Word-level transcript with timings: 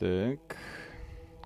Так. 0.00 0.38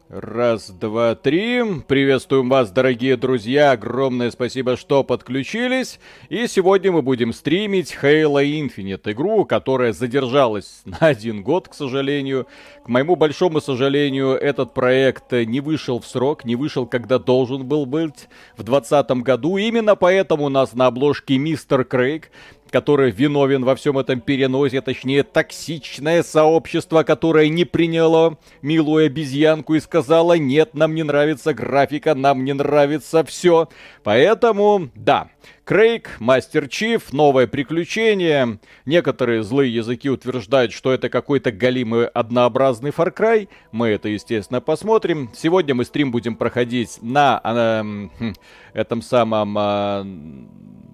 Раз, 0.09 0.71
два, 0.71 1.17
три. 1.17 1.61
Приветствуем 1.89 2.49
вас, 2.49 2.71
дорогие 2.71 3.17
друзья. 3.17 3.73
Огромное 3.73 4.31
спасибо, 4.31 4.77
что 4.77 5.03
подключились. 5.03 5.99
И 6.29 6.47
сегодня 6.47 6.93
мы 6.93 7.03
будем 7.03 7.33
стримить 7.33 7.99
Halo 8.01 8.45
Infinite, 8.45 9.11
игру, 9.11 9.45
которая 9.45 9.93
задержалась 9.93 10.83
на 10.85 10.99
один 10.99 11.43
год, 11.43 11.67
к 11.67 11.75
сожалению. 11.75 12.47
К 12.85 12.89
моему 12.89 13.17
большому 13.17 13.61
сожалению, 13.61 14.35
этот 14.35 14.73
проект 14.73 15.33
не 15.33 15.59
вышел 15.59 15.99
в 15.99 16.07
срок, 16.07 16.45
не 16.45 16.55
вышел, 16.55 16.87
когда 16.87 17.19
должен 17.19 17.67
был 17.67 17.85
быть 17.85 18.29
в 18.57 18.63
2020 18.63 19.11
году. 19.25 19.57
Именно 19.57 19.97
поэтому 19.97 20.45
у 20.45 20.49
нас 20.49 20.75
на 20.75 20.87
обложке 20.87 21.39
Мистер 21.39 21.85
Крейг 21.85 22.31
который 22.75 23.13
виновен 23.13 23.65
во 23.65 23.77
всем 23.77 23.99
этом 23.99 24.21
переносе, 24.21 24.81
точнее 24.81 25.23
токсичное 25.23 26.25
сообщество, 26.25 27.05
которое 27.05 27.49
не 27.49 27.65
приняло 27.65 28.37
милую 28.63 29.07
обезьянку 29.07 29.77
и 29.77 29.81
сказала, 29.81 30.33
нет, 30.33 30.75
нам 30.75 30.97
не 30.97 31.05
нравится 31.05 31.55
графика, 31.55 32.17
нам 32.17 32.45
не 32.45 32.53
нравится 32.53 33.23
все. 33.23 33.69
Поэтому, 34.03 34.89
да, 34.97 35.29
Крейг, 35.65 36.21
Мастер 36.21 36.69
Чиф, 36.69 37.15
новое 37.15 37.47
приключение. 37.47 38.59
Некоторые 38.85 39.43
злые 39.43 39.75
языки 39.75 40.11
утверждают, 40.11 40.73
что 40.73 40.93
это 40.93 41.09
какой-то 41.09 41.53
галимый 41.53 42.07
однообразный 42.07 42.91
Far 42.91 43.15
Cry. 43.15 43.49
Мы 43.73 43.89
это, 43.89 44.11
естественно, 44.11 44.61
посмотрим. 44.61 45.31
Сегодня 45.35 45.75
мы 45.75 45.87
стрим 45.87 46.11
будем 46.11 46.37
проходить 46.37 46.99
на 47.01 47.41
э, 47.43 48.35
этом 48.75 49.01
самом... 49.01 49.57
Э, 49.59 50.05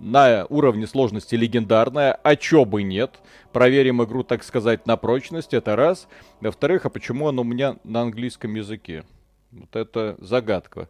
на 0.02 0.46
уровне 0.48 0.86
сложности 0.86 1.34
легендарная, 1.34 2.12
а 2.12 2.36
чё 2.36 2.64
бы 2.64 2.84
нет. 2.84 3.18
Проверим 3.52 4.02
игру, 4.04 4.22
так 4.22 4.44
сказать, 4.44 4.86
на 4.86 4.96
прочность, 4.96 5.52
это 5.52 5.74
раз. 5.74 6.06
Во-вторых, 6.40 6.86
а 6.86 6.90
почему 6.90 7.28
она 7.28 7.42
у 7.42 7.44
меня 7.44 7.76
на 7.84 8.02
английском 8.02 8.54
языке? 8.54 9.04
Вот 9.50 9.74
это 9.74 10.16
загадка. 10.20 10.88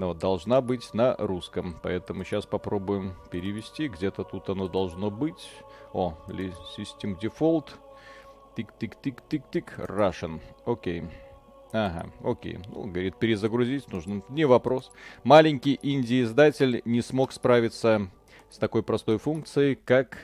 Но 0.00 0.14
должна 0.14 0.62
быть 0.62 0.94
на 0.94 1.14
русском. 1.18 1.76
Поэтому 1.82 2.24
сейчас 2.24 2.46
попробуем 2.46 3.16
перевести. 3.30 3.86
Где-то 3.86 4.24
тут 4.24 4.48
оно 4.48 4.66
должно 4.66 5.10
быть. 5.10 5.50
О, 5.92 6.16
System 6.26 7.20
Default. 7.20 7.66
Тик-тик-тик-тик-тик. 8.56 9.74
Russian. 9.76 10.40
Окей. 10.64 11.04
Ага, 11.72 12.08
окей. 12.24 12.60
Ну, 12.68 12.84
говорит, 12.84 13.18
перезагрузить 13.18 13.92
нужно. 13.92 14.22
Не 14.30 14.46
вопрос. 14.46 14.90
Маленький 15.22 15.78
инди-издатель 15.82 16.80
не 16.86 17.02
смог 17.02 17.30
справиться 17.30 18.08
с 18.48 18.56
такой 18.56 18.82
простой 18.82 19.18
функцией, 19.18 19.74
как 19.74 20.16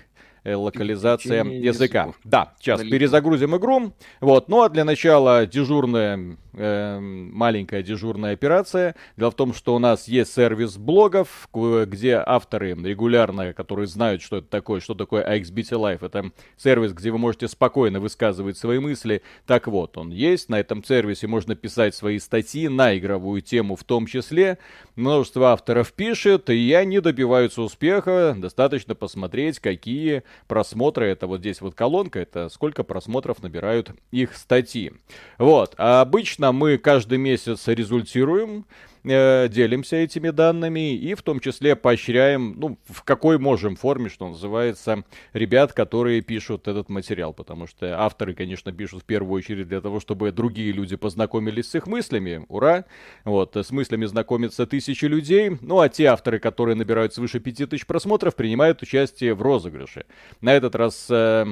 локализация 0.55 1.45
языка. 1.45 2.13
Да, 2.25 2.55
сейчас 2.61 2.83
перезагрузим 2.83 3.57
игру. 3.57 3.93
Вот, 4.21 4.49
ну 4.49 4.63
а 4.63 4.69
для 4.69 4.85
начала 4.85 5.47
дежурная, 5.47 6.37
э, 6.53 6.99
маленькая 7.01 7.83
дежурная 7.83 8.35
операция. 8.35 8.95
Дело 9.17 9.31
в 9.31 9.35
том, 9.35 9.55
что 9.55 9.75
у 9.75 9.79
нас 9.79 10.09
есть 10.09 10.33
сервис 10.35 10.77
блогов, 10.77 11.49
где 11.53 12.23
авторы 12.25 12.75
регулярно, 12.75 13.53
которые 13.53 13.87
знают, 13.87 14.23
что 14.23 14.39
это 14.39 14.49
такое, 14.49 14.81
что 14.81 14.95
такое 14.95 15.25
AXBT 15.25 15.71
Live, 15.71 16.05
это 16.05 16.31
сервис, 16.57 16.93
где 16.93 17.11
вы 17.11 17.19
можете 17.19 17.49
спокойно 17.49 18.01
высказывать 18.01 18.57
свои 18.57 18.79
мысли. 18.79 19.23
Так 19.47 19.67
вот, 19.67 19.99
он 19.99 20.11
есть, 20.11 20.49
на 20.49 20.61
этом 20.61 20.85
сервисе 20.85 21.27
можно 21.27 21.55
писать 21.55 21.95
свои 21.95 22.19
статьи 22.19 22.69
на 22.69 22.97
игровую 22.97 23.41
тему 23.41 23.77
в 23.77 23.85
том 23.85 24.07
числе. 24.07 24.59
Множество 24.95 25.53
авторов 25.53 25.93
пишет, 25.93 26.51
и 26.51 26.73
они 26.73 27.01
добиваются 27.01 27.63
успеха. 27.63 28.35
Достаточно 28.37 28.95
посмотреть, 28.95 29.59
какие 29.59 30.23
просмотры. 30.47 31.07
Это 31.07 31.27
вот 31.27 31.41
здесь 31.41 31.61
вот 31.61 31.75
колонка, 31.75 32.19
это 32.19 32.49
сколько 32.49 32.85
просмотров 32.85 33.43
набирают 33.43 33.91
их 34.11 34.37
статьи. 34.37 34.93
Вот, 35.39 35.75
а 35.79 36.01
обычно 36.01 36.53
мы 36.53 36.79
каждый 36.79 37.19
месяц 37.19 37.67
результируем 37.69 38.67
э, 39.07 39.49
делимся 39.49 39.97
этими 39.97 40.31
данными 40.31 40.95
и 40.95 41.15
в 41.15 41.23
том 41.23 41.41
числе 41.41 41.77
поощряем, 41.77 42.55
ну, 42.59 42.79
в 42.87 43.03
какой 43.03 43.39
можем 43.39 43.77
форме, 43.77 44.09
что 44.09 44.29
называется, 44.29 45.05
ребят, 45.33 45.73
которые 45.73 46.21
пишут 46.21 46.69
этот 46.69 46.89
материал, 46.89 47.33
потому 47.33 47.67
что 47.67 48.01
авторы, 48.01 48.35
конечно, 48.35 48.73
пишут 48.73 49.03
в 49.03 49.05
первую 49.07 49.39
очередь 49.39 49.69
для 49.69 49.81
того, 49.81 50.01
чтобы 50.01 50.33
другие 50.33 50.73
люди 50.73 50.97
познакомились 50.97 51.71
с 51.71 51.75
их 51.75 51.87
мыслями, 51.87 52.45
ура, 52.49 52.85
вот, 53.25 53.57
с 53.57 53.71
мыслями 53.71 54.07
знакомятся 54.07 54.67
тысячи 54.67 55.05
людей, 55.05 55.57
ну, 55.61 55.81
а 55.81 55.89
те 55.89 56.07
авторы, 56.07 56.39
которые 56.39 56.75
набирают 56.75 57.15
свыше 57.15 57.41
пяти 57.41 57.67
тысяч 57.67 57.87
просмотров, 57.87 58.35
принимают 58.35 58.83
участие 58.83 59.35
в 59.35 59.43
розыгрыше. 59.43 60.05
На 60.41 60.53
этот 60.55 60.75
раз... 60.75 61.07
Э, 61.11 61.47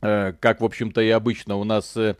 как, 0.00 0.60
в 0.60 0.64
общем-то, 0.64 1.00
и 1.00 1.10
обычно 1.10 1.56
у 1.56 1.64
нас 1.64 1.96
э, 1.96 2.16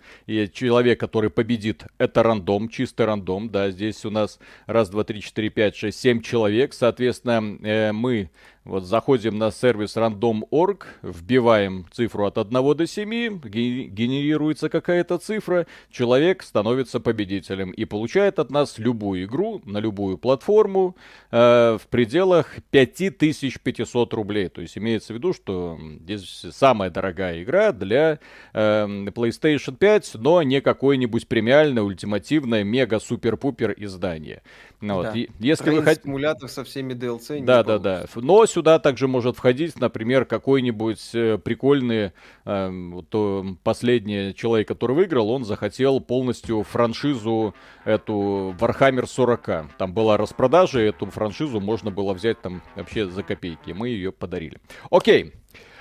человек, 0.53 1.01
который 1.01 1.31
победит, 1.31 1.85
это 1.99 2.23
рандом, 2.23 2.69
чистый 2.69 3.07
рандом, 3.07 3.51
да, 3.51 3.71
здесь 3.71 4.05
у 4.05 4.11
нас 4.11 4.39
раз, 4.67 4.91
два, 4.91 5.05
три, 5.05 5.21
четыре, 5.21 5.49
пять, 5.49 5.77
шесть, 5.77 6.01
семь 6.01 6.21
человек, 6.21 6.75
соответственно, 6.75 7.59
э, 7.63 7.93
мы 7.93 8.31
вот 8.71 8.85
заходим 8.85 9.37
на 9.37 9.51
сервис 9.51 9.97
random.org, 9.97 10.87
вбиваем 11.03 11.87
цифру 11.91 12.27
от 12.27 12.39
1 12.39 12.77
до 12.77 12.87
7, 12.87 13.41
генерируется 13.41 14.69
какая-то 14.69 15.19
цифра, 15.19 15.67
человек 15.91 16.45
становится 16.45 17.01
победителем 17.01 17.73
и 17.73 17.85
получает 17.85 18.39
от 18.39 18.53
нас 18.53 18.79
любую 18.79 19.25
игру 19.25 19.61
на 19.65 19.79
любую 19.79 20.19
платформу 20.19 20.97
э, 21.33 21.79
в 21.83 21.89
пределах 21.89 22.59
5500 22.71 24.15
рублей. 24.15 24.49
То 24.49 24.61
есть 24.61 24.79
имеется 24.79 25.15
в 25.15 25.17
виду, 25.17 25.33
что 25.33 25.77
здесь 26.03 26.47
самая 26.53 26.91
дорогая 26.91 27.43
игра 27.43 27.73
для 27.73 28.21
э, 28.53 28.87
PlayStation 28.87 29.77
5, 29.77 30.13
но 30.15 30.43
не 30.45 30.61
какое-нибудь 30.61 31.27
премиальное, 31.27 31.83
ультимативное, 31.83 32.63
мега-супер-пупер 32.63 33.75
издание. 33.77 34.43
Ну, 34.81 34.95
вот. 34.95 35.13
Да. 35.13 35.21
Если 35.41 35.71
вы 35.71 35.83
хотите... 35.83 36.05
Симулятор 36.05 36.49
со 36.49 36.65
всеми 36.65 36.95
DLC. 36.95 37.45
Да, 37.45 37.63
да, 37.63 37.79
да. 37.79 38.07
Но 38.15 38.47
сюда 38.47 38.60
также 38.63 39.09
может 39.09 39.37
входить, 39.37 39.79
например, 39.79 40.25
какой-нибудь 40.25 41.11
э, 41.15 41.39
прикольный, 41.39 42.13
э, 42.45 42.71
вот, 42.71 43.57
последний 43.63 44.35
человек, 44.35 44.69
который 44.69 44.97
выиграл, 44.97 45.31
он 45.31 45.45
захотел 45.45 46.01
полностью 46.01 46.63
франшизу 46.63 47.55
эту 47.85 48.55
Warhammer 48.59 49.07
40. 49.07 49.77
Там 49.79 49.93
была 49.93 50.17
распродажа, 50.17 50.81
и 50.81 50.89
эту 50.89 51.07
франшизу 51.07 51.61
можно 51.61 51.91
было 51.91 52.13
взять 52.15 52.41
там 52.41 52.63
вообще 52.77 53.07
за 53.07 53.23
копейки. 53.23 53.73
Мы 53.73 53.89
ее 53.89 54.13
подарили. 54.13 54.59
Окей. 54.91 55.35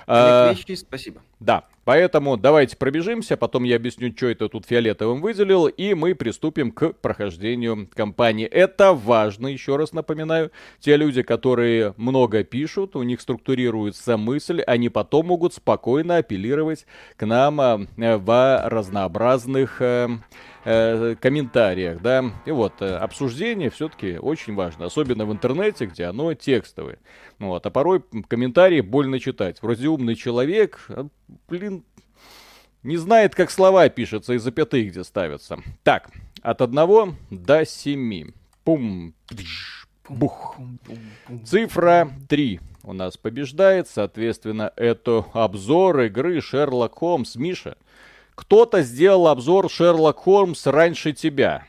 А, 0.06 0.52
вещи, 0.52 0.74
спасибо. 0.74 1.22
Да, 1.40 1.64
поэтому 1.86 2.36
давайте 2.36 2.76
пробежимся, 2.76 3.38
потом 3.38 3.64
я 3.64 3.76
объясню, 3.76 4.12
что 4.14 4.26
это 4.26 4.50
тут 4.50 4.66
фиолетовым 4.66 5.22
выделил, 5.22 5.68
и 5.68 5.94
мы 5.94 6.14
приступим 6.14 6.70
к 6.70 6.92
прохождению 6.92 7.88
кампании. 7.94 8.46
Это 8.46 8.92
важно, 8.92 9.46
еще 9.48 9.76
раз 9.76 9.94
напоминаю. 9.94 10.52
Те 10.80 10.98
люди, 10.98 11.22
которые 11.22 11.94
много 11.96 12.44
пишут, 12.44 12.94
у 12.94 13.02
них 13.02 13.22
структурируется 13.22 14.18
мысль, 14.18 14.60
они 14.66 14.90
потом 14.90 15.28
могут 15.28 15.54
спокойно 15.54 16.18
апеллировать 16.18 16.84
к 17.16 17.24
нам 17.24 17.58
а, 17.58 17.78
в 17.96 18.62
разнообразных 18.68 19.80
э, 19.80 20.08
э, 20.64 21.14
комментариях, 21.18 22.02
да. 22.02 22.24
И 22.44 22.50
вот, 22.50 22.74
э, 22.80 22.96
обсуждение 22.96 23.70
все-таки 23.70 24.18
очень 24.18 24.54
важно, 24.54 24.86
особенно 24.86 25.24
в 25.24 25.32
интернете, 25.32 25.86
где 25.86 26.04
оно 26.04 26.34
текстовое. 26.34 26.98
Вот, 27.38 27.64
а 27.64 27.70
порой 27.70 28.04
комментарии 28.28 28.82
больно 28.82 29.18
читать. 29.18 29.62
Вроде 29.62 29.88
умный 29.88 30.14
человек, 30.14 30.84
а, 30.88 31.06
блин, 31.48 31.84
не 32.82 32.96
знает, 32.96 33.34
как 33.34 33.50
слова 33.50 33.88
пишутся 33.88 34.34
и 34.34 34.38
запятые 34.38 34.84
где 34.84 35.04
ставятся. 35.04 35.58
Так, 35.82 36.10
от 36.42 36.62
одного 36.62 37.14
до 37.30 37.64
семи. 37.64 38.28
Пум, 38.64 39.14
бух. 40.08 40.56
Цифра 41.44 42.10
3 42.28 42.60
у 42.84 42.92
нас 42.92 43.16
побеждает, 43.16 43.88
соответственно, 43.88 44.72
это 44.76 45.24
обзор 45.32 46.00
игры 46.00 46.40
Шерлок 46.40 46.94
Холмс. 46.94 47.36
Миша, 47.36 47.76
кто-то 48.34 48.82
сделал 48.82 49.28
обзор 49.28 49.70
Шерлок 49.70 50.18
Холмс 50.18 50.66
раньше 50.66 51.12
тебя. 51.12 51.64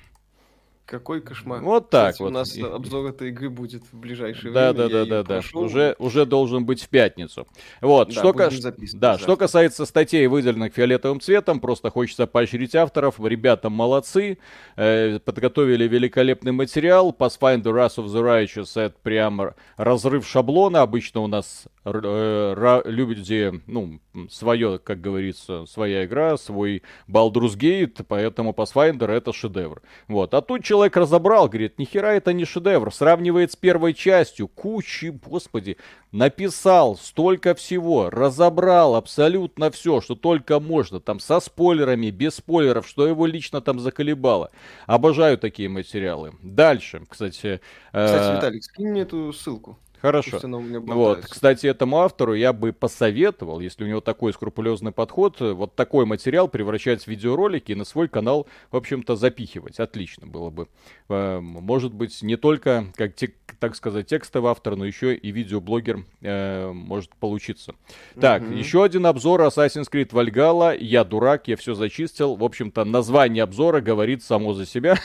Какой 0.92 1.22
кошмар. 1.22 1.62
Вот 1.62 1.90
так 1.90 2.12
Кстати, 2.12 2.22
вот. 2.22 2.28
У 2.28 2.34
нас 2.34 2.58
обзор 2.58 3.12
этой 3.12 3.30
игры 3.30 3.50
будет 3.50 3.82
в 3.94 3.98
ближайшее 3.98 4.52
да, 4.52 4.74
время. 4.74 4.90
Да, 4.90 5.06
да, 5.06 5.24
да, 5.24 5.42
да. 5.42 5.58
Уже, 5.58 5.96
уже 6.00 6.26
должен 6.26 6.66
быть 6.66 6.84
в 6.84 6.90
пятницу. 6.90 7.48
Вот. 7.80 8.10
Да, 8.10 8.14
что, 8.14 8.34
ка... 8.34 8.50
да, 8.96 9.18
что 9.18 9.38
касается 9.38 9.86
статей, 9.86 10.28
выделенных 10.28 10.74
фиолетовым 10.74 11.22
цветом, 11.22 11.62
просто 11.62 11.92
хочется 11.92 12.28
поощрить 12.28 12.76
авторов. 12.76 13.22
Ребята 13.22 13.70
молодцы. 13.70 14.38
Э, 14.76 15.20
подготовили 15.20 15.88
великолепный 15.88 16.52
материал. 16.52 17.16
Pathfinder 17.18 17.72
Wrath 17.72 17.96
of 17.96 18.08
the 18.08 18.22
Righteous 18.22 18.78
это 18.78 18.96
прям 19.02 19.54
разрыв 19.78 20.28
шаблона. 20.28 20.82
Обычно 20.82 21.22
у 21.22 21.28
нас 21.28 21.68
люди, 21.84 23.62
ну, 23.66 24.00
свое, 24.30 24.78
как 24.80 25.02
говорится, 25.02 25.66
своя 25.66 26.06
игра, 26.06 26.38
свой 26.38 26.84
Baldur's 27.08 27.58
Gate, 27.58 28.06
поэтому 28.08 28.52
Pathfinder 28.52 29.10
это 29.10 29.34
шедевр. 29.34 29.82
Вот. 30.08 30.34
А 30.34 30.42
тут 30.42 30.64
человек 30.64 30.96
разобрал, 30.96 31.48
говорит, 31.48 31.80
нихера 31.80 32.08
это 32.08 32.34
не 32.34 32.46
шедевр, 32.46 32.94
сравнивает 32.94 33.52
с 33.52 33.56
первой 33.56 33.94
частью, 33.94 34.48
кучи, 34.48 35.08
господи, 35.08 35.78
написал 36.12 36.98
столько 36.98 37.56
всего, 37.56 38.10
разобрал 38.10 38.96
абсолютно 38.96 39.72
все, 39.72 40.02
что 40.02 40.16
только 40.16 40.60
можно, 40.60 41.00
там 41.00 41.20
со 41.20 41.40
спойлерами, 41.40 42.12
без 42.12 42.36
спойлеров, 42.36 42.88
что 42.88 43.08
его 43.08 43.26
лично 43.26 43.62
там 43.62 43.80
заколебало. 43.80 44.52
Обожаю 44.86 45.38
такие 45.38 45.70
материалы. 45.70 46.34
Дальше, 46.44 47.02
кстати... 47.10 47.62
Кстати, 47.92 48.32
э... 48.32 48.36
Виталик, 48.36 48.64
скинь 48.64 48.90
мне 48.90 49.02
эту 49.02 49.34
ссылку. 49.34 49.80
Хорошо. 50.02 50.40
Вот, 50.42 51.22
кстати, 51.22 51.68
этому 51.68 52.00
автору 52.00 52.34
я 52.34 52.54
бы 52.54 52.74
посоветовал, 52.74 53.60
если 53.60 53.84
у 53.84 53.88
него 53.88 54.02
такой 54.02 54.34
скрупулезный 54.34 54.92
подход, 54.92 55.40
вот 55.40 55.76
такой 55.76 56.06
материал 56.06 56.48
превращать 56.48 57.04
в 57.04 57.08
видеоролики 57.08 57.72
и 57.74 57.76
на 57.76 57.86
свой 57.86 58.08
канал, 58.08 58.48
в 58.72 58.78
общем-то, 58.78 59.16
запихивать. 59.16 59.80
Отлично 59.80 60.26
было 60.26 60.50
бы. 60.50 60.68
Э, 61.10 61.40
может 61.40 61.94
быть, 61.94 62.22
не 62.24 62.36
только, 62.36 62.86
как 62.96 63.16
те, 63.16 63.34
так 63.60 63.76
сказать, 63.76 64.08
текстовый 64.08 64.52
автор, 64.52 64.76
но 64.76 64.86
еще 64.86 65.14
и 65.14 65.32
видеоблогер 65.32 66.04
э, 66.22 66.72
может 66.72 67.14
получиться. 67.16 67.76
Так, 68.20 68.42
mm-hmm. 68.42 68.58
еще 68.58 68.84
один 68.84 69.06
обзор 69.06 69.42
Assassin's 69.42 69.90
Creed 69.92 70.10
Valhalla. 70.10 70.76
Я 70.76 71.04
дурак, 71.04 71.48
я 71.48 71.56
все 71.58 71.76
зачистил. 71.76 72.36
В 72.36 72.44
общем-то, 72.44 72.86
название 72.86 73.44
обзора 73.44 73.82
говорит 73.82 74.24
само 74.24 74.54
за 74.54 74.66
себя. 74.66 74.98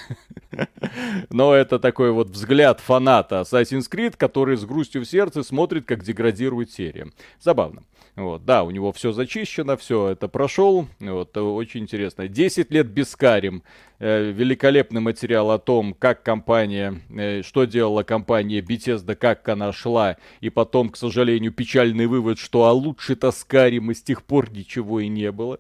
Но 1.31 1.53
это 1.53 1.79
такой 1.79 2.13
вот 2.13 2.31
взгляд 2.31 2.81
фаната 2.81 3.41
Assassin's 3.41 3.91
Creed, 3.91 4.15
который 4.17 4.57
с 4.57 4.65
грустью 4.87 5.03
в 5.03 5.07
сердце 5.07 5.43
смотрит, 5.43 5.85
как 5.85 6.05
деградирует 6.05 6.71
серия. 6.71 7.11
Забавно. 7.41 7.83
Вот, 8.15 8.47
да, 8.47 8.63
у 8.63 8.71
него 8.71 8.93
все 8.93 9.13
зачищено, 9.13 9.77
все 9.77 10.09
это 10.09 10.29
прошел. 10.29 10.89
Вот, 11.01 11.37
очень 11.37 11.83
интересно. 11.83 12.29
10 12.29 12.71
лет 12.71 12.87
без 12.87 13.15
Карим. 13.15 13.63
Э, 13.99 14.31
великолепный 14.31 15.01
материал 15.01 15.51
о 15.51 15.59
том, 15.59 15.93
как 15.93 16.23
компания, 16.23 17.01
э, 17.11 17.43
что 17.43 17.65
делала 17.65 18.05
компания 18.05 18.61
Bethesda, 18.61 19.15
как 19.15 19.49
она 19.49 19.73
шла, 19.73 20.17
и 20.41 20.51
потом, 20.51 20.91
к 20.91 20.97
сожалению, 20.97 21.53
печальный 21.53 22.07
вывод, 22.07 22.39
что 22.39 22.65
а 22.65 22.73
лучше-то 22.73 23.33
с 23.33 23.45
Карим 23.45 23.91
и 23.91 23.95
с 23.95 24.03
тех 24.03 24.23
пор 24.23 24.51
ничего 24.51 25.01
и 25.01 25.09
не 25.09 25.33
было. 25.33 25.59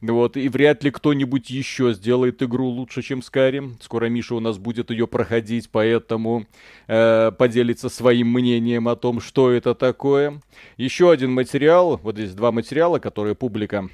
Вот, 0.00 0.36
и 0.36 0.48
вряд 0.48 0.84
ли 0.84 0.92
кто-нибудь 0.92 1.50
еще 1.50 1.92
сделает 1.92 2.40
игру 2.42 2.68
лучше, 2.68 3.02
чем 3.02 3.18
Skyrim. 3.18 3.74
Скоро 3.80 4.06
Миша 4.06 4.36
у 4.36 4.40
нас 4.40 4.56
будет 4.56 4.90
ее 4.90 5.08
проходить, 5.08 5.70
поэтому 5.70 6.46
э, 6.86 7.32
поделится 7.36 7.88
своим 7.88 8.32
мнением 8.32 8.86
о 8.88 8.94
том, 8.94 9.20
что 9.20 9.50
это 9.50 9.74
такое. 9.74 10.40
Еще 10.76 11.10
один 11.10 11.32
материал, 11.32 11.98
вот 12.00 12.14
здесь 12.14 12.34
два 12.34 12.52
материала, 12.52 13.00
которые 13.00 13.34
публика 13.34 13.88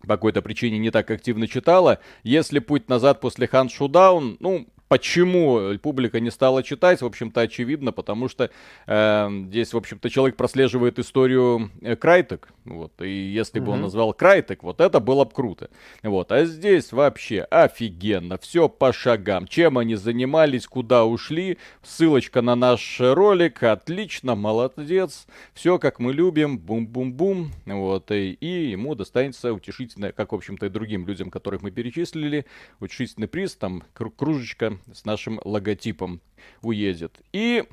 по 0.00 0.14
какой-то 0.14 0.40
причине 0.40 0.78
не 0.78 0.90
так 0.90 1.10
активно 1.10 1.46
читала. 1.46 1.98
Если 2.22 2.58
путь 2.58 2.88
назад 2.88 3.20
после 3.20 3.46
Хан 3.46 3.68
Шудаун, 3.68 4.36
ну, 4.40 4.66
Почему 4.88 5.76
публика 5.82 6.20
не 6.20 6.30
стала 6.30 6.62
читать, 6.62 7.02
в 7.02 7.06
общем-то, 7.06 7.40
очевидно, 7.40 7.90
потому 7.90 8.28
что 8.28 8.50
э, 8.86 9.28
здесь, 9.48 9.72
в 9.72 9.76
общем-то, 9.76 10.08
человек 10.08 10.36
прослеживает 10.36 11.00
историю 11.00 11.72
э, 11.82 11.96
Крайтек, 11.96 12.48
вот, 12.64 12.92
и 13.02 13.10
если 13.10 13.58
бы 13.58 13.66
mm-hmm. 13.66 13.74
он 13.74 13.80
назвал 13.82 14.14
Крайтек, 14.14 14.62
вот 14.62 14.80
это 14.80 15.00
было 15.00 15.24
бы 15.24 15.32
круто, 15.32 15.70
вот, 16.04 16.30
а 16.30 16.44
здесь 16.44 16.92
вообще 16.92 17.40
офигенно, 17.42 18.38
все 18.38 18.68
по 18.68 18.92
шагам, 18.92 19.48
чем 19.48 19.76
они 19.76 19.96
занимались, 19.96 20.68
куда 20.68 21.04
ушли, 21.04 21.58
ссылочка 21.82 22.40
на 22.40 22.54
наш 22.54 23.00
ролик, 23.00 23.64
отлично, 23.64 24.36
молодец, 24.36 25.26
все 25.52 25.80
как 25.80 25.98
мы 25.98 26.12
любим, 26.12 26.58
бум-бум-бум, 26.58 27.50
вот, 27.64 28.12
и, 28.12 28.34
и 28.34 28.70
ему 28.70 28.94
достанется 28.94 29.52
утешительное, 29.52 30.12
как, 30.12 30.30
в 30.30 30.36
общем-то, 30.36 30.66
и 30.66 30.68
другим 30.68 31.08
людям, 31.08 31.32
которых 31.32 31.62
мы 31.62 31.72
перечислили, 31.72 32.46
утешительный 32.78 33.26
приз, 33.26 33.56
там, 33.56 33.82
кружечка 33.92 34.75
с 34.92 35.04
нашим 35.04 35.40
логотипом 35.44 36.20
уедет. 36.62 37.20
И 37.32 37.64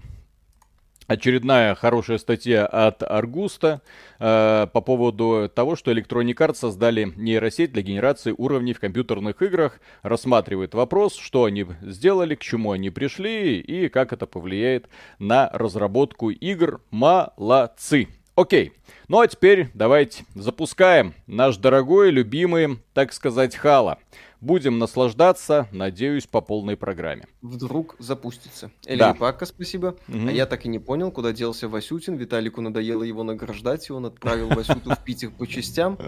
очередная 1.08 1.76
хорошая 1.76 2.18
статья 2.18 2.66
от 2.66 3.04
Аргуста 3.04 3.82
э, 4.20 4.68
по 4.72 4.82
поводу 4.82 5.52
того, 5.54 5.76
что 5.76 5.92
Electronic 5.92 6.36
Arts 6.36 6.56
создали 6.56 7.14
нейросеть 7.16 7.74
для 7.74 7.82
генерации 7.82 8.34
уровней 8.38 8.74
в 8.74 8.80
компьютерных 8.80 9.42
играх. 9.42 9.80
Рассматривает 10.02 10.74
вопрос, 10.74 11.16
что 11.16 11.46
они 11.46 11.66
сделали, 11.82 12.36
к 12.36 12.42
чему 12.42 12.72
они 12.72 12.90
пришли 12.90 13.60
и 13.60 13.90
как 13.90 14.14
это 14.14 14.26
повлияет 14.26 14.88
на 15.20 15.50
разработку 15.54 16.30
игр. 16.30 16.82
Молодцы! 16.92 18.08
Окей, 18.36 18.74
ну 19.08 19.20
а 19.20 19.28
теперь 19.28 19.70
давайте 19.76 20.26
запускаем 20.34 21.14
наш 21.28 21.58
дорогой, 21.58 22.10
любимый, 22.10 22.80
так 22.94 23.14
сказать, 23.14 23.56
Хала. 23.56 24.00
Будем 24.42 24.80
наслаждаться, 24.80 25.68
надеюсь, 25.72 26.26
по 26.26 26.42
полной 26.42 26.76
программе. 26.76 27.28
Вдруг 27.44 27.96
запустится. 28.00 28.72
Элли 28.88 29.00
да. 29.00 29.14
Пака, 29.14 29.46
спасибо. 29.46 29.96
Угу. 30.08 30.28
А 30.28 30.32
я 30.32 30.48
так 30.48 30.66
и 30.66 30.68
не 30.68 30.80
понял, 30.80 31.12
куда 31.12 31.32
делся 31.32 31.70
Васютин. 31.70 32.16
Виталику 32.16 32.60
надоело 32.60 33.04
его 33.04 33.24
награждать, 33.24 33.88
и 33.90 33.94
он 33.94 34.08
отправил 34.08 34.50
Васюту 34.50 34.96
в 34.96 35.04
Питер 35.04 35.30
по 35.30 35.46
частям. 35.46 36.00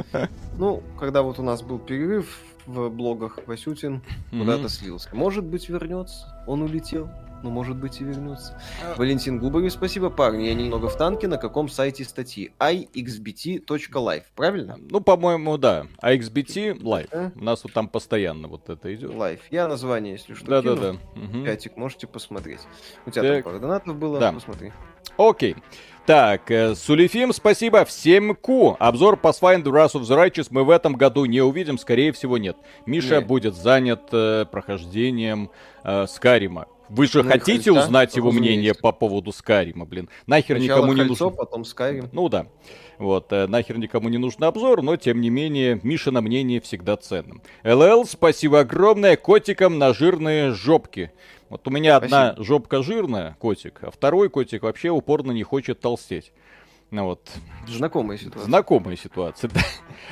Ну, 0.58 0.82
когда 1.00 1.22
вот 1.22 1.38
у 1.38 1.44
нас 1.44 1.62
был 1.62 1.78
перерыв 1.78 2.40
в 2.66 2.90
блогах, 2.90 3.40
Васютин 3.46 4.02
куда-то 4.32 4.68
слился. 4.68 5.10
Может 5.14 5.46
быть, 5.46 5.70
вернется. 5.70 6.44
Он 6.48 6.64
улетел 6.64 7.10
но 7.46 7.52
ну, 7.52 7.56
может 7.58 7.78
быть 7.78 8.02
и 8.02 8.04
вернется. 8.04 8.60
А... 8.84 8.96
Валентин 8.98 9.38
Губарев, 9.38 9.72
спасибо, 9.72 10.10
парни. 10.10 10.48
Я 10.48 10.56
немного 10.56 10.90
в 10.90 10.98
танке. 10.98 11.28
На 11.28 11.38
каком 11.38 11.70
сайте 11.70 12.04
статьи? 12.04 12.52
ixbt.live, 12.60 14.24
правильно? 14.36 14.78
Ну, 14.80 15.00
по-моему, 15.00 15.60
да. 15.60 15.86
ixbt 16.02 16.80
live. 16.82 17.08
А? 17.12 17.32
У 17.36 17.44
нас 17.44 17.64
вот 17.64 17.72
там 17.72 17.88
постоянно 17.88 18.48
вот 18.48 18.68
это 18.72 18.94
идет. 18.96 19.12
Live. 19.12 19.42
Я 19.52 19.68
название, 19.68 20.14
если 20.14 20.34
что, 20.34 20.48
да, 20.48 20.62
кину. 20.64 20.76
Да, 20.76 20.82
да, 20.94 21.22
угу. 21.22 21.46
Пятик, 21.46 21.78
можете 21.78 22.08
посмотреть. 22.08 22.62
У 23.06 23.12
тебя 23.12 23.22
так. 23.22 23.44
там 23.44 23.44
пара 23.44 23.60
донатов 23.60 23.96
было, 23.96 24.20
да. 24.20 24.34
посмотри. 24.34 24.74
Окей. 25.18 25.56
Так, 26.06 26.52
э, 26.52 26.76
Сулифим, 26.76 27.34
спасибо. 27.34 27.84
Всем 27.86 28.36
ку. 28.36 28.76
Обзор 28.80 29.20
Pathfinder 29.22 29.66
Wrath 29.66 29.94
of 29.94 30.02
the 30.02 30.16
Righteous 30.16 30.48
мы 30.52 30.64
в 30.64 30.70
этом 30.70 30.94
году 30.94 31.26
не 31.26 31.42
увидим, 31.42 31.80
скорее 31.80 32.12
всего, 32.12 32.38
нет. 32.38 32.58
Миша 32.86 33.18
нет. 33.18 33.28
будет 33.28 33.56
занят 33.56 34.02
э, 34.12 34.46
прохождением 34.52 35.50
э, 35.84 36.06
Скарима. 36.08 36.68
Вы 36.90 37.08
же 37.08 37.24
ну, 37.24 37.30
хотите 37.30 37.72
Хальца, 37.72 37.88
узнать 37.88 38.16
его 38.16 38.32
мнение 38.32 38.74
по 38.74 38.92
поводу 38.92 39.32
Скарима, 39.32 39.86
блин? 39.86 40.10
Нахер 40.28 40.58
Сначала 40.58 40.80
никому 40.80 40.94
не 40.94 41.04
нужно. 41.04 41.30
потом 41.30 41.66
Скарим. 41.66 42.10
Ну 42.12 42.30
да. 42.30 42.48
Вот, 42.98 43.32
э, 43.34 43.48
нахер 43.48 43.78
никому 43.78 44.10
не 44.10 44.18
нужен 44.18 44.44
обзор, 44.44 44.82
но 44.82 44.96
тем 44.96 45.20
не 45.20 45.30
менее, 45.30 45.80
Мишина 45.84 46.22
мнение 46.22 46.62
всегда 46.62 46.96
ценным. 46.96 47.42
ЛЛ, 47.64 48.06
спасибо 48.06 48.62
огромное 48.62 49.18
котикам 49.18 49.78
на 49.78 49.94
жирные 49.94 50.52
жопки. 50.52 51.12
Вот 51.50 51.68
у 51.68 51.72
меня 51.72 51.98
спасибо. 51.98 52.30
одна 52.30 52.44
жопка 52.44 52.82
жирная, 52.82 53.36
котик, 53.40 53.80
а 53.84 53.92
второй 53.92 54.30
котик 54.30 54.64
вообще 54.64 54.90
упорно 54.90 55.32
не 55.32 55.44
хочет 55.44 55.80
толстеть. 55.80 56.32
Ну 56.92 57.06
вот. 57.06 57.30
Знакомая 57.68 58.18
ситуация. 58.18 58.46
Знакомая 58.46 58.96
ситуация, 58.96 59.50
да. 59.54 59.62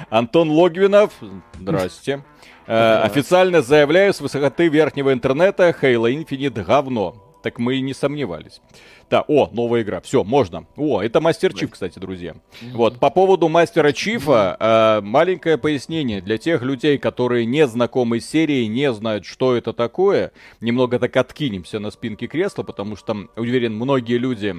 Антон 0.10 0.50
Логвинов, 0.50 1.14
здрасте. 1.58 2.24
Э, 2.66 3.02
официально 3.04 3.62
заявляю 3.62 4.14
с 4.14 4.22
высоты 4.22 4.68
верхнего 4.70 5.12
интернета 5.12 5.76
Halo 5.82 6.12
Infinite 6.12 6.64
говно. 6.64 7.16
Так 7.44 7.60
мы 7.60 7.76
и 7.76 7.82
не 7.82 7.94
сомневались. 7.94 8.62
Да, 9.10 9.26
о, 9.28 9.50
новая 9.52 9.82
игра. 9.82 10.00
Все, 10.00 10.24
можно. 10.24 10.66
О, 10.78 11.02
это 11.02 11.20
Мастер 11.20 11.54
Чиф, 11.54 11.72
кстати, 11.72 12.00
друзья. 12.00 12.36
Вот, 12.72 13.00
по 13.00 13.10
поводу 13.10 13.50
Мастера 13.50 13.92
Чифа, 13.92 14.56
э, 14.58 15.02
маленькое 15.06 15.58
пояснение 15.58 16.22
для 16.22 16.38
тех 16.38 16.62
людей, 16.62 16.98
которые 16.98 17.46
не 17.46 17.68
знакомы 17.68 18.22
с 18.22 18.30
серией, 18.30 18.68
не 18.68 18.94
знают, 18.94 19.26
что 19.26 19.58
это 19.58 19.74
такое. 19.74 20.32
Немного 20.62 21.00
так 21.00 21.18
откинемся 21.18 21.80
на 21.80 21.92
спинке 21.92 22.28
кресла, 22.28 22.64
потому 22.64 22.96
что, 22.96 23.28
уверен, 23.36 23.76
многие 23.76 24.18
люди 24.18 24.56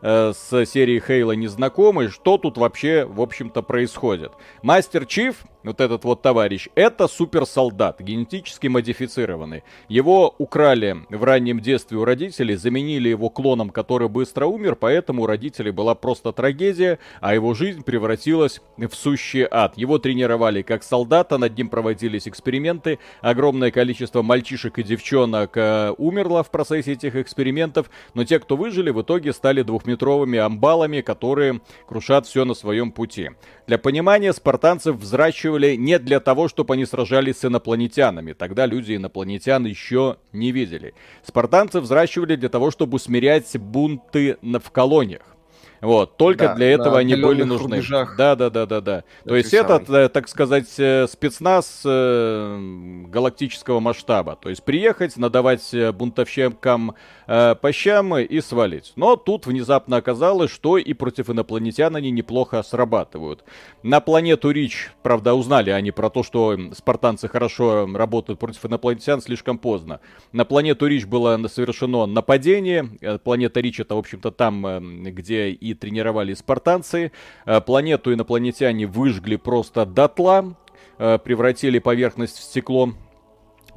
э, 0.00 0.32
с 0.32 0.64
серией 0.64 1.02
Хейла 1.04 1.32
не 1.32 1.48
знакомы, 1.48 2.08
что 2.08 2.38
тут 2.38 2.56
вообще, 2.56 3.04
в 3.04 3.20
общем-то, 3.20 3.62
происходит. 3.62 4.30
Мастер 4.62 5.06
Чиф 5.06 5.42
вот 5.68 5.80
этот 5.80 6.04
вот 6.04 6.22
товарищ, 6.22 6.68
это 6.74 7.06
суперсолдат, 7.06 8.00
генетически 8.00 8.66
модифицированный. 8.66 9.62
Его 9.88 10.34
украли 10.38 10.96
в 11.10 11.22
раннем 11.22 11.60
детстве 11.60 11.98
у 11.98 12.04
родителей, 12.04 12.56
заменили 12.56 13.10
его 13.10 13.28
клоном, 13.30 13.70
который 13.70 14.08
быстро 14.08 14.46
умер, 14.46 14.76
поэтому 14.76 15.22
у 15.22 15.26
родителей 15.26 15.70
была 15.70 15.94
просто 15.94 16.32
трагедия, 16.32 16.98
а 17.20 17.34
его 17.34 17.54
жизнь 17.54 17.82
превратилась 17.82 18.60
в 18.76 18.92
сущий 18.94 19.46
ад. 19.48 19.76
Его 19.76 19.98
тренировали 19.98 20.62
как 20.62 20.82
солдата, 20.82 21.38
над 21.38 21.56
ним 21.56 21.68
проводились 21.68 22.26
эксперименты, 22.26 22.98
огромное 23.20 23.70
количество 23.70 24.22
мальчишек 24.22 24.78
и 24.78 24.82
девчонок 24.82 25.56
э, 25.56 25.94
умерло 25.98 26.42
в 26.42 26.50
процессе 26.50 26.92
этих 26.92 27.14
экспериментов, 27.14 27.90
но 28.14 28.24
те, 28.24 28.38
кто 28.38 28.56
выжили, 28.56 28.90
в 28.90 29.02
итоге 29.02 29.32
стали 29.32 29.62
двухметровыми 29.62 30.38
амбалами, 30.38 31.02
которые 31.02 31.60
крушат 31.86 32.26
все 32.26 32.44
на 32.46 32.54
своем 32.54 32.90
пути. 32.90 33.30
Для 33.66 33.76
понимания, 33.76 34.32
спартанцев 34.32 34.96
взращивали 34.96 35.57
не 35.66 35.98
для 35.98 36.20
того, 36.20 36.48
чтобы 36.48 36.74
они 36.74 36.86
сражались 36.86 37.38
с 37.38 37.44
инопланетянами. 37.44 38.32
Тогда 38.32 38.66
люди 38.66 38.96
инопланетян 38.96 39.64
еще 39.66 40.16
не 40.32 40.52
видели. 40.52 40.94
Спартанцев 41.22 41.84
взращивали 41.84 42.36
для 42.36 42.48
того, 42.48 42.70
чтобы 42.70 42.96
усмирять 42.96 43.56
бунты 43.56 44.38
в 44.42 44.70
колониях. 44.70 45.37
Вот, 45.80 46.16
только 46.16 46.48
да, 46.48 46.54
для 46.54 46.72
этого 46.72 46.98
они 46.98 47.14
были 47.14 47.42
нужны. 47.42 47.76
Рубежах. 47.76 48.16
Да, 48.16 48.34
да, 48.34 48.50
да, 48.50 48.66
да, 48.66 48.80
да. 48.80 49.04
То 49.24 49.36
есть 49.36 49.50
самый. 49.50 49.82
это, 49.82 50.08
так 50.08 50.28
сказать, 50.28 50.68
э, 50.78 51.06
спецназ 51.06 51.82
э, 51.84 53.04
галактического 53.06 53.80
масштаба. 53.80 54.36
То 54.36 54.48
есть 54.48 54.64
приехать, 54.64 55.16
надавать 55.16 55.72
э, 55.72 55.92
бунтовщикам 55.92 56.94
э, 57.26 57.54
по 57.54 57.72
щам 57.72 58.18
и 58.18 58.40
свалить. 58.40 58.92
Но 58.96 59.16
тут 59.16 59.46
внезапно 59.46 59.98
оказалось, 59.98 60.50
что 60.50 60.78
и 60.78 60.92
против 60.94 61.30
инопланетян 61.30 61.94
они 61.94 62.10
неплохо 62.10 62.62
срабатывают. 62.62 63.44
На 63.82 64.00
планету 64.00 64.50
Рич, 64.50 64.90
правда, 65.02 65.34
узнали 65.34 65.70
они 65.70 65.90
про 65.92 66.10
то, 66.10 66.22
что 66.22 66.58
спартанцы 66.74 67.28
хорошо 67.28 67.88
работают 67.92 68.40
против 68.40 68.64
инопланетян 68.64 69.20
слишком 69.20 69.58
поздно. 69.58 70.00
На 70.32 70.44
планету 70.44 70.86
Рич 70.86 71.06
было 71.06 71.38
совершено 71.48 72.06
нападение. 72.06 72.90
Э, 73.00 73.18
планета 73.18 73.60
Рич 73.60 73.80
это, 73.80 73.94
в 73.94 73.98
общем-то, 73.98 74.32
там, 74.32 75.04
где 75.04 75.50
и 75.50 75.67
тренировали 75.74 76.34
спартанцы. 76.34 77.12
Э, 77.46 77.60
планету 77.60 78.12
инопланетяне 78.12 78.86
выжгли 78.86 79.36
просто 79.36 79.86
дотла, 79.86 80.54
э, 80.98 81.18
превратили 81.18 81.78
поверхность 81.78 82.38
в 82.38 82.42
стекло 82.42 82.94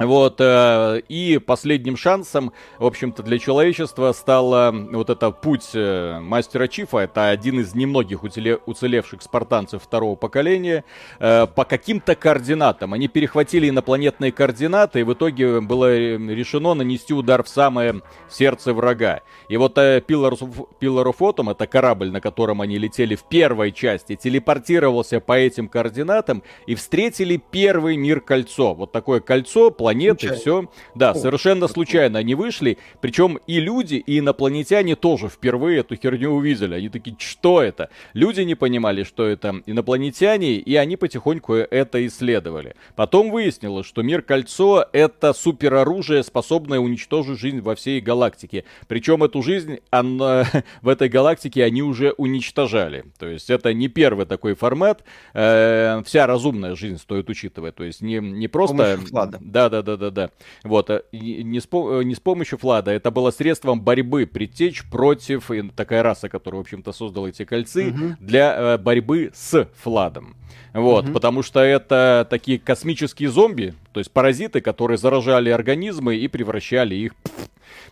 вот, 0.06 0.36
э, 0.40 1.02
и 1.08 1.38
последним 1.38 1.98
шансом, 1.98 2.54
в 2.80 2.86
общем-то, 2.86 3.24
для 3.24 3.40
человечества 3.40 4.12
стал 4.14 4.72
вот 4.72 5.10
это 5.10 5.32
путь 5.32 5.70
э, 5.74 6.20
мастера 6.20 6.68
Чифа. 6.68 7.00
Это 7.00 7.30
один 7.30 7.60
из 7.60 7.76
немногих 7.76 8.24
уцеле- 8.24 8.60
уцелевших 8.66 9.22
спартанцев 9.22 9.84
второго 9.84 10.16
поколения. 10.16 10.84
Э, 11.20 11.48
по 11.48 11.66
каким-то 11.66 12.16
координатам. 12.16 12.94
Они 12.94 13.08
перехватили 13.08 13.70
инопланетные 13.70 14.32
координаты, 14.32 15.02
и 15.02 15.04
в 15.04 15.14
итоге 15.14 15.62
было 15.62 15.96
решено 15.96 16.74
нанести 16.74 17.14
удар 17.14 17.44
в 17.44 17.50
самое 17.50 18.02
сердце 18.30 18.74
врага. 18.74 19.22
И 19.50 19.58
вот 19.58 19.78
of, 19.78 20.68
Pillar 20.80 21.06
of 21.06 21.18
Autumn, 21.20 21.52
это 21.52 21.68
корабль, 21.68 22.12
на 22.12 22.22
котором 22.22 22.62
они 22.62 22.78
летели 22.78 23.16
в 23.16 23.24
первой 23.24 23.72
части, 23.72 24.16
телепортировался 24.16 25.20
по 25.20 25.34
этим 25.34 25.68
координатам 25.68 26.44
и 26.66 26.76
встретили 26.76 27.42
первый 27.52 27.98
мир 27.98 28.22
кольцо. 28.22 28.74
Вот 28.74 28.92
такое 28.92 29.20
кольцо, 29.20 29.72
планеты, 29.92 30.28
случайно. 30.28 30.42
все. 30.42 30.72
Да, 30.96 31.12
О, 31.12 31.16
совершенно 31.16 31.68
случайно 31.68 32.20
они 32.20 32.36
вышли. 32.36 32.78
Причем 33.02 33.40
и 33.48 33.60
люди, 33.60 33.96
и 33.96 34.20
инопланетяне 34.20 34.96
тоже 34.96 35.30
впервые 35.30 35.80
эту 35.80 35.96
херню 35.96 36.32
увидели. 36.32 36.76
Они 36.76 36.90
такие, 36.90 37.16
что 37.20 37.62
это? 37.62 37.90
Люди 38.14 38.42
не 38.42 38.56
понимали, 38.56 39.04
что 39.04 39.26
это 39.26 39.62
инопланетяне, 39.66 40.56
и 40.56 40.76
они 40.76 40.98
потихоньку 40.98 41.54
это 41.54 42.06
исследовали. 42.06 42.76
Потом 42.96 43.32
выяснилось, 43.32 43.86
что 43.86 44.02
мир 44.02 44.22
кольцо 44.22 44.86
это 44.94 45.34
супероружие, 45.34 46.24
способное 46.24 46.80
уничтожить 46.80 47.40
жизнь 47.40 47.62
во 47.62 47.76
всей 47.76 48.02
галактике. 48.02 48.66
Причем 48.88 49.24
эту 49.24 49.42
жизнь 49.42 49.80
она, 49.90 50.46
в 50.82 50.90
этой 50.90 51.10
галактике 51.10 51.64
они 51.64 51.82
уже 51.82 52.12
уничтожали. 52.12 53.06
То 53.20 53.28
есть 53.28 53.50
это 53.50 53.74
не 53.74 53.88
первый 53.88 54.26
такой 54.26 54.56
формат. 54.56 55.04
Э, 55.34 56.02
вся 56.06 56.28
разумная 56.28 56.76
жизнь 56.76 56.98
стоит 56.98 57.30
учитывать. 57.30 57.76
То 57.76 57.84
есть 57.84 58.02
не, 58.02 58.20
не 58.20 58.48
просто... 58.48 59.00
Да, 59.42 59.70
да, 59.70 59.81
да, 59.82 59.98
да, 59.98 60.10
да. 60.10 60.30
Вот, 60.64 60.90
э, 60.90 61.04
не 61.12 61.60
с, 61.60 61.68
э, 61.72 62.04
не 62.04 62.16
с 62.16 62.20
помощью 62.20 62.58
Флада, 62.58 62.92
это 62.92 63.12
было 63.12 63.32
средством 63.32 63.82
борьбы 63.82 64.26
притечь 64.26 64.84
против, 64.90 65.52
такая 65.76 66.04
раса, 66.04 66.30
которая, 66.30 66.60
в 66.60 66.64
общем-то, 66.64 66.92
создала 66.92 67.28
эти 67.28 67.46
кольцы, 67.46 67.90
угу. 67.90 68.16
для 68.20 68.56
э, 68.56 68.78
борьбы 68.78 69.32
с 69.34 69.68
Фладом. 69.82 70.36
Вот, 70.74 71.06
угу. 71.06 71.14
потому 71.14 71.44
что 71.44 71.60
это 71.60 72.26
такие 72.30 72.60
космические 72.60 73.30
зомби, 73.30 73.74
то 73.94 74.00
есть 74.00 74.12
паразиты, 74.12 74.62
которые 74.62 74.98
заражали 74.98 75.50
организмы 75.50 76.16
и 76.16 76.28
превращали 76.28 76.96
их 76.96 77.14
ну 77.26 77.46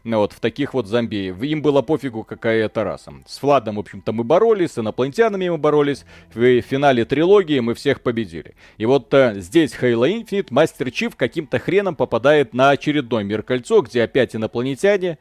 вот, 0.04 0.34
в 0.34 0.40
таких 0.40 0.74
вот 0.74 0.88
зомби. 0.88 1.34
Им 1.42 1.62
было 1.62 1.82
пофигу, 1.82 2.24
какая 2.24 2.66
это 2.66 2.84
раса. 2.84 3.14
С 3.26 3.38
Фладом, 3.40 3.76
в 3.76 3.80
общем-то, 3.80 4.12
мы 4.12 4.24
боролись, 4.24 4.72
с 4.72 4.80
инопланетянами 4.80 5.50
мы 5.50 5.58
боролись. 5.58 6.06
В 6.34 6.62
финале 6.62 7.06
трилогии 7.06 7.60
мы 7.60 7.74
всех 7.74 8.02
победили. 8.02 8.56
И 8.78 8.86
вот 8.86 9.14
а, 9.14 9.36
здесь 9.36 9.74
Halo 9.74 10.10
Infinite 10.10 10.48
Мастер 10.52 10.92
Чиф 10.92 11.16
каким-то 11.16 11.60
хреном 11.60 11.96
попадает 11.96 12.54
на 12.54 12.72
очередной 12.72 13.24
мир 13.24 13.44
кольцо, 13.44 13.82
где 13.82 14.04
опять 14.04 14.36
инопланетяне, 14.36 15.18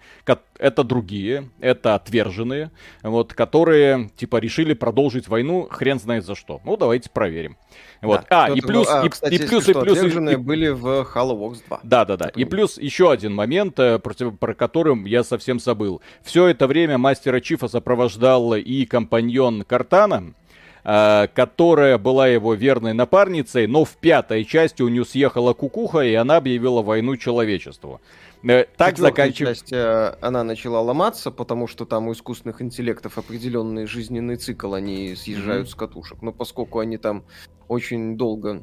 это 0.59 0.85
другие, 0.85 1.51
это 1.61 1.95
отверженные, 1.95 2.71
вот, 3.03 3.33
которые, 3.33 4.11
типа, 4.17 4.37
решили 4.39 4.75
продолжить 4.75 5.29
войну, 5.29 5.69
хрен 5.71 5.99
знает 5.99 6.25
за 6.25 6.35
что. 6.35 6.61
Ну, 6.65 6.77
давайте 6.77 7.11
проверим. 7.11 7.57
Вот. 8.01 8.27
Да, 8.29 8.45
а, 8.45 8.51
и 8.51 8.61
плюс, 8.61 8.89
а, 8.89 9.05
и, 9.05 9.09
кстати, 9.09 9.35
и 9.35 9.39
плюс, 9.47 9.69
и 9.69 9.73
плюс, 9.73 10.03
и, 10.03 10.37
были 10.37 10.69
в 10.69 10.87
Halo 11.15 11.37
Wars 11.39 11.63
2. 11.67 11.81
Да, 11.83 12.05
да, 12.05 12.17
да. 12.17 12.29
И 12.29 12.45
плюс 12.45 12.79
еще 12.79 13.11
один 13.11 13.35
момент, 13.35 13.79
э, 13.79 13.99
против, 13.99 14.39
про 14.49 14.55
которым 14.55 15.05
я 15.05 15.25
совсем 15.25 15.61
забыл. 15.61 16.01
Все 16.23 16.47
это 16.47 16.67
время 16.67 16.97
мастера 16.97 17.39
Чифа 17.39 17.69
сопровождал 17.69 18.55
и 18.55 18.87
компаньон 18.87 19.63
Картана, 19.63 20.33
э, 20.85 21.27
которая 21.35 21.99
была 21.99 22.29
его 22.29 22.55
верной 22.55 22.95
напарницей, 22.95 23.67
но 23.67 23.85
в 23.85 23.99
пятой 23.99 24.47
части 24.47 24.81
у 24.81 24.89
нее 24.89 25.05
съехала 25.05 25.53
кукуха, 25.53 26.01
и 26.01 26.15
она 26.15 26.39
объявила 26.39 26.81
войну 26.81 27.19
человечеству. 27.19 28.01
Э, 28.43 28.65
так 28.79 28.97
заканчивается. 28.97 29.67
Часть, 29.67 30.23
она 30.23 30.45
начала 30.45 30.81
ломаться, 30.81 31.31
потому 31.31 31.67
что 31.67 31.85
там 31.85 32.09
у 32.09 32.15
искусственных 32.15 32.63
интеллектов 32.63 33.19
определенный 33.19 33.85
жизненный 33.85 34.37
цикл, 34.37 34.73
они 34.73 35.15
съезжают 35.15 35.69
mm-hmm. 35.69 35.73
с 35.73 35.75
катушек. 35.75 36.23
Но 36.23 36.33
поскольку 36.33 36.79
они 36.79 36.97
там 36.97 37.25
очень 37.69 38.17
долго 38.17 38.63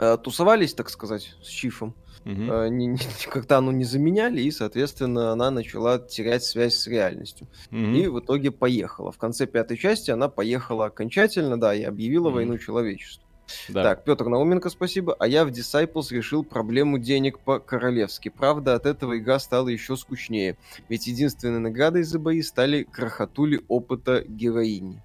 э, 0.00 0.16
тусовались, 0.16 0.72
так 0.72 0.88
сказать, 0.88 1.34
с 1.42 1.48
Чифом, 1.48 1.94
угу. 2.24 2.66
не, 2.68 2.86
не, 2.86 2.98
как-то 3.30 3.58
оно 3.58 3.72
не 3.72 3.84
заменяли, 3.84 4.40
и, 4.40 4.50
соответственно, 4.50 5.32
она 5.32 5.50
начала 5.50 5.98
терять 5.98 6.44
связь 6.44 6.74
с 6.74 6.86
реальностью. 6.86 7.46
Угу. 7.70 7.78
И 7.78 8.06
в 8.08 8.20
итоге 8.20 8.50
поехала. 8.50 9.12
В 9.12 9.18
конце 9.18 9.46
пятой 9.46 9.76
части 9.76 10.10
она 10.10 10.28
поехала 10.28 10.86
окончательно, 10.86 11.58
да, 11.58 11.74
и 11.74 11.82
объявила 11.82 12.28
угу. 12.28 12.36
войну 12.36 12.58
человечеству. 12.58 13.22
Да. 13.68 13.82
Так, 13.82 14.04
Петр 14.04 14.26
Науменко, 14.26 14.70
спасибо. 14.70 15.14
А 15.18 15.26
я 15.26 15.44
в 15.44 15.48
Disciples 15.48 16.06
решил 16.10 16.44
проблему 16.44 16.98
денег 16.98 17.38
по-королевски. 17.40 18.28
Правда, 18.30 18.74
от 18.74 18.86
этого 18.86 19.18
игра 19.18 19.38
стала 19.38 19.68
еще 19.68 19.96
скучнее. 19.96 20.56
Ведь 20.88 21.06
единственной 21.06 21.58
наградой 21.58 22.02
за 22.02 22.18
бои 22.18 22.40
стали 22.42 22.84
крохотули 22.84 23.60
опыта 23.68 24.24
героини 24.26 25.02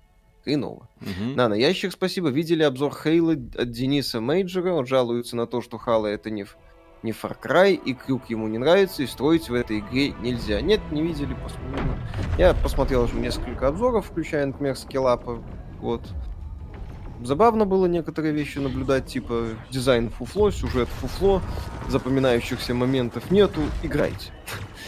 хреново. 0.48 0.88
Угу. 1.02 1.36
На, 1.36 1.50
на 1.50 1.56
ящик 1.56 1.92
спасибо. 1.92 2.30
Видели 2.30 2.64
обзор 2.64 2.94
Halo 2.96 3.34
от 3.34 3.72
Дениса 3.72 4.22
Мейджера. 4.22 4.74
Он 4.74 4.86
жалуется 4.86 5.36
на 5.36 5.46
то, 5.46 5.62
что 5.62 5.78
Halo 5.78 6.08
это 6.08 6.30
не, 6.30 6.46
не 7.04 7.12
Far 7.12 7.38
Cry, 7.42 7.74
и 7.74 7.94
крюк 7.94 8.30
ему 8.30 8.48
не 8.48 8.58
нравится, 8.58 9.04
и 9.04 9.08
строить 9.08 9.50
в 9.50 9.54
этой 9.54 9.80
игре 9.80 10.14
нельзя. 10.22 10.62
Нет, 10.62 10.82
не 10.92 11.02
видели, 11.02 11.36
посмотрели. 11.36 11.98
Я 12.38 12.54
посмотрел 12.54 13.04
уже 13.04 13.16
несколько 13.16 13.68
обзоров, 13.68 14.08
включая, 14.08 14.46
например, 14.46 14.76
SkillUp 14.76 15.27
а. 15.27 15.42
Вот. 15.80 16.02
Забавно 17.24 17.66
было 17.66 17.88
некоторые 17.88 18.34
вещи 18.34 18.60
наблюдать, 18.60 19.08
типа 19.08 19.48
дизайн 19.72 20.10
фуфло, 20.10 20.52
сюжет 20.52 20.88
фуфло, 20.88 21.42
запоминающихся 21.90 22.76
моментов 22.76 23.32
нету, 23.32 23.62
играйте. 23.82 24.32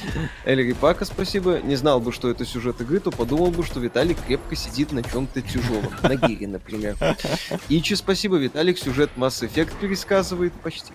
Эльри 0.46 0.74
Пака, 0.74 1.06
спасибо. 1.06 1.60
Не 1.60 1.76
знал 1.76 2.00
бы, 2.00 2.12
что 2.12 2.30
это 2.30 2.46
сюжет 2.46 2.82
игры, 2.82 3.00
то 3.00 3.12
подумал 3.12 3.52
бы, 3.52 3.64
что 3.64 3.80
Виталик 3.80 4.18
крепко 4.26 4.56
сидит 4.56 4.92
на 4.92 5.04
чем-то 5.04 5.42
тяжелом. 5.42 5.92
На 6.04 6.16
гире, 6.16 6.48
например. 6.48 6.96
Ичи, 7.70 7.96
спасибо. 7.96 8.38
Виталик 8.38 8.78
сюжет 8.78 9.10
Mass 9.18 9.44
Effect 9.48 9.72
пересказывает 9.82 10.54
почти. 10.54 10.94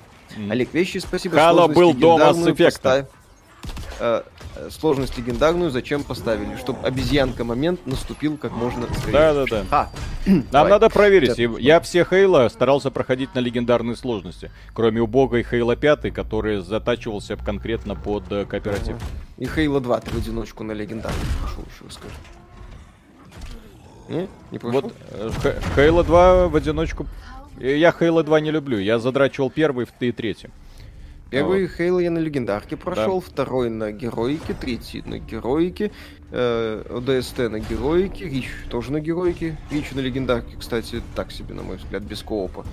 Олег 0.51 0.73
Вещи, 0.75 0.99
спасибо. 0.99 1.37
Хало 1.37 1.69
был 1.69 1.95
до 1.95 2.19
Mass 2.19 2.45
Effect. 2.47 2.73
Поставь 2.73 3.07
э, 3.99 4.23
сложность 4.71 5.17
легендарную 5.17 5.71
зачем 5.71 6.05
поставили? 6.05 6.57
Чтобы 6.57 6.87
обезьянка 6.87 7.45
момент 7.45 7.87
наступил 7.87 8.37
как 8.37 8.53
можно 8.53 8.87
скорее. 8.95 9.13
Да, 9.13 9.35
да, 9.35 9.45
да. 9.45 9.65
А. 9.71 9.91
Нам 10.27 10.45
Давай. 10.51 10.71
надо 10.71 10.89
проверить. 10.89 11.39
Это... 11.39 11.59
Я 11.59 11.81
все 11.81 12.05
Хейла 12.05 12.49
старался 12.49 12.91
проходить 12.91 13.35
на 13.35 13.41
легендарной 13.41 13.97
сложности. 13.97 14.51
Кроме 14.73 15.03
убогой 15.03 15.43
Хейла 15.43 15.77
5, 15.77 16.13
который 16.15 16.63
затачивался 16.63 17.37
конкретно 17.37 17.95
под 17.95 18.31
э, 18.31 18.45
кооператив. 18.45 18.97
И 19.39 19.47
Хейла 19.47 19.81
2 19.81 20.01
ты 20.01 20.11
в 20.11 20.17
одиночку 20.17 20.65
на 20.65 20.73
легендарный 20.73 21.19
пошел 21.43 21.65
еще, 21.65 21.85
расскажи. 21.87 22.15
Не? 24.09 24.29
Не 24.51 24.59
Вот 24.59 24.95
Хейла 25.75 26.05
2 26.05 26.49
в 26.49 26.57
одиночку... 26.57 27.07
Я 27.59 27.93
Хейла 27.93 28.23
2 28.23 28.41
не 28.41 28.51
люблю. 28.51 28.79
Я 28.79 28.99
задрачивал 28.99 29.51
первый 29.51 29.87
и 30.01 30.13
третий. 30.13 30.51
Первый 31.35 31.63
вот. 31.63 31.73
Хейл 31.77 31.99
я 31.99 32.11
на 32.13 32.19
легендарке 32.19 32.77
прошел, 32.77 33.21
да. 33.21 33.27
второй 33.27 33.69
на 33.69 33.91
героике, 33.91 34.55
третий 34.55 35.03
на 35.05 35.19
героике, 35.19 35.91
э, 36.31 36.85
ОДСТ 36.89 37.39
на 37.51 37.59
героике, 37.59 38.29
Рич 38.29 38.49
тоже 38.71 38.93
на 38.93 39.01
героике. 39.01 39.57
Рич 39.73 39.91
на 39.93 40.01
легендарке, 40.01 40.57
кстати, 40.57 41.03
так 41.17 41.33
себе, 41.33 41.55
на 41.55 41.63
мой 41.63 41.79
взгляд, 41.79 42.03
без 42.03 42.23
коопа. 42.23 42.65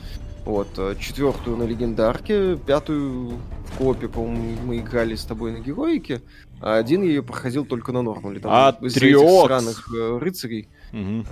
Вот, 0.45 0.67
э, 0.77 0.95
четвертую 0.99 1.57
на 1.57 1.63
легендарке, 1.63 2.55
пятую 2.55 3.39
в 3.65 3.77
коопе, 3.79 4.07
по-моему, 4.07 4.57
мы 4.63 4.77
играли 4.77 5.15
с 5.15 5.23
тобой 5.23 5.53
на 5.53 5.59
героике, 5.59 6.21
а 6.59 6.75
один 6.75 7.01
я 7.01 7.09
ее 7.09 7.23
проходил 7.23 7.65
только 7.65 7.91
на 7.91 8.03
нормале. 8.03 8.39
Там, 8.39 8.51
а 8.51 8.77
из 8.81 8.95
этих 8.95 9.17
сраных 9.45 9.89
э, 9.91 10.17
рыцарей. 10.19 10.67
Угу. 10.93 11.25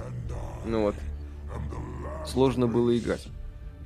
Ну 0.66 0.82
вот. 0.82 0.96
Сложно 2.26 2.66
было 2.66 2.98
играть. 2.98 3.28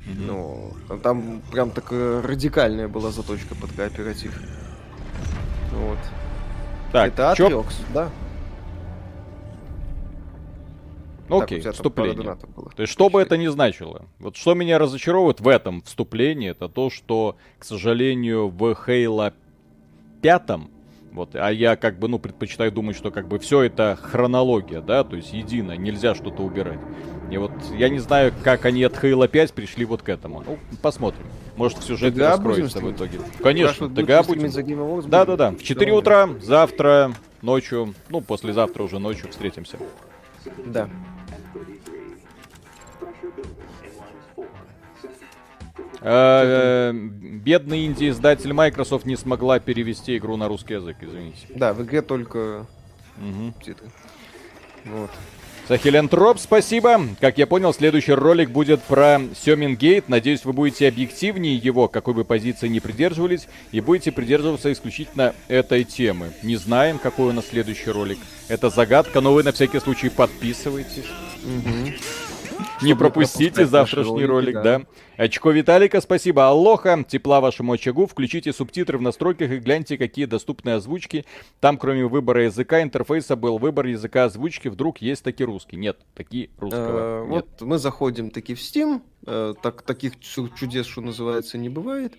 Ну, 0.06 0.74
там 1.02 1.42
прям 1.52 1.72
такая 1.72 2.22
радикальная 2.22 2.88
была 2.88 3.12
заточка 3.12 3.56
под 3.56 3.72
кооператив. 3.72 4.40
Вот. 5.72 5.98
Так, 6.92 7.14
Это 7.14 7.32
Атрекс, 7.32 7.80
да? 7.94 8.10
Окей, 11.30 11.62
так, 11.62 11.74
вступление. 11.74 12.38
То 12.76 12.82
есть, 12.82 12.92
что 12.92 13.10
бы 13.10 13.22
это 13.22 13.38
ни 13.38 13.48
значило. 13.48 14.06
Вот 14.20 14.36
что 14.36 14.54
меня 14.54 14.78
разочаровывает 14.78 15.40
в 15.40 15.48
этом 15.48 15.82
вступлении, 15.84 16.52
это 16.52 16.68
то, 16.68 16.90
что, 16.90 17.38
к 17.58 17.64
сожалению, 17.64 18.50
в 18.50 18.62
Halo 18.62 19.34
5 20.22 20.42
вот, 21.14 21.36
а 21.36 21.50
я 21.50 21.76
как 21.76 22.00
бы, 22.00 22.08
ну, 22.08 22.20
предпочитаю 22.20 22.72
думать, 22.72 22.96
что 22.96 23.12
как 23.12 23.28
бы 23.28 23.38
все 23.40 23.62
это 23.62 23.98
хронология, 24.02 24.82
да, 24.82 25.04
то 25.04 25.16
есть 25.16 25.32
едино, 25.32 25.78
нельзя 25.78 26.16
что-то 26.16 26.44
убирать. 26.44 26.80
И 27.32 27.38
вот 27.38 27.52
я 27.78 27.90
не 27.90 28.00
знаю, 28.00 28.34
как 28.44 28.66
они 28.66 28.84
от 28.84 28.94
Halo 28.94 29.28
5 29.28 29.54
пришли 29.54 29.86
вот 29.86 30.02
к 30.02 30.10
этому. 30.10 30.44
Ну, 30.46 30.58
посмотрим. 30.82 31.26
Может, 31.56 31.80
в 31.80 31.84
сюжете 31.84 32.18
ТГА 32.18 32.30
раскроется 32.30 32.80
в 32.80 32.92
итоге. 32.92 33.20
Конечно, 33.42 33.90
ТГА 33.90 34.24
будем. 34.24 35.10
Да-да-да. 35.10 35.52
В 35.52 35.64
4 35.64 35.92
утра, 35.94 36.30
завтра, 36.42 37.14
ночью, 37.42 37.94
ну, 38.10 38.22
послезавтра 38.22 38.84
уже 38.84 39.00
ночью 39.00 39.30
встретимся. 39.30 39.78
Да. 40.66 40.90
Бедный 46.04 47.86
инди-издатель 47.86 48.52
Microsoft 48.52 49.06
не 49.06 49.16
смогла 49.16 49.60
перевести 49.60 50.18
игру 50.18 50.36
на 50.38 50.48
русский 50.48 50.74
язык, 50.74 50.98
извините. 51.02 51.48
Да, 51.56 51.74
в 51.74 51.82
игре 51.84 52.02
только 52.02 52.66
титры. 53.64 53.88
Вот. 54.86 55.10
Сахилентроп, 55.66 56.40
спасибо. 56.40 57.00
Как 57.22 57.38
я 57.38 57.48
понял, 57.48 57.74
следующий 57.74 58.12
ролик 58.12 58.50
будет 58.50 58.82
про 58.82 59.22
Сёмингейт. 59.34 60.10
Надеюсь, 60.10 60.44
вы 60.44 60.52
будете 60.52 60.90
объективнее 60.90 61.56
его, 61.56 61.88
какой 61.88 62.14
бы 62.14 62.26
позиции 62.26 62.68
не 62.68 62.82
придерживались, 62.82 63.48
и 63.72 63.80
будете 63.80 64.12
придерживаться 64.12 64.74
исключительно 64.74 65.34
этой 65.48 65.86
темы. 65.86 66.34
Не 66.44 66.58
знаем, 66.58 67.00
какой 67.00 67.30
у 67.30 67.32
нас 67.32 67.48
следующий 67.48 67.92
ролик. 67.92 68.18
Это 68.50 68.70
загадка, 68.70 69.22
но 69.22 69.34
вы 69.34 69.44
на 69.44 69.54
всякий 69.54 69.80
случай 69.80 70.10
подписывайтесь. 70.10 71.06
Угу. 71.46 71.94
Не 72.82 72.96
пропустите 72.96 73.66
завтрашний 73.66 74.26
ролик, 74.26 74.62
да. 74.62 74.82
Очко 75.18 75.52
Виталика, 75.52 76.02
спасибо. 76.02 76.48
Аллоха, 76.48 77.04
тепла 77.08 77.40
вашему 77.40 77.74
очагу. 77.74 78.08
Включите 78.08 78.52
субтитры 78.52 78.98
в 78.98 79.02
настройках 79.02 79.52
и 79.52 79.60
гляньте, 79.60 79.98
какие 79.98 80.26
доступны 80.26 80.72
озвучки. 80.72 81.26
Там, 81.60 81.78
кроме 81.78 82.06
выбора 82.06 82.46
языка, 82.46 82.82
интерфейса 82.82 83.36
был 83.36 83.58
выбор 83.60 83.86
языка 83.86 84.26
озвучки. 84.26 84.70
Вдруг 84.70 85.00
есть 85.00 85.24
таки 85.24 85.44
русский. 85.44 85.78
Нет, 85.78 86.00
такие 86.16 86.50
русского. 86.58 87.24
Э, 87.24 87.26
вот 87.26 87.62
мы 87.62 87.78
заходим 87.78 88.32
таки 88.32 88.56
в 88.56 88.60
Steam. 88.60 89.02
Э, 89.26 89.54
так, 89.62 89.84
таких 89.84 90.20
чудес, 90.20 90.86
что 90.86 91.02
называется, 91.02 91.58
не 91.58 91.70
бывает. 91.70 92.14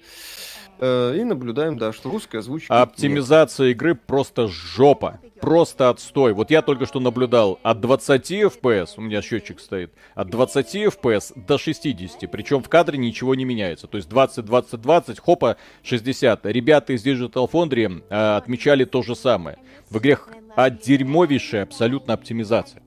Э, 0.80 1.16
и 1.16 1.24
наблюдаем, 1.24 1.78
да, 1.78 1.92
что 1.92 2.10
русская 2.10 2.38
озвучка... 2.38 2.82
Оптимизация 2.82 3.68
нет. 3.68 3.76
игры 3.76 3.94
просто 3.94 4.48
жопа. 4.48 5.20
Просто 5.40 5.90
отстой. 5.90 6.32
Вот 6.32 6.50
я 6.50 6.62
только 6.62 6.86
что 6.86 7.00
наблюдал 7.00 7.58
от 7.62 7.80
20 7.80 8.32
FPS, 8.32 8.94
у 8.96 9.02
меня 9.02 9.20
счетчик 9.22 9.60
стоит, 9.60 9.92
от 10.14 10.30
20 10.30 10.74
FPS 10.74 11.32
до 11.46 11.58
60. 11.58 12.30
Причем 12.30 12.62
в 12.62 12.68
кадре 12.68 12.98
ничего 12.98 13.34
не 13.34 13.44
меняется. 13.44 13.86
То 13.86 13.98
есть 13.98 14.08
20, 14.08 14.44
20, 14.44 14.80
20, 14.80 15.20
хопа, 15.20 15.56
60. 15.82 16.46
Ребята 16.46 16.94
из 16.94 17.04
Digital 17.04 17.50
Foundry 17.50 18.02
э, 18.08 18.36
отмечали 18.36 18.84
то 18.84 19.02
же 19.02 19.14
самое. 19.14 19.58
В 19.90 19.98
игре 19.98 20.18
от 20.56 20.80
дерьмовейшая 20.80 21.64
абсолютно 21.64 22.14
оптимизация. 22.14 22.82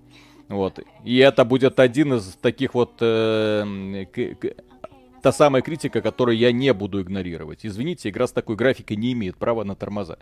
Вот. 0.49 0.79
И 1.03 1.17
это 1.17 1.45
будет 1.45 1.79
один 1.79 2.13
из 2.15 2.37
таких 2.41 2.73
вот 2.73 2.93
э, 3.01 4.05
та 5.21 5.31
самая 5.31 5.61
критика, 5.61 6.01
которую 6.01 6.37
я 6.37 6.51
не 6.51 6.73
буду 6.73 7.01
игнорировать. 7.01 7.65
Извините, 7.65 8.09
игра 8.09 8.27
с 8.27 8.31
такой 8.31 8.55
графикой 8.55 8.97
не 8.97 9.13
имеет 9.13 9.37
права 9.37 9.63
на 9.63 9.75
тормоза. 9.75 10.17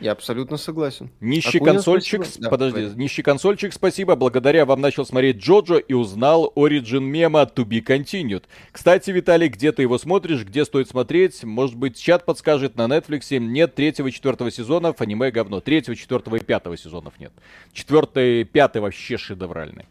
Я 0.00 0.12
абсолютно 0.12 0.56
согласен. 0.56 1.10
Нищий 1.20 1.58
Акунин, 1.58 1.76
консольчик, 1.76 2.24
спасибо. 2.24 2.50
подожди, 2.50 2.86
да, 2.88 2.94
нищий 2.94 3.22
консольчик, 3.22 3.72
спасибо. 3.72 4.16
Благодаря 4.16 4.66
вам 4.66 4.80
начал 4.80 5.06
смотреть 5.06 5.36
Джоджо 5.36 5.76
и 5.76 5.94
узнал 5.94 6.52
Origin 6.56 7.00
мема 7.00 7.42
To 7.42 7.64
Be 7.64 7.84
Continued. 7.84 8.44
Кстати, 8.72 9.10
Виталий, 9.10 9.48
где 9.48 9.70
ты 9.70 9.82
его 9.82 9.96
смотришь, 9.98 10.44
где 10.44 10.64
стоит 10.64 10.88
смотреть? 10.88 11.44
Может 11.44 11.76
быть, 11.76 11.96
чат 11.96 12.24
подскажет 12.24 12.76
на 12.76 12.86
Netflix. 12.86 13.38
Нет 13.38 13.74
третьего 13.76 14.10
четвертого 14.10 14.50
сезонов, 14.50 15.00
аниме 15.00 15.30
говно. 15.30 15.60
Третьего, 15.60 15.94
четвертого 15.94 16.36
и 16.36 16.40
пятого 16.40 16.76
сезонов 16.76 17.18
нет. 17.20 17.32
Четвертый 17.72 18.44
пятый 18.44 18.82
вообще 18.82 19.16
шедевральный. 19.16 19.86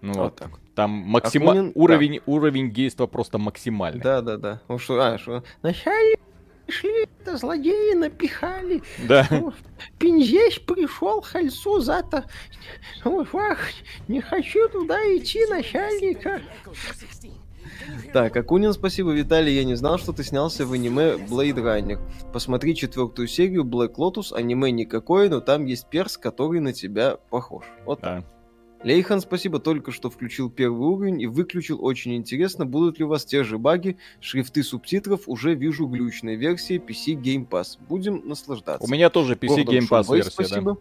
Ну 0.00 0.14
вот, 0.14 0.22
вот 0.22 0.36
так. 0.36 0.50
Там 0.80 0.92
максима... 0.92 1.52
Акунин... 1.52 1.72
уровень, 1.74 2.14
да. 2.14 2.22
уровень 2.24 2.72
действа 2.72 3.06
просто 3.06 3.36
максимальный. 3.36 4.00
Да, 4.00 4.22
да, 4.22 4.38
да. 4.38 4.62
Ну 4.66 4.78
что, 4.78 4.98
а, 4.98 5.18
что? 5.18 5.44
Вначале 5.60 6.16
пришли, 6.64 7.06
это 7.20 7.36
злодеи 7.36 7.92
напихали. 7.92 8.82
Да. 9.06 9.28
Пинзесь 9.98 10.58
пришел 10.60 11.20
хальцу 11.20 11.80
зато. 11.80 12.24
Ах, 13.04 13.58
не 14.08 14.22
хочу 14.22 14.70
туда 14.70 14.96
идти, 15.14 15.44
начальника. 15.50 16.40
Так, 18.14 18.34
Акунин, 18.38 18.72
спасибо, 18.72 19.10
Виталий, 19.10 19.54
я 19.54 19.64
не 19.64 19.74
знал, 19.74 19.98
что 19.98 20.14
ты 20.14 20.24
снялся 20.24 20.64
в 20.64 20.72
аниме 20.72 21.16
Blade 21.16 21.56
Runner. 21.56 21.98
Посмотри 22.32 22.74
четвертую 22.74 23.28
серию 23.28 23.64
Black 23.64 23.96
Lotus, 23.96 24.32
аниме 24.32 24.70
никакое, 24.70 25.28
но 25.28 25.40
там 25.40 25.66
есть 25.66 25.90
перс, 25.90 26.16
который 26.16 26.60
на 26.60 26.72
тебя 26.72 27.18
похож. 27.28 27.66
Вот 27.84 28.00
да. 28.00 28.22
так. 28.22 28.39
Лейхан, 28.82 29.20
спасибо, 29.20 29.58
только 29.58 29.92
что 29.92 30.08
включил 30.08 30.48
первый 30.50 30.88
уровень 30.88 31.20
и 31.20 31.26
выключил. 31.26 31.84
Очень 31.84 32.16
интересно, 32.16 32.64
будут 32.64 32.98
ли 32.98 33.04
у 33.04 33.08
вас 33.08 33.26
те 33.26 33.44
же 33.44 33.58
баги, 33.58 33.98
шрифты 34.20 34.62
субтитров, 34.62 35.22
уже 35.26 35.54
вижу 35.54 35.86
глючная 35.86 36.36
версия 36.36 36.76
PC 36.76 37.14
Game 37.20 37.46
Pass. 37.46 37.78
Будем 37.88 38.26
наслаждаться. 38.26 38.86
У 38.86 38.90
меня 38.90 39.10
тоже 39.10 39.34
PC 39.34 39.64
Гордон 39.64 39.74
Game 39.74 39.88
Pass 39.88 40.04
Шумвей, 40.04 40.16
версия, 40.22 40.30
спасибо. 40.30 40.78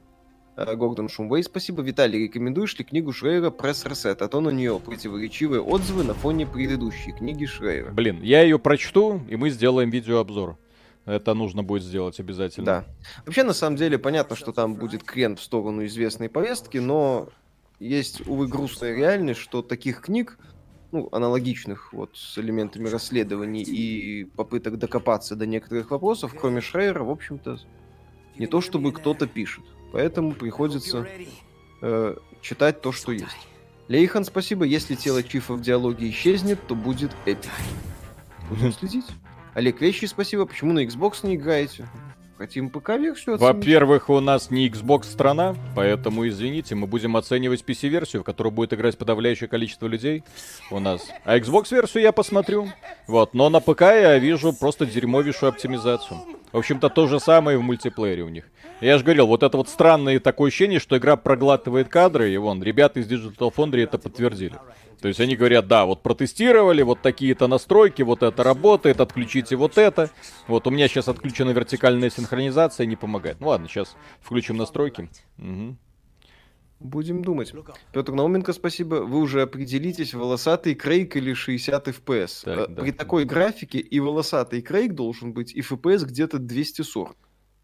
да. 0.55 0.75
Гордон 0.75 1.09
Шумвей, 1.09 1.43
спасибо. 1.43 1.81
Виталий, 1.81 2.23
рекомендуешь 2.23 2.77
ли 2.77 2.85
книгу 2.85 3.11
Шрейера 3.11 3.49
Пресс 3.49 3.85
Ресет? 3.85 4.21
А 4.21 4.27
то 4.29 4.39
на 4.39 4.49
нее 4.49 4.79
противоречивые 4.79 5.61
отзывы 5.61 6.03
на 6.03 6.13
фоне 6.13 6.45
предыдущей 6.47 7.11
книги 7.11 7.45
Шрейера. 7.45 7.91
Блин, 7.91 8.21
я 8.21 8.43
ее 8.43 8.59
прочту, 8.59 9.21
и 9.29 9.35
мы 9.35 9.49
сделаем 9.49 9.89
видеообзор. 9.89 10.57
Это 11.05 11.33
нужно 11.33 11.63
будет 11.63 11.83
сделать 11.83 12.19
обязательно. 12.19 12.65
Да. 12.65 12.85
Вообще, 13.25 13.43
на 13.43 13.53
самом 13.53 13.77
деле, 13.77 13.97
понятно, 13.97 14.35
что 14.35 14.51
там 14.51 14.75
будет 14.75 15.03
крен 15.03 15.35
в 15.37 15.41
сторону 15.41 15.85
известной 15.85 16.29
повестки, 16.29 16.77
но 16.77 17.29
есть, 17.79 18.27
увы, 18.27 18.47
грустная 18.47 18.95
реальность, 18.95 19.39
что 19.39 19.61
таких 19.61 20.01
книг, 20.01 20.37
ну, 20.91 21.07
аналогичных 21.11 21.93
вот 21.93 22.17
с 22.17 22.37
элементами 22.37 22.87
расследований 22.87 23.61
и 23.61 24.25
попыток 24.25 24.77
докопаться 24.77 25.35
до 25.35 25.45
некоторых 25.45 25.91
вопросов, 25.91 26.35
кроме 26.39 26.61
Шрейера, 26.61 27.03
в 27.03 27.11
общем-то, 27.11 27.59
не 28.37 28.47
то 28.47 28.61
чтобы 28.61 28.91
кто-то 28.91 29.27
пишет. 29.27 29.63
Поэтому 29.91 30.33
приходится 30.33 31.07
э, 31.81 32.15
читать 32.41 32.81
то, 32.81 32.91
что 32.91 33.11
есть. 33.11 33.47
Лейхан, 33.87 34.23
спасибо. 34.23 34.65
Если 34.65 34.95
тело 34.95 35.23
Чифа 35.23 35.53
в 35.53 35.61
диалоге 35.61 36.09
исчезнет, 36.09 36.59
то 36.67 36.75
будет 36.75 37.11
эпик. 37.25 37.51
Будем 38.49 38.71
следить. 38.71 39.05
Олег 39.53 39.81
Вещи, 39.81 40.05
спасибо. 40.05 40.45
Почему 40.45 40.73
на 40.73 40.85
Xbox 40.85 41.25
не 41.25 41.35
играете? 41.35 41.87
Хотим 42.39 42.69
ПК-версию 42.69 43.37
Во-первых, 43.37 44.09
у 44.09 44.21
нас 44.21 44.49
не 44.49 44.69
Xbox 44.69 45.03
страна, 45.03 45.57
поэтому, 45.75 46.25
извините, 46.25 46.73
мы 46.73 46.87
будем 46.87 47.17
оценивать 47.17 47.65
PC-версию, 47.67 48.21
в 48.21 48.23
которую 48.23 48.53
будет 48.53 48.71
играть 48.71 48.97
подавляющее 48.97 49.49
количество 49.49 49.87
людей 49.87 50.23
у 50.71 50.79
нас. 50.79 51.05
А 51.25 51.37
Xbox-версию 51.37 52.01
я 52.01 52.13
посмотрю. 52.13 52.69
Вот, 53.07 53.33
но 53.33 53.49
на 53.49 53.59
ПК 53.59 53.81
я 53.81 54.17
вижу 54.19 54.53
просто 54.53 54.85
дерьмовейшую 54.85 55.49
оптимизацию. 55.49 56.17
В 56.53 56.57
общем-то, 56.57 56.89
то 56.89 57.07
же 57.07 57.19
самое 57.19 57.57
в 57.57 57.61
мультиплеере 57.61 58.23
у 58.23 58.29
них. 58.29 58.45
Я 58.79 58.97
же 58.97 59.03
говорил, 59.03 59.27
вот 59.27 59.43
это 59.43 59.57
вот 59.57 59.67
странное 59.67 60.21
такое 60.21 60.47
ощущение, 60.47 60.79
что 60.79 60.97
игра 60.97 61.17
проглатывает 61.17 61.89
кадры, 61.89 62.31
и 62.31 62.37
вон, 62.37 62.63
ребята 62.63 63.01
из 63.01 63.11
Digital 63.11 63.53
Foundry 63.53 63.83
это 63.83 63.97
подтвердили. 63.97 64.55
То 65.01 65.07
есть 65.07 65.19
они 65.19 65.35
говорят, 65.35 65.67
да, 65.67 65.85
вот 65.85 66.01
протестировали, 66.01 66.81
вот 66.81 67.01
такие-то 67.01 67.47
настройки, 67.47 68.01
вот 68.01 68.21
это 68.23 68.43
работает, 68.43 68.99
отключите 68.99 69.55
вот 69.55 69.77
это. 69.77 70.11
Вот 70.47 70.67
у 70.67 70.71
меня 70.71 70.87
сейчас 70.87 71.07
отключена 71.07 71.51
вертикальная 71.51 72.09
синхронизация, 72.09 72.85
не 72.85 72.95
помогает. 72.95 73.39
Ну 73.39 73.47
ладно, 73.47 73.67
сейчас 73.67 73.95
включим 74.21 74.57
настройки. 74.57 75.09
Угу. 75.37 75.77
Будем 76.79 77.23
думать. 77.23 77.53
Петр 77.91 78.13
Науменко, 78.13 78.53
спасибо. 78.53 78.95
Вы 78.95 79.19
уже 79.19 79.41
определитесь, 79.41 80.13
волосатый 80.13 80.75
крейг 80.75 81.17
или 81.17 81.33
60 81.33 81.87
FPS. 81.89 82.43
Так, 82.45 82.57
э, 82.57 82.67
да. 82.73 82.81
При 82.81 82.91
такой 82.91 83.25
графике 83.25 83.79
и 83.79 83.99
волосатый 83.99 84.61
крейг 84.61 84.93
должен 84.93 85.33
быть, 85.33 85.53
и 85.53 85.59
FPS 85.59 86.05
где-то 86.05 86.39
240. 86.39 87.17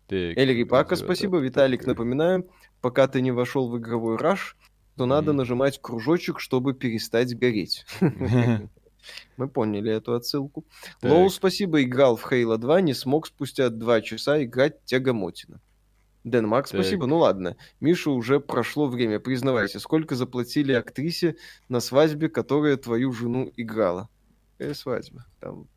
Так, 0.08 0.70
Пака, 0.70 0.96
спасибо. 0.98 1.38
Виталик, 1.38 1.86
напоминаю, 1.88 2.48
пока 2.82 3.08
ты 3.08 3.22
не 3.22 3.32
вошел 3.32 3.70
в 3.70 3.78
игровой 3.78 4.18
раш, 4.18 4.58
то 4.98 5.06
надо 5.06 5.34
нажимать 5.34 5.80
кружочек, 5.82 6.40
чтобы 6.40 6.74
перестать 6.74 7.38
гореть. 7.38 7.86
Мы 9.38 9.48
поняли 9.48 9.92
эту 9.92 10.14
отсылку. 10.14 10.66
Лоу, 11.02 11.30
спасибо, 11.30 11.84
играл 11.84 12.16
в 12.16 12.32
Halo 12.32 12.58
2, 12.58 12.82
не 12.82 12.94
смог 12.94 13.28
спустя 13.28 13.70
два 13.70 14.02
часа 14.02 14.44
играть 14.44 14.84
тягомотина. 14.86 15.62
Денмарк, 16.24 16.68
спасибо. 16.68 17.06
Ну 17.06 17.20
ладно, 17.20 17.56
Миша, 17.80 18.10
уже 18.10 18.40
прошло 18.40 18.88
время. 18.88 19.20
Признавайся, 19.20 19.80
сколько 19.80 20.16
заплатили 20.16 20.74
актрисе 20.74 21.36
на 21.70 21.80
свадьбе, 21.80 22.30
которая 22.30 22.78
твою 22.78 23.12
жену 23.14 23.52
играла? 23.56 24.10
Какая 24.58 24.74
свадьба? 24.74 25.26
Там 25.40 25.68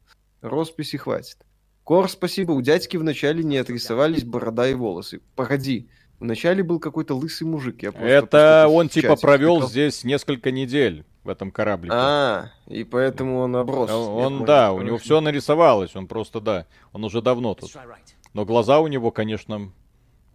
росписи 0.41 0.97
хватит. 0.97 1.37
Кор, 1.85 2.09
спасибо. 2.09 2.53
У 2.53 2.63
дядьки 2.63 2.97
вначале 2.97 3.45
не 3.45 3.59
отрисовались 3.59 4.25
борода 4.25 4.67
и 4.67 4.75
волосы. 4.75 5.21
Погоди, 5.37 5.91
Вначале 6.21 6.65
был 6.65 6.81
какой-то 6.81 7.15
лысый 7.15 7.47
мужик. 7.47 7.83
Я 7.83 7.91
Это 7.91 8.67
он 8.69 8.89
типа 8.89 9.17
провел 9.17 9.69
здесь 9.69 10.03
несколько 10.03 10.51
недель 10.51 11.05
в 11.23 11.29
этом 11.29 11.51
кораблике. 11.51 11.95
А, 11.95 12.51
и 12.67 12.85
поэтому 12.85 13.39
он 13.41 13.55
оброс. 13.55 13.91
Он, 13.91 14.45
да, 14.45 14.73
у 14.73 14.83
него 14.83 14.99
все 14.99 15.21
нарисовалось, 15.21 15.95
он 15.95 16.07
просто, 16.07 16.41
да, 16.41 16.67
он 16.93 17.05
уже 17.05 17.23
давно 17.23 17.55
тут. 17.55 17.71
Но 18.35 18.45
глаза 18.45 18.81
у 18.81 18.89
него, 18.89 19.11
конечно... 19.11 19.73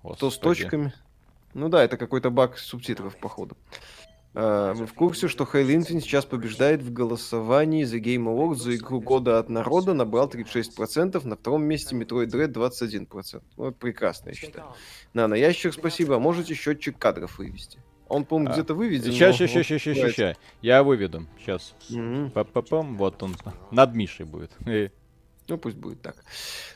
Господи. 0.04 0.20
То 0.20 0.32
с 0.32 0.38
точками. 0.38 0.94
Ну 1.54 1.70
да, 1.70 1.84
это 1.84 1.98
какой-то 1.98 2.30
баг 2.30 2.58
субтитров, 2.58 3.16
походу. 3.18 3.56
Uh, 4.34 4.74
вы 4.74 4.88
в 4.88 4.94
курсе, 4.96 5.28
что 5.28 5.44
Halo 5.44 5.68
Infinite 5.68 6.02
сейчас 6.02 6.26
побеждает 6.26 6.82
в 6.82 6.92
голосовании 6.92 7.84
за 7.84 7.98
Game 7.98 8.26
Awards 8.26 8.56
за 8.56 8.76
игру 8.76 9.00
года 9.00 9.38
от 9.38 9.48
народа, 9.48 9.94
набрал 9.94 10.28
36%, 10.28 11.28
на 11.28 11.36
втором 11.36 11.64
месте 11.64 11.96
Metroid 11.96 12.32
Dread 12.32 12.52
21%. 12.52 13.44
Вот 13.58 13.78
прекрасно, 13.78 14.30
я 14.30 14.36
считаю. 14.36 14.66
На, 15.14 15.28
на 15.28 15.36
ящик 15.36 15.74
спасибо, 15.74 16.16
а 16.16 16.20
можете 16.20 16.56
счетчик 16.56 16.98
кадров 16.98 17.38
вывести? 17.38 17.78
Он, 18.08 18.26
по-моему, 18.26 18.52
а. 18.52 18.54
где-то 18.54 18.74
выведен. 18.74 19.12
Сейчас, 19.12 19.36
сейчас, 19.36 19.52
сейчас, 19.52 19.66
сейчас, 19.68 19.82
сейчас, 19.82 20.12
сейчас. 20.14 20.38
Я 20.62 20.84
выведу. 20.84 21.28
Сейчас. 21.40 21.76
Угу. 21.92 22.32
Па-па-пам, 22.34 22.98
вот 22.98 23.22
он. 23.22 23.36
Над 23.70 23.94
Мишей 23.94 24.26
будет. 24.26 24.52
Ну, 25.54 25.60
пусть 25.60 25.78
будет 25.78 26.02
так. 26.02 26.16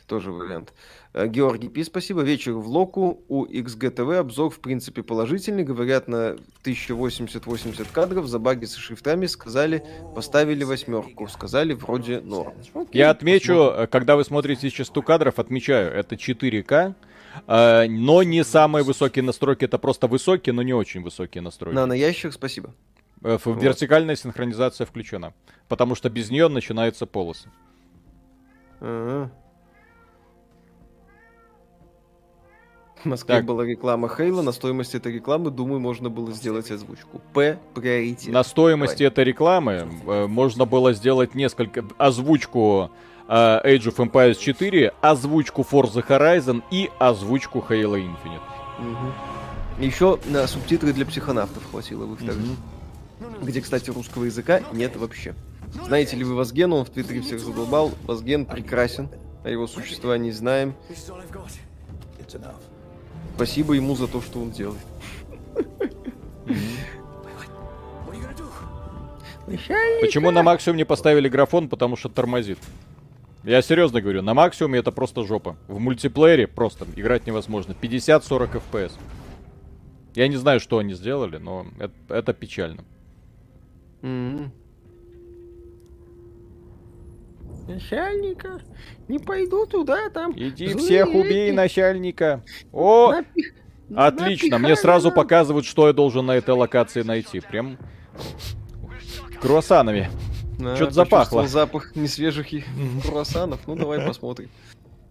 Тоже 0.06 0.30
вариант. 0.30 0.72
Э, 1.12 1.26
Георгий 1.26 1.68
Пи, 1.68 1.82
спасибо. 1.82 2.22
Вечер 2.22 2.52
в 2.52 2.68
Локу. 2.68 3.24
У 3.26 3.44
XGTV 3.44 4.18
обзор, 4.18 4.50
в 4.50 4.60
принципе, 4.60 5.02
положительный. 5.02 5.64
Говорят, 5.64 6.06
на 6.06 6.36
1080-80 6.62 7.88
кадров 7.90 8.28
за 8.28 8.38
баги 8.38 8.66
со 8.66 8.78
шрифтами 8.78 9.26
сказали, 9.26 9.82
поставили 10.14 10.62
восьмерку. 10.62 11.26
Сказали, 11.26 11.72
вроде 11.72 12.20
норм. 12.20 12.52
Окей, 12.72 13.00
Я 13.00 13.10
отмечу, 13.10 13.54
посмотрим. 13.54 13.82
Э, 13.82 13.86
когда 13.88 14.14
вы 14.14 14.24
смотрите 14.24 14.70
частоту 14.70 15.02
кадров, 15.02 15.40
отмечаю, 15.40 15.92
это 15.92 16.14
4К. 16.14 16.94
Э, 17.48 17.86
но 17.88 18.22
не 18.22 18.44
самые 18.44 18.84
высокие 18.84 19.24
настройки, 19.24 19.64
это 19.64 19.78
просто 19.78 20.06
высокие, 20.06 20.52
но 20.52 20.62
не 20.62 20.72
очень 20.72 21.02
высокие 21.02 21.42
настройки. 21.42 21.74
На, 21.74 21.86
на 21.86 21.94
ящик 21.94 22.32
спасибо. 22.32 22.72
Вот. 23.22 23.44
Вертикальная 23.60 24.14
синхронизация 24.14 24.86
включена, 24.86 25.34
потому 25.66 25.96
что 25.96 26.08
без 26.08 26.30
нее 26.30 26.46
начинаются 26.46 27.06
полосы. 27.06 27.50
В 28.80 29.30
Москве 33.04 33.36
так. 33.36 33.44
была 33.44 33.64
реклама 33.64 34.08
Хейла, 34.08 34.42
на 34.42 34.52
стоимости 34.52 34.96
этой 34.96 35.12
рекламы, 35.12 35.50
думаю, 35.50 35.80
можно 35.80 36.10
было 36.10 36.32
сделать 36.32 36.70
озвучку. 36.70 37.20
П 37.32 37.58
приоритет. 37.74 38.32
На 38.32 38.42
стоимости 38.42 38.98
Давай. 38.98 39.12
этой 39.12 39.24
рекламы 39.24 39.88
э, 40.06 40.26
можно 40.26 40.64
было 40.64 40.92
сделать 40.92 41.34
несколько 41.34 41.84
озвучку 41.96 42.90
э, 43.28 43.32
Age 43.32 43.94
of 43.94 43.96
Empires 43.96 44.34
4, 44.34 44.94
озвучку 45.00 45.62
Forza 45.62 46.04
Horizon 46.06 46.62
и 46.72 46.90
озвучку 46.98 47.64
Halo 47.68 47.96
Infinite. 47.96 48.42
Угу. 48.78 49.84
Еще 49.84 50.18
на 50.26 50.48
субтитры 50.48 50.92
для 50.92 51.06
психонавтов 51.06 51.70
хватило 51.70 52.04
бы. 52.04 52.14
Угу. 52.14 53.42
Где, 53.42 53.60
кстати, 53.60 53.90
русского 53.90 54.24
языка 54.24 54.60
нет 54.72 54.96
вообще. 54.96 55.34
Знаете 55.72 56.16
ли 56.16 56.24
вы 56.24 56.34
Вазгена? 56.34 56.76
Он 56.76 56.84
в 56.84 56.90
Твиттере 56.90 57.20
всех 57.20 57.40
задолбал. 57.40 57.92
Вазген 58.04 58.46
прекрасен. 58.46 59.08
О 59.44 59.50
его 59.50 59.66
существовании 59.66 60.30
знаем. 60.30 60.74
Спасибо 63.36 63.74
ему 63.74 63.94
за 63.94 64.08
то, 64.08 64.20
что 64.20 64.40
он 64.40 64.50
делает. 64.50 64.80
Почему 70.00 70.30
на 70.30 70.42
максимум 70.42 70.76
не 70.76 70.84
поставили 70.84 71.28
графон? 71.28 71.68
Потому 71.68 71.96
что 71.96 72.08
тормозит. 72.08 72.58
Я 73.44 73.62
серьезно 73.62 74.00
говорю, 74.00 74.20
на 74.20 74.34
максимуме 74.34 74.80
это 74.80 74.92
просто 74.92 75.24
жопа. 75.24 75.56
В 75.68 75.78
мультиплеере 75.78 76.46
просто 76.46 76.86
играть 76.96 77.26
невозможно. 77.26 77.74
50-40 77.80 78.60
FPS. 78.72 78.92
Я 80.14 80.28
не 80.28 80.36
знаю, 80.36 80.60
что 80.60 80.78
они 80.78 80.94
сделали, 80.94 81.38
но 81.38 81.66
это, 81.78 81.94
это 82.08 82.32
печально. 82.34 82.84
Mm-hmm. 84.02 84.50
Начальника. 87.68 88.60
Не 89.08 89.18
пойду 89.18 89.66
туда, 89.66 90.08
там. 90.10 90.32
Иди 90.34 90.68
злые 90.68 90.78
всех 90.78 91.08
убей, 91.14 91.52
начальника. 91.52 92.42
О! 92.72 93.12
Напих... 93.12 93.54
Отлично, 93.94 94.58
Напихай 94.58 94.58
мне 94.58 94.76
сразу 94.76 95.08
нам. 95.08 95.14
показывают, 95.14 95.64
что 95.66 95.86
я 95.86 95.92
должен 95.92 96.26
на 96.26 96.32
этой 96.32 96.54
локации 96.54 97.02
найти. 97.02 97.40
Прям 97.40 97.78
круассанами. 99.40 100.10
Да, 100.58 100.76
Что-то 100.76 100.92
запахло. 100.92 101.46
запах 101.46 101.94
несвежих 101.94 102.48
круассанов. 103.06 103.60
Ну, 103.66 103.76
давай 103.76 104.00
посмотрим. 104.00 104.50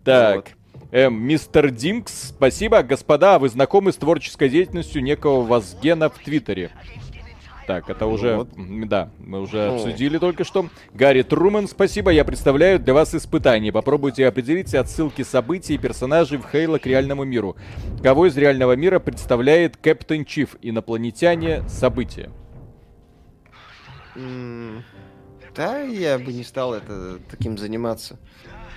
Так. 0.03 0.49
Эм, 0.91 1.15
мистер 1.21 1.69
Динкс, 1.69 2.29
спасибо. 2.29 2.81
Господа, 2.83 3.39
вы 3.39 3.49
знакомы 3.49 3.91
с 3.91 3.95
творческой 3.95 4.49
деятельностью 4.49 5.03
некого 5.03 5.41
Вазгена 5.43 6.09
в 6.09 6.17
Твиттере? 6.17 6.71
Так, 7.67 7.89
это 7.89 8.05
уже, 8.05 8.37
вот. 8.37 8.49
да, 8.87 9.09
мы 9.19 9.41
уже 9.41 9.67
О. 9.67 9.75
обсудили 9.75 10.17
только 10.19 10.45
что. 10.45 10.69
Гарри 10.93 11.21
Труман, 11.21 11.67
спасибо, 11.67 12.11
я 12.11 12.23
представляю 12.23 12.79
для 12.79 12.93
вас 12.93 13.13
испытание. 13.13 13.73
Попробуйте 13.73 14.25
определить 14.25 14.73
отсылки 14.73 15.23
событий 15.23 15.75
и 15.75 15.77
персонажей 15.77 16.37
в 16.37 16.49
Хейла 16.49 16.77
к 16.77 16.85
реальному 16.85 17.25
миру. 17.25 17.57
Кого 18.01 18.27
из 18.27 18.37
реального 18.37 18.77
мира 18.77 18.99
представляет 18.99 19.75
Кэптен 19.75 20.23
Чиф, 20.23 20.55
инопланетяне, 20.61 21.67
события? 21.67 22.31
да, 25.53 25.81
я 25.81 26.17
бы 26.17 26.31
не 26.31 26.45
стал 26.45 26.73
это 26.73 27.19
таким 27.29 27.57
заниматься. 27.57 28.17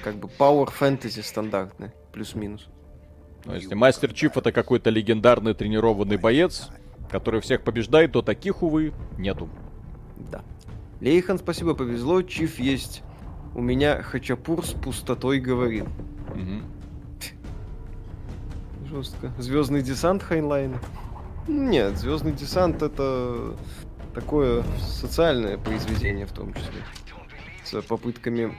Как 0.03 0.17
бы 0.17 0.29
Power 0.37 0.69
Fantasy 0.69 1.23
стандартный, 1.23 1.93
плюс-минус. 2.13 2.67
Ну, 3.45 3.55
если 3.55 3.75
Мастер 3.75 4.13
Чиф 4.13 4.37
это 4.37 4.51
какой-то 4.51 4.91
легендарный 4.91 5.55
тренированный 5.55 6.17
боец, 6.17 6.69
который 7.11 7.41
всех 7.41 7.63
побеждает, 7.63 8.13
то 8.13 8.23
таких, 8.23 8.63
увы, 8.63 8.93
нету. 9.19 9.49
Да. 10.17 10.43
Лейхан, 11.01 11.39
спасибо, 11.39 11.75
повезло. 11.75 12.23
Чиф 12.23 12.59
есть. 12.59 13.03
У 13.55 13.61
меня 13.61 14.03
Хачапур 14.03 14.65
с 14.65 14.71
пустотой 14.71 15.41
говорил. 15.41 15.87
Угу. 16.35 16.63
Жестко. 18.89 19.33
Звездный 19.39 19.83
десант 19.83 20.23
Хайнлайн. 20.23 20.77
Нет, 21.49 21.97
Звездный 21.97 22.33
десант 22.33 22.83
это 22.83 23.57
такое 24.15 24.63
социальное 24.81 25.59
произведение 25.59 26.27
в 26.27 26.33
том 26.33 26.53
числе. 26.55 26.83
С 27.65 27.81
попытками 27.83 28.55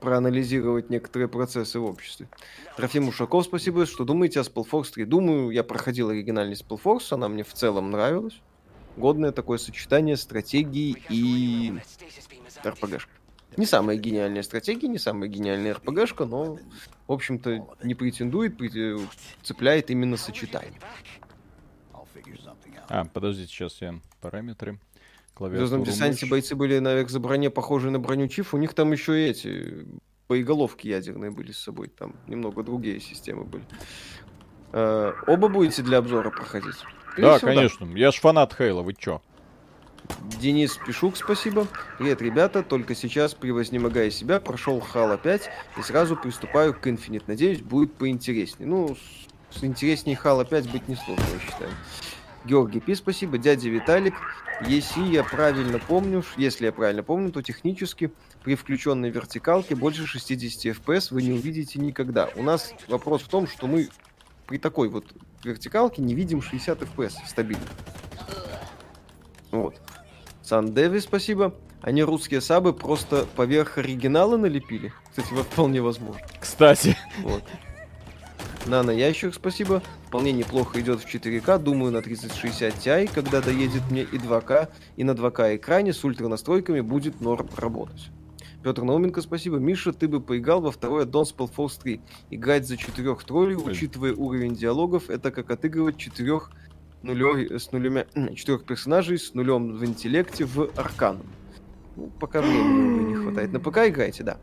проанализировать 0.00 0.90
некоторые 0.90 1.28
процессы 1.28 1.78
в 1.80 1.84
обществе. 1.84 2.28
Трофим 2.76 3.08
Ушаков, 3.08 3.44
спасибо. 3.44 3.86
Что 3.86 4.04
думаете 4.04 4.40
о 4.40 4.42
Spellforce 4.42 4.92
3? 4.94 5.04
Думаю, 5.04 5.50
я 5.50 5.64
проходил 5.64 6.10
оригинальный 6.10 6.54
Spellforce, 6.54 7.08
она 7.10 7.28
мне 7.28 7.42
в 7.42 7.52
целом 7.52 7.90
нравилась. 7.90 8.40
Годное 8.96 9.32
такое 9.32 9.58
сочетание 9.58 10.16
стратегии 10.16 10.96
и 11.08 11.74
РПГшка. 12.64 13.10
Не 13.56 13.66
самая 13.66 13.96
гениальная 13.96 14.42
стратегия, 14.42 14.88
не 14.88 14.98
самая 14.98 15.28
гениальная 15.28 15.74
РПГшка, 15.74 16.26
но, 16.26 16.58
в 17.06 17.12
общем-то, 17.12 17.66
не 17.82 17.94
претендует, 17.94 18.58
цепляет 19.42 19.90
именно 19.90 20.16
сочетание. 20.16 20.78
А, 22.88 23.04
подождите, 23.04 23.50
сейчас 23.52 23.80
я 23.80 23.98
параметры. 24.20 24.78
В 25.38 25.48
Звездном 25.48 25.84
десанте 25.84 26.26
бойцы 26.26 26.54
были 26.54 26.78
на 26.78 27.02
экзоброне 27.02 27.50
похожие 27.50 27.90
на 27.90 27.98
броню 27.98 28.26
Чиф. 28.26 28.54
У 28.54 28.56
них 28.56 28.72
там 28.72 28.92
еще 28.92 29.26
и 29.26 29.30
эти 29.30 29.86
боеголовки 30.28 30.88
ядерные 30.88 31.30
были 31.30 31.52
с 31.52 31.58
собой. 31.58 31.88
Там 31.88 32.16
немного 32.26 32.62
другие 32.62 33.00
системы 33.00 33.44
были. 33.44 33.64
Э, 34.72 35.12
оба 35.26 35.48
будете 35.48 35.82
для 35.82 35.98
обзора 35.98 36.30
проходить? 36.30 36.76
да, 37.18 37.38
конечно. 37.38 37.86
Да. 37.86 37.98
Я 37.98 38.12
ж 38.12 38.16
фанат 38.16 38.54
Хейла, 38.54 38.82
вы 38.82 38.94
чё? 38.94 39.20
Денис 40.40 40.78
Пишук, 40.86 41.16
спасибо. 41.16 41.66
Привет, 41.98 42.22
ребята. 42.22 42.62
Только 42.62 42.94
сейчас, 42.94 43.34
превознемогая 43.34 44.10
себя, 44.10 44.40
прошел 44.40 44.80
Хала 44.80 45.18
5 45.18 45.50
и 45.78 45.82
сразу 45.82 46.16
приступаю 46.16 46.74
к 46.74 46.86
Infinite. 46.86 47.24
Надеюсь, 47.26 47.60
будет 47.60 47.94
поинтереснее. 47.94 48.68
Ну, 48.68 48.96
с 49.50 49.64
интереснее 49.64 50.16
Хала 50.16 50.44
5 50.44 50.70
быть 50.70 50.88
несложно, 50.88 51.24
я 51.32 51.40
считаю. 51.40 51.70
Георгий 52.46 52.80
Пи, 52.80 52.94
спасибо. 52.94 53.38
Дядя 53.38 53.68
Виталик. 53.68 54.14
Если 54.66 55.02
я 55.02 55.22
правильно 55.22 55.78
помню, 55.78 56.24
если 56.38 56.66
я 56.66 56.72
правильно 56.72 57.02
помню, 57.02 57.30
то 57.30 57.42
технически 57.42 58.12
при 58.42 58.54
включенной 58.54 59.10
вертикалке 59.10 59.74
больше 59.74 60.06
60 60.06 60.76
FPS 60.76 61.08
вы 61.10 61.22
не 61.22 61.32
увидите 61.32 61.78
никогда. 61.78 62.30
У 62.36 62.42
нас 62.42 62.72
вопрос 62.88 63.22
в 63.22 63.28
том, 63.28 63.46
что 63.46 63.66
мы 63.66 63.88
при 64.46 64.58
такой 64.58 64.88
вот 64.88 65.04
вертикалке 65.44 66.00
не 66.00 66.14
видим 66.14 66.40
60 66.40 66.80
FPS 66.80 67.14
стабильно. 67.26 67.66
Вот. 69.50 69.76
Сан 70.42 70.72
Деви, 70.72 71.00
спасибо. 71.00 71.54
Они 71.82 72.02
русские 72.02 72.40
сабы 72.40 72.72
просто 72.72 73.26
поверх 73.36 73.78
оригинала 73.78 74.36
налепили. 74.36 74.92
Кстати, 75.10 75.32
вот 75.32 75.46
вполне 75.46 75.82
возможно. 75.82 76.22
Кстати. 76.40 76.96
Вот. 77.22 77.42
Нано 78.66 78.90
Ящик, 78.90 79.32
спасибо. 79.32 79.80
Вполне 80.08 80.32
неплохо 80.32 80.80
идет 80.80 81.00
в 81.00 81.06
4К. 81.06 81.58
Думаю, 81.58 81.92
на 81.92 82.02
3060 82.02 82.74
Ti, 82.74 83.08
когда 83.14 83.40
доедет 83.40 83.82
мне 83.90 84.02
и 84.02 84.18
2К, 84.18 84.68
и 84.96 85.04
на 85.04 85.12
2К 85.12 85.56
экране 85.56 85.92
с 85.92 86.04
ультра 86.04 86.26
настройками 86.26 86.80
будет 86.80 87.20
норм 87.20 87.48
работать. 87.56 88.10
Петр 88.64 88.82
Науменко, 88.82 89.22
спасибо. 89.22 89.58
Миша, 89.58 89.92
ты 89.92 90.08
бы 90.08 90.20
поиграл 90.20 90.60
во 90.60 90.72
второй 90.72 91.04
аддон 91.04 91.24
Spellforce 91.24 91.80
3. 91.80 92.00
Играть 92.30 92.66
за 92.66 92.76
четырех 92.76 93.22
троллей, 93.22 93.54
учитывая 93.54 94.12
уровень 94.12 94.56
диалогов, 94.56 95.10
это 95.10 95.30
как 95.30 95.52
отыгрывать 95.52 95.96
четырех 95.96 96.50
нулей, 97.02 97.56
с 97.56 97.70
нулями, 97.70 98.06
четырех 98.34 98.64
персонажей 98.64 99.18
с 99.18 99.34
нулем 99.34 99.76
в 99.76 99.84
интеллекте 99.84 100.44
в 100.44 100.72
Арканом. 100.76 101.26
Ну, 101.96 102.10
пока 102.20 102.42
времени 102.42 103.08
не 103.08 103.14
хватает. 103.14 103.52
На 103.52 103.60
ПК 103.60 103.78
играйте, 103.88 104.22
да. 104.22 104.36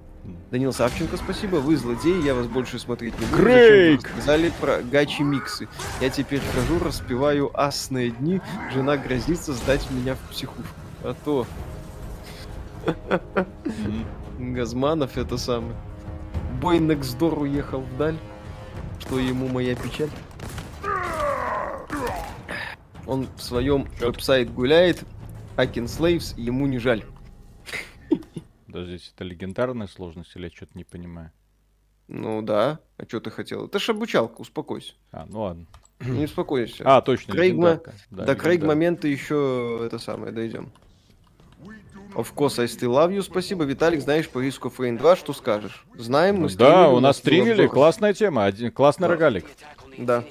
Данил 0.51 0.73
Савченко, 0.73 1.17
спасибо. 1.17 1.57
Вы 1.57 1.77
злодеи, 1.77 2.23
я 2.23 2.33
вас 2.33 2.47
больше 2.47 2.79
смотреть 2.79 3.19
не 3.19 3.25
буду. 3.27 3.43
Крейг! 3.43 4.07
Сказали 4.07 4.51
про 4.59 4.81
гачи 4.81 5.21
миксы. 5.21 5.67
Я 6.01 6.09
теперь 6.09 6.41
хожу, 6.53 6.83
распеваю 6.83 7.51
асные 7.53 8.09
дни. 8.09 8.41
Жена 8.73 8.97
грозится 8.97 9.53
сдать 9.53 9.89
меня 9.91 10.15
в 10.15 10.19
психушку. 10.31 10.63
А 11.03 11.15
то... 11.25 11.45
Газманов 14.39 15.17
это 15.17 15.37
самый. 15.37 15.75
Бой 16.59 16.79
Нексдор 16.79 17.37
уехал 17.39 17.81
вдаль. 17.81 18.17
Что 18.99 19.19
ему 19.19 19.47
моя 19.47 19.75
печаль? 19.75 20.09
Он 23.05 23.27
в 23.35 23.41
своем 23.41 23.87
веб-сайт 23.99 24.51
гуляет, 24.53 25.03
Акин 25.57 25.85
Slaves, 25.85 26.39
ему 26.39 26.67
не 26.67 26.79
жаль. 26.79 27.03
Подождите, 28.73 29.11
это 29.15 29.23
легендарная 29.23 29.85
сложность 29.85 30.35
или 30.35 30.45
я 30.45 30.49
что-то 30.49 30.71
не 30.73 30.83
понимаю? 30.83 31.31
Ну 32.07 32.41
да, 32.41 32.79
а 32.97 33.05
что 33.07 33.19
ты 33.19 33.29
хотел? 33.29 33.67
Это 33.67 33.77
ж 33.77 33.89
обучалка, 33.89 34.41
успокойся. 34.41 34.93
А, 35.11 35.27
ну 35.27 35.41
ладно. 35.41 35.67
Не 35.99 36.25
успокойся. 36.25 36.83
А, 36.83 37.03
точно, 37.03 37.35
Крейгма... 37.35 37.81
Да, 38.09 38.25
До 38.25 38.35
Крейг 38.35 38.63
момента 38.63 39.07
еще 39.07 39.79
это 39.85 39.99
самое, 39.99 40.33
дойдем. 40.33 40.71
Of 42.15 42.33
course, 42.33 42.59
I 42.59 42.65
still 42.65 42.93
love 42.95 43.15
you. 43.15 43.21
Спасибо, 43.21 43.63
Виталик. 43.63 44.01
Знаешь 44.01 44.27
по 44.27 44.39
риску 44.39 44.71
Фрейн 44.71 44.97
2, 44.97 45.17
что 45.17 45.33
скажешь? 45.33 45.85
Знаем, 45.93 46.37
мы 46.37 46.49
Да, 46.49 46.89
у 46.89 46.99
нас 46.99 47.17
стримили, 47.17 47.67
классная 47.67 48.15
тема, 48.15 48.45
один, 48.45 48.71
классный 48.71 49.07
да. 49.07 49.13
рогалик. 49.13 49.45
Да. 49.99 50.23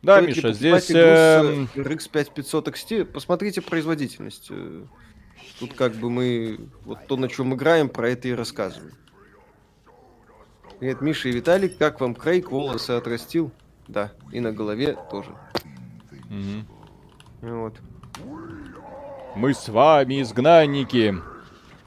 Да, 0.00 0.22
Миша, 0.22 0.54
здесь... 0.54 0.90
Э... 0.90 1.66
RX 1.74 2.10
5500 2.10 2.68
XT, 2.68 3.04
посмотрите 3.04 3.60
производительность. 3.60 4.50
Тут 5.58 5.74
как 5.74 5.94
бы 5.94 6.10
мы... 6.10 6.58
Вот 6.84 7.06
то, 7.06 7.16
на 7.16 7.28
чем 7.28 7.54
играем, 7.54 7.88
про 7.88 8.10
это 8.10 8.28
и 8.28 8.32
рассказываем. 8.32 8.94
Привет, 10.80 11.00
Миша 11.00 11.28
и 11.28 11.32
Виталик. 11.32 11.78
Как 11.78 12.00
вам 12.00 12.14
Крейг 12.14 12.50
волосы 12.50 12.90
отрастил? 12.90 13.52
Да, 13.86 14.12
и 14.32 14.40
на 14.40 14.52
голове 14.52 14.98
тоже. 15.10 15.30
Угу. 16.30 17.50
Вот. 17.50 17.80
Мы 19.36 19.54
с 19.54 19.68
вами 19.68 20.22
изгнанники. 20.22 21.14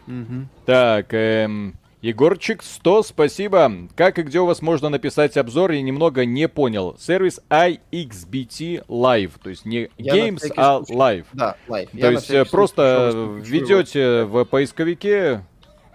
Угу. 0.08 0.48
Так, 0.66 1.14
эм, 1.14 1.76
Егорчик 2.02 2.62
100, 2.62 3.04
спасибо. 3.04 3.72
Как 3.96 4.20
и 4.20 4.22
где 4.22 4.40
у 4.40 4.46
вас 4.46 4.62
можно 4.62 4.90
написать 4.90 5.36
обзор, 5.36 5.72
я 5.72 5.82
немного 5.82 6.26
не 6.26 6.48
понял. 6.48 6.96
Сервис 7.00 7.40
iXBT 7.50 8.86
Live, 8.88 9.32
то 9.42 9.50
есть 9.50 9.66
не 9.66 9.90
я 9.98 10.16
Games, 10.16 10.52
а 10.56 10.82
Live. 10.82 11.26
Да, 11.34 11.56
Live. 11.68 11.90
То 11.92 11.98
я 11.98 12.12
есть 12.12 12.30
э, 12.30 12.46
просто 12.46 13.40
ведете 13.42 14.26
в 14.26 14.46
поисковике... 14.46 15.44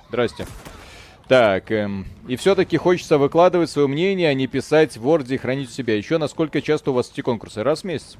Здрасте. 0.09 0.47
Так, 1.29 1.71
эм, 1.71 2.07
и 2.27 2.35
все-таки 2.35 2.77
хочется 2.77 3.17
выкладывать 3.17 3.71
свое 3.71 3.87
мнение, 3.87 4.29
а 4.29 4.35
не 4.35 4.49
писать 4.49 4.97
в 4.97 5.09
Word 5.09 5.33
и 5.33 5.39
хранить 5.39 5.71
у 5.71 5.73
себя. 5.73 5.97
Еще 5.97 6.19
насколько 6.19 6.61
часто 6.61 6.91
у 6.91 6.95
вас 6.95 7.11
эти 7.11 7.21
конкурсы? 7.21 7.63
Раз 7.63 7.83
в 7.83 7.85
месяц. 7.85 8.17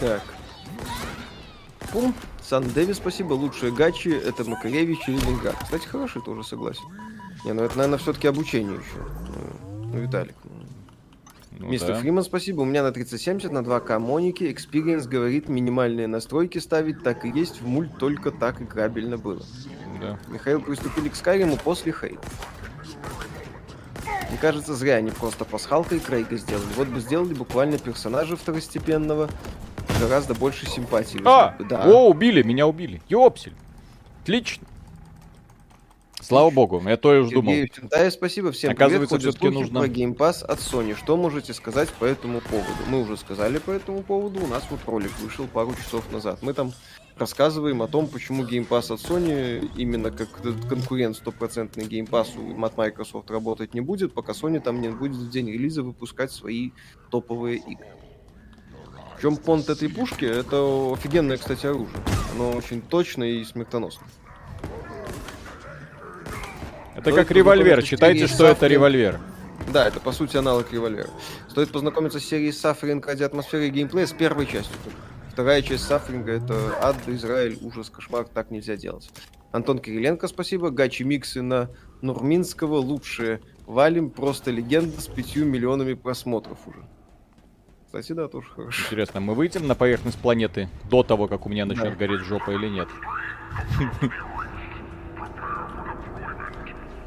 Так. 0.00 0.22
Пум. 1.92 2.12
Сан 2.50 2.68
Дэви, 2.68 2.94
спасибо. 2.94 3.34
Лучшие 3.34 3.70
гачи 3.70 4.08
это 4.08 4.42
Макаревич 4.42 5.06
и 5.06 5.12
Ленинград. 5.12 5.54
Кстати, 5.62 5.86
хороший 5.86 6.20
тоже 6.20 6.42
согласен. 6.42 6.82
Не, 7.44 7.52
ну 7.52 7.62
это, 7.62 7.78
наверное, 7.78 8.00
все-таки 8.00 8.26
обучение 8.26 8.74
еще. 8.74 9.06
Ну, 9.92 10.00
Виталик. 10.00 10.34
Ну, 11.52 11.68
Мистер 11.68 11.94
да. 11.94 12.00
Фриман, 12.00 12.24
спасибо. 12.24 12.62
У 12.62 12.64
меня 12.64 12.82
на 12.82 12.90
3070 12.90 13.52
на 13.52 13.60
2К 13.60 14.00
Моники. 14.00 14.42
Experience 14.42 15.06
говорит, 15.06 15.48
минимальные 15.48 16.08
настройки 16.08 16.58
ставить 16.58 17.04
так 17.04 17.24
и 17.24 17.28
есть. 17.28 17.60
В 17.60 17.68
мульт 17.68 17.96
только 17.98 18.32
так 18.32 18.60
играбельно 18.60 19.16
было. 19.16 19.44
Да. 20.00 20.18
Михаил 20.26 20.60
приступили 20.60 21.08
к 21.08 21.14
Скайриму 21.14 21.56
после 21.56 21.92
хейта. 21.92 22.26
Мне 24.28 24.38
кажется, 24.40 24.74
зря 24.74 24.96
они 24.96 25.12
просто 25.12 25.44
пасхалкой 25.44 26.00
Крейга 26.00 26.36
сделали. 26.36 26.66
Вот 26.76 26.88
бы 26.88 26.98
сделали 26.98 27.32
буквально 27.32 27.78
персонажа 27.78 28.36
второстепенного, 28.36 29.30
гораздо 29.98 30.34
больше 30.34 30.66
симпатии. 30.66 31.20
А! 31.24 31.56
Да. 31.68 31.84
О, 31.84 32.08
убили, 32.08 32.42
меня 32.42 32.66
убили. 32.66 33.00
Ёпсель. 33.08 33.54
Отлично. 34.22 34.66
Слава 36.20 36.50
богу, 36.50 36.82
я 36.86 36.96
то 36.96 37.14
и 37.14 37.20
уж 37.20 37.30
думал. 37.30 37.54
Да, 37.90 38.10
спасибо 38.10 38.52
всем. 38.52 38.72
Оказывается, 38.72 39.18
все-таки 39.18 39.48
нужно... 39.48 39.80
про 39.80 39.88
Game 39.88 40.14
Pass 40.14 40.44
от 40.44 40.58
Sony. 40.58 40.94
Что 40.94 41.16
можете 41.16 41.54
сказать 41.54 41.88
по 41.88 42.04
этому 42.04 42.40
поводу? 42.40 42.68
Мы 42.88 43.02
уже 43.02 43.16
сказали 43.16 43.58
по 43.58 43.70
этому 43.70 44.02
поводу. 44.02 44.44
У 44.44 44.46
нас 44.46 44.64
вот 44.70 44.80
ролик 44.86 45.10
вышел 45.20 45.46
пару 45.46 45.74
часов 45.74 46.10
назад. 46.12 46.40
Мы 46.42 46.52
там 46.52 46.72
рассказываем 47.16 47.82
о 47.82 47.88
том, 47.88 48.06
почему 48.06 48.44
Game 48.44 48.68
Pass 48.68 48.92
от 48.92 49.00
Sony 49.00 49.70
именно 49.76 50.10
как 50.10 50.28
конкурент 50.68 51.16
стопроцентный 51.16 51.84
Game 51.84 52.08
Pass 52.08 52.28
от 52.64 52.76
Microsoft 52.76 53.30
работать 53.30 53.74
не 53.74 53.80
будет, 53.80 54.12
пока 54.12 54.32
Sony 54.32 54.60
там 54.60 54.80
не 54.80 54.88
будет 54.88 55.16
в 55.16 55.30
день 55.30 55.50
релиза 55.50 55.82
выпускать 55.82 56.30
свои 56.30 56.70
топовые 57.10 57.56
игры. 57.56 57.88
В 59.20 59.22
чем 59.22 59.36
понт 59.36 59.68
этой 59.68 59.90
пушки? 59.90 60.24
Это 60.24 60.94
офигенное, 60.94 61.36
кстати, 61.36 61.66
оружие. 61.66 61.90
Оно 62.32 62.52
очень 62.52 62.80
точное 62.80 63.28
и 63.28 63.44
смертоносно. 63.44 64.06
Это 66.96 67.12
как 67.12 67.30
револьвер. 67.30 67.84
Считайте, 67.84 68.26
что 68.28 68.46
это 68.46 68.66
револьвер. 68.66 69.20
Да, 69.74 69.86
это 69.86 70.00
по 70.00 70.12
сути 70.12 70.38
аналог 70.38 70.72
револьвера. 70.72 71.10
Стоит 71.50 71.70
познакомиться 71.70 72.18
с 72.18 72.24
серией 72.24 72.50
Сафринг 72.50 73.06
ради 73.06 73.22
атмосферы 73.22 73.66
и 73.66 73.68
геймплея 73.68 74.06
с 74.06 74.12
первой 74.12 74.46
частью. 74.46 74.74
Вторая 75.30 75.60
часть 75.60 75.84
Сафринга 75.84 76.32
это 76.32 76.78
ад, 76.80 76.96
Израиль, 77.06 77.58
ужас, 77.60 77.90
кошмар, 77.90 78.24
так 78.24 78.50
нельзя 78.50 78.76
делать. 78.76 79.10
Антон 79.52 79.80
Кириленко, 79.80 80.28
спасибо. 80.28 80.70
Гачи 80.70 81.02
миксы 81.02 81.42
на 81.42 81.68
Нурминского 82.00 82.78
лучшие. 82.78 83.42
Валим 83.66 84.08
просто 84.08 84.50
легенда 84.50 84.98
с 84.98 85.08
пятью 85.08 85.44
миллионами 85.44 85.92
просмотров 85.92 86.66
уже. 86.66 86.86
Кстати, 87.90 88.12
да, 88.12 88.28
тоже 88.28 88.46
хорошо. 88.54 88.84
Интересно, 88.84 89.18
мы 89.18 89.34
выйдем 89.34 89.66
на 89.66 89.74
поверхность 89.74 90.16
планеты 90.16 90.68
до 90.88 91.02
того, 91.02 91.26
как 91.26 91.44
у 91.46 91.48
меня 91.48 91.66
начнет 91.66 91.90
да. 91.90 91.96
гореть 91.96 92.20
жопа 92.20 92.52
или 92.52 92.68
нет? 92.68 92.86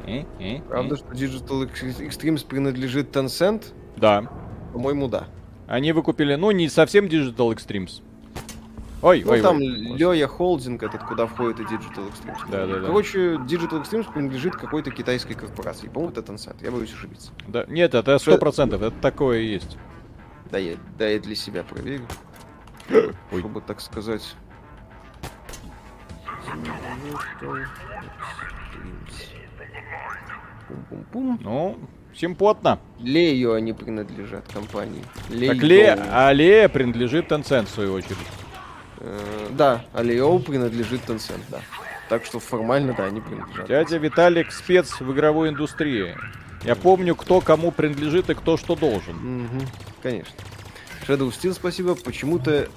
Э, 0.05 0.25
э, 0.41 0.61
Правда, 0.67 0.95
э. 0.95 0.97
что 0.97 1.07
Digital 1.13 1.71
Extremes 1.71 2.45
принадлежит 2.45 3.15
Tencent? 3.15 3.67
Да. 3.95 4.29
По-моему, 4.73 5.07
да. 5.07 5.29
Они 5.67 5.93
выкупили, 5.93 6.35
ну, 6.35 6.51
не 6.51 6.67
совсем 6.67 7.05
Digital 7.05 7.55
Extremes. 7.55 8.01
Ой, 9.01 9.23
ну, 9.23 9.31
ой, 9.31 9.41
там 9.41 9.61
Лёя 9.61 10.27
Холдинг, 10.27 10.83
этот, 10.83 11.03
куда 11.03 11.27
входит 11.27 11.61
и 11.61 11.63
Digital 11.63 12.11
Extremes. 12.11 12.51
Да, 12.51 12.67
да, 12.67 12.79
да. 12.81 12.87
Короче, 12.87 13.35
Digital 13.35 13.81
Extremes 13.81 14.11
принадлежит 14.11 14.57
какой-то 14.57 14.91
китайской 14.91 15.35
корпорации. 15.35 15.87
По-моему, 15.87 16.11
это 16.11 16.19
Tencent. 16.33 16.57
Я 16.61 16.71
боюсь 16.71 16.91
ошибиться. 16.91 17.31
Да, 17.47 17.63
нет, 17.69 17.95
это 17.95 18.19
сто 18.19 18.37
процентов, 18.37 18.81
это 18.81 18.97
такое 18.99 19.39
и 19.39 19.45
есть. 19.45 19.77
Да 20.53 20.59
я, 20.59 20.75
да 20.99 21.07
я 21.07 21.19
для 21.19 21.33
себя 21.33 21.63
проверю. 21.63 22.05
Ой. 23.31 23.39
Чтобы 23.39 23.59
так 23.59 23.81
сказать. 23.81 24.35
Пум-пум-пум. 30.67 31.39
Ну, 31.41 31.79
симпотно. 32.13 32.79
Лею 32.99 33.53
они 33.53 33.73
принадлежат 33.73 34.47
компании. 34.53 35.03
Лей 35.29 35.49
так 35.49 35.63
Ле, 35.63 35.93
а 36.11 36.31
Лея 36.31 36.69
принадлежит 36.69 37.31
Tencent, 37.31 37.65
в 37.65 37.69
свою 37.69 37.93
очередь. 37.93 38.17
Э, 38.99 39.47
да, 39.49 39.83
а 39.91 40.03
Лео 40.03 40.37
принадлежит 40.37 41.01
Tencent, 41.07 41.41
да. 41.49 41.61
Так 42.09 42.25
что 42.25 42.39
формально, 42.39 42.93
да, 42.93 43.05
они 43.05 43.21
принадлежат. 43.21 43.67
Дядя 43.67 43.97
Виталик 43.97 44.51
спец 44.51 45.01
в 45.01 45.11
игровой 45.11 45.49
индустрии. 45.49 46.15
Я 46.65 46.75
помню, 46.75 47.15
кто 47.15 47.41
кому 47.41 47.71
принадлежит 47.71 48.29
и 48.29 48.33
кто 48.33 48.57
что 48.57 48.75
должен. 48.75 49.45
Угу, 49.45 49.65
конечно. 50.01 50.33
Shadow 51.07 51.29
Steel, 51.29 51.53
спасибо. 51.53 51.95
Почему-то 51.95 52.67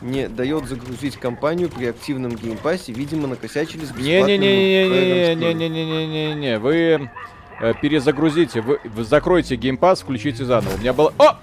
не 0.00 0.28
дает 0.28 0.66
загрузить 0.66 1.16
кампанию 1.16 1.68
при 1.68 1.86
активном 1.86 2.34
Game 2.34 2.57
Pass 2.57 2.80
е. 2.80 2.92
Видимо, 2.92 3.28
накосячили 3.28 3.84
с 3.84 3.90
бесплатным 3.90 4.26
Не-не-не-не-не-не-не-не-не. 4.26 6.58
Вы 6.58 7.08
э, 7.60 7.74
перезагрузите, 7.80 8.62
вы, 8.62 8.80
вы 8.84 9.04
закройте 9.04 9.54
Game 9.56 9.76
Pass, 9.76 10.02
включите 10.02 10.44
заново. 10.44 10.74
У 10.74 10.78
меня 10.78 10.92
было... 10.92 11.14
О! 11.18 11.38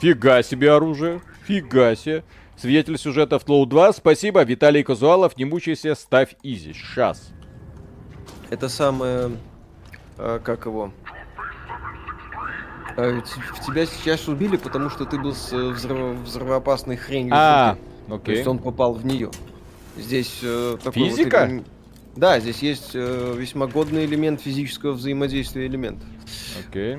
Фига 0.00 0.42
себе 0.42 0.72
оружие. 0.72 1.20
Фига 1.46 1.94
себе. 1.94 2.24
Свидетель 2.56 2.98
сюжета 2.98 3.38
в 3.38 3.44
TLOU 3.44 3.66
2. 3.66 3.92
Спасибо. 3.92 4.42
Виталий 4.42 4.82
Казуалов, 4.82 5.36
не 5.36 5.44
мучайся, 5.44 5.94
ставь 5.94 6.34
easy. 6.42 6.72
Сейчас. 6.72 7.30
Это 8.50 8.68
самое 8.68 9.30
а, 10.24 10.38
как 10.38 10.66
его, 10.66 10.92
а, 12.96 13.20
тебя 13.66 13.86
сейчас 13.86 14.28
убили, 14.28 14.56
потому 14.56 14.88
что 14.88 15.04
ты 15.04 15.18
был 15.18 15.34
с 15.34 15.52
взрыв... 15.52 16.18
взрывоопасной 16.20 16.96
хренью. 16.96 17.34
А, 17.34 17.76
окей. 18.06 18.24
То 18.24 18.30
есть 18.30 18.46
он 18.46 18.58
попал 18.58 18.94
в 18.94 19.04
нее. 19.04 19.30
Здесь 19.96 20.38
э, 20.42 20.76
такой 20.82 21.08
Физика? 21.08 21.48
Вот, 21.50 21.64
да, 22.14 22.38
здесь 22.38 22.62
есть 22.62 22.92
э, 22.94 23.34
весьма 23.36 23.66
годный 23.66 24.04
элемент 24.04 24.40
физического 24.40 24.92
взаимодействия 24.92 25.66
элементов. 25.66 26.08
Окей. 26.66 26.98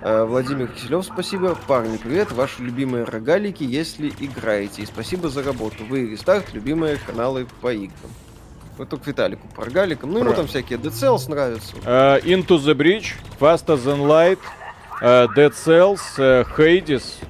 Э, 0.00 0.24
Владимир 0.24 0.68
Киселев, 0.68 1.04
спасибо. 1.04 1.56
Парни, 1.68 1.98
привет. 1.98 2.32
Ваши 2.32 2.62
любимые 2.62 3.04
рогалики, 3.04 3.64
если 3.64 4.08
играете. 4.20 4.82
И 4.82 4.86
спасибо 4.86 5.28
за 5.28 5.42
работу. 5.42 5.84
Вы 5.88 6.04
и 6.04 6.10
Рестарт, 6.12 6.54
любимые 6.54 6.96
каналы 6.96 7.46
по 7.60 7.72
играм. 7.72 8.10
Вот 8.80 8.88
только 8.88 9.10
Виталику 9.10 9.46
по 9.54 9.66
рогаликам. 9.66 10.10
Ну, 10.10 10.20
Про... 10.20 10.28
ему 10.28 10.36
там 10.36 10.46
всякие 10.46 10.78
Dead 10.78 10.90
Cells 10.90 11.28
нравятся. 11.28 11.76
Uh, 11.84 12.22
Into 12.22 12.56
the 12.56 12.74
Bridge, 12.74 13.08
Faster 13.38 13.76
Than 13.76 14.06
Light, 14.06 14.38
uh, 15.02 15.28
Dead 15.36 15.52
Cells, 15.52 16.00
uh, 16.16 16.46
Hades. 16.56 17.22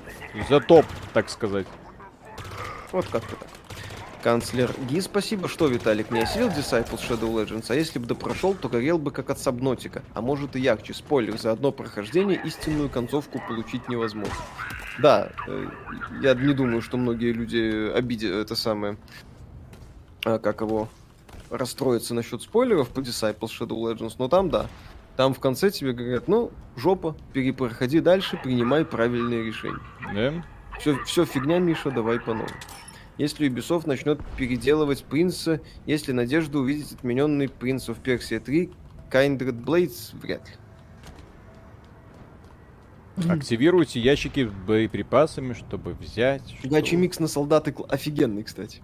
За 0.48 0.60
топ, 0.60 0.86
так 1.12 1.28
сказать. 1.28 1.66
Вот 2.92 3.04
как-то 3.06 3.34
так. 3.34 3.48
Канцлер 4.22 4.70
Ги, 4.88 5.00
спасибо. 5.00 5.48
Что, 5.48 5.66
Виталик, 5.66 6.12
не 6.12 6.20
осилил 6.20 6.50
Disciples 6.50 7.00
Shadow 7.00 7.34
Legends? 7.34 7.66
А 7.70 7.74
если 7.74 7.98
бы 7.98 8.06
допрошел, 8.06 8.54
то 8.54 8.68
горел 8.68 8.98
бы 8.98 9.10
как 9.10 9.28
от 9.30 9.40
Сабнотика. 9.40 10.04
А 10.14 10.20
может 10.20 10.54
и 10.54 10.60
ярче. 10.60 10.94
Спойлер, 10.94 11.36
за 11.36 11.50
одно 11.50 11.72
прохождение 11.72 12.40
истинную 12.44 12.88
концовку 12.88 13.42
получить 13.48 13.88
невозможно. 13.88 14.36
Да, 15.00 15.32
я 16.22 16.34
не 16.34 16.54
думаю, 16.54 16.80
что 16.80 16.96
многие 16.96 17.32
люди 17.32 17.90
обидят 17.92 18.30
это 18.34 18.54
самое... 18.54 18.96
А, 20.24 20.38
как 20.38 20.60
его... 20.60 20.88
Расстроиться 21.50 22.14
насчет 22.14 22.42
спойлеров 22.42 22.88
по 22.90 23.00
Disciples 23.00 23.50
Shadow 23.58 23.92
Legends, 23.92 24.14
но 24.18 24.28
там 24.28 24.50
да. 24.50 24.68
Там 25.16 25.34
в 25.34 25.40
конце 25.40 25.70
тебе 25.70 25.92
говорят, 25.92 26.28
ну, 26.28 26.50
жопа, 26.76 27.16
перепроходи 27.32 28.00
дальше, 28.00 28.40
принимай 28.42 28.84
правильные 28.84 29.44
решения. 29.44 29.80
Да? 30.14 30.44
Все, 30.78 30.96
все 31.04 31.24
фигня, 31.26 31.58
Миша, 31.58 31.90
давай 31.90 32.20
по 32.20 32.32
новой 32.32 32.48
если 33.20 33.50
Ubisoft 33.50 33.86
начнет 33.86 34.18
переделывать 34.38 35.04
принца, 35.04 35.60
если 35.84 36.12
надежда 36.12 36.58
увидеть 36.58 36.92
отмененный 36.92 37.46
Prince 37.46 37.88
of 37.88 38.02
Persia 38.02 38.40
3, 38.40 38.70
Kindred 39.10 39.62
Blades 39.62 40.16
вряд 40.18 40.48
ли. 40.48 40.54
Активируйте 43.30 44.00
ящики 44.00 44.46
с 44.46 44.50
боеприпасами, 44.50 45.52
чтобы 45.52 45.92
взять. 45.92 46.56
Гачи 46.64 46.96
микс 46.96 47.18
на 47.18 47.28
солдаты 47.28 47.74
офигенный, 47.90 48.42
кстати. 48.42 48.80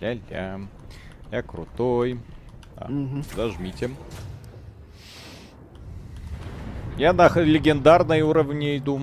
Ля-ля-ля. 0.00 0.60
Я 1.30 1.42
крутой. 1.42 2.20
А, 2.76 2.86
угу. 2.90 3.22
Зажмите. 3.34 3.90
Я 6.98 7.12
на 7.12 7.28
легендарной 7.34 8.20
уровне 8.20 8.76
иду. 8.76 9.00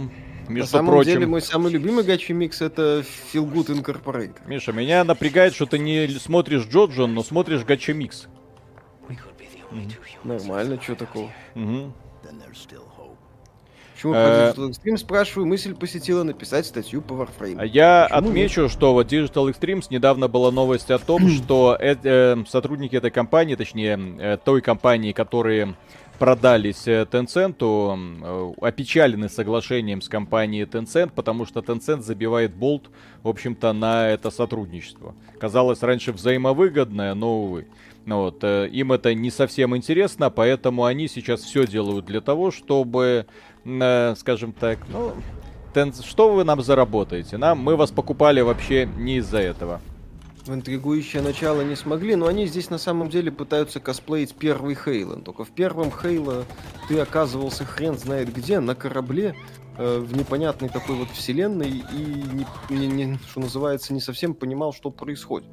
Между 0.48 0.62
На 0.62 0.66
самом 0.68 0.94
прочим, 0.94 1.12
деле, 1.12 1.28
мой 1.28 1.42
самый 1.42 1.72
любимый 1.72 2.04
гачи 2.04 2.34
микс 2.34 2.62
это 2.62 3.04
Feel 3.32 3.52
Good 3.52 3.68
Incorporated. 3.68 4.38
Миша, 4.48 4.72
меня 4.72 5.04
напрягает, 5.04 5.54
что 5.54 5.68
ты 5.68 5.78
не 5.78 6.08
смотришь 6.08 6.66
Джоджон, 6.66 7.14
но 7.14 7.24
смотришь 7.24 7.64
гачи 7.64 7.94
микс. 7.94 8.28
Нормально, 10.24 10.82
что 10.82 10.96
такого? 10.96 11.32
Угу. 11.56 11.94
Почему 14.00 14.14
э... 14.14 14.54
Digital 14.54 14.70
Extremes, 14.70 14.98
спрашиваю, 14.98 15.46
мысль 15.46 15.76
посетила 15.76 16.24
написать 16.24 16.66
статью 16.66 17.02
по 17.02 17.16
Warframe. 17.16 17.58
А 17.60 17.66
я 17.66 18.08
Почему 18.10 18.30
отмечу, 18.30 18.62
нет? 18.62 18.72
что 18.72 18.94
вот 18.94 19.12
Digital 19.12 19.52
Extremes 19.52 19.88
недавно 19.90 20.30
была 20.30 20.52
новость 20.52 20.90
о 20.90 21.00
том, 21.00 21.28
что 21.44 21.76
э, 21.78 21.98
э, 22.02 22.38
сотрудники 22.48 22.96
этой 22.96 23.12
компании, 23.12 23.56
точнее 23.56 24.00
э, 24.18 24.38
той 24.42 24.62
компании, 24.62 25.12
которые 25.12 25.76
продались 26.18 26.88
э, 26.88 27.06
Tencent, 27.12 27.58
э, 27.60 28.54
опечалены 28.66 29.28
соглашением 29.28 30.02
с 30.02 30.08
компанией 30.08 30.64
Tencent, 30.64 31.12
потому 31.14 31.46
что 31.46 31.60
Tencent 31.60 32.00
забивает 32.00 32.56
болт, 32.56 32.90
в 33.22 33.28
общем-то, 33.28 33.74
на 33.74 34.08
это 34.08 34.32
сотрудничество. 34.32 35.14
Казалось 35.42 35.82
раньше 35.82 36.14
взаимовыгодное, 36.14 37.16
но, 37.16 37.42
увы. 37.42 37.68
Ну 38.06 38.22
вот, 38.22 38.44
им 38.44 38.94
это 38.94 39.14
не 39.14 39.30
совсем 39.30 39.76
интересно, 39.76 40.30
поэтому 40.30 40.86
они 40.86 41.08
сейчас 41.10 41.42
все 41.42 41.68
делают 41.68 42.06
для 42.06 42.22
того, 42.22 42.50
чтобы, 42.50 43.28
скажем 43.64 44.54
так, 44.54 44.80
ну, 44.90 45.14
что 46.04 46.34
вы 46.34 46.44
нам 46.44 46.62
заработаете? 46.62 47.38
Нам, 47.38 47.60
мы 47.60 47.76
вас 47.76 47.92
покупали 47.92 48.42
вообще 48.42 48.86
не 48.86 49.18
из-за 49.18 49.40
этого 49.40 49.82
в 50.50 50.54
интригующее 50.54 51.22
начало 51.22 51.62
не 51.62 51.76
смогли, 51.76 52.16
но 52.16 52.28
они 52.28 52.48
здесь 52.48 52.70
на 52.70 52.78
самом 52.78 53.10
деле 53.10 53.32
пытаются 53.32 53.80
косплеить 53.80 54.34
первый 54.34 54.76
Хейло. 54.76 55.18
Только 55.18 55.46
в 55.46 55.52
первом 55.52 55.92
Хейло 55.92 56.46
ты 56.88 57.00
оказывался 57.00 57.66
хрен 57.66 57.98
знает 57.98 58.34
где, 58.34 58.60
на 58.60 58.74
корабле, 58.74 59.36
э, 59.78 60.00
в 60.00 60.18
непонятной 60.18 60.70
такой 60.70 60.96
вот 60.96 61.10
вселенной, 61.10 61.70
и, 61.70 62.44
не, 62.70 62.88
не, 62.88 62.88
не, 62.88 63.20
что 63.30 63.42
называется, 63.42 63.94
не 63.94 64.02
совсем 64.02 64.34
понимал, 64.34 64.74
что 64.74 64.90
происходит. 64.90 65.50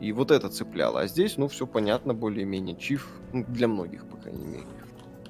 И 0.00 0.12
вот 0.12 0.32
это 0.32 0.48
цепляло. 0.48 1.00
А 1.00 1.06
здесь, 1.06 1.36
ну, 1.36 1.46
все 1.46 1.66
понятно, 1.66 2.12
более-менее. 2.12 2.76
Чиф, 2.76 3.08
для 3.32 3.68
многих, 3.68 4.04
по 4.06 4.16
крайней 4.16 4.44
мере. 4.44 4.66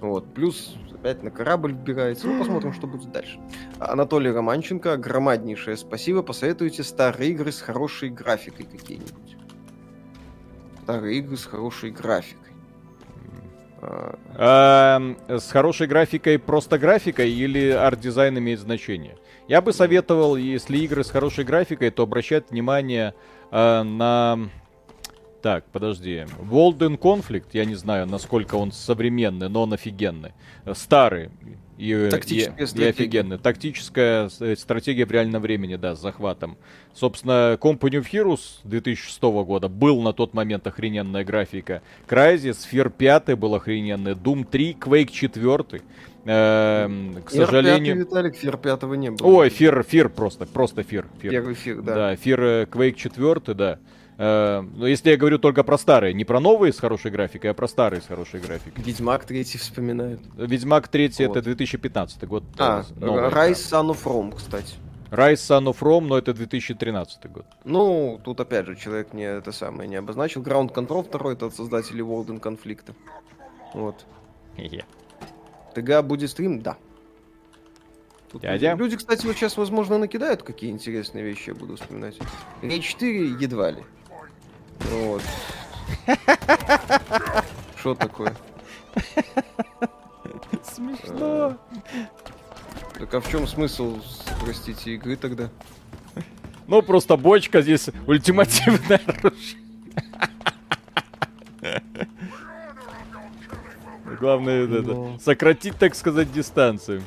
Вот. 0.05 0.35
Плюс 0.35 0.77
опять 0.93 1.23
на 1.23 1.31
корабль 1.31 1.73
вбирается. 1.73 2.27
Ну, 2.27 2.39
посмотрим, 2.39 2.73
что 2.73 2.87
будет 2.87 3.11
дальше. 3.11 3.39
Анатолий 3.79 4.31
Романченко, 4.31 4.97
громаднейшее 4.97 5.77
спасибо. 5.77 6.23
Посоветуйте 6.23 6.83
старые 6.83 7.31
игры 7.31 7.53
с 7.53 7.61
хорошей 7.61 8.11
графикой 8.11 8.67
какие-нибудь. 8.67 9.37
Старые 10.83 11.19
игры 11.19 11.37
с 11.37 11.47
хорошей 11.47 11.91
графикой. 11.91 12.53
А, 14.37 15.01
с 15.29 15.51
хорошей 15.51 15.87
графикой 15.87 16.39
просто 16.39 16.79
графикой 16.79 17.31
или 17.31 17.71
арт-дизайн 17.71 18.39
имеет 18.39 18.61
значение? 18.61 19.17
Я 19.49 19.61
бы 19.61 19.73
советовал, 19.73 20.37
если 20.37 20.79
игры 20.79 21.05
с 21.05 21.11
хорошей 21.11 21.45
графикой, 21.45 21.91
то 21.91 22.03
обращать 22.03 22.51
внимание 22.51 23.15
э, 23.51 23.83
на 23.83 24.49
так, 25.45 25.67
подожди. 25.73 26.25
Волден 26.39 26.95
Conflict, 26.95 27.49
я 27.53 27.67
не 27.67 27.75
знаю, 27.75 28.07
насколько 28.07 28.55
он 28.55 28.73
современный, 28.73 29.51
но 29.51 29.65
он 29.65 29.75
офигенный. 29.75 30.33
Старый 30.73 31.29
и, 31.77 31.91
и, 31.91 31.93
и 31.93 32.85
офигенный. 32.85 33.37
Тактическая 33.37 34.31
э, 34.41 34.57
стратегия 34.57 35.05
в 35.05 35.11
реальном 35.11 35.43
времени, 35.43 35.77
да, 35.77 35.97
с 35.97 36.01
захватом. 36.01 36.57
Собственно, 36.95 37.59
Company 37.61 38.01
of 38.01 38.07
Heroes 38.11 38.61
2006 38.65 39.21
года 39.21 39.69
был 39.69 40.01
на 40.01 40.15
тот 40.15 40.33
момент 40.33 40.67
охрененная 40.67 41.25
графика. 41.25 41.83
Crysis, 42.09 42.61
Fear 42.73 42.89
5 42.89 43.39
был 43.39 43.55
охрененный. 43.55 44.13
Doom 44.13 44.47
3, 44.51 44.79
Quake 44.81 45.11
4. 45.11 45.83
Эм, 46.25 47.23
к 47.23 47.31
сожалению... 47.31 47.97
5, 47.97 48.07
Виталик, 48.07 48.43
Fear 48.43 48.79
5 48.79 48.83
не 48.97 49.11
было. 49.11 49.27
Ой, 49.27 49.49
Fear, 49.49 49.87
Fear 49.87 50.09
просто, 50.09 50.47
просто 50.47 50.81
Fear. 50.81 51.05
Fear. 51.21 51.31
Первый 51.31 51.55
Fear, 51.55 51.83
да. 51.83 51.95
Да, 51.95 52.15
Fear, 52.15 52.41
э, 52.41 52.65
Quake 52.65 52.95
4, 52.95 53.55
да. 53.55 53.79
Э, 54.17 54.61
но 54.61 54.87
если 54.87 55.11
я 55.11 55.17
говорю 55.17 55.39
только 55.39 55.65
про 55.65 55.77
старые, 55.77 56.15
не 56.15 56.25
про 56.25 56.41
новые 56.41 56.73
с 56.73 56.79
хорошей 56.79 57.11
графикой, 57.11 57.51
а 57.51 57.55
про 57.55 57.67
старые 57.67 58.01
с 58.01 58.07
хорошей 58.07 58.41
графикой. 58.41 58.85
Ведьмак 58.85 59.25
3 59.25 59.45
вспоминают. 59.45 60.21
Ведьмак 60.37 60.89
3 60.89 61.09
вот. 61.09 61.21
это 61.21 61.43
2015 61.43 62.25
год. 62.25 62.45
А, 62.59 62.85
Rise 63.01 63.53
Son 63.55 63.91
of 63.91 64.05
Rome, 64.05 64.35
кстати. 64.37 64.75
Rise 65.11 65.35
Son 65.35 65.65
of 65.65 65.79
Rome, 65.81 66.07
но 66.07 66.19
это 66.19 66.33
2013 66.33 67.31
год. 67.31 67.47
Ну, 67.65 68.21
тут 68.25 68.41
опять 68.41 68.67
же 68.67 68.77
человек 68.77 69.13
не 69.13 69.25
это 69.25 69.53
самое 69.53 69.89
не 69.89 69.97
обозначил. 69.97 70.43
Ground 70.43 70.73
Control 70.75 71.11
2 71.11 71.33
это 71.33 71.47
от 71.47 71.55
создателей 71.55 72.03
World 72.03 72.41
конфликта. 72.41 72.95
Вот. 73.75 74.05
Yeah. 74.57 74.85
ТГ 75.75 76.05
будет 76.05 76.31
стрим? 76.31 76.63
Да. 76.63 76.77
Тут 78.31 78.43
Дядя? 78.43 78.75
Люди, 78.75 78.97
кстати, 78.97 79.27
вот 79.27 79.37
сейчас, 79.37 79.57
возможно, 79.57 79.99
накидают, 79.99 80.43
какие 80.43 80.71
интересные 80.71 81.25
вещи 81.25 81.51
я 81.51 81.55
буду 81.55 81.77
вспоминать. 81.77 82.19
Рейд 82.63 82.83
4 82.83 83.37
едва 83.41 83.71
ли. 83.71 83.85
Вот. 84.81 85.23
Что 87.77 87.95
такое? 87.95 88.35
Смешно. 90.63 91.57
Так 92.99 93.15
а 93.15 93.21
в 93.21 93.29
чем 93.29 93.47
смысл, 93.47 93.99
простите, 94.41 94.95
игры 94.95 95.17
тогда? 95.17 95.51
Ну, 96.67 96.83
просто 96.83 97.17
бочка 97.17 97.63
здесь 97.63 97.89
ультимативное 98.07 99.01
оружие. 99.07 99.61
Главное 104.21 104.65
это, 104.65 104.83
ну. 104.83 105.19
сократить, 105.19 105.77
так 105.77 105.95
сказать, 105.95 106.33
дистанцию. 106.33 107.03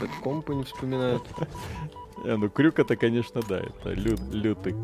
Bad 0.00 0.10
Company 0.22 0.64
вспоминают. 0.64 1.22
Не, 2.24 2.36
ну 2.36 2.48
крюк 2.48 2.78
это, 2.78 2.96
конечно, 2.96 3.40
да, 3.48 3.60
это 3.60 3.90
лю 3.90 4.16
лютый. 4.32 4.74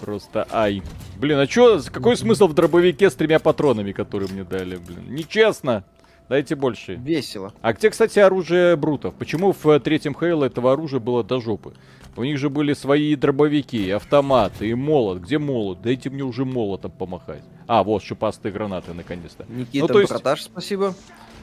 Просто 0.00 0.46
ай. 0.50 0.82
Блин, 1.18 1.38
а 1.38 1.46
чё, 1.46 1.80
какой 1.90 2.16
смысл 2.16 2.46
в 2.46 2.54
дробовике 2.54 3.10
с 3.10 3.14
тремя 3.14 3.38
патронами, 3.38 3.92
которые 3.92 4.30
мне 4.30 4.44
дали, 4.44 4.76
блин? 4.76 5.14
Нечестно. 5.14 5.84
Дайте 6.28 6.54
больше. 6.54 6.94
Весело. 6.94 7.52
А 7.60 7.72
где, 7.72 7.90
кстати, 7.90 8.18
оружие 8.18 8.76
брутов? 8.76 9.14
Почему 9.14 9.52
в 9.52 9.80
третьем 9.80 10.14
Хейла 10.18 10.46
этого 10.46 10.72
оружия 10.72 10.98
было 10.98 11.22
до 11.22 11.40
жопы? 11.40 11.74
У 12.16 12.24
них 12.24 12.38
же 12.38 12.50
были 12.50 12.74
свои 12.74 13.14
дробовики, 13.16 13.90
автоматы 13.90 14.68
и 14.68 14.74
молот. 14.74 15.20
Где 15.20 15.38
молот? 15.38 15.82
Дайте 15.82 16.10
мне 16.10 16.22
уже 16.22 16.44
молотом 16.44 16.90
помахать. 16.90 17.42
А, 17.66 17.82
вот 17.82 18.02
шипастые 18.02 18.52
гранаты, 18.52 18.92
наконец-то. 18.92 19.46
Никита 19.48 19.86
ну, 19.86 19.92
то 19.92 20.00
есть... 20.00 20.12
Браташ, 20.12 20.42
спасибо. 20.42 20.94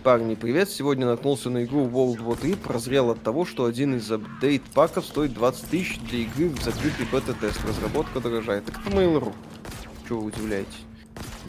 Парни, 0.04 0.36
привет. 0.36 0.70
Сегодня 0.70 1.06
наткнулся 1.06 1.50
на 1.50 1.66
игру 1.66 1.86
World 1.86 2.20
War 2.24 2.40
3, 2.40 2.56
прозрел 2.56 3.12
от 3.12 3.22
того, 3.22 3.44
что 3.44 3.66
один 3.66 3.96
из 3.96 4.10
апдейт-паков 4.10 5.06
стоит 5.06 5.34
20 5.34 5.70
тысяч 5.70 6.00
для 6.10 6.20
игры 6.20 6.50
в 6.50 6.64
закрытый 6.64 7.06
бета-тест. 7.12 7.60
Разработка 7.66 8.22
дорожает. 8.22 8.64
Так 8.66 8.80
это 8.80 8.96
Mail.ru. 8.96 9.34
Чего 10.08 10.22
вы 10.22 10.28
удивляетесь? 10.28 10.86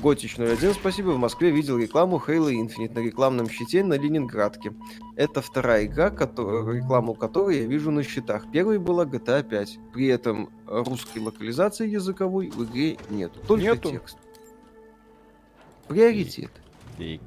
Готич 0.03 0.37
01, 0.37 0.75
спасибо. 0.75 1.11
В 1.11 1.19
Москве 1.19 1.51
видел 1.53 1.79
рекламу 1.79 2.21
Halo 2.27 2.51
Infinite 2.51 2.93
на 2.95 2.99
рекламном 2.99 3.49
щите 3.49 3.85
на 3.85 3.95
Ленинградке. 3.95 4.73
Это 5.15 5.43
вторая 5.43 5.87
игра, 5.87 6.11
который, 6.11 6.79
рекламу 6.79 7.15
которой 7.15 7.61
я 7.61 7.67
вижу 7.67 7.93
на 7.93 8.03
счетах. 8.03 8.51
Первой 8.51 8.81
была 8.81 9.05
GTA 9.05 9.49
5. 9.49 9.79
При 9.93 10.09
этом 10.09 10.51
русской 10.67 11.21
локализации 11.21 11.89
языковой 11.89 12.51
в 12.51 12.65
игре 12.65 12.99
нету. 13.11 13.39
Только 13.47 13.63
нету. 13.63 13.91
текст. 13.91 14.17
Приоритет. 15.87 16.51
Тик. 16.99 17.23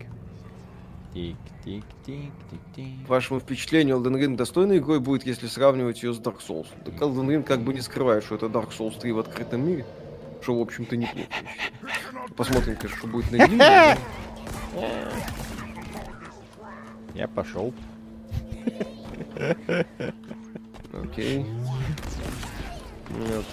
Тик, 1.13 1.37
тик, 1.63 1.83
тик, 2.05 2.31
тик, 2.49 2.59
тик. 2.75 3.07
Вашему 3.07 3.39
впечатлению, 3.39 3.97
Elden 3.97 4.19
Ring 4.19 4.35
достойной 4.35 4.79
игрой 4.79 4.99
будет, 4.99 5.27
если 5.27 5.45
сравнивать 5.45 6.01
ее 6.01 6.11
с 6.11 6.19
Dark 6.19 6.39
Souls. 6.47 6.65
Так 6.83 6.95
Elden 6.95 7.27
Ring 7.27 7.43
как 7.43 7.61
бы 7.61 7.71
не 7.71 7.81
скрывает, 7.81 8.23
что 8.23 8.35
это 8.35 8.47
Dark 8.47 8.71
Souls 8.75 8.99
3 8.99 9.11
в 9.11 9.19
открытом 9.19 9.63
мире. 9.63 9.85
Что, 10.41 10.57
в 10.57 10.61
общем-то, 10.61 10.97
неплохо. 10.97 11.27
Посмотрим, 12.35 12.77
конечно, 12.77 12.97
что 12.97 13.07
будет 13.07 13.31
на 13.31 13.45
игре. 13.45 13.95
Я 17.13 17.27
пошел. 17.27 17.73
Окей. 20.93 21.39
Нет. 23.09 23.45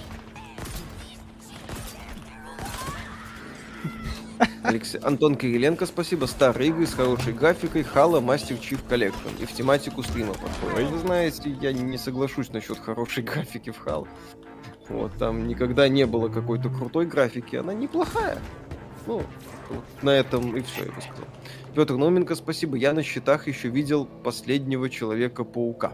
Алексей... 4.62 5.00
Антон 5.00 5.36
Кириленко, 5.36 5.86
спасибо. 5.86 6.26
Старые 6.26 6.70
игры 6.70 6.86
с 6.86 6.94
хорошей 6.94 7.32
графикой, 7.32 7.82
Halo, 7.82 8.20
Master 8.20 8.58
Chief 8.58 8.84
Collection. 8.88 9.28
И 9.40 9.46
в 9.46 9.52
тематику 9.52 10.02
стрима 10.02 10.34
подходит. 10.34 10.90
Вы 10.90 10.98
знаете, 10.98 11.56
я 11.60 11.72
не 11.72 11.98
соглашусь 11.98 12.50
насчет 12.50 12.78
хорошей 12.78 13.22
графики 13.22 13.70
в 13.70 13.78
Halo. 13.78 14.06
Вот, 14.88 15.12
там 15.18 15.46
никогда 15.46 15.88
не 15.88 16.04
было 16.06 16.28
какой-то 16.28 16.68
крутой 16.68 17.06
графики, 17.06 17.56
она 17.56 17.72
неплохая. 17.72 18.38
Ну, 19.06 19.22
вот 19.70 19.84
на 20.02 20.10
этом 20.10 20.56
и 20.56 20.62
все, 20.62 20.84
я 20.84 20.92
бы 20.92 21.00
сказал. 21.00 21.24
Петр 21.74 21.94
Номенко, 21.94 22.34
спасибо. 22.34 22.76
Я 22.76 22.92
на 22.92 23.02
счетах 23.02 23.46
еще 23.46 23.68
видел 23.68 24.04
последнего 24.04 24.90
Человека-паука. 24.90 25.92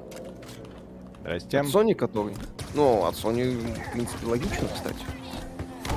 Здрасте. 1.21 1.61
От 1.61 1.67
Sony 1.67 1.95
который? 1.95 2.35
Ну, 2.75 3.05
от 3.05 3.15
Sony, 3.15 3.55
в 3.55 3.93
принципе, 3.93 4.27
логично, 4.27 4.69
кстати. 4.75 5.05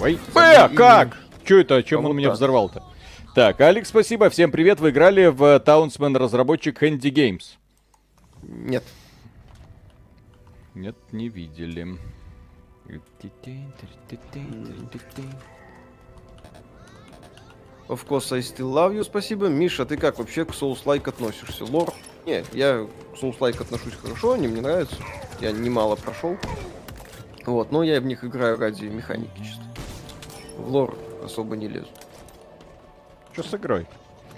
Ой, 0.01 0.19
Б, 0.33 0.69
как? 0.75 1.17
Че 1.49 1.61
это? 1.61 1.81
Чем 1.81 2.05
он 2.05 2.15
меня 2.15 2.29
взорвал-то? 2.29 2.83
Так, 3.33 3.59
Алекс, 3.61 3.89
спасибо. 3.89 4.29
Всем 4.29 4.51
привет. 4.51 4.79
Вы 4.79 4.91
играли 4.91 5.25
в 5.25 5.59
Таунсмен 5.59 6.15
разработчик 6.15 6.83
Handy 6.83 7.09
Games? 7.09 7.57
Нет. 8.43 8.83
Нет, 10.75 10.95
не 11.11 11.27
видели. 11.27 11.97
Of 17.87 18.05
course, 18.07 18.31
I 18.31 18.41
still 18.41 18.71
love 18.71 18.93
you, 18.93 19.03
спасибо. 19.03 19.47
Миша, 19.47 19.87
ты 19.87 19.97
как 19.97 20.19
вообще 20.19 20.45
к 20.45 20.51
Souls-like 20.51 21.09
относишься? 21.09 21.65
Лор? 21.65 21.91
Не, 22.27 22.43
я 22.53 22.85
к 22.85 23.17
Souls-like 23.19 23.59
отношусь 23.59 23.95
хорошо, 23.95 24.33
они 24.33 24.47
мне 24.47 24.61
нравятся. 24.61 24.97
Я 25.41 25.51
немало 25.51 25.95
прошел. 25.95 26.37
Вот, 27.47 27.71
но 27.71 27.81
я 27.81 27.99
в 27.99 28.05
них 28.05 28.23
играю 28.23 28.59
ради 28.59 28.85
механики 28.85 29.39
чисто. 29.39 29.63
В 30.55 30.69
лор 30.69 30.95
особо 31.29 31.55
не 31.55 31.67
лезу. 31.67 31.87
Что 33.33 33.43
с 33.43 33.53
игрой? 33.53 33.87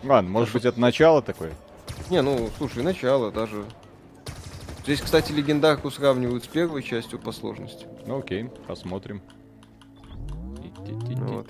Ладно, 0.04 0.30
может 0.30 0.54
быть 0.54 0.66
это 0.66 0.80
начало 0.80 1.22
такое? 1.22 1.54
Не, 2.10 2.22
ну, 2.22 2.50
слушай, 2.58 2.84
начало 2.84 3.32
даже 3.32 3.66
Здесь, 4.84 5.02
кстати, 5.02 5.32
легендарку 5.32 5.92
сравнивают 5.92 6.44
с 6.44 6.48
первой 6.48 6.82
частью 6.82 7.20
по 7.20 7.32
сложности. 7.32 7.86
Ну 8.08 8.18
окей, 8.18 8.50
посмотрим. 8.68 9.22
Вот. 11.18 11.48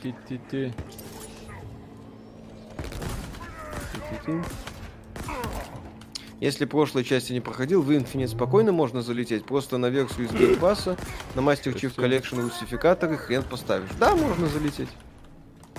Если 6.41 6.65
прошлой 6.65 7.05
части 7.05 7.31
не 7.31 7.39
проходил, 7.39 7.81
в 7.81 7.89
Infinite 7.91 8.27
спокойно 8.27 8.73
можно 8.73 9.01
залететь. 9.01 9.45
Просто 9.45 9.77
на 9.77 9.85
версию 9.85 10.25
из 10.25 10.33
геймпасса, 10.33 10.97
на 11.35 11.39
Master 11.39 11.73
Chief 11.73 11.95
Collection 11.95 12.41
русификатор 12.41 13.13
и 13.13 13.15
хрен 13.15 13.43
поставишь. 13.43 13.91
Да, 13.97 14.15
можно 14.15 14.47
залететь. 14.47 14.89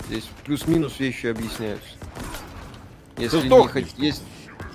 Здесь 0.07 0.29
плюс-минус 0.45 0.99
вещи 0.99 1.27
объясняются. 1.27 1.89
Если 3.19 3.49
не 3.49 3.69
хоть 3.69 3.95
есть 3.99 4.23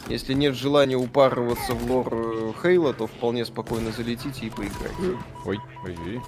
если 0.09 0.33
нет 0.33 0.55
желания 0.55 0.95
упарываться 0.95 1.73
в 1.73 1.91
лор 1.91 2.07
э, 2.11 2.53
Хейла, 2.61 2.93
то 2.93 3.07
вполне 3.07 3.43
спокойно 3.43 3.91
залетите 3.91 4.45
и 4.45 4.49
поиграйте. 4.49 5.17
Ой, 5.43 5.59
ой, 5.83 5.97
ой. 6.05 6.21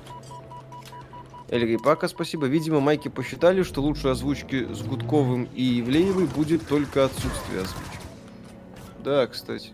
Эльри 1.48 1.78
Пака, 1.78 2.10
спасибо. 2.10 2.46
Видимо, 2.48 2.82
майки 2.82 3.08
посчитали, 3.08 3.64
что 3.64 3.82
лучше 3.82 4.10
озвучки 4.10 4.72
с 4.74 4.82
Гудковым 4.82 5.48
и 5.56 5.64
Евлеевой 5.64 6.26
будет 6.26 6.68
только 6.68 7.06
отсутствие 7.06 7.62
озвучки. 7.62 8.00
Да, 9.04 9.26
кстати. 9.28 9.72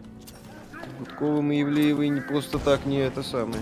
Гудковым 1.00 1.52
и 1.52 1.58
Евлеевой 1.58 2.10
не 2.10 2.22
просто 2.22 2.60
так 2.60 2.86
не 2.86 3.00
это 3.00 3.24
самое. 3.24 3.62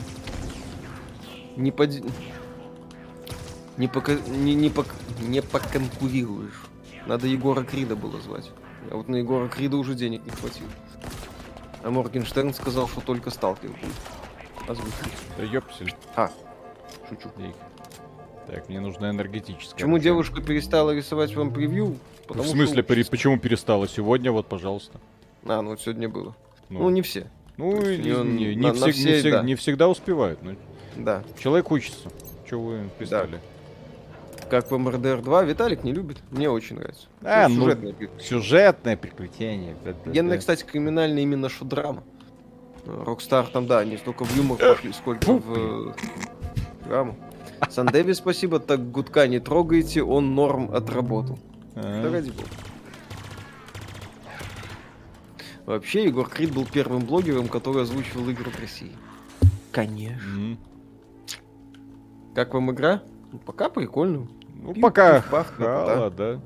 Не 1.56 1.72
под... 1.72 2.04
Не, 3.78 3.88
пока... 3.88 4.16
не, 4.16 4.54
не, 4.54 4.70
пок... 4.70 4.88
не 5.20 5.42
поконкурируешь. 5.42 6.64
Надо 7.06 7.28
Егора 7.28 7.64
Крида 7.64 7.96
было 7.96 8.20
звать. 8.22 8.50
А 8.90 8.96
вот 8.96 9.08
на 9.08 9.18
Егора 9.18 9.48
Крида 9.48 9.78
уже 9.78 9.96
денег 9.96 10.24
не 10.26 10.32
хватило. 10.32 10.70
А 11.84 11.90
Моргенштерн 11.90 12.54
сказал, 12.54 12.88
что 12.88 13.02
только 13.02 13.30
сталкер 13.30 13.70
будет. 13.70 14.70
Озвучить. 14.70 15.14
Да 15.38 15.44
ёпсель. 15.44 15.94
А, 16.16 16.32
шучу. 17.10 17.30
Так, 18.48 18.70
мне 18.70 18.80
нужна 18.80 19.10
энергетическая. 19.10 19.74
Почему 19.74 19.92
машина. 19.92 20.04
девушка 20.04 20.42
перестала 20.42 20.92
рисовать 20.92 21.36
вам 21.36 21.52
превью? 21.52 21.98
Потому 22.28 22.44
в 22.44 22.52
смысле, 22.52 22.84
что... 22.84 23.12
почему 23.12 23.38
перестала? 23.38 23.88
Сегодня 23.88 24.32
вот, 24.32 24.48
пожалуйста. 24.48 25.00
А, 25.46 25.62
ну 25.62 25.72
вот 25.72 25.82
сегодня 25.82 26.08
было. 26.08 26.36
Ну, 26.70 26.84
ну 26.84 26.90
не 26.90 27.02
все. 27.02 27.28
Ну, 27.58 27.82
не, 27.82 27.98
не, 27.98 28.56
не, 28.56 28.62
на, 28.62 28.74
всег, 28.74 28.86
на 28.86 28.92
все, 28.92 29.12
не, 29.12 29.20
всег, 29.20 29.34
да. 29.34 29.44
не 29.44 29.56
всегда 29.56 29.90
успевают. 29.90 30.42
Но... 30.42 30.56
Да. 30.96 31.24
Человек 31.42 31.72
учится. 31.72 32.10
Чего 32.50 32.68
вы 32.68 32.90
пристали? 32.98 33.32
Да 33.32 33.40
как 34.54 34.70
в 34.70 34.78
МРДР 34.78 35.24
2, 35.24 35.44
Виталик 35.46 35.84
не 35.84 35.92
любит. 35.94 36.20
Мне 36.30 36.48
очень 36.48 36.76
нравится. 36.76 37.08
А, 37.24 37.48
ну, 37.50 37.62
сюжетное, 37.62 37.94
приключение. 37.94 38.24
сюжетное 38.24 38.98
приключение. 38.98 39.76
Генная, 40.06 40.38
кстати, 40.38 40.64
криминальная 40.64 41.24
именно 41.24 41.50
что 41.50 41.66
драма. 41.66 42.04
Rockstar 42.86 43.48
там, 43.48 43.66
да, 43.66 43.84
не 43.84 43.98
столько 43.98 44.26
в 44.26 44.38
юмор 44.38 44.60
пошли, 44.60 44.94
сколько 44.94 45.34
в 45.34 45.90
э, 45.90 45.94
драму. 46.86 47.16
Сандеви, 47.68 48.14
спасибо, 48.14 48.60
так 48.60 48.92
гудка 48.92 49.26
не 49.26 49.40
трогайте, 49.40 50.04
он 50.04 50.36
норм 50.36 50.70
отработал. 50.72 51.40
Да 51.74 52.12
ради 52.12 52.30
бога. 52.30 52.50
Вообще, 55.66 56.04
Егор 56.04 56.30
Крид 56.30 56.54
был 56.54 56.68
первым 56.72 57.06
блогером, 57.06 57.48
который 57.48 57.82
озвучивал 57.82 58.30
игры 58.30 58.52
в 58.52 58.60
России. 58.60 58.92
Конечно. 59.72 60.58
Как 62.36 62.54
вам 62.54 62.70
игра? 62.70 63.02
Ну, 63.32 63.40
пока 63.40 63.68
прикольно. 63.70 64.28
Ну, 64.64 64.74
Пив, 64.74 64.82
пока 64.82 65.22
Halo, 65.22 66.10
да. 66.10 66.40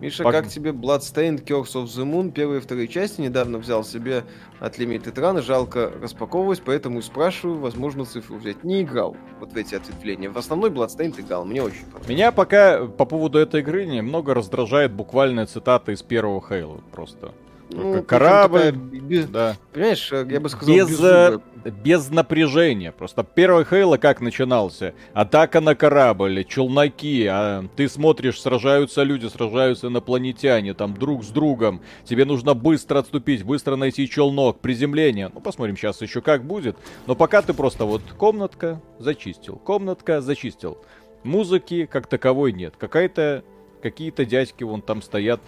Миша, 0.00 0.24
Пог... 0.24 0.32
как 0.32 0.48
тебе 0.48 0.72
Bloodstained 0.72 1.42
Curse 1.44 1.74
of 1.74 1.84
the 1.84 2.04
Moon? 2.04 2.30
Первые 2.30 2.58
и 2.58 2.62
вторые 2.62 2.86
части 2.86 3.22
недавно 3.22 3.56
взял 3.56 3.82
себе 3.82 4.24
от 4.60 4.78
Limited 4.78 5.14
Run, 5.14 5.40
жалко 5.40 5.90
распаковывать, 6.02 6.60
поэтому 6.62 7.00
спрашиваю, 7.00 7.58
возможно, 7.58 8.04
цифру 8.04 8.36
взять. 8.36 8.62
Не 8.62 8.82
играл 8.82 9.16
вот 9.40 9.52
в 9.52 9.56
эти 9.56 9.74
ответвления. 9.74 10.28
В 10.28 10.36
основной 10.36 10.68
Bloodstained 10.68 11.18
играл, 11.18 11.46
мне 11.46 11.62
очень 11.62 11.84
понравилось. 11.84 12.08
Меня 12.08 12.32
пока 12.32 12.84
по 12.84 13.06
поводу 13.06 13.38
этой 13.38 13.60
игры 13.60 13.86
немного 13.86 14.34
раздражает 14.34 14.92
буквальная 14.92 15.46
цитата 15.46 15.92
из 15.92 16.02
первого 16.02 16.46
Хейла 16.46 16.82
просто. 16.92 17.32
Ну, 17.70 18.02
корабль, 18.02 18.70
без, 18.70 19.26
да. 19.26 19.56
Понимаешь, 19.72 20.12
я 20.12 20.40
бы 20.40 20.48
сказал, 20.48 20.74
без, 20.74 21.00
без, 21.00 21.40
без 21.72 22.10
напряжения. 22.10 22.92
Просто 22.92 23.24
первый 23.24 23.64
Хейла 23.64 23.96
как 23.96 24.20
начинался? 24.20 24.94
Атака 25.14 25.60
на 25.60 25.74
корабль, 25.74 26.44
челноки, 26.44 27.26
а 27.26 27.64
ты 27.74 27.88
смотришь, 27.88 28.40
сражаются 28.40 29.02
люди, 29.02 29.26
сражаются 29.26 29.88
инопланетяне, 29.88 30.74
там 30.74 30.94
друг 30.94 31.24
с 31.24 31.28
другом. 31.28 31.82
Тебе 32.04 32.24
нужно 32.24 32.54
быстро 32.54 33.00
отступить, 33.00 33.42
быстро 33.42 33.76
найти 33.76 34.08
челнок, 34.08 34.60
приземление. 34.60 35.30
Ну, 35.34 35.40
посмотрим 35.40 35.76
сейчас 35.76 36.00
еще 36.02 36.20
как 36.20 36.44
будет. 36.44 36.76
Но 37.06 37.16
пока 37.16 37.42
ты 37.42 37.52
просто 37.52 37.84
вот 37.84 38.02
комнатка 38.16 38.80
зачистил, 38.98 39.56
комнатка 39.56 40.20
зачистил. 40.20 40.78
Музыки 41.24 41.86
как 41.86 42.06
таковой 42.06 42.52
нет. 42.52 42.74
Какая-то, 42.78 43.42
какие-то 43.82 44.24
дядьки 44.24 44.62
вон 44.62 44.82
там 44.82 45.02
стоят 45.02 45.40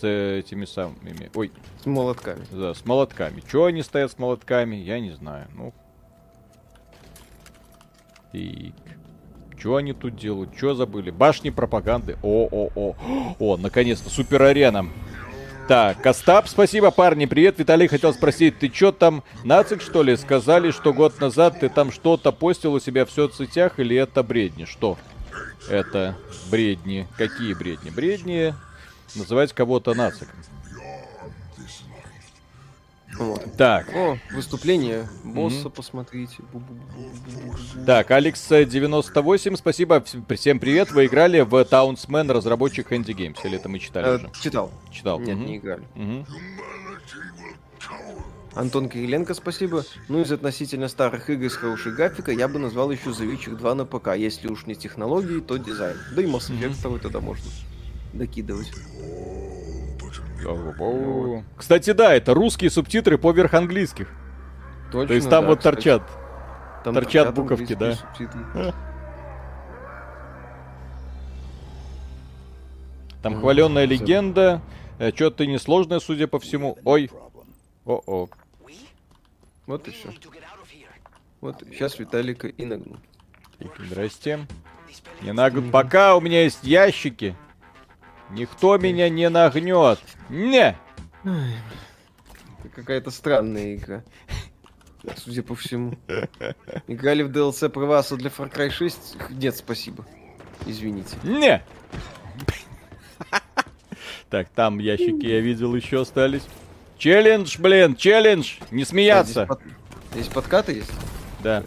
с 0.00 0.06
этими 0.06 0.64
самыми... 0.64 1.30
Ой. 1.34 1.52
С 1.82 1.86
молотками. 1.86 2.44
Да, 2.50 2.74
с 2.74 2.84
молотками. 2.84 3.42
Чего 3.50 3.66
они 3.66 3.82
стоят 3.82 4.12
с 4.12 4.18
молотками, 4.18 4.76
я 4.76 5.00
не 5.00 5.10
знаю. 5.10 5.48
Ну. 5.54 5.74
И... 8.32 8.72
Что 9.58 9.76
они 9.76 9.92
тут 9.92 10.16
делают? 10.16 10.56
Что 10.56 10.74
забыли? 10.74 11.10
Башни 11.10 11.50
пропаганды. 11.50 12.16
О, 12.22 12.48
о, 12.50 12.70
о. 12.74 12.96
О, 13.38 13.56
наконец-то, 13.58 14.08
супер 14.08 14.42
арена. 14.42 14.86
Так, 15.68 16.02
Костап, 16.02 16.48
спасибо, 16.48 16.90
парни, 16.90 17.26
привет. 17.26 17.58
Виталий 17.58 17.86
хотел 17.86 18.12
спросить, 18.12 18.58
ты 18.58 18.68
чё 18.68 18.90
там, 18.90 19.22
нацик, 19.44 19.82
что 19.82 20.02
ли? 20.02 20.16
Сказали, 20.16 20.72
что 20.72 20.92
год 20.92 21.20
назад 21.20 21.60
ты 21.60 21.68
там 21.68 21.92
что-то 21.92 22.32
постил 22.32 22.72
у 22.72 22.80
себя 22.80 23.04
в 23.04 23.10
соцсетях, 23.12 23.78
или 23.78 23.94
это 23.94 24.24
бредни? 24.24 24.64
Что? 24.64 24.98
Это 25.68 26.16
бредни. 26.50 27.06
Какие 27.16 27.54
бредни? 27.54 27.90
Бредни 27.90 28.54
называть 29.14 29.52
кого-то 29.52 29.94
нациком. 29.94 30.36
Вот. 33.20 33.56
Так. 33.56 33.94
О, 33.94 34.18
выступление 34.32 35.06
босса, 35.24 35.68
mm-hmm. 35.68 35.70
посмотрите. 35.70 36.36
Так, 37.84 38.10
Алекс 38.12 38.48
98, 38.48 39.56
спасибо. 39.56 40.02
Всем 40.34 40.58
привет. 40.58 40.90
Вы 40.92 41.06
играли 41.06 41.40
в 41.40 41.54
Townsman, 41.54 42.32
разработчик 42.32 42.92
Indie 42.92 43.14
Games? 43.14 43.36
Или 43.44 43.58
это 43.58 43.68
мы 43.68 43.78
читали 43.78 44.06
э, 44.06 44.16
уже? 44.16 44.30
Читал. 44.40 44.70
Читал. 44.90 45.20
Нет, 45.20 45.36
mm-hmm. 45.36 45.44
не 45.44 45.56
играли. 45.58 45.82
Mm-hmm. 45.96 46.26
Антон 48.54 48.88
Кириленко, 48.88 49.34
спасибо. 49.34 49.84
Ну, 50.08 50.22
из 50.22 50.32
относительно 50.32 50.88
старых 50.88 51.28
игр 51.30 51.50
с 51.50 51.56
хорошей 51.56 51.92
графикой 51.92 52.36
я 52.36 52.48
бы 52.48 52.58
назвал 52.58 52.90
еще 52.90 53.10
The 53.10 53.30
Witcher 53.30 53.56
2 53.56 53.74
на 53.74 53.84
ПК. 53.84 54.16
Если 54.16 54.48
уж 54.48 54.66
не 54.66 54.74
технологии, 54.74 55.40
то 55.40 55.56
дизайн. 55.56 55.96
Да 56.14 56.22
и 56.22 56.26
Mass 56.26 56.50
Effect 56.50 56.82
mm-hmm. 56.82 57.00
тогда 57.00 57.20
можно 57.20 57.44
докидывать. 58.12 58.72
Кстати, 61.56 61.92
да, 61.92 62.14
это 62.14 62.34
русские 62.34 62.70
субтитры 62.70 63.18
поверх 63.18 63.54
английских. 63.54 64.08
Точно, 64.90 65.08
То 65.08 65.14
есть 65.14 65.28
там 65.28 65.44
да, 65.44 65.48
вот 65.50 65.58
кстати. 65.58 65.74
торчат. 65.74 66.02
Там 66.84 66.94
торчат 66.94 67.34
буковки, 67.34 67.74
да. 67.74 67.96
Там 73.22 73.38
хваленная 73.40 73.84
легенда. 73.84 74.62
Э, 74.98 75.12
Что-то 75.14 75.46
несложное, 75.46 76.00
судя 76.00 76.26
по 76.26 76.38
всему. 76.38 76.78
Ой. 76.84 77.10
О-о. 77.84 78.28
Вот 79.66 79.88
и 79.88 79.90
все. 79.90 80.08
Вот, 81.40 81.62
сейчас 81.70 81.98
Виталика 81.98 82.48
и 82.48 82.64
нагну. 82.64 82.98
Здрасте. 83.78 84.46
Не 85.22 85.32
нагну. 85.32 85.70
Пока 85.70 86.16
у 86.16 86.20
меня 86.20 86.42
есть 86.42 86.64
ящики. 86.64 87.36
Никто 88.32 88.78
меня 88.78 89.08
не 89.08 89.28
нагнет. 89.28 89.98
Не! 90.28 90.76
Это 91.24 92.68
какая-то 92.74 93.10
странная 93.10 93.74
игра. 93.74 94.04
Судя 95.16 95.42
по 95.42 95.54
всему. 95.54 95.98
Играли 96.86 97.22
в 97.22 97.30
DLC 97.30 97.68
про 97.68 97.86
вас 97.86 98.12
для 98.12 98.30
Far 98.30 98.52
Cry 98.52 98.70
6? 98.70 99.16
Нет, 99.30 99.56
спасибо. 99.56 100.06
Извините. 100.66 101.16
Не! 101.22 101.62
Так, 104.28 104.48
там 104.50 104.78
ящики 104.78 105.26
я 105.26 105.40
видел 105.40 105.74
еще 105.74 106.02
остались. 106.02 106.46
Челлендж, 106.98 107.58
блин, 107.58 107.96
челлендж! 107.96 108.58
Не 108.70 108.84
смеяться! 108.84 109.42
А, 109.42 109.44
здесь, 109.44 109.48
под... 109.48 110.12
здесь 110.12 110.28
подкаты 110.28 110.72
есть? 110.74 110.92
Да. 111.42 111.64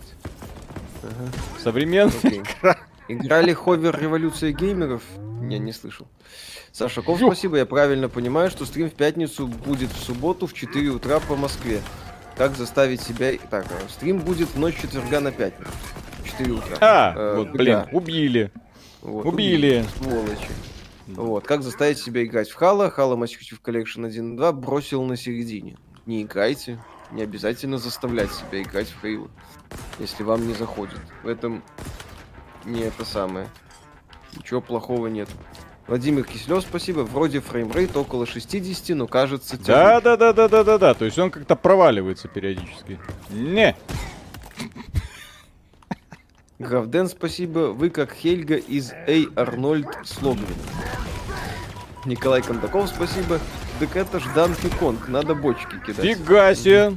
Ага. 1.01 1.32
Современная 1.59 2.14
игра. 2.22 2.78
Играли 3.09 3.51
Ховер 3.51 3.99
Революция 3.99 4.53
геймеров? 4.53 5.03
Не, 5.41 5.59
не 5.59 5.74
слышал. 5.74 6.07
Саша 6.74 7.04
Ков, 7.04 7.20
спасибо. 7.20 7.58
Я 7.58 7.68
правильно 7.68 8.10
понимаю, 8.10 8.50
что 8.50 8.66
стрим 8.66 8.90
в 8.90 8.96
пятницу 8.96 9.46
будет 9.46 9.92
в 9.92 10.04
субботу 10.04 10.48
в 10.48 10.54
4 10.54 10.90
утра 10.90 11.20
по 11.20 11.36
Москве. 11.36 11.82
Как 12.36 12.56
заставить 12.56 13.00
себя... 13.00 13.32
Так, 13.52 13.68
а, 13.70 13.90
стрим 13.90 14.18
будет 14.18 14.50
в 14.50 14.60
ночь 14.60 14.82
четверга 14.82 15.20
на 15.20 15.32
пятницу. 15.32 15.70
В 16.24 16.28
4 16.28 16.52
утра. 16.52 16.78
А, 16.82 17.14
э, 17.16 17.38
вот, 17.38 17.52
блин, 17.52 17.84
убили. 17.92 18.52
Вот, 19.04 19.28
убили. 19.28 19.56
убили. 19.56 19.86
Сволочи. 20.00 20.48
Вот, 21.06 21.46
как 21.46 21.62
заставить 21.62 22.00
себя 22.00 22.24
играть 22.24 22.50
в 22.50 22.56
Хала? 22.56 22.90
Хала 22.90 23.16
Effect 23.24 23.62
Collection 23.64 24.08
1 24.08 24.36
2 24.36 24.52
бросил 24.54 25.04
на 25.04 25.16
середине. 25.16 25.78
Не 26.08 26.24
играйте. 26.24 26.84
Не 27.12 27.22
обязательно 27.22 27.78
заставлять 27.78 28.32
себя 28.32 28.64
играть 28.64 28.88
в 28.88 29.00
Halo. 29.02 29.30
Если 30.00 30.24
вам 30.24 30.48
не 30.48 30.56
заходит. 30.56 31.00
В 31.22 31.28
этом 31.28 31.64
не 32.66 32.82
это 32.82 33.06
самое. 33.06 33.48
Ничего 34.36 34.60
плохого 34.60 35.06
нет. 35.06 35.30
Владимир 35.88 36.24
Киселев, 36.24 36.64
спасибо. 36.64 37.02
Вроде 37.02 37.42
фреймрейт 37.42 37.96
около 37.98 38.26
60, 38.26 38.96
но 38.96 39.08
кажется... 39.08 39.58
Да, 39.64 40.00
да, 40.00 40.16
да, 40.16 40.32
да, 40.32 40.48
да, 40.48 40.64
да, 40.64 40.78
да. 40.78 40.94
То 40.94 41.06
есть 41.06 41.20
он 41.20 41.30
как-то 41.30 41.56
проваливается 41.56 42.28
периодически. 42.30 43.00
Не. 43.30 43.76
Гравден, 46.60 47.10
спасибо. 47.10 47.74
Вы 47.74 47.90
как 47.90 48.14
Хельга 48.14 48.56
из 48.56 48.94
Эй 49.08 49.28
Арнольд 49.36 49.90
Слогвин. 50.06 50.56
Николай 52.06 52.42
Кондаков, 52.42 52.88
спасибо. 52.90 53.40
Так 53.80 53.96
это 53.96 54.20
ж 54.20 54.24
Данки 54.34 54.70
Конг, 54.80 55.10
надо 55.10 55.36
бочки 55.36 55.80
кидать. 55.86 56.06
Фига 56.06 56.56
себе. 56.56 56.94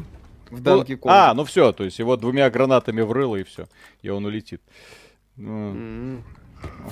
В 0.50 0.60
Данки 0.60 0.94
Конг. 0.94 1.12
А, 1.12 1.34
ну 1.34 1.44
все, 1.44 1.72
то 1.72 1.82
есть 1.82 1.98
его 1.98 2.16
двумя 2.16 2.48
гранатами 2.50 3.00
врыло 3.00 3.36
и 3.36 3.42
все. 3.42 3.66
И 4.02 4.08
он 4.08 4.24
улетит. 4.24 4.62
Mm-hmm. 5.38 6.22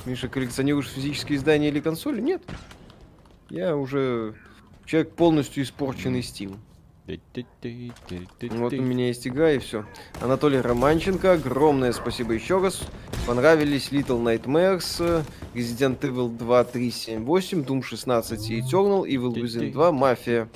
Миша, 0.06 0.28
коллекционируешь 0.28 0.88
физические 0.88 1.38
издания 1.38 1.68
или 1.68 1.80
консоли? 1.80 2.20
Нет. 2.20 2.42
Я 3.50 3.76
уже 3.76 4.34
человек 4.84 5.12
полностью 5.12 5.62
испорченный 5.62 6.20
Steam. 6.20 6.58
Вот 7.06 8.72
у 8.72 8.80
меня 8.82 9.08
есть 9.08 9.26
игра 9.28 9.50
и 9.52 9.58
все. 9.58 9.84
Анатолий 10.22 10.60
Романченко, 10.60 11.32
огромное 11.32 11.92
спасибо 11.92 12.32
еще 12.32 12.58
раз. 12.58 12.80
Понравились 13.26 13.90
Little 13.90 14.22
Nightmares, 14.22 15.24
Resident 15.54 16.00
Evil 16.00 16.30
2, 16.30 16.64
3, 16.64 16.90
7, 16.90 17.24
8, 17.26 17.60
Doom 17.60 17.82
16 17.82 18.50
и 18.50 18.60
Eternal, 18.60 19.04
Evil 19.04 19.34
Within 19.34 19.70
2, 19.70 19.92
Mafia 19.92 20.48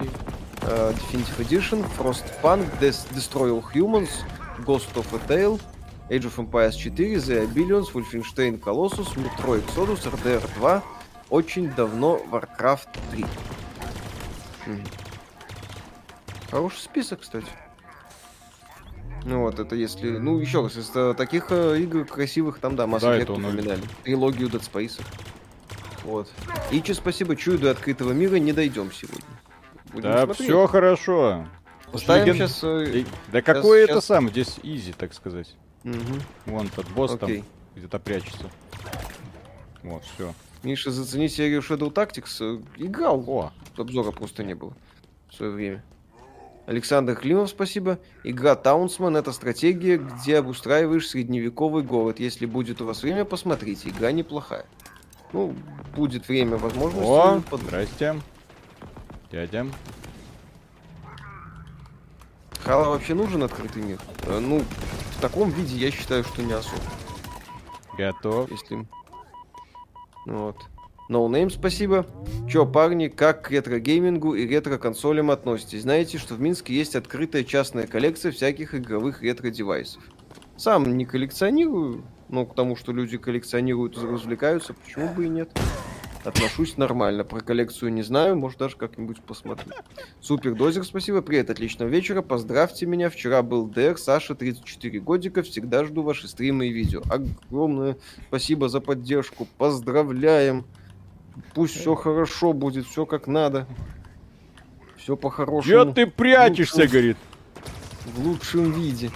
uh, 0.62 0.94
Definitive 0.94 1.40
Edition, 1.40 1.84
Frostpunk, 1.96 2.64
Des 2.80 2.94
Destroy 3.14 3.50
All 3.52 3.62
Humans, 3.74 4.24
Ghost 4.64 4.96
of 4.96 5.12
a 5.12 5.18
Tale, 5.26 5.59
Age 6.11 6.24
of 6.24 6.38
Empires 6.38 6.76
4, 6.76 7.16
The 7.16 7.46
Billions, 7.52 7.92
Wolfenstein 7.92 8.59
Colossus, 8.59 9.14
Metro 9.16 9.56
Exodus, 9.56 10.06
RDR 10.06 10.42
2, 10.56 10.82
очень 11.30 11.70
давно 11.74 12.20
Warcraft 12.30 12.88
3. 13.11 13.24
Хороший 16.50 16.78
список, 16.78 17.20
кстати. 17.20 17.46
Ну 19.24 19.42
вот, 19.42 19.59
это 19.59 19.74
если... 19.74 20.16
Ну, 20.16 20.38
еще 20.38 20.62
раз, 20.62 20.76
из 20.76 20.88
таких 21.16 21.48
э, 21.50 21.80
игр 21.80 22.06
красивых, 22.06 22.59
там, 22.61 22.76
да, 22.76 22.84
Mass 22.84 23.00
да, 23.00 23.18
Effect 23.18 23.32
упоминали. 23.32 23.82
Трилогию 24.04 24.48
Dead 24.48 24.62
Space. 24.62 25.02
Вот. 26.04 26.30
Ичи, 26.70 26.92
спасибо, 26.92 27.36
чую, 27.36 27.59
до 27.59 27.70
открытого 27.70 28.12
мира 28.12 28.36
не 28.36 28.54
дойдем 28.54 28.90
сегодня. 28.92 29.26
Будем 29.92 30.11
да, 30.11 30.24
смотреть. 30.24 30.48
все 30.48 30.66
хорошо. 30.66 31.46
Поставим 31.92 32.24
Леген... 32.24 32.48
сейчас... 32.48 32.64
Э, 32.64 33.04
да 33.30 33.42
какой 33.42 33.80
сейчас... 33.80 33.90
это 33.90 34.00
сам, 34.00 34.28
здесь 34.30 34.56
изи, 34.62 34.92
так 34.92 35.12
сказать. 35.12 35.54
Угу. 35.85 35.97
Вон 36.47 36.68
тот 36.68 36.89
босс 36.91 37.14
Окей. 37.14 37.39
там 37.39 37.47
где-то 37.76 37.99
прячется. 37.99 38.51
Вот, 39.83 40.03
все. 40.05 40.35
Миша, 40.62 40.91
зацени 40.91 41.29
серию 41.29 41.61
Shadow 41.61 41.93
Tactics. 41.93 42.64
Играл. 42.76 43.24
О. 43.29 43.53
Обзора 43.76 44.11
просто 44.11 44.43
не 44.43 44.55
было 44.55 44.74
в 45.31 45.35
свое 45.35 45.53
время. 45.53 45.85
Александр 46.66 47.14
Климов, 47.14 47.49
спасибо. 47.49 47.99
Игра 48.24 48.55
Таунсман— 48.55 49.16
это 49.18 49.33
стратегия, 49.33 49.97
где 49.97 50.39
обустраиваешь 50.39 51.09
средневековый 51.09 51.83
город. 51.83 52.20
Если 52.20 52.45
будет 52.45 52.83
у 52.83 52.85
вас 52.85 53.03
время, 53.03 53.24
посмотрите. 53.24 53.89
Игра 53.89 54.12
неплохая. 54.12 54.66
Ну, 55.33 55.55
будет 55.97 56.29
время, 56.29 56.59
возможно. 56.59 57.01
О, 57.03 57.41
под... 57.41 57.62
здрасте. 57.62 58.20
Дядя. 59.31 59.66
Хала 62.64 62.91
вообще 62.91 63.14
нужен 63.14 63.43
открытый 63.43 63.83
мир? 63.83 63.99
Э, 64.24 64.39
ну, 64.39 64.62
в 65.18 65.20
таком 65.20 65.50
виде 65.50 65.76
я 65.76 65.90
считаю, 65.90 66.22
что 66.22 66.42
не 66.42 66.52
особо. 66.52 66.80
Готов. 67.98 68.48
Если... 68.52 68.86
Вот. 70.26 70.56
No 71.10 71.26
Name, 71.26 71.50
спасибо. 71.50 72.06
Чё, 72.48 72.64
парни, 72.64 73.08
как 73.08 73.42
к 73.42 73.50
ретро-геймингу 73.50 74.34
и 74.34 74.46
ретро-консолям 74.46 75.32
относитесь? 75.32 75.82
Знаете, 75.82 76.18
что 76.18 76.34
в 76.34 76.40
Минске 76.40 76.72
есть 76.72 76.94
открытая 76.94 77.42
частная 77.42 77.88
коллекция 77.88 78.30
всяких 78.30 78.76
игровых 78.76 79.22
ретро-девайсов. 79.22 80.02
Сам 80.56 80.96
не 80.96 81.04
коллекционирую, 81.04 82.04
но 82.28 82.46
к 82.46 82.54
тому, 82.54 82.76
что 82.76 82.92
люди 82.92 83.18
коллекционируют 83.18 83.96
и 83.98 84.06
развлекаются, 84.06 84.72
почему 84.72 85.08
бы 85.14 85.26
и 85.26 85.28
нет? 85.28 85.50
Отношусь 86.24 86.76
нормально. 86.76 87.24
Про 87.24 87.40
коллекцию 87.40 87.92
не 87.92 88.02
знаю, 88.02 88.36
может 88.36 88.58
даже 88.58 88.76
как-нибудь 88.76 89.20
посмотрю. 89.20 89.72
Супер 90.20 90.54
дозер, 90.54 90.84
спасибо. 90.84 91.22
Привет, 91.22 91.50
отличного 91.50 91.88
вечера. 91.88 92.22
Поздравьте 92.22 92.86
меня. 92.86 93.10
Вчера 93.10 93.42
был 93.42 93.66
ДР, 93.66 93.98
Саша, 93.98 94.34
34 94.34 95.00
годика. 95.00 95.42
Всегда 95.42 95.84
жду 95.84 96.02
ваши 96.02 96.28
стримы 96.28 96.68
и 96.68 96.72
видео. 96.72 97.02
Огромное 97.10 97.96
спасибо 98.28 98.68
за 98.68 98.80
поддержку. 98.80 99.46
Поздравляем. 99.58 100.64
Пусть 101.54 101.76
все 101.76 101.94
хорошо 101.94 102.52
будет, 102.52 102.86
все 102.86 103.06
как 103.06 103.26
надо. 103.26 103.66
Все 104.96 105.16
по-хорошему. 105.16 105.86
Че 105.86 105.92
ты 105.92 106.06
прячешься, 106.06 106.76
лучшем, 106.76 106.90
говорит? 106.90 107.16
В 108.04 108.26
лучшем 108.26 108.72
виде. 108.72 109.10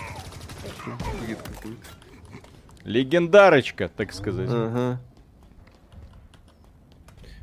Легендарочка, 2.84 3.88
так 3.88 4.12
сказать. 4.12 4.48
Ага. 4.50 5.00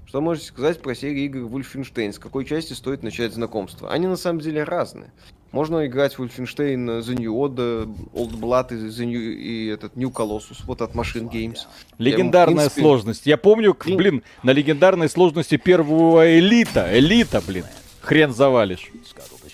Что 0.09 0.21
можете 0.21 0.47
сказать 0.47 0.81
про 0.81 0.95
серию 0.95 1.25
игр 1.25 1.39
Wolfenstein? 1.41 2.13
С 2.13 2.17
какой 2.17 2.43
части 2.43 2.73
стоит 2.73 3.03
начать 3.03 3.31
знакомство? 3.31 3.91
Они 3.91 4.07
на 4.07 4.15
самом 4.15 4.39
деле 4.39 4.63
разные. 4.63 5.11
Можно 5.51 5.85
играть 5.85 6.17
в 6.17 6.23
Wolfenstein 6.23 7.01
The 7.01 7.13
New 7.13 7.31
Order, 7.31 7.85
Old 8.13 8.31
Blood 8.31 8.73
и, 8.73 8.89
The 8.89 9.05
New, 9.05 9.21
и 9.21 9.67
этот 9.67 9.95
New 9.95 10.09
Colossus, 10.09 10.63
вот 10.65 10.81
от 10.81 10.95
Machine 10.95 11.29
Games. 11.29 11.59
Легендарная 11.99 12.55
Я, 12.55 12.59
принципе... 12.61 12.81
сложность. 12.81 13.27
Я 13.27 13.37
помню, 13.37 13.77
блин, 13.85 14.23
на 14.41 14.49
легендарной 14.49 15.09
сложности 15.09 15.57
первого 15.57 16.39
элита. 16.39 16.89
Элита, 16.91 17.39
блин. 17.45 17.65
Хрен 18.01 18.33
завалишь. 18.33 18.89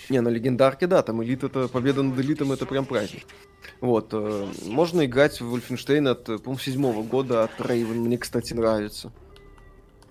Не, 0.08 0.22
на 0.22 0.28
легендарке, 0.28 0.86
да, 0.86 1.02
там 1.02 1.22
элит 1.22 1.44
это 1.44 1.68
победа 1.68 2.02
над 2.02 2.18
элитом, 2.18 2.52
это 2.52 2.64
прям 2.64 2.86
праздник. 2.86 3.24
Вот, 3.82 4.08
э, 4.12 4.46
можно 4.64 5.04
играть 5.04 5.38
в 5.38 5.54
Wolfenstein 5.54 6.08
от, 6.08 6.24
по-моему, 6.24 6.58
седьмого 6.58 7.02
года 7.02 7.44
от 7.44 7.60
Raven, 7.60 7.96
мне, 7.96 8.16
кстати, 8.16 8.54
нравится. 8.54 9.12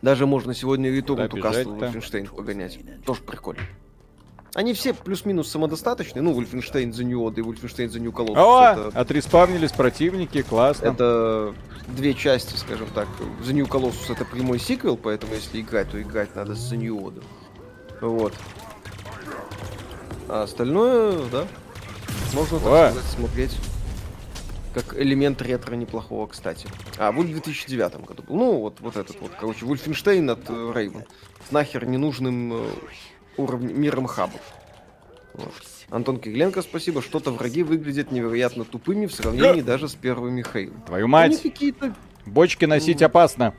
Даже 0.01 0.25
можно 0.25 0.53
сегодня 0.53 0.89
Return 0.89 1.29
to 1.29 1.41
Castle 1.41 1.79
Wolfenstein 1.79 2.33
погонять. 2.33 2.79
Тоже 3.05 3.21
прикольно. 3.21 3.61
Они 4.53 4.73
все 4.73 4.93
плюс-минус 4.93 5.49
самодостаточные. 5.49 6.21
Ну, 6.21 6.39
Wolfenstein 6.39 6.91
The 6.91 7.03
New 7.03 7.19
Order 7.19 7.39
и 7.39 7.41
Wolfenstein 7.41 7.87
The 7.87 7.99
New 7.99 8.11
Colossus. 8.11 8.37
О, 8.37 8.87
это... 8.87 8.99
отреспавнились 8.99 9.73
противники, 9.73 10.43
классно. 10.43 10.87
Это 10.87 11.53
две 11.89 12.13
части, 12.13 12.55
скажем 12.55 12.87
так. 12.95 13.07
The 13.41 13.51
New 13.51 13.65
Colossus 13.65 14.13
это 14.13 14.23
прямой 14.23 14.59
сиквел, 14.59 14.95
поэтому 14.95 15.33
если 15.33 15.59
играть, 15.59 15.91
то 15.91 16.01
играть 16.01 16.33
надо 16.35 16.55
с 16.55 16.71
The 16.71 16.77
New 16.77 16.95
Order. 16.95 17.23
Вот. 17.99 18.33
А 20.29 20.43
остальное, 20.43 21.19
да, 21.31 21.45
можно, 22.33 22.59
так 22.59 22.67
О. 22.67 22.91
сказать, 22.91 23.11
смотреть 23.11 23.51
как 24.75 24.99
элемент 24.99 25.41
ретро 25.41 25.75
неплохого, 25.75 26.27
кстати. 26.27 26.67
А, 26.97 27.13
в 27.13 27.25
2009 27.25 28.05
году 28.05 28.23
был. 28.23 28.35
Ну, 28.35 28.59
вот, 28.59 28.81
вот 28.81 28.97
этот 28.97 29.19
вот, 29.21 29.31
короче, 29.39 29.65
Вульфенштейн 29.65 30.29
от 30.29 30.49
э, 30.49 30.71
Рейвен. 30.75 31.05
С 31.47 31.51
нахер 31.53 31.85
ненужным 31.85 32.53
э, 32.53 32.69
уровнем, 33.37 33.79
миром 33.79 34.05
хабов. 34.05 34.41
Вот. 35.33 35.53
Антон 35.89 36.19
Кириленко, 36.19 36.61
спасибо. 36.61 37.01
Что-то 37.01 37.31
враги 37.31 37.63
выглядят 37.63 38.11
невероятно 38.11 38.65
тупыми 38.65 39.05
в 39.05 39.13
сравнении 39.13 39.61
даже 39.61 39.87
с 39.87 39.95
первыми 39.95 40.43
Хейл. 40.43 40.73
Твою 40.85 41.07
мать! 41.07 41.41
Бочки 42.25 42.65
носить 42.65 43.01
опасно. 43.01 43.53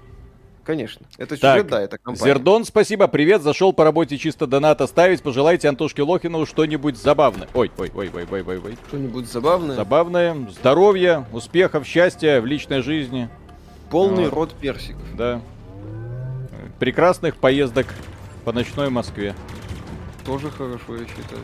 Конечно. 0.67 1.07
Это 1.17 1.37
сюжет, 1.37 1.41
так, 1.41 1.69
да, 1.69 1.81
это 1.81 1.97
компания. 1.97 2.25
Зердон, 2.25 2.65
спасибо, 2.65 3.07
привет, 3.07 3.41
зашел 3.41 3.73
по 3.73 3.85
работе 3.85 4.19
чисто 4.19 4.49
донат 4.49 4.81
оставить. 4.81 5.23
Пожелайте 5.23 5.69
Антошке 5.69 6.03
Лохину 6.03 6.45
что-нибудь 6.45 6.97
забавное. 6.97 7.47
Ой, 7.55 7.71
ой, 7.79 7.93
ой, 7.95 8.11
ой, 8.13 8.27
ой, 8.29 8.43
ой, 8.43 8.59
ой. 8.59 8.79
Что-нибудь 8.89 9.31
забавное? 9.31 9.77
Забавное. 9.77 10.37
Здоровья, 10.51 11.25
успехов, 11.33 11.87
счастья 11.87 12.41
в 12.41 12.47
личной 12.47 12.83
жизни. 12.83 13.29
Полный 13.91 14.25
вот. 14.25 14.33
рот 14.33 14.55
персиков. 14.55 15.05
Да. 15.17 15.41
Прекрасных 16.81 17.37
поездок 17.37 17.87
по 18.45 18.53
ночной 18.53 18.91
Москве. 18.91 19.37
Тоже 20.25 20.51
хорошо, 20.51 20.97
я 20.97 21.07
считаю. 21.07 21.43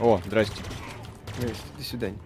О, 0.00 0.20
здрасте. 0.26 0.62
Здрасте, 1.38 1.62
до 1.78 1.84
свидания. 1.84 2.18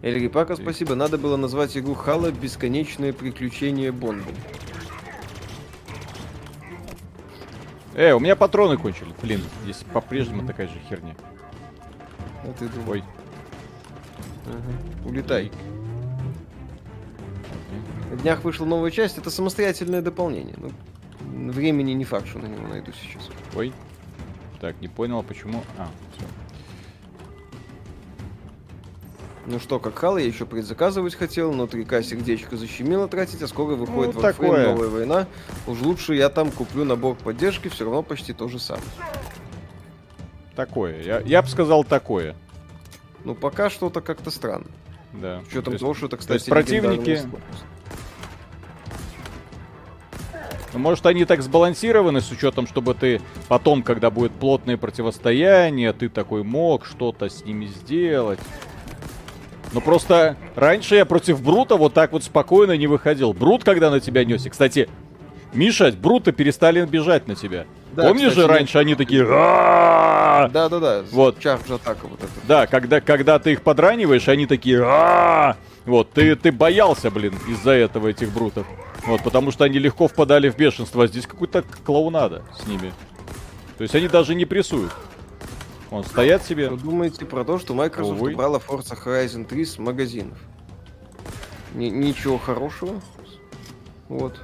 Эльри 0.00 0.28
Пака, 0.28 0.54
спасибо. 0.54 0.94
Надо 0.94 1.18
было 1.18 1.36
назвать 1.36 1.76
игру 1.76 1.94
Хала 1.94 2.30
«Бесконечное 2.30 3.12
приключение 3.12 3.90
Бонда». 3.90 4.30
Э, 7.94 8.12
у 8.12 8.20
меня 8.20 8.36
патроны 8.36 8.76
кончились. 8.76 9.12
Блин, 9.20 9.40
здесь 9.64 9.84
по-прежнему 9.92 10.46
такая 10.46 10.68
же 10.68 10.78
херня. 10.88 11.16
А 12.44 12.52
ты 12.56 12.68
думал. 12.68 12.92
Ой. 12.92 13.04
Ага. 14.46 15.08
Улетай. 15.08 15.50
На 18.10 18.16
днях 18.18 18.44
вышла 18.44 18.64
новая 18.64 18.92
часть. 18.92 19.18
Это 19.18 19.30
самостоятельное 19.30 20.00
дополнение. 20.00 20.54
Ну, 20.56 20.70
времени 21.50 21.90
не 21.90 22.04
факт, 22.04 22.28
что 22.28 22.38
на 22.38 22.46
него 22.46 22.68
найду 22.68 22.92
сейчас. 22.92 23.28
Ой. 23.56 23.72
Так, 24.60 24.80
не 24.80 24.86
понял, 24.86 25.24
почему... 25.24 25.64
А, 25.76 25.88
все. 26.16 26.24
Ну 29.48 29.58
что, 29.58 29.80
как 29.80 29.98
хал, 29.98 30.18
я 30.18 30.26
еще 30.26 30.44
предзаказывать 30.44 31.14
хотел, 31.14 31.54
но 31.54 31.64
3К 31.64 32.02
сердечко 32.02 32.54
защемило 32.58 33.08
тратить, 33.08 33.40
а 33.40 33.48
скоро 33.48 33.76
выходит 33.76 34.14
ну, 34.14 34.20
Warframe 34.20 34.74
новая 34.74 34.88
война. 34.88 35.26
Уж 35.66 35.80
лучше 35.80 36.14
я 36.14 36.28
там 36.28 36.50
куплю 36.50 36.84
набор 36.84 37.16
поддержки, 37.16 37.68
все 37.68 37.84
равно 37.84 38.02
почти 38.02 38.34
то 38.34 38.46
же 38.48 38.58
самое. 38.58 38.84
Такое. 40.54 41.00
Я, 41.02 41.20
я 41.20 41.40
бы 41.40 41.48
сказал 41.48 41.82
такое. 41.82 42.36
Ну, 43.24 43.34
пока 43.34 43.70
что-то 43.70 44.02
как-то 44.02 44.30
странно. 44.30 44.66
Да. 45.14 45.40
С 45.44 45.48
учетом 45.48 45.78
того, 45.78 45.94
что 45.94 46.06
это, 46.06 46.18
кстати, 46.18 46.44
то 46.44 46.50
противники... 46.50 47.22
Ну, 50.74 50.78
может, 50.80 51.06
они 51.06 51.24
так 51.24 51.40
сбалансированы 51.40 52.20
с 52.20 52.30
учетом, 52.30 52.66
чтобы 52.66 52.92
ты 52.92 53.22
потом, 53.48 53.82
когда 53.82 54.10
будет 54.10 54.32
плотное 54.32 54.76
противостояние, 54.76 55.94
ты 55.94 56.10
такой 56.10 56.42
мог 56.42 56.84
что-то 56.84 57.30
с 57.30 57.46
ними 57.46 57.64
сделать. 57.64 58.38
Ну 59.72 59.80
просто 59.80 60.36
раньше 60.56 60.96
я 60.96 61.04
против 61.04 61.42
Брута 61.42 61.76
вот 61.76 61.94
так 61.94 62.12
вот 62.12 62.24
спокойно 62.24 62.76
не 62.76 62.86
выходил. 62.86 63.32
Брут 63.32 63.64
когда 63.64 63.90
на 63.90 64.00
тебя 64.00 64.24
несся. 64.24 64.50
Кстати, 64.50 64.88
Миша, 65.52 65.92
Брута 65.92 66.32
перестали 66.32 66.84
бежать 66.84 67.26
на 67.26 67.34
тебя. 67.34 67.66
Да, 67.92 68.04
Помнишь 68.04 68.30
кстати, 68.30 68.46
же, 68.46 68.52
раньше 68.52 68.78
они 68.78 68.94
такие... 68.94 69.24
Да, 69.24 70.48
да, 70.52 70.68
да. 70.68 71.02
Вот. 71.10 71.40
Чарж 71.40 71.62
атака 71.70 72.06
вот 72.06 72.20
это. 72.20 72.30
Да, 72.46 72.66
когда, 72.66 73.00
когда 73.00 73.38
ты 73.38 73.52
их 73.52 73.62
подраниваешь, 73.62 74.28
они 74.28 74.46
такие... 74.46 75.56
Вот, 75.84 76.12
ты, 76.12 76.36
ты 76.36 76.52
боялся, 76.52 77.10
блин, 77.10 77.34
из-за 77.48 77.70
этого 77.70 78.08
этих 78.08 78.30
брутов. 78.30 78.66
Вот, 79.06 79.22
потому 79.22 79.50
что 79.50 79.64
они 79.64 79.78
легко 79.78 80.06
впадали 80.06 80.50
в 80.50 80.56
бешенство. 80.56 81.04
А 81.04 81.06
здесь 81.06 81.26
какой-то 81.26 81.64
клоунада 81.84 82.42
с 82.62 82.66
ними. 82.66 82.92
То 83.78 83.82
есть 83.82 83.94
они 83.94 84.06
даже 84.06 84.34
не 84.34 84.44
прессуют. 84.44 84.92
Он 85.90 86.04
стоят 86.04 86.42
себе. 86.42 86.66
Что 86.66 86.76
думаете 86.76 87.24
про 87.24 87.44
то, 87.44 87.58
что 87.58 87.74
Microsoft 87.74 88.20
Увы. 88.20 88.32
убрала 88.32 88.58
Forza 88.58 88.96
Horizon 89.02 89.44
3 89.44 89.64
с 89.64 89.78
магазинов? 89.78 90.38
Н- 91.74 92.00
ничего 92.00 92.38
хорошего. 92.38 93.00
Вот. 94.08 94.38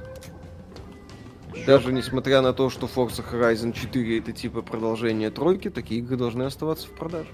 Еще 1.53 1.65
Даже 1.65 1.93
несмотря 1.93 2.41
на 2.41 2.53
то, 2.53 2.69
что 2.69 2.87
Forza 2.87 3.23
Horizon 3.23 3.73
4 3.73 4.19
это 4.19 4.31
типа 4.31 4.61
продолжение 4.61 5.29
тройки, 5.29 5.69
такие 5.69 6.01
игры 6.01 6.17
должны 6.17 6.43
оставаться 6.43 6.87
в 6.87 6.91
продаже. 6.91 7.29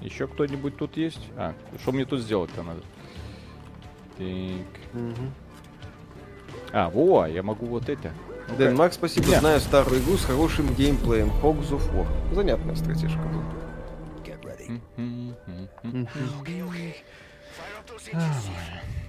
Еще 0.00 0.26
кто-нибудь 0.26 0.76
тут 0.76 0.96
есть? 0.98 1.20
А, 1.36 1.54
что 1.80 1.92
мне 1.92 2.04
тут 2.04 2.20
сделать-то 2.20 2.62
надо? 2.62 2.82
Так. 4.18 5.00
Угу. 5.00 5.30
А, 6.72 6.90
во, 6.90 7.26
я 7.26 7.42
могу 7.42 7.66
вот 7.66 7.88
это. 7.88 8.12
Okay. 8.48 8.56
Дэн 8.58 8.76
Макс, 8.76 8.96
спасибо. 8.96 9.26
Yeah. 9.26 9.40
Знаю 9.40 9.60
старую 9.60 10.00
игру 10.00 10.16
с 10.16 10.24
хорошим 10.24 10.74
геймплеем. 10.74 11.30
Hogs 11.42 11.70
of 11.70 11.92
War. 11.94 12.06
Занятная 12.34 12.76
стратежка 12.76 13.20
была. 13.20 13.44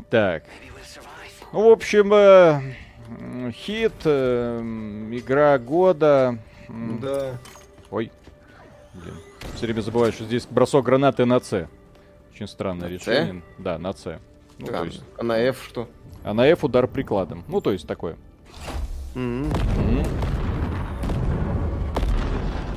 Так. 0.10 0.44
Ну, 1.52 1.70
в 1.70 1.72
общем, 1.72 2.14
э, 2.14 3.52
хит, 3.52 3.94
э, 4.04 4.60
игра 5.12 5.58
года. 5.58 6.38
Да. 7.02 7.38
Ой. 7.92 8.12
Блин. 8.94 9.16
Все 9.56 9.66
время 9.66 9.82
забываю, 9.82 10.12
что 10.12 10.26
здесь 10.26 10.46
бросок 10.46 10.86
гранаты 10.86 11.26
на 11.26 11.40
С. 11.40 11.68
Очень 12.34 12.48
странное 12.48 12.90
на 12.90 12.94
решение. 12.94 13.34
C? 13.34 13.42
Да, 13.58 13.78
на 13.78 13.94
С. 13.94 14.20
Ну, 14.58 14.68
то 14.68 14.84
есть... 14.84 15.02
А 15.18 15.24
на 15.24 15.38
F 15.40 15.64
что? 15.66 15.88
А 16.24 16.34
на 16.34 16.48
F 16.48 16.64
удар 16.64 16.88
прикладом. 16.88 17.44
Ну, 17.48 17.62
то 17.62 17.72
есть 17.72 17.88
такое. 17.88 18.18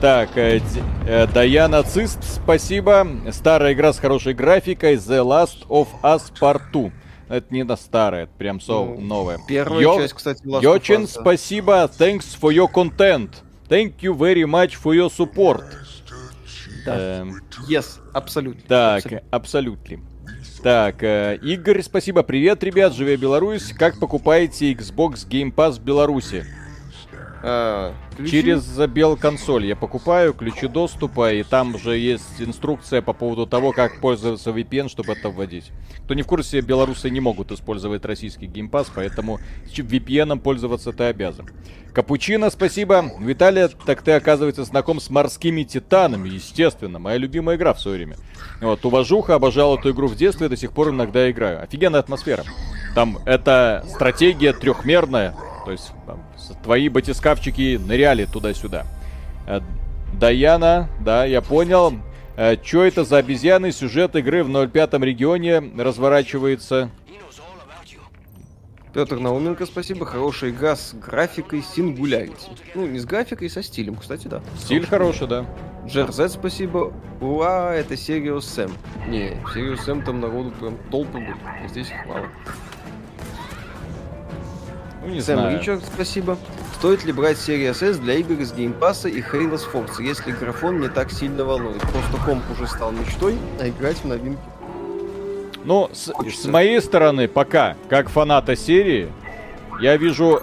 Так, 0.01 0.37
э, 0.37 0.61
э, 1.09 1.27
Дая 1.27 1.67
Нацист, 1.67 2.23
спасибо. 2.23 3.05
Старая 3.33 3.73
игра 3.73 3.93
с 3.93 3.99
хорошей 3.99 4.35
графикой 4.35 4.95
The 4.95 5.25
Last 5.25 5.67
of 5.69 5.89
Us 6.05 6.33
Part 6.41 6.63
2. 6.73 6.93
Это 7.29 7.53
не 7.53 7.65
на 7.65 7.75
старая, 7.77 8.25
это 8.25 8.33
прям 8.39 8.61
со 8.61 8.73
ну, 8.75 9.01
новая. 9.01 9.41
Первая 9.49 9.83
Йо... 9.83 9.97
часть, 9.97 10.15
кстати, 10.15 10.45
Last 10.45 10.63
Йочин, 10.63 11.03
of 11.03 11.05
Us, 11.07 11.21
спасибо. 11.21 11.91
Thanks 11.99 12.39
for 12.41 12.53
your 12.55 12.73
content. 12.73 13.31
Thank 13.69 13.95
you 14.03 14.17
very 14.17 14.45
much 14.45 14.81
for 14.81 14.95
your 14.95 15.11
support. 15.11 15.65
Да. 16.87 17.19
Эм... 17.19 17.43
Yes, 17.69 17.99
абсолютно. 18.15 18.63
Так, 18.69 19.25
абсолютно. 19.33 19.99
Так, 20.63 21.03
э, 21.03 21.39
Игорь, 21.43 21.83
спасибо. 21.83 22.23
Привет, 22.23 22.63
ребят, 22.63 22.95
живя 22.95 23.17
Беларусь. 23.17 23.73
Как 23.73 23.99
покупаете 23.99 24.73
Xbox 24.73 25.27
Game 25.29 25.55
Pass 25.55 25.73
в 25.79 25.85
Беларуси? 25.85 26.45
А, 27.43 27.95
Через 28.29 28.65
Бел 28.89 29.17
консоль 29.17 29.67
я 29.67 29.77
покупаю 29.77 30.35
ключи 30.35 30.67
доступа, 30.67 31.33
и 31.33 31.45
там 31.45 31.79
же 31.79 31.97
есть 31.97 32.41
инструкция 32.41 33.01
по 33.01 33.13
поводу 33.13 33.47
того, 33.47 33.73
как 33.73 34.01
пользоваться 34.01 34.51
VPN, 34.51 34.89
чтобы 34.89 35.13
это 35.13 35.31
вводить. 35.31 35.71
Кто 36.05 36.15
не 36.15 36.23
в 36.23 36.27
курсе, 36.27 36.61
белорусы 36.61 37.11
не 37.11 37.21
могут 37.21 37.53
использовать 37.53 38.05
российский 38.05 38.47
геймпас, 38.47 38.91
поэтому 38.95 39.39
VPN 39.67 40.41
пользоваться 40.41 40.93
ты 40.93 41.05
обязан. 41.05 41.49
Капучино, 41.93 42.51
спасибо. 42.51 43.11
Виталий, 43.21 43.69
так 43.87 44.03
ты, 44.03 44.13
оказывается, 44.13 44.65
знаком 44.65 45.01
с 45.01 45.11
морскими 45.11 45.63
титанами, 45.63 46.29
естественно. 46.29 46.99
Моя 46.99 47.19
любимая 47.19 47.57
игра 47.57 47.73
в 47.73 47.81
свое 47.81 47.99
время. 47.99 48.17
Вот, 48.61 48.85
уважуха, 48.85 49.35
обожал 49.35 49.79
эту 49.79 49.91
игру 49.91 50.09
в 50.09 50.17
детстве, 50.17 50.49
до 50.49 50.57
сих 50.57 50.73
пор 50.73 50.91
иногда 50.91 51.31
играю. 51.31 51.63
Офигенная 51.63 52.01
атмосфера. 52.01 52.45
Там 52.95 53.19
это 53.27 53.85
стратегия 53.89 54.53
трехмерная, 54.53 55.35
то 55.69 55.73
есть 55.73 55.93
там, 56.07 56.25
твои 56.63 56.89
батискафчики 56.89 57.77
ныряли 57.77 58.25
туда-сюда. 58.25 58.87
Э, 59.47 59.61
Даяна, 60.15 60.89
да, 60.99 61.27
я 61.27 61.43
понял. 61.43 61.93
Э, 62.39 62.57
Что 62.63 62.85
это 62.85 63.05
за 63.05 63.19
обезьяны? 63.19 63.71
Сюжет 63.71 64.17
игры 64.17 64.45
в 64.45 64.49
05 64.49 64.95
регионе 64.95 65.63
разворачивается. 65.77 66.91
Петр 68.95 69.19
Науменко, 69.19 69.67
спасибо. 69.67 70.07
Хорошая 70.07 70.53
игра 70.53 70.75
с 70.75 70.95
графикой 70.95 71.59
Singularity. 71.59 72.49
Ну, 72.75 72.87
не 72.87 72.99
с 72.99 73.05
графикой, 73.05 73.51
со 73.51 73.63
стилем, 73.63 73.97
кстати, 73.97 74.27
да. 74.27 74.41
Стиль 74.59 74.87
хороший, 74.87 75.29
да. 75.29 75.45
Джерзет, 75.87 76.33
спасибо. 76.33 76.95
Уа, 77.21 77.75
это 77.75 77.93
Serious 77.93 78.39
Sam. 78.39 78.73
Не, 79.07 79.33
Serious 79.55 79.87
Sam 79.87 80.03
там 80.03 80.21
народу 80.21 80.51
прям 80.59 80.79
толпы. 80.91 81.23
А 81.63 81.69
здесь 81.69 81.89
их 81.91 82.07
мало. 82.07 82.27
Ну, 85.03 85.09
не 85.09 85.21
Сэм 85.21 85.39
знаю. 85.39 85.59
Ричард, 85.59 85.83
спасибо. 85.95 86.37
Стоит 86.75 87.05
ли 87.05 87.13
брать 87.13 87.37
Series 87.37 87.83
S 87.83 87.99
для 87.99 88.15
игр 88.15 88.35
из 88.35 88.53
геймпасса 88.53 89.09
и 89.09 89.21
Halo 89.21 89.61
Forza, 89.73 90.03
если 90.03 90.33
графон 90.33 90.81
не 90.81 90.89
так 90.89 91.11
сильно 91.11 91.45
волнует? 91.45 91.81
Просто 91.81 92.17
комп 92.25 92.43
уже 92.53 92.67
стал 92.67 92.93
мечтой, 92.93 93.37
а 93.61 93.69
играть 93.69 93.97
в 93.99 94.05
новинки. 94.05 94.41
Ну, 95.65 95.91
с, 95.93 96.13
с 96.33 96.47
моей 96.47 96.81
стороны, 96.81 97.29
пока, 97.29 97.77
как 97.89 98.09
фаната 98.09 98.57
серии, 98.57 99.13
я 99.81 99.97
вижу 99.97 100.41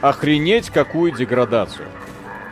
охренеть 0.00 0.70
какую 0.70 1.12
деградацию. 1.12 1.88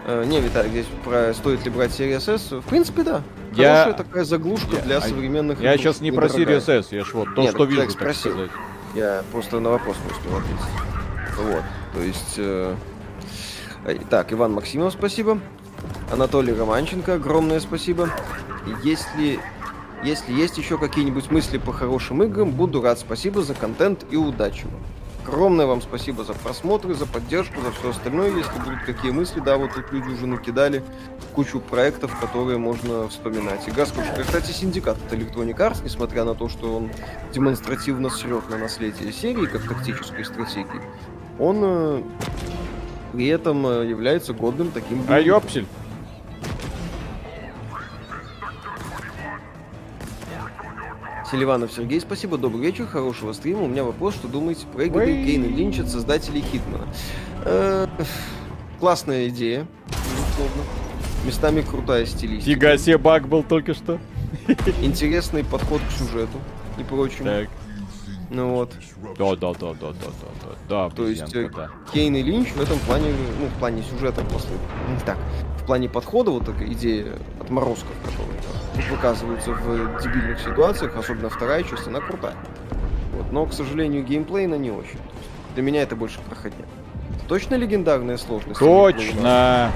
Э, 0.07 0.25
не, 0.25 0.41
Виталий, 0.41 0.71
здесь 0.71 0.87
про 1.05 1.35
стоит 1.35 1.65
ли 1.65 1.71
брать 1.71 1.91
Series 1.91 2.33
S. 2.33 2.53
В 2.53 2.63
принципе, 2.63 3.03
да. 3.03 3.23
Я... 3.55 3.85
Хорошая 3.85 4.05
такая 4.05 4.25
заглушка 4.25 4.77
я... 4.77 4.83
для 4.83 5.01
современных 5.01 5.61
Я 5.61 5.77
сейчас 5.77 6.01
не 6.01 6.11
про 6.11 6.27
Series 6.27 6.71
S, 6.71 6.93
я 6.93 7.05
ж 7.05 7.13
вот 7.13 7.35
то, 7.35 7.43
Нет, 7.43 7.55
что 7.55 7.65
вижу, 7.65 7.83
так 7.83 8.15
сказать. 8.15 8.51
Я 8.95 9.23
просто 9.33 9.61
на 9.61 9.71
вопрос 9.71 9.97
не 10.05 10.13
успел 10.13 10.37
ответить. 10.39 11.04
Вот, 11.37 11.63
то 11.93 12.01
есть... 12.01 12.35
Э, 12.37 12.75
так, 14.09 14.33
Иван 14.33 14.53
Максимов, 14.53 14.93
спасибо. 14.93 15.39
Анатолий 16.11 16.53
Романченко, 16.53 17.15
огромное 17.15 17.61
спасибо. 17.61 18.09
Если, 18.83 19.39
если 20.03 20.33
есть 20.33 20.57
еще 20.57 20.79
какие-нибудь 20.79 21.31
мысли 21.31 21.59
по 21.59 21.73
хорошим 21.73 22.23
играм, 22.23 22.51
буду 22.51 22.81
рад. 22.81 22.99
Спасибо 22.99 23.43
за 23.43 23.55
контент 23.55 24.07
и 24.11 24.17
удачи 24.17 24.65
вам. 24.65 24.81
Огромное 25.27 25.65
вам 25.65 25.81
спасибо 25.81 26.23
за 26.23 26.35
просмотры, 26.35 26.93
за 26.95 27.07
поддержку, 27.07 27.61
за 27.63 27.73
все 27.73 27.91
остальное. 27.91 28.31
Если 28.31 28.59
будут 28.59 28.83
какие 28.85 29.11
мысли, 29.11 29.41
да, 29.41 29.57
вот 29.57 29.73
тут 29.73 29.91
люди 29.91 30.09
уже 30.09 30.27
накидали 30.27 30.85
кучу 31.35 31.61
проектов, 31.61 32.19
которые 32.21 32.59
можно 32.59 33.09
вспоминать. 33.09 33.67
И 33.67 33.71
Гаскушка, 33.71 34.23
кстати, 34.23 34.53
синдикат 34.53 34.99
от 34.99 35.13
Electronic 35.15 35.57
Arts, 35.57 35.83
несмотря 35.83 36.25
на 36.25 36.35
то, 36.35 36.51
что 36.51 36.77
он 36.77 36.91
демонстративно 37.33 38.11
срет 38.11 38.51
на 38.51 38.59
наследие 38.59 39.13
серии, 39.13 39.47
как 39.47 39.67
тактической 39.67 40.27
стратегии, 40.27 40.83
он 41.39 41.61
э, 41.63 42.03
при 43.13 43.27
этом 43.27 43.67
э, 43.67 43.87
является 43.87 44.33
годным 44.33 44.71
таким... 44.71 45.05
А 45.09 45.19
ёпсель! 45.21 45.67
Селиванов 51.31 51.73
Сергей, 51.73 52.01
спасибо, 52.01 52.39
добрый 52.39 52.63
вечер, 52.63 52.87
хорошего 52.87 53.33
стрима. 53.33 53.63
У 53.63 53.67
меня 53.67 53.83
вопрос, 53.83 54.15
что 54.15 54.29
думаете 54.29 54.67
про 54.73 54.85
игры 54.85 55.07
Кейна 55.07 55.47
Линч 55.47 55.81
от 55.81 55.89
создателей 55.89 56.43
Хитмана? 56.43 56.87
Э, 57.45 57.89
классная 58.79 59.29
идея, 59.29 59.67
безусловно. 59.89 60.63
Местами 61.27 61.63
крутая 61.63 62.07
стилистика. 62.07 62.51
Фига 62.51 62.79
себе 62.79 62.99
баг 62.99 63.27
был 63.27 63.43
только 63.43 63.75
что. 63.75 63.99
Интересный 64.83 65.43
подход 65.43 65.81
к 65.89 65.93
сюжету 65.93 66.39
и 66.79 66.85
прочему. 66.85 67.25
Так. 67.25 67.49
Ну 68.35 68.49
вот. 68.55 68.73
Да, 69.17 69.37
да, 69.37 69.53
да, 69.53 69.75
да, 69.75 69.93
да, 69.93 69.93
да, 70.43 70.49
да. 70.69 70.91
То 70.91 71.07
есть 71.07 71.33
да. 71.33 71.71
Кейн 71.93 72.17
и 72.17 72.23
Линч 72.23 72.51
в 72.51 72.61
этом 72.61 72.81
плане, 72.81 73.13
ну, 73.41 73.47
в 73.47 73.59
плане 73.61 73.85
сюжета 73.85 74.23
после, 74.25 74.57
ну, 74.89 74.97
так, 75.07 75.17
в 75.63 75.67
плане 75.67 75.89
подхода, 75.89 76.33
вот 76.33 76.45
такая 76.45 76.67
идея 76.73 77.13
отморозков, 77.41 77.93
которые 78.05 78.91
выказываются 78.91 79.53
в 79.53 80.03
дебильных 80.03 80.41
ситуациях, 80.41 80.97
особенно 80.97 81.31
вторая 81.31 81.63
часть, 81.63 81.87
она 81.87 82.01
крутая. 82.01 82.35
Вот, 83.13 83.31
но, 83.31 83.47
к 83.47 83.53
сожалению, 83.53 84.03
геймплей 84.03 84.49
на 84.49 84.57
не 84.57 84.73
очень. 84.73 84.99
Для 85.55 85.63
меня 85.63 85.83
это 85.83 85.95
больше 85.95 86.19
проходня. 86.29 86.65
Точно 87.29 87.55
легендарная 87.55 88.17
сложность? 88.17 88.59
Точно! 88.59 89.71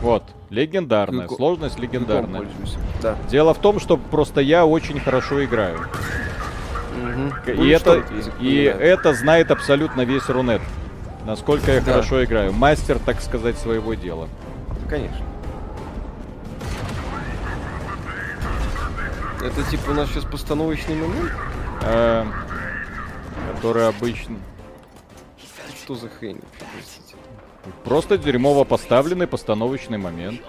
Вот. 0.00 0.24
Легендарная. 0.52 1.22
Юко... 1.22 1.36
Сложность 1.36 1.78
легендарная. 1.78 2.46
Да. 3.00 3.16
Дело 3.30 3.54
в 3.54 3.58
том, 3.58 3.80
что 3.80 3.96
просто 3.96 4.42
я 4.42 4.66
очень 4.66 5.00
хорошо 5.00 5.42
играю. 5.42 5.78
Угу. 6.94 7.52
И, 7.52 7.68
это, 7.70 8.04
и 8.38 8.62
это 8.64 9.14
знает 9.14 9.50
абсолютно 9.50 10.02
весь 10.02 10.28
Рунет. 10.28 10.60
Насколько 11.24 11.72
я 11.72 11.80
да. 11.80 11.92
хорошо 11.92 12.22
играю. 12.22 12.52
Мастер, 12.52 12.98
так 12.98 13.22
сказать, 13.22 13.56
своего 13.56 13.94
дела. 13.94 14.28
Конечно. 14.90 15.24
Это 19.42 19.62
типа 19.70 19.92
у 19.92 19.94
нас 19.94 20.10
сейчас 20.10 20.26
постановочный 20.26 20.96
момент? 20.96 21.32
Э, 21.80 22.26
который 23.54 23.88
обычно... 23.88 24.36
Что 25.82 25.94
за 25.94 26.10
хрень? 26.10 26.40
Просто 27.84 28.18
дерьмово 28.18 28.64
поставленный 28.64 29.26
постановочный 29.26 29.98
момент. 29.98 30.40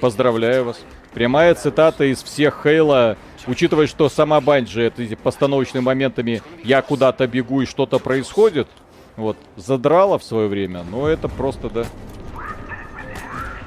Поздравляю 0.00 0.64
вас. 0.64 0.80
Прямая 1.12 1.54
цитата 1.54 2.04
из 2.04 2.22
всех 2.22 2.60
Хейла, 2.62 3.16
учитывая, 3.46 3.86
что 3.86 4.08
сама 4.08 4.40
Банджи 4.40 4.82
это 4.82 5.04
постановочными 5.16 5.84
моментами 5.84 6.42
я 6.62 6.82
куда-то 6.82 7.26
бегу 7.26 7.62
и 7.62 7.66
что-то 7.66 7.98
происходит, 7.98 8.68
вот, 9.16 9.36
задрала 9.56 10.18
в 10.18 10.24
свое 10.24 10.48
время, 10.48 10.84
но 10.84 11.08
это 11.08 11.28
просто, 11.28 11.68
да. 11.68 11.84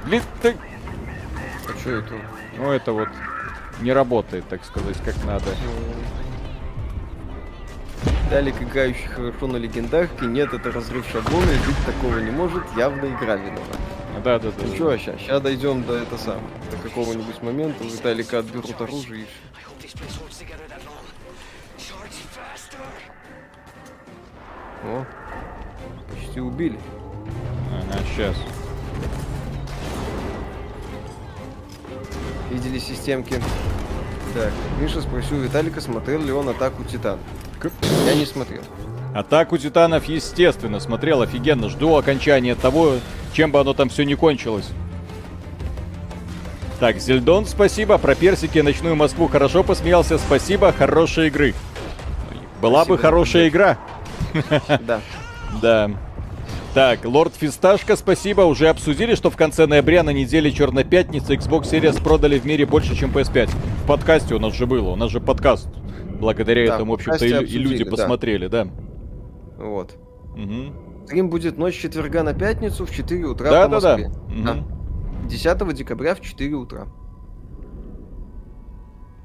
Блин, 0.06 0.22
ты... 0.42 0.56
А 1.68 1.78
что 1.78 1.90
это? 1.90 2.14
Ну, 2.56 2.70
это 2.70 2.92
вот 2.92 3.08
не 3.80 3.92
работает, 3.92 4.44
так 4.48 4.64
сказать, 4.64 4.96
как 5.04 5.14
надо. 5.24 5.46
Далик, 8.30 8.60
играющий 8.60 9.06
хорошо 9.06 9.46
на 9.46 9.56
легендарке, 9.56 10.26
нет, 10.26 10.52
это 10.54 10.72
разрыв 10.72 11.06
шаблона, 11.12 11.50
и 11.50 11.66
быть 11.66 11.76
такого 11.86 12.18
не 12.18 12.30
может, 12.30 12.64
явно 12.76 13.06
игра 13.06 13.36
виновата. 13.36 13.78
Да, 14.24 14.38
да, 14.38 14.50
да. 14.50 14.64
Ну 14.66 14.74
что, 14.74 14.96
сейчас, 14.96 15.20
сейчас 15.20 15.42
дойдем 15.42 15.84
до 15.84 15.96
этого 15.96 16.18
самого, 16.18 16.42
до 16.70 16.76
какого-нибудь 16.78 17.42
момента, 17.42 17.84
у 17.84 17.86
Виталика 17.86 18.38
отберут 18.38 18.80
оружие 18.80 19.22
и 19.22 19.26
все. 19.26 19.98
О, 24.84 25.04
почти 26.10 26.40
убили. 26.40 26.78
Ага, 27.72 27.98
сейчас. 28.14 28.36
Видели 32.50 32.78
системки? 32.78 33.40
Так, 34.34 34.52
Миша 34.80 35.00
спросил 35.00 35.38
Виталика, 35.38 35.80
смотрел 35.80 36.22
ли 36.22 36.32
он 36.32 36.48
атаку 36.48 36.84
Я 38.06 38.14
не 38.14 38.26
смотрел. 38.26 38.62
Атаку 39.14 39.58
Титанов, 39.58 40.06
естественно, 40.06 40.80
смотрел 40.80 41.22
офигенно. 41.22 41.68
Жду 41.68 41.96
окончания 41.96 42.54
того, 42.54 42.94
чем 43.32 43.52
бы 43.52 43.60
оно 43.60 43.72
там 43.72 43.88
все 43.88 44.04
не 44.04 44.16
кончилось. 44.16 44.70
Так, 46.80 46.98
Зельдон, 46.98 47.46
спасибо. 47.46 47.96
Про 47.98 48.14
персики 48.14 48.58
ночную 48.58 48.96
Москву 48.96 49.28
хорошо 49.28 49.62
посмеялся. 49.62 50.18
Спасибо, 50.18 50.72
хорошей 50.72 51.28
игры. 51.28 51.54
Была 52.60 52.80
спасибо, 52.80 52.96
бы 52.96 53.02
хорошая 53.02 53.48
игра. 53.48 53.78
Да. 54.80 55.00
Да. 55.62 55.90
Так, 56.74 57.04
Лорд 57.04 57.34
Фисташка, 57.36 57.94
спасибо. 57.94 58.40
Уже 58.42 58.68
обсудили, 58.68 59.14
что 59.14 59.30
в 59.30 59.36
конце 59.36 59.66
ноября 59.66 60.02
на 60.02 60.10
неделе 60.10 60.50
Черной 60.50 60.82
Пятницы 60.82 61.36
Xbox 61.36 61.70
Series 61.70 62.02
продали 62.02 62.36
в 62.36 62.44
мире 62.44 62.66
больше, 62.66 62.96
чем 62.96 63.12
PS5. 63.12 63.48
В 63.84 63.86
подкасте 63.86 64.34
у 64.34 64.40
нас 64.40 64.54
же 64.54 64.66
было. 64.66 64.90
У 64.90 64.96
нас 64.96 65.12
же 65.12 65.20
подкаст. 65.20 65.68
Благодаря 66.14 66.66
да, 66.66 66.74
этому, 66.76 66.92
в 66.92 66.94
общем-то, 66.94 67.24
и, 67.24 67.44
и 67.44 67.58
люди 67.58 67.84
да. 67.84 67.90
посмотрели, 67.90 68.46
да. 68.46 68.68
Вот. 69.56 69.96
Угу. 70.36 71.04
Стрим 71.06 71.30
будет 71.30 71.58
ночь 71.58 71.78
четверга 71.78 72.22
на 72.22 72.34
пятницу 72.34 72.86
в 72.86 72.90
4 72.90 73.24
утра 73.24 73.50
да, 73.50 73.64
по 73.64 73.74
Москве. 73.74 74.10
Да, 74.28 74.54
да. 74.54 74.60
Угу. 74.60 75.28
10 75.28 75.74
декабря 75.74 76.14
в 76.14 76.20
4 76.20 76.54
утра. 76.54 76.86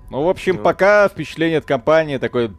Ну, 0.10 0.24
в 0.24 0.30
общем, 0.30 0.58
вот. 0.58 0.64
пока 0.64 1.08
впечатление 1.08 1.60
от 1.60 1.66
компании 1.66 2.18
такое... 2.18 2.54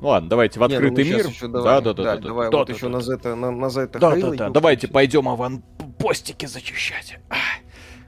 Ну 0.00 0.08
ладно, 0.08 0.28
давайте 0.28 0.58
в 0.58 0.62
Не, 0.62 0.68
ну 0.68 0.74
открытый 0.74 1.04
мир. 1.04 1.26
еще 1.28 1.48
давай, 1.48 1.64
да, 1.64 1.80
да, 1.80 1.92
да, 1.94 2.02
да, 2.02 2.20
давай 2.20 2.50
да, 2.50 2.58
вот 2.58 2.66
да, 2.66 2.72
еще 2.72 2.86
да, 2.86 2.92
на 2.92 2.98
да. 2.98 3.04
Зета, 3.04 3.34
на, 3.34 3.50
на 3.50 3.70
Зета 3.70 3.98
Да, 3.98 4.16
да, 4.16 4.30
да. 4.32 4.50
Давайте 4.50 4.88
пойдем 4.88 5.28
аванпостики 5.28 6.46
зачищать. 6.46 7.18
А, 7.30 7.36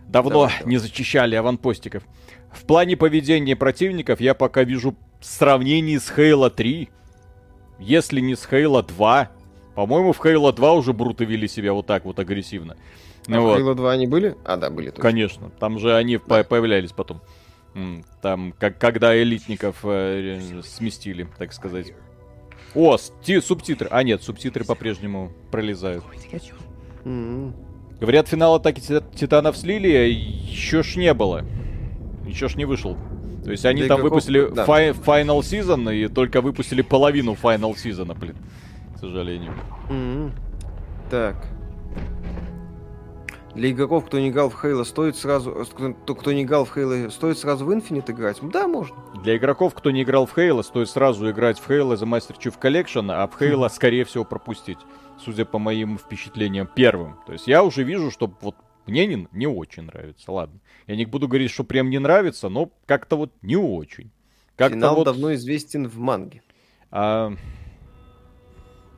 Давно 0.06 0.30
Давай, 0.30 0.50
давай. 0.58 0.70
не 0.70 0.76
зачищали 0.78 1.34
аванпостиков. 1.34 2.02
В 2.52 2.64
плане 2.64 2.96
поведения 2.96 3.56
противников 3.56 4.20
я 4.20 4.34
пока 4.34 4.62
вижу 4.62 4.96
сравнение 5.20 5.98
с 6.00 6.10
Хейла 6.10 6.50
3. 6.50 6.88
Если 7.78 8.20
не 8.20 8.34
с 8.36 8.46
Хейла 8.46 8.82
2. 8.82 9.30
По-моему, 9.74 10.12
в 10.12 10.18
Хейла 10.22 10.52
2 10.52 10.72
уже 10.72 10.92
бруты 10.92 11.24
вели 11.24 11.46
себя 11.48 11.72
вот 11.72 11.86
так 11.86 12.04
вот 12.04 12.18
агрессивно. 12.18 12.76
А 13.26 13.30
Ну 13.30 13.40
в 13.42 13.44
вот. 13.44 13.60
Halo 13.60 13.74
2 13.74 13.92
они 13.92 14.06
были? 14.06 14.36
А, 14.44 14.56
да, 14.56 14.70
были. 14.70 14.88
точно. 14.88 15.02
Конечно, 15.02 15.50
там 15.58 15.78
же 15.78 15.94
они 15.94 16.16
по- 16.18 16.44
появлялись 16.44 16.92
потом. 16.92 17.20
Там, 18.22 18.54
как, 18.58 18.78
когда 18.78 19.14
элитников 19.20 19.80
э, 19.84 20.62
сместили, 20.64 21.28
так 21.38 21.52
сказать. 21.52 21.92
О, 22.74 22.96
сти- 22.96 23.42
субтитры. 23.42 23.88
А 23.90 24.02
нет, 24.02 24.22
субтитры 24.22 24.64
по-прежнему 24.64 25.30
пролезают. 25.50 26.02
М. 27.04 27.54
Говорят, 28.00 28.28
финал 28.28 28.54
атаки 28.54 28.80
Ти- 28.80 29.02
Титанов 29.14 29.58
слили, 29.58 29.92
а 29.92 30.04
еще 30.06 30.82
ж 30.82 30.96
не 30.96 31.12
было. 31.12 31.44
Еще 32.26 32.48
ж 32.48 32.56
не 32.56 32.64
вышел. 32.64 32.96
То 33.46 33.52
есть 33.52 33.64
они 33.64 33.82
Для 33.82 33.88
там 33.88 34.02
выпустили 34.02 34.48
да. 34.48 34.64
фай- 34.66 34.90
Final 34.92 35.38
Season 35.38 35.94
и 35.94 36.08
только 36.08 36.40
выпустили 36.40 36.82
половину 36.82 37.34
Final 37.40 37.74
Season, 37.74 38.12
блин. 38.18 38.34
К 38.96 38.98
сожалению. 38.98 39.52
М. 39.88 40.32
Так. 41.10 41.36
Для 43.54 43.70
игроков, 43.70 44.04
кто 44.06 44.18
не 44.18 44.28
играл 44.30 44.50
в 44.50 44.64
Halo, 44.64 44.84
стоит 44.84 45.16
сразу... 45.16 45.52
э, 45.78 45.92
Кто, 46.02 46.14
кто 46.16 46.32
не 46.32 46.42
играл 46.42 46.64
в 46.64 46.76
Halo, 46.76 47.08
стоит 47.10 47.38
сразу 47.38 47.64
в 47.64 47.70
Infinite 47.70 48.10
играть? 48.10 48.38
Да, 48.42 48.66
можно. 48.66 48.96
Для 49.22 49.36
игроков, 49.36 49.74
кто 49.74 49.90
не 49.92 50.02
играл 50.02 50.26
в 50.26 50.36
Halo, 50.36 50.62
стоит 50.64 50.90
сразу 50.90 51.30
играть 51.30 51.58
в 51.60 51.70
Halo 51.70 51.94
The 51.94 52.02
Master 52.04 52.36
Chief 52.36 52.54
Collection, 52.60 53.10
а 53.12 53.26
в 53.28 53.40
Halo, 53.40 53.68
скорее 53.70 54.04
всего, 54.04 54.24
пропустить. 54.24 54.78
Судя 55.24 55.44
по 55.46 55.58
моим 55.60 55.96
впечатлениям, 55.98 56.66
первым. 56.74 57.16
То 57.26 57.32
есть 57.32 57.46
я 57.46 57.62
уже 57.62 57.84
вижу, 57.84 58.10
что 58.10 58.30
вот 58.42 58.56
мне 58.86 59.06
не, 59.06 59.28
не 59.32 59.46
очень 59.46 59.84
нравится. 59.84 60.30
Ладно. 60.30 60.60
Я 60.86 60.96
не 60.96 61.04
буду 61.04 61.28
говорить, 61.28 61.50
что 61.50 61.64
прям 61.64 61.90
не 61.90 61.98
нравится, 61.98 62.48
но 62.48 62.70
как-то 62.86 63.16
вот 63.16 63.32
не 63.42 63.56
очень. 63.56 64.10
Как-то 64.56 64.76
Финал 64.76 64.96
вот... 64.96 65.04
давно 65.04 65.34
известен 65.34 65.86
в 65.88 65.98
манге. 65.98 66.42
а, 66.90 67.32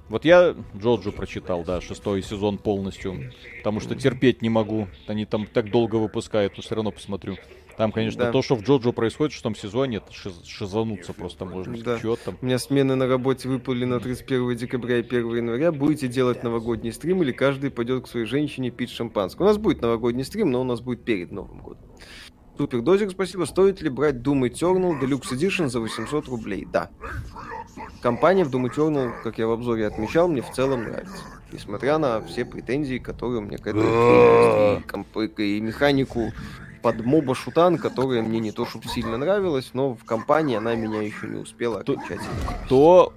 Вот 0.09 0.24
я 0.24 0.55
Джоджо 0.76 1.11
прочитал, 1.11 1.64
да, 1.64 1.80
шестой 1.80 2.22
сезон 2.22 2.59
полностью. 2.59 3.32
Потому 3.59 3.80
что 3.80 3.95
терпеть 3.95 4.41
не 4.43 4.51
могу. 4.51 4.89
Они 5.07 5.24
там 5.24 5.47
так 5.47 5.70
долго 5.70 5.97
выпускают, 5.97 6.57
но 6.57 6.62
все 6.62 6.74
равно 6.74 6.91
посмотрю. 6.93 7.36
Там, 7.79 7.93
конечно, 7.93 8.24
Да. 8.24 8.33
то, 8.33 8.43
что 8.43 8.57
в 8.57 8.62
Джоджо 8.62 8.91
происходит 8.91 9.33
в 9.33 9.37
шестом 9.37 9.55
сезоне, 9.55 9.99
это 9.99 10.11
шиз- 10.12 10.45
шизануться 10.45 11.12
просто 11.12 11.45
можно. 11.45 11.79
Да. 11.79 11.99
Чё 12.01 12.16
там? 12.16 12.37
У 12.43 12.45
меня 12.45 12.59
смены 12.59 12.97
на 12.97 13.07
работе 13.07 13.49
выпали 13.49 13.85
на 13.85 14.01
31 14.01 14.57
декабря 14.57 14.99
и 14.99 15.03
1 15.03 15.37
января. 15.37 15.70
Будете 15.70 16.09
делать 16.09 16.43
новогодний 16.43 16.93
стрим 16.93 17.22
или 17.22 17.31
каждый 17.31 17.70
пойдет 17.70 18.05
к 18.05 18.09
своей 18.09 18.26
женщине 18.26 18.70
пить 18.70 18.91
шампанское? 18.91 19.45
У 19.45 19.47
нас 19.47 19.59
будет 19.59 19.81
новогодний 19.81 20.24
стрим, 20.24 20.51
но 20.51 20.61
у 20.61 20.64
нас 20.64 20.81
будет 20.81 21.05
перед 21.05 21.31
Новым 21.31 21.61
годом. 21.61 21.85
Супер 22.57 22.81
Дозик, 22.83 23.12
спасибо. 23.12 23.45
Стоит 23.45 23.81
ли 23.81 23.89
брать 23.89 24.16
Doom 24.16 24.51
Eternal 24.51 25.01
Deluxe 25.01 25.33
Edition 25.33 25.68
за 25.68 25.79
800 25.79 26.26
рублей? 26.26 26.66
Да. 26.72 26.91
Компания 28.03 28.45
в 28.45 28.51
Doom 28.53 28.68
Eternal, 28.74 29.12
как 29.22 29.39
я 29.39 29.47
в 29.47 29.53
обзоре 29.53 29.87
отмечал, 29.87 30.26
мне 30.26 30.43
в 30.43 30.51
целом 30.51 30.83
нравится. 30.83 31.22
Несмотря 31.53 31.99
на 31.99 32.20
все 32.22 32.45
претензии, 32.45 32.99
которые 32.99 33.39
у 33.39 33.43
меня 33.43 33.59
к 33.59 33.66
этой 33.68 34.83
комп- 34.83 35.16
и 35.39 35.61
механику 35.61 36.33
под 36.83 37.05
моба 37.05 37.35
шутан, 37.35 37.79
которая 37.79 38.22
мне 38.22 38.41
не 38.41 38.53
то 38.53 38.66
чтобы 38.66 38.89
сильно 38.89 39.16
нравилась, 39.16 39.70
но 39.72 39.95
в 39.95 40.05
компании 40.05 40.57
она 40.57 40.74
меня 40.74 41.03
еще 41.03 41.26
не 41.26 41.39
успела 41.39 41.81
окончательно. 41.81 42.29
Кто 42.64 43.12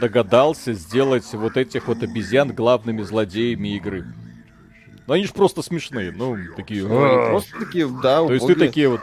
догадался 0.00 0.72
сделать 0.72 1.30
вот 1.32 1.56
этих 1.56 1.88
вот 1.88 2.02
обезьян 2.02 2.52
главными 2.52 3.02
злодеями 3.02 3.76
игры? 3.76 4.06
Ну 5.06 5.14
они 5.14 5.24
же 5.24 5.32
просто 5.32 5.62
смешные, 5.62 6.12
ну, 6.12 6.36
такие... 6.56 6.86
Ну, 6.86 7.04
они 7.04 7.30
просто 7.30 7.58
такие, 7.58 7.88
да, 7.88 8.24
То 8.24 8.32
есть 8.32 8.46
ты 8.46 8.54
такие 8.54 8.88
вот... 8.88 9.00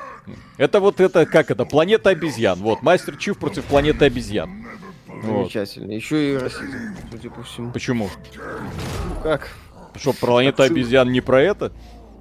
Это 0.57 0.79
вот 0.79 0.99
это, 0.99 1.25
как 1.25 1.51
это, 1.51 1.65
планета 1.65 2.11
обезьян. 2.11 2.59
Вот, 2.59 2.81
Мастер 2.81 3.17
Чиф 3.17 3.37
против 3.37 3.65
планеты 3.65 4.05
обезьян. 4.05 4.65
Вот. 5.07 5.51
Замечательно. 5.51 5.91
Еще 5.91 6.33
и 6.33 6.37
расизм, 6.37 6.95
судя 7.11 7.29
по 7.29 7.43
всему. 7.43 7.71
Почему? 7.71 8.09
Ну 8.35 9.21
как? 9.21 9.49
Что, 9.95 10.13
планета 10.13 10.63
обезьян 10.63 11.11
не 11.11 11.19
про 11.19 11.41
это? 11.41 11.73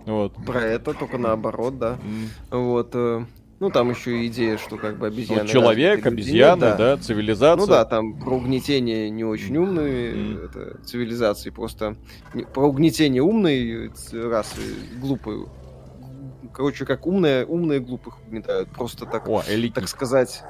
Вот. 0.08 0.34
Про 0.46 0.60
это, 0.62 0.94
только 0.94 1.18
наоборот, 1.18 1.78
да. 1.78 1.98
М. 2.02 2.28
Вот. 2.50 2.90
э, 2.94 3.24
Ну, 3.60 3.70
там 3.70 3.90
еще 3.90 4.24
идея, 4.28 4.56
что 4.56 4.76
как 4.76 4.98
бы 4.98 5.08
Ну, 5.08 5.12
обезьяны... 5.14 5.48
человек, 5.48 5.96
развиты, 6.04 6.10
люди 6.10 6.20
обезьяны, 6.30 6.64
нет, 6.64 6.76
да, 6.78 6.96
цивилизация. 6.96 7.56
Ну 7.60 7.66
да, 7.66 7.84
там 7.84 8.14
про 8.20 8.36
угнетение 8.36 9.10
не 9.10 9.24
очень 9.24 9.56
умные 9.56 10.14
Мгм. 10.14 10.44
это, 10.44 10.78
цивилизации, 10.84 11.50
просто 11.50 11.96
не- 12.34 12.44
про 12.44 12.68
угнетение 12.68 13.20
умной 13.20 13.90
расы, 14.12 14.60
глупой. 15.00 15.46
Короче, 16.54 16.86
как 16.86 17.04
умные, 17.06 17.44
умные 17.44 17.80
глупых 17.80 18.22
угнетают. 18.24 18.68
Просто 18.70 19.06
так, 19.06 19.28
О, 19.28 19.42
элитник. 19.48 19.74
так 19.74 19.88
сказать, 19.88 20.42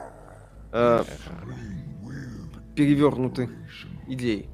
э, 0.73 1.03
перевернуты 2.75 3.49
идеи. 4.07 4.49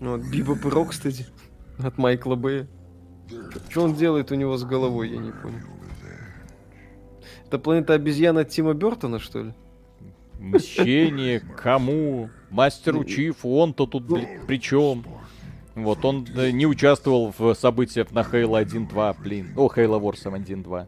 Ну, 0.00 0.16
вот 0.16 0.22
Бибоп 0.30 0.64
и 0.64 0.68
Рокстеди 0.68 1.26
от 1.78 1.98
Майкла 1.98 2.34
Бэя. 2.34 2.66
Что 3.68 3.82
он 3.84 3.94
делает 3.94 4.30
у 4.32 4.34
него 4.34 4.56
с 4.56 4.64
головой, 4.64 5.10
я 5.10 5.18
не 5.18 5.32
понял. 5.32 5.60
Это 7.46 7.58
планета 7.58 7.94
обезьян 7.94 8.36
от 8.36 8.50
Тима 8.50 8.74
Бертона, 8.74 9.18
что 9.18 9.42
ли? 9.42 9.54
Мщение, 10.38 11.40
кому? 11.40 12.30
Мастеру 12.50 12.98
Ну, 12.98 13.04
Чифу, 13.04 13.56
он-то 13.56 13.86
тут 13.86 14.06
при 14.46 14.60
чем? 14.60 15.04
Вот, 15.74 16.04
он 16.04 16.26
э, 16.36 16.50
не 16.50 16.66
участвовал 16.66 17.32
в 17.36 17.54
событиях 17.54 18.10
на 18.10 18.20
Halo 18.20 18.62
1.2, 18.62 19.16
блин. 19.22 19.52
О, 19.56 19.68
Halo 19.68 20.00
Wars 20.00 20.24
1.2. 20.24 20.86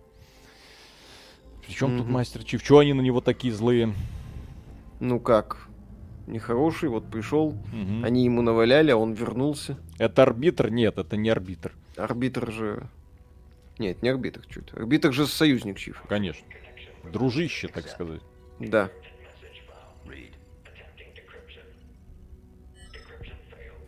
Причем 1.66 1.96
тут 1.96 2.06
Мгм. 2.06 2.12
Мастер 2.12 2.44
Чиф? 2.44 2.62
Чего 2.62 2.80
они 2.80 2.92
на 2.92 3.00
него 3.00 3.20
такие 3.20 3.54
злые? 3.54 3.94
Ну 4.98 5.20
как? 5.20 5.68
Нехороший, 6.26 6.88
вот 6.88 7.10
пришел, 7.10 7.56
они 8.04 8.24
ему 8.24 8.42
наваляли, 8.42 8.90
а 8.90 8.96
он 8.96 9.14
вернулся. 9.14 9.78
Это 9.98 10.22
арбитр? 10.22 10.70
Нет, 10.70 10.98
это 10.98 11.16
не 11.16 11.28
арбитр. 11.28 11.72
Арбитр 12.04 12.50
же... 12.50 12.88
Нет, 13.78 14.02
не 14.02 14.08
арбитр, 14.10 14.46
чуть. 14.46 14.72
Арбитр 14.74 15.12
же 15.12 15.26
союзник 15.26 15.78
Чифа. 15.78 16.06
Конечно. 16.08 16.46
Дружище, 17.04 17.68
так 17.68 17.88
сказать. 17.88 18.20
Да. 18.58 18.90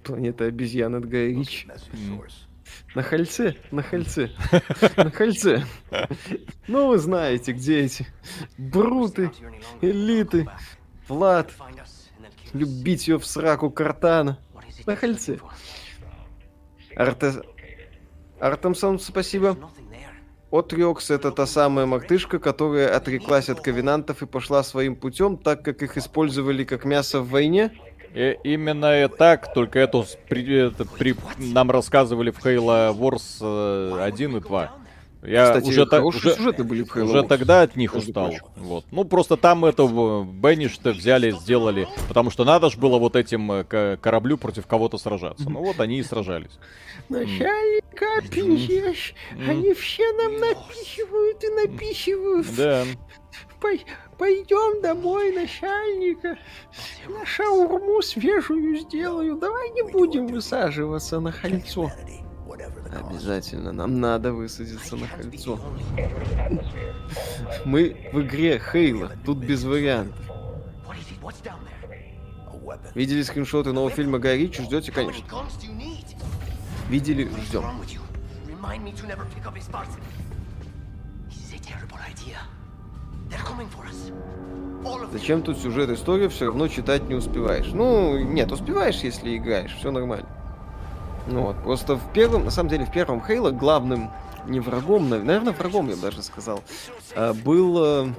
Планета 0.03 0.47
обезьян 0.47 0.95
от 0.95 1.09
Гая 1.09 1.29
Ричи. 1.29 1.69
М. 1.93 2.23
На 2.95 3.03
хальце, 3.03 3.57
на 3.71 3.83
хальце, 3.83 4.31
на 4.97 5.11
хальце. 5.11 5.65
Ну, 6.67 6.89
вы 6.89 6.99
знаете, 6.99 7.53
где 7.53 7.81
эти 7.81 8.07
бруты, 8.59 9.31
элиты, 9.81 10.49
Влад, 11.09 11.53
любить 12.53 13.09
ее 13.09 13.19
в 13.19 13.27
сраку 13.27 13.71
Картана. 13.71 14.39
На 14.87 14.97
хальце. 14.97 15.39
Арте... 16.97 17.43
Артемсон, 18.43 18.99
спасибо. 18.99 19.57
Отрекс 20.51 21.11
это 21.11 21.31
та 21.31 21.47
самая 21.47 21.87
мартышка, 21.87 22.39
которая 22.41 22.95
отреклась 22.97 23.49
от 23.49 23.61
ковенантов 23.61 24.23
и 24.23 24.27
пошла 24.27 24.63
своим 24.65 24.97
путем, 24.97 25.37
так 25.37 25.63
как 25.63 25.83
их 25.83 25.97
использовали 25.97 26.65
как 26.65 26.85
мясо 26.85 27.21
в 27.21 27.31
войне. 27.31 27.71
Э, 28.15 28.35
именно 28.45 29.05
и 29.05 29.09
так, 29.09 29.55
только 29.55 29.79
это, 29.79 30.03
с- 30.03 30.19
при- 30.29 30.67
это 30.67 30.85
при- 30.85 31.15
нам 31.39 31.71
рассказывали 31.71 32.31
в 32.33 32.45
Halo 32.45 32.93
Wars 32.95 33.39
э, 33.41 34.03
1 34.03 34.37
и 34.37 34.41
2. 34.41 34.73
Я 35.23 35.45
Кстати, 35.47 35.69
уже, 35.69 35.87
та- 35.87 36.03
уже, 36.03 36.35
сюжеты 36.35 36.65
были 36.65 36.83
в 36.83 36.97
Halo 36.97 37.05
уже 37.05 37.23
тогда 37.23 37.63
от 37.63 37.77
них 37.77 37.95
устал. 37.95 38.27
прочим. 38.27 38.45
Вот. 38.57 38.85
Ну, 38.91 39.05
просто 39.05 39.37
там 39.37 39.65
этого 39.65 40.25
Бенниш-то 40.25 40.91
взяли, 40.91 41.31
сделали, 41.31 41.87
потому 42.09 42.31
что 42.31 42.45
надо 42.45 42.71
же 42.71 42.79
было 42.79 42.99
вот 42.99 43.15
этим 43.15 43.53
э, 43.53 43.97
кораблю 44.01 44.37
против 44.37 44.67
кого-то 44.67 44.99
сражаться. 44.99 45.49
Ну 45.49 45.61
вот 45.61 45.79
они 45.79 45.99
и 45.99 46.03
сражались. 46.03 46.59
Начальника 47.09 48.07
пищешь, 48.31 49.15
они 49.47 49.73
все 49.75 50.13
нам 50.15 50.39
напихивают 50.39 51.45
и 51.45 51.49
напихивают. 51.49 52.47
Да. 52.57 52.85
Пой- 53.61 53.85
пойдем 54.19 54.83
домой, 54.83 55.31
начальника. 55.33 56.37
Я 57.09 57.25
шаурму 57.25 58.03
свежую 58.03 58.77
сделаю. 58.79 59.37
Давай 59.37 59.71
не 59.71 59.83
будем 59.83 60.27
высаживаться 60.27 61.21
на 61.21 61.31
кольцо. 61.31 61.93
Обязательно, 62.93 63.73
нам 63.73 64.01
надо 64.01 64.33
высадиться 64.33 64.97
на 64.97 65.07
кольцо. 65.07 65.59
Мы 67.65 68.11
в 68.13 68.21
игре 68.23 68.59
Хейла, 68.61 69.13
тут 69.25 69.39
без 69.39 69.65
вариантов. 69.65 70.19
Видели 72.95 73.23
скриншоты 73.23 73.73
нового 73.73 73.91
фильма 73.91 74.19
Гай 74.19 74.39
Ричи? 74.39 74.63
Ждете, 74.63 74.93
конечно. 74.93 75.25
Видели? 76.89 77.31
Ждем. 77.47 77.65
Зачем 85.13 85.43
тут 85.43 85.59
сюжет 85.59 85.91
история, 85.91 86.29
все 86.29 86.47
равно 86.47 86.69
читать 86.69 87.09
не 87.09 87.15
успеваешь. 87.15 87.69
Ну, 87.73 88.19
нет, 88.19 88.51
успеваешь, 88.53 88.97
если 88.97 89.37
играешь, 89.37 89.75
все 89.77 89.91
нормально. 89.91 90.29
Ну 91.27 91.43
вот, 91.43 91.63
просто 91.63 91.97
в 91.97 92.13
первом, 92.13 92.45
на 92.45 92.51
самом 92.51 92.71
деле, 92.71 92.85
в 92.85 92.91
первом 92.91 93.25
Хейла 93.25 93.51
главным 93.51 94.11
не 94.47 94.61
врагом, 94.61 95.09
наверное, 95.09 95.53
врагом, 95.53 95.89
я 95.89 95.97
бы 95.97 96.03
даже 96.03 96.23
сказал, 96.23 96.63
а, 97.15 97.33
был, 97.33 97.85
э, 97.85 98.13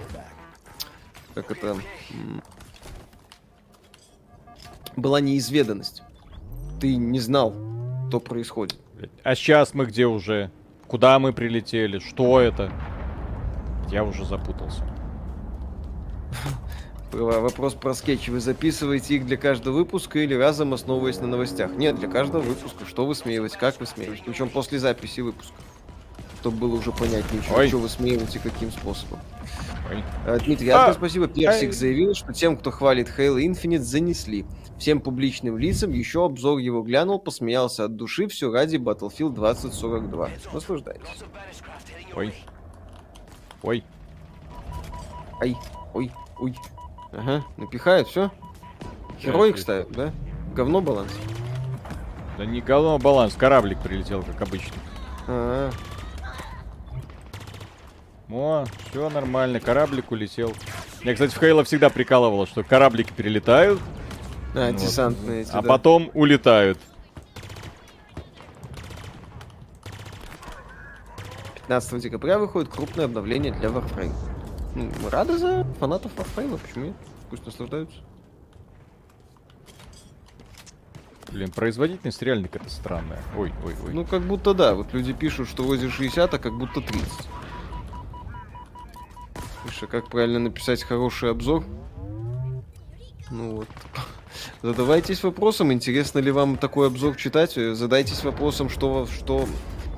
как 1.33 1.51
это, 1.51 1.75
была 4.95 5.19
неизведанность. 5.19 6.03
Ты 6.79 6.95
не 6.95 7.19
знал, 7.19 7.53
что 8.09 8.19
происходит. 8.19 8.77
А 9.23 9.35
сейчас 9.35 9.73
мы 9.73 9.85
где 9.85 10.05
уже? 10.05 10.51
Куда 10.87 11.17
мы 11.19 11.33
прилетели? 11.33 11.99
Что 11.99 12.39
это? 12.39 12.71
Я 13.89 14.03
уже 14.03 14.23
запутался. 14.25 14.85
Вопрос 17.13 17.75
про 17.75 17.93
скетчи. 17.93 18.31
Вы 18.31 18.39
записываете 18.39 19.15
их 19.15 19.25
для 19.25 19.37
каждого 19.37 19.75
выпуска 19.75 20.19
или 20.19 20.33
разом 20.33 20.73
основываясь 20.73 21.19
на 21.19 21.27
новостях? 21.27 21.71
Нет, 21.75 21.97
для 21.97 22.07
каждого 22.07 22.41
выпуска. 22.41 22.85
Что 22.85 23.05
высмеивать, 23.05 23.53
как 23.53 23.79
высмеивать. 23.79 24.23
Причем 24.25 24.49
после 24.49 24.79
записи 24.79 25.21
выпуска. 25.21 25.55
Чтобы 26.41 26.57
было 26.57 26.75
уже 26.75 26.91
понятнее, 26.91 27.41
что, 27.41 27.67
что 27.67 27.77
высмеивать 27.77 28.35
и 28.35 28.39
каким 28.39 28.71
способом. 28.71 29.19
Ой. 29.89 30.03
А, 30.25 30.39
Дмитрий, 30.39 30.69
а, 30.69 30.93
спасибо. 30.93 31.27
Персик 31.27 31.69
Ай. 31.69 31.71
заявил, 31.71 32.15
что 32.15 32.33
тем, 32.33 32.57
кто 32.57 32.71
хвалит 32.71 33.07
Halo 33.17 33.37
Infinite, 33.37 33.79
занесли. 33.79 34.45
Всем 34.77 34.99
публичным 34.99 35.57
лицам 35.57 35.91
еще 35.91 36.25
обзор 36.25 36.57
его 36.57 36.81
глянул, 36.81 37.19
посмеялся 37.19 37.85
от 37.85 37.95
души, 37.95 38.27
все 38.27 38.51
ради 38.51 38.75
Battlefield 38.75 39.35
2042. 39.35 40.29
Наслаждайтесь. 40.51 41.07
Ой. 42.15 42.33
Ой. 43.61 43.83
Ай. 45.39 45.55
Ой. 45.93 46.11
Ой. 46.39 46.55
Ага, 47.13 47.43
напихают, 47.57 48.07
все. 48.07 48.31
Героик 49.21 49.57
ставят, 49.57 49.91
да? 49.91 50.11
Говно 50.53 50.81
баланс. 50.81 51.11
Да 52.37 52.45
не 52.45 52.61
говно 52.61 52.97
баланс, 52.97 53.35
кораблик 53.35 53.79
прилетел, 53.79 54.23
как 54.23 54.41
обычно. 54.41 54.73
А, 55.27 55.69
-а, 55.69 55.73
-а. 58.29 58.33
О, 58.35 58.65
все 58.89 59.09
нормально, 59.09 59.59
кораблик 59.59 60.11
улетел. 60.11 60.53
Я, 61.03 61.13
кстати, 61.13 61.35
в 61.35 61.39
Хейла 61.39 61.63
всегда 61.63 61.89
прикалывало, 61.89 62.47
что 62.47 62.63
кораблики 62.63 63.11
перелетают. 63.11 63.79
А, 64.55 64.71
вот, 64.71 64.77
десантные 64.77 65.41
эти, 65.41 65.51
А 65.51 65.61
да. 65.61 65.67
потом 65.69 66.09
улетают. 66.13 66.79
15 71.55 72.01
декабря 72.01 72.39
выходит 72.39 72.69
крупное 72.69 73.05
обновление 73.05 73.51
для 73.53 73.69
Warframe. 73.69 74.13
Ну, 74.75 74.89
рады 75.09 75.37
за 75.37 75.65
фанатов 75.79 76.11
Warframe, 76.15 76.57
почему 76.57 76.85
нет? 76.85 76.95
Пусть 77.29 77.45
наслаждаются. 77.45 77.97
Блин, 81.31 81.51
производительность 81.51 82.21
реально 82.21 82.47
какая-то 82.47 82.71
странная. 82.71 83.21
Ой, 83.35 83.51
ой, 83.65 83.75
ой. 83.85 83.93
Ну, 83.93 84.05
как 84.05 84.21
будто 84.21 84.53
да. 84.53 84.75
Вот 84.75 84.93
люди 84.93 85.13
пишут, 85.13 85.47
что 85.47 85.63
возле 85.63 85.89
60, 85.89 86.31
а 86.31 86.37
как 86.37 86.53
будто 86.57 86.81
30. 86.81 87.07
Слушай, 89.63 89.87
как 89.87 90.09
правильно 90.09 90.39
написать 90.39 90.83
хороший 90.83 91.31
обзор? 91.31 91.63
Ну 93.31 93.55
вот. 93.57 93.67
Задавайтесь 94.61 95.23
вопросом, 95.23 95.73
интересно 95.73 96.19
ли 96.19 96.31
вам 96.31 96.57
такой 96.57 96.87
обзор 96.87 97.15
читать. 97.15 97.53
Задайтесь 97.53 98.23
вопросом, 98.23 98.69
что, 98.69 99.07
что, 99.07 99.47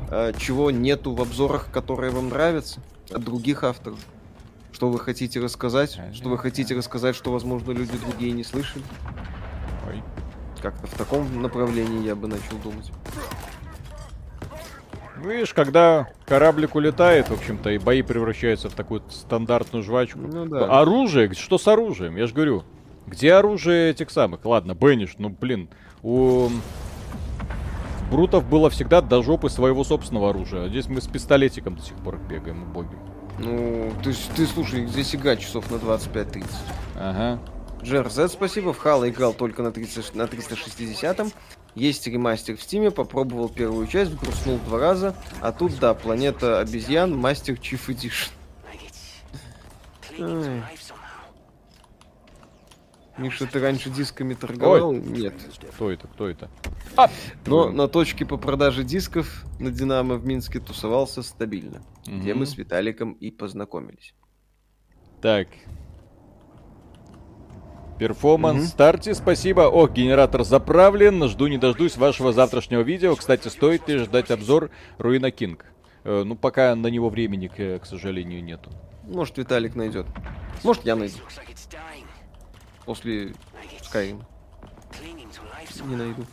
э, 0.10 0.32
чего 0.38 0.72
нету 0.72 1.14
в 1.14 1.22
обзорах, 1.22 1.70
которые 1.72 2.12
вам 2.12 2.30
нравятся 2.30 2.80
от 3.12 3.24
других 3.24 3.64
авторов. 3.66 4.00
Что 4.76 4.90
вы 4.90 5.00
хотите 5.00 5.40
рассказать? 5.40 5.98
Что 6.14 6.28
вы 6.28 6.38
хотите 6.38 6.76
рассказать, 6.76 7.16
что, 7.16 7.32
возможно, 7.32 7.72
люди 7.72 7.98
другие 7.98 8.34
не 8.34 8.44
слышали? 8.44 8.84
Ой. 9.88 10.04
Как-то 10.62 10.86
в 10.86 10.94
таком 10.96 11.42
направлении 11.42 12.06
я 12.06 12.14
бы 12.14 12.28
начал 12.28 12.58
думать. 12.62 12.92
Ну, 15.16 15.30
видишь, 15.30 15.54
когда 15.54 16.10
кораблик 16.26 16.76
улетает, 16.76 17.30
в 17.30 17.32
общем-то, 17.32 17.70
и 17.70 17.78
бои 17.78 18.02
превращаются 18.02 18.70
в 18.70 18.74
такую 18.74 19.02
стандартную 19.10 19.82
жвачку. 19.82 20.20
Ну, 20.20 20.46
да. 20.46 20.82
Оружие, 20.82 21.34
что 21.36 21.58
с 21.58 21.70
оружием? 21.70 22.18
Я 22.18 22.28
же 22.28 22.34
говорю, 22.34 22.66
где 23.08 23.32
оружие 23.32 23.92
этих 23.92 24.10
самых? 24.10 24.44
Ладно, 24.44 24.76
Бенниш, 24.76 25.16
ну, 25.18 25.30
блин, 25.30 25.70
у 26.04 26.50
Брутов 28.12 28.46
было 28.50 28.70
всегда 28.70 29.00
до 29.00 29.24
жопы 29.24 29.50
своего 29.50 29.86
собственного 29.86 30.32
оружия. 30.32 30.66
А 30.66 30.68
здесь 30.68 30.90
мы 30.90 31.00
с 31.00 31.08
пистолетиком 31.08 31.78
до 31.78 31.82
сих 31.82 31.96
пор 31.96 32.18
бегаем, 32.18 32.64
убогим. 32.64 33.15
Ну, 33.38 33.92
ты, 34.04 34.14
ты 34.36 34.48
слушай, 34.48 34.86
здесь 34.88 35.16
игра 35.16 35.36
часов 35.36 35.70
на 35.70 35.76
25-30. 35.76 36.46
Ага. 36.96 37.40
Джер 37.84 38.10
Z, 38.10 38.30
спасибо. 38.30 38.74
В 38.74 38.78
Хала 38.78 39.10
играл 39.10 39.34
только 39.34 39.62
на, 39.62 39.72
30, 39.72 40.16
на 40.16 40.24
360-м. 40.24 41.32
Есть 41.76 42.08
ремастер 42.08 42.56
в 42.56 42.64
Стиме, 42.64 42.90
попробовал 42.90 43.50
первую 43.50 43.86
часть, 43.88 44.16
грустнул 44.16 44.58
два 44.60 44.80
раза. 44.80 45.16
А 45.42 45.52
тут, 45.52 45.78
да, 45.78 45.94
Планета 45.94 46.60
обезьян, 46.60 47.16
Мастер 47.16 47.58
Чиф 47.58 47.90
Эдишн. 47.90 48.32
Миша, 53.18 53.48
ты 53.48 53.60
раньше 53.60 53.90
дисками 53.90 54.34
торговал? 54.34 54.90
Ой. 54.90 55.00
Нет. 55.00 55.34
Кто 55.74 55.90
это? 55.90 56.08
Кто 56.08 56.28
это? 56.28 56.50
А! 56.98 57.10
Но 57.46 57.70
на 57.70 57.88
точке 57.88 58.26
по 58.26 58.38
продаже 58.38 58.84
дисков 58.84 59.46
на 59.58 59.72
Динамо 59.72 60.16
в 60.16 60.26
Минске 60.26 60.60
тусовался 60.60 61.24
стабильно. 61.24 61.82
Угу. 62.08 62.18
Где 62.18 62.34
мы 62.34 62.46
с 62.46 62.58
Виталиком 62.58 63.14
и 63.14 63.32
познакомились. 63.32 64.14
Так. 65.22 65.48
Перформанс 68.00 68.64
угу. 68.64 68.70
старте, 68.70 69.16
спасибо. 69.16 69.62
Ох, 69.62 69.92
генератор 69.92 70.44
заправлен. 70.44 71.26
Жду 71.30 71.48
не 71.48 71.58
дождусь 71.58 71.96
вашего 71.96 72.34
завтрашнего 72.34 72.82
видео. 72.82 73.16
Кстати, 73.16 73.48
стоит 73.48 73.88
ли 73.88 74.00
ждать 74.00 74.30
обзор 74.30 74.72
Ruined 74.98 75.32
King? 75.32 75.66
Э, 76.04 76.24
ну, 76.26 76.36
пока 76.36 76.76
на 76.76 76.88
него 76.88 77.10
времени, 77.10 77.48
к, 77.48 77.80
к 77.80 77.86
сожалению, 77.86 78.44
нету. 78.44 78.72
Может, 79.08 79.38
Виталик 79.38 79.76
найдет. 79.76 80.06
Может, 80.64 80.84
я 80.84 80.98
найду 80.98 81.16
после 82.86 83.34
Skyrim. 83.82 84.24
Не 85.86 85.96
найду. 85.96 86.26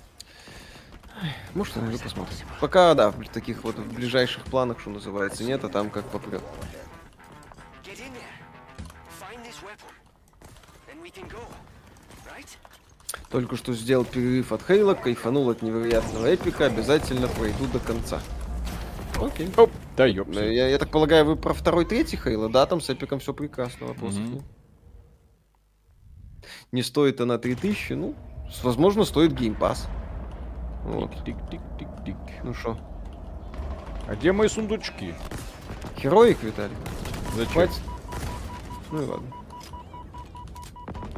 Может, 1.54 1.76
найду, 1.76 1.98
посмотрим. 1.98 2.36
Пока, 2.60 2.94
да, 2.94 3.10
в 3.10 3.28
таких 3.28 3.64
вот 3.64 3.76
в 3.76 3.94
ближайших 3.94 4.44
планах, 4.44 4.80
что 4.80 4.90
называется, 4.90 5.44
нет, 5.44 5.64
а 5.64 5.68
там 5.68 5.90
как 5.90 6.04
попрет. 6.06 6.42
Только 13.30 13.56
что 13.56 13.72
сделал 13.72 14.04
перерыв 14.04 14.52
от 14.52 14.62
Хейла, 14.66 14.94
кайфанул 14.94 15.48
от 15.48 15.62
невероятного 15.62 16.26
эпика, 16.26 16.66
обязательно 16.66 17.28
пройду 17.28 17.66
до 17.66 17.78
конца. 17.78 18.20
Окей. 19.20 19.50
Оп, 19.56 19.70
да. 19.96 20.06
Я, 20.06 20.68
я 20.68 20.78
так 20.78 20.90
полагаю, 20.90 21.24
вы 21.24 21.36
про 21.36 21.54
второй, 21.54 21.84
третий 21.84 22.16
Хейла, 22.16 22.50
да? 22.50 22.66
Там 22.66 22.80
с 22.80 22.90
эпиком 22.90 23.20
все 23.20 23.32
прекрасно, 23.32 23.86
вопросов 23.86 24.20
mm-hmm. 24.20 24.34
нет 24.34 24.42
не 26.72 26.82
стоит 26.82 27.20
она 27.20 27.36
3000, 27.36 27.92
ну, 27.92 28.14
возможно, 28.62 29.04
стоит 29.04 29.32
Pass. 29.32 29.80
Вот. 30.84 31.10
Тик-тик-тик-тик. 31.24 32.16
Ну 32.42 32.54
что? 32.54 32.78
А 34.08 34.14
где 34.14 34.32
мои 34.32 34.48
сундучки? 34.48 35.14
Героик, 36.02 36.42
Виталий. 36.42 36.74
Зачем? 37.36 37.52
Хватит? 37.52 37.82
Ну 38.90 39.02
и 39.02 39.06
ладно. 39.06 39.26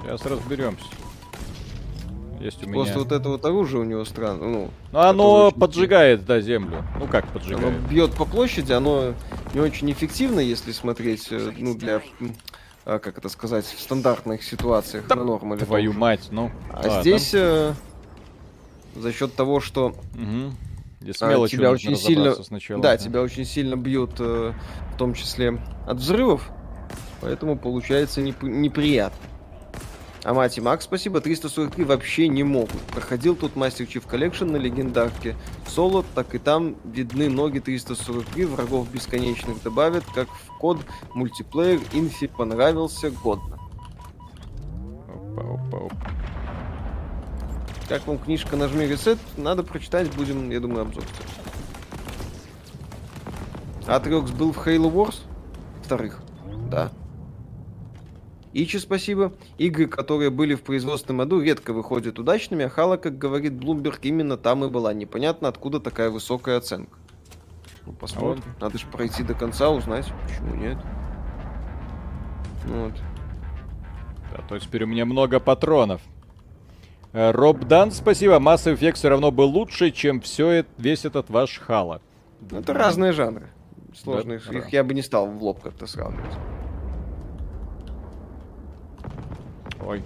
Сейчас 0.02 0.26
разберемся. 0.26 0.84
Есть 2.40 2.62
у 2.64 2.66
меня. 2.66 2.82
Просто 2.82 2.98
вот 2.98 3.12
это 3.12 3.28
вот 3.28 3.44
оружие 3.44 3.80
у 3.80 3.84
него 3.84 4.04
странно. 4.04 4.48
Ну, 4.48 4.70
ну 4.90 4.98
оно 4.98 5.52
поджигает, 5.52 6.26
да, 6.26 6.40
землю. 6.40 6.84
Ну 6.98 7.06
как 7.06 7.28
поджигает? 7.28 7.64
Оно 7.64 7.88
бьет 7.88 8.12
по 8.14 8.24
площади, 8.24 8.72
оно 8.72 9.14
не 9.54 9.60
очень 9.60 9.90
эффективно, 9.92 10.40
если 10.40 10.72
смотреть, 10.72 11.28
э, 11.30 11.52
ну, 11.56 11.74
для 11.74 12.02
а, 12.84 12.98
как 12.98 13.18
это 13.18 13.28
сказать, 13.28 13.64
в 13.64 13.80
стандартных 13.80 14.42
ситуациях 14.42 15.06
да, 15.08 15.16
на 15.16 15.24
нормале. 15.24 15.64
Твою 15.64 15.90
тоже. 15.90 15.98
мать, 15.98 16.28
ну. 16.30 16.50
А 16.70 16.86
ладно. 16.86 17.00
здесь 17.00 17.30
э, 17.34 17.74
за 18.94 19.12
счет 19.12 19.34
того, 19.34 19.60
что 19.60 19.88
угу. 20.14 20.52
Здесь 21.00 21.16
а, 21.20 21.48
тебя 21.48 21.70
очень 21.70 21.96
сильно, 21.96 22.34
сначала, 22.34 22.82
да, 22.82 22.92
да, 22.92 22.96
тебя 22.96 23.20
очень 23.20 23.44
сильно 23.44 23.76
бьют, 23.76 24.12
э, 24.20 24.52
в 24.94 24.96
том 24.96 25.12
числе 25.12 25.60
от 25.86 25.98
взрывов, 25.98 26.50
поэтому 27.20 27.58
получается 27.58 28.22
неп- 28.22 28.48
неприятно. 28.48 29.18
А 30.24 30.32
мать 30.32 30.56
и 30.56 30.60
Макс, 30.62 30.84
спасибо. 30.84 31.20
343 31.20 31.84
вообще 31.84 32.28
не 32.28 32.42
могут. 32.42 32.80
Проходил 32.92 33.36
тут 33.36 33.56
Master 33.56 33.86
Chief 33.86 34.06
Collection 34.06 34.46
на 34.46 34.56
легендарке. 34.56 35.36
Соло, 35.68 36.02
так 36.14 36.34
и 36.34 36.38
там 36.38 36.76
видны 36.84 37.28
ноги 37.28 37.58
343. 37.58 38.46
Врагов 38.46 38.90
бесконечных 38.90 39.62
добавят, 39.62 40.04
как 40.14 40.28
в 40.28 40.58
код 40.58 40.78
мультиплеер. 41.12 41.78
Инфи 41.92 42.26
понравился 42.26 43.10
годно. 43.10 43.58
Опа, 45.08 45.42
опа, 45.42 45.86
опа. 45.86 46.14
Как 47.86 48.06
вам 48.06 48.18
книжка 48.18 48.56
«Нажми 48.56 48.86
ресет»? 48.86 49.18
Надо 49.36 49.62
прочитать, 49.62 50.10
будем, 50.14 50.48
я 50.50 50.58
думаю, 50.58 50.82
обзор. 50.82 51.04
Атрекс 53.86 54.30
был 54.30 54.52
в 54.52 54.66
Halo 54.66 54.90
Wars? 54.90 55.16
Вторых. 55.82 56.22
Да. 56.70 56.90
Ичи, 58.54 58.78
спасибо. 58.78 59.32
Игры, 59.58 59.88
которые 59.88 60.30
были 60.30 60.54
в 60.54 60.62
производственном 60.62 61.18
году, 61.18 61.40
редко 61.40 61.72
выходят 61.72 62.20
удачными, 62.20 62.64
а 62.64 62.68
Хала, 62.68 62.96
как 62.96 63.18
говорит 63.18 63.54
Блумберг, 63.54 63.98
именно 64.02 64.36
там 64.36 64.64
и 64.64 64.68
была. 64.68 64.94
Непонятно, 64.94 65.48
откуда 65.48 65.80
такая 65.80 66.08
высокая 66.08 66.58
оценка. 66.58 66.96
Ну, 67.84 67.92
посмотрим. 67.92 68.44
Вот. 68.46 68.60
Надо 68.62 68.78
же 68.78 68.86
пройти 68.86 69.24
до 69.24 69.34
конца, 69.34 69.70
узнать, 69.70 70.06
почему 70.22 70.54
нет. 70.54 70.78
Вот. 72.66 72.92
Да, 74.32 74.42
то 74.48 74.58
теперь 74.58 74.84
у 74.84 74.86
меня 74.86 75.04
много 75.04 75.40
патронов. 75.40 76.00
Э, 77.12 77.32
Роб 77.32 77.64
Дан, 77.64 77.90
спасибо. 77.90 78.34
Mass 78.34 78.72
Effect 78.72 78.94
все 78.94 79.08
равно 79.08 79.32
был 79.32 79.48
лучше, 79.48 79.90
чем 79.90 80.20
все, 80.20 80.64
весь 80.78 81.04
этот 81.04 81.28
ваш 81.28 81.58
Хала. 81.58 82.00
Ну, 82.50 82.60
это 82.60 82.72
разные 82.72 83.12
жанры. 83.12 83.48
Сложные. 83.94 84.40
Да, 84.46 84.58
Их 84.58 84.64
да. 84.64 84.68
я 84.70 84.84
бы 84.84 84.94
не 84.94 85.02
стал 85.02 85.26
в 85.26 85.42
лоб 85.42 85.60
как-то 85.60 85.86
сравнивать. 85.86 86.32
Ой. 89.84 90.02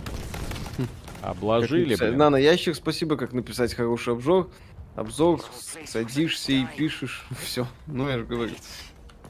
Обложили, 1.23 1.95
блин. 1.95 2.17
На, 2.17 2.31
на 2.31 2.37
ящик 2.37 2.75
спасибо, 2.75 3.17
как 3.17 3.33
написать 3.33 3.75
хороший 3.75 4.15
обзор. 4.15 4.51
Обзор, 4.95 5.43
садишься 5.87 6.53
и 6.53 6.67
пишешь, 6.77 7.27
все. 7.43 7.67
Ну, 7.87 8.09
я 8.09 8.19
же 8.19 8.25
говорю. 8.25 8.55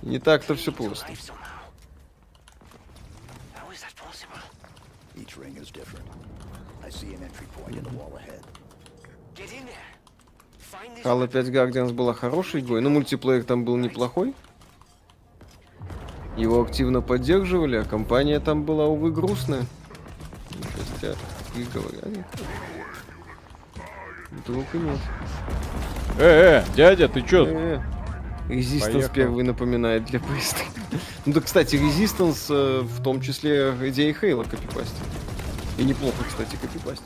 Не 0.02 0.18
так-то 0.18 0.54
все 0.54 0.72
просто. 0.72 1.06
Halo 11.04 11.28
5 11.28 11.46
Guardians 11.48 11.92
была 11.92 12.14
хорошей 12.14 12.60
игрой, 12.60 12.80
но 12.80 12.90
мультиплеер 12.90 13.44
там 13.44 13.64
был 13.64 13.76
неплохой. 13.76 14.34
Его 16.36 16.62
активно 16.62 17.02
поддерживали, 17.02 17.76
а 17.76 17.84
компания 17.84 18.40
там 18.40 18.64
была, 18.64 18.86
увы, 18.86 19.10
грустная. 19.10 19.64
Сейчас 21.00 21.16
и 21.56 21.62
говорят. 21.72 22.26
Вдруг 24.30 24.64
и 24.74 24.78
нет. 24.78 24.98
Э, 26.18 26.62
э, 26.62 26.64
дядя, 26.74 27.08
ты 27.08 27.22
чё? 27.22 27.46
Э, 27.46 27.80
Резистанс 28.48 29.08
первый 29.08 29.44
напоминает 29.44 30.04
для 30.06 30.18
PS3. 30.18 30.62
ну 31.26 31.32
да, 31.32 31.40
кстати, 31.40 31.76
Резистанс 31.76 32.46
э, 32.50 32.80
в 32.82 33.02
том 33.02 33.20
числе 33.20 33.74
идея 33.88 34.12
Хейла 34.14 34.44
копипастит. 34.44 34.96
И 35.78 35.84
неплохо, 35.84 36.16
кстати, 36.26 36.56
копипастит. 36.56 37.04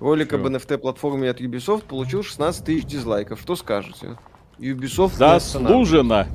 Ролик 0.00 0.32
об 0.32 0.44
NFT-платформе 0.46 1.30
от 1.30 1.40
Ubisoft 1.40 1.84
получил 1.84 2.24
16 2.24 2.64
тысяч 2.64 2.84
дизлайков. 2.84 3.40
Что 3.40 3.54
скажете? 3.54 4.18
Ubisoft 4.58 5.14
Заслуженно. 5.14 6.26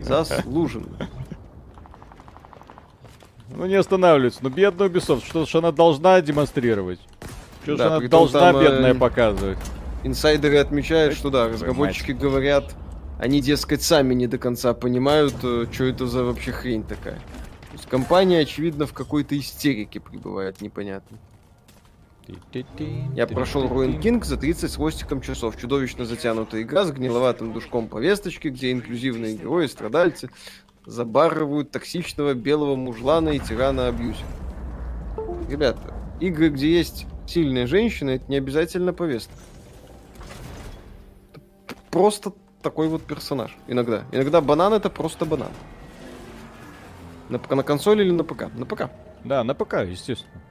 Заслуженно. 0.00 1.08
Ну 3.58 3.66
не 3.66 3.74
останавливается. 3.74 4.38
Ну 4.42 4.50
бедная 4.50 4.88
Ubisoft, 4.88 5.26
что 5.26 5.44
ж 5.44 5.56
она 5.56 5.72
должна 5.72 6.20
демонстрировать? 6.20 7.00
Что 7.64 7.76
да, 7.76 7.84
ж 7.84 7.90
она 7.90 8.08
должна 8.08 8.52
там, 8.52 8.60
бедная 8.62 8.94
э, 8.94 8.94
показывать? 8.94 9.58
Инсайдеры 10.04 10.58
отмечают, 10.58 11.16
что 11.16 11.28
да, 11.28 11.48
разработчики 11.48 12.12
говорят, 12.12 12.76
они, 13.18 13.40
дескать, 13.40 13.82
сами 13.82 14.14
не 14.14 14.28
до 14.28 14.38
конца 14.38 14.74
понимают, 14.74 15.34
э, 15.42 15.66
что 15.72 15.84
это 15.84 16.06
за 16.06 16.22
вообще 16.22 16.52
хрень 16.52 16.84
такая. 16.84 17.16
То 17.16 17.72
есть 17.72 17.86
компания, 17.86 18.38
очевидно, 18.38 18.86
в 18.86 18.92
какой-то 18.92 19.36
истерике 19.36 19.98
пребывает, 19.98 20.60
непонятно. 20.60 21.18
Я 23.16 23.26
прошел 23.26 23.64
Ruin 23.64 24.00
King 24.00 24.22
за 24.22 24.36
30 24.36 24.70
с 24.70 24.76
хвостиком 24.76 25.20
часов. 25.20 25.60
Чудовищно 25.60 26.04
затянутая 26.04 26.62
игра 26.62 26.84
с 26.84 26.92
гниловатым 26.92 27.52
душком 27.52 27.88
повесточки, 27.88 28.48
где 28.48 28.70
инклюзивные 28.70 29.34
герои, 29.34 29.66
страдальцы 29.66 30.30
забарывают 30.88 31.70
токсичного 31.70 32.32
белого 32.32 32.74
мужлана 32.74 33.28
и 33.28 33.38
тирана 33.38 33.88
абьюзера. 33.88 34.26
Ребята, 35.48 35.94
игры, 36.18 36.48
где 36.48 36.72
есть 36.78 37.06
сильная 37.26 37.66
женщина, 37.66 38.10
это 38.10 38.24
не 38.28 38.38
обязательно 38.38 38.94
повестка. 38.94 39.34
Это 41.34 41.76
просто 41.90 42.32
такой 42.62 42.88
вот 42.88 43.02
персонаж. 43.02 43.54
Иногда. 43.66 44.04
Иногда 44.12 44.40
банан 44.40 44.72
это 44.72 44.88
просто 44.88 45.26
банан. 45.26 45.52
На, 47.28 47.38
на 47.38 47.62
консоли 47.62 48.02
или 48.02 48.10
на 48.10 48.24
ПК? 48.24 48.44
На 48.54 48.64
ПК. 48.64 48.90
Да, 49.24 49.44
на 49.44 49.54
ПК, 49.54 49.84
естественно. 49.86 50.42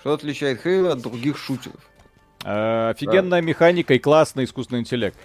Что 0.00 0.14
отличает 0.14 0.62
Хейла 0.62 0.92
от 0.94 1.02
других 1.02 1.36
шутеров? 1.36 1.80
Э, 2.44 2.88
офигенная 2.88 3.40
да. 3.40 3.46
механика 3.46 3.94
и 3.94 3.98
классный 3.98 4.44
искусственный 4.44 4.80
интеллект. 4.80 5.16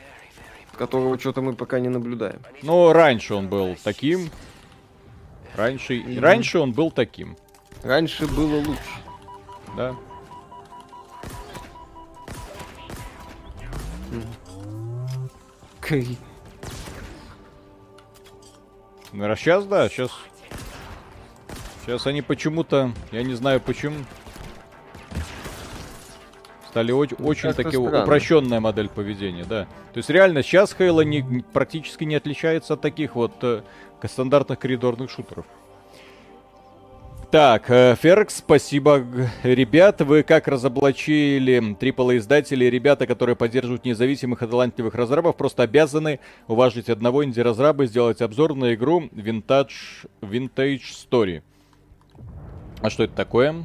Которого 0.78 1.17
что-то 1.19 1.41
мы 1.41 1.53
пока 1.53 1.80
не 1.80 1.89
наблюдаем. 1.89 2.39
Ну, 2.61 2.93
раньше 2.93 3.34
он 3.34 3.49
был 3.49 3.75
таким. 3.84 4.30
Раньше, 5.55 5.97
mm-hmm. 5.97 6.19
раньше 6.19 6.59
он 6.59 6.71
был 6.71 6.91
таким. 6.91 7.36
Раньше 7.84 8.28
было 8.28 8.57
лучше. 8.57 8.82
Да. 9.75 9.95
Кри. 15.82 16.17
Ну, 19.13 19.32
а 19.32 19.36
сейчас, 19.36 19.65
да, 19.65 19.89
сейчас... 19.89 20.11
Сейчас 21.86 22.05
они 22.05 22.21
почему-то, 22.21 22.91
я 23.13 23.23
не 23.23 23.34
знаю 23.34 23.61
почему, 23.61 23.95
стали 26.68 26.91
очень, 26.91 27.18
очень 27.18 27.53
таки 27.53 27.78
упрощенная 27.78 28.59
модель 28.59 28.89
поведения, 28.89 29.45
да. 29.45 29.65
То 29.93 29.97
есть 29.97 30.09
реально 30.09 30.43
сейчас 30.43 30.74
Хейла 30.74 31.01
не, 31.01 31.43
практически 31.53 32.03
не 32.03 32.15
отличается 32.15 32.74
от 32.76 32.82
таких 32.82 33.15
вот 33.15 33.34
э, 33.41 33.61
стандартных 34.05 34.59
коридорных 34.59 35.09
шутеров. 35.09 35.45
Так, 37.30 37.70
э, 37.70 37.95
Феркс, 38.01 38.38
спасибо, 38.38 39.05
ребят. 39.43 39.99
Вы 39.99 40.24
как 40.24 40.47
разоблачили 40.47 41.59
AAA 41.76 42.18
издатели, 42.20 42.63
ребята, 42.65 43.05
которые 43.05 43.36
поддерживают 43.36 43.84
независимых 43.84 44.43
и 44.43 44.47
талантливых 44.47 44.95
разрабов, 44.95 45.36
просто 45.36 45.63
обязаны 45.63 46.22
уважить 46.47 46.89
одного 46.89 47.26
инди-разраба 47.26 47.84
и 47.84 47.88
сделать 47.88 48.22
обзор 48.22 48.55
на 48.55 48.74
игру 48.76 49.09
Vintage, 49.11 50.07
Vintage 50.22 50.84
Story. 50.84 51.41
А 52.82 52.89
что 52.89 53.03
это 53.03 53.13
такое? 53.13 53.55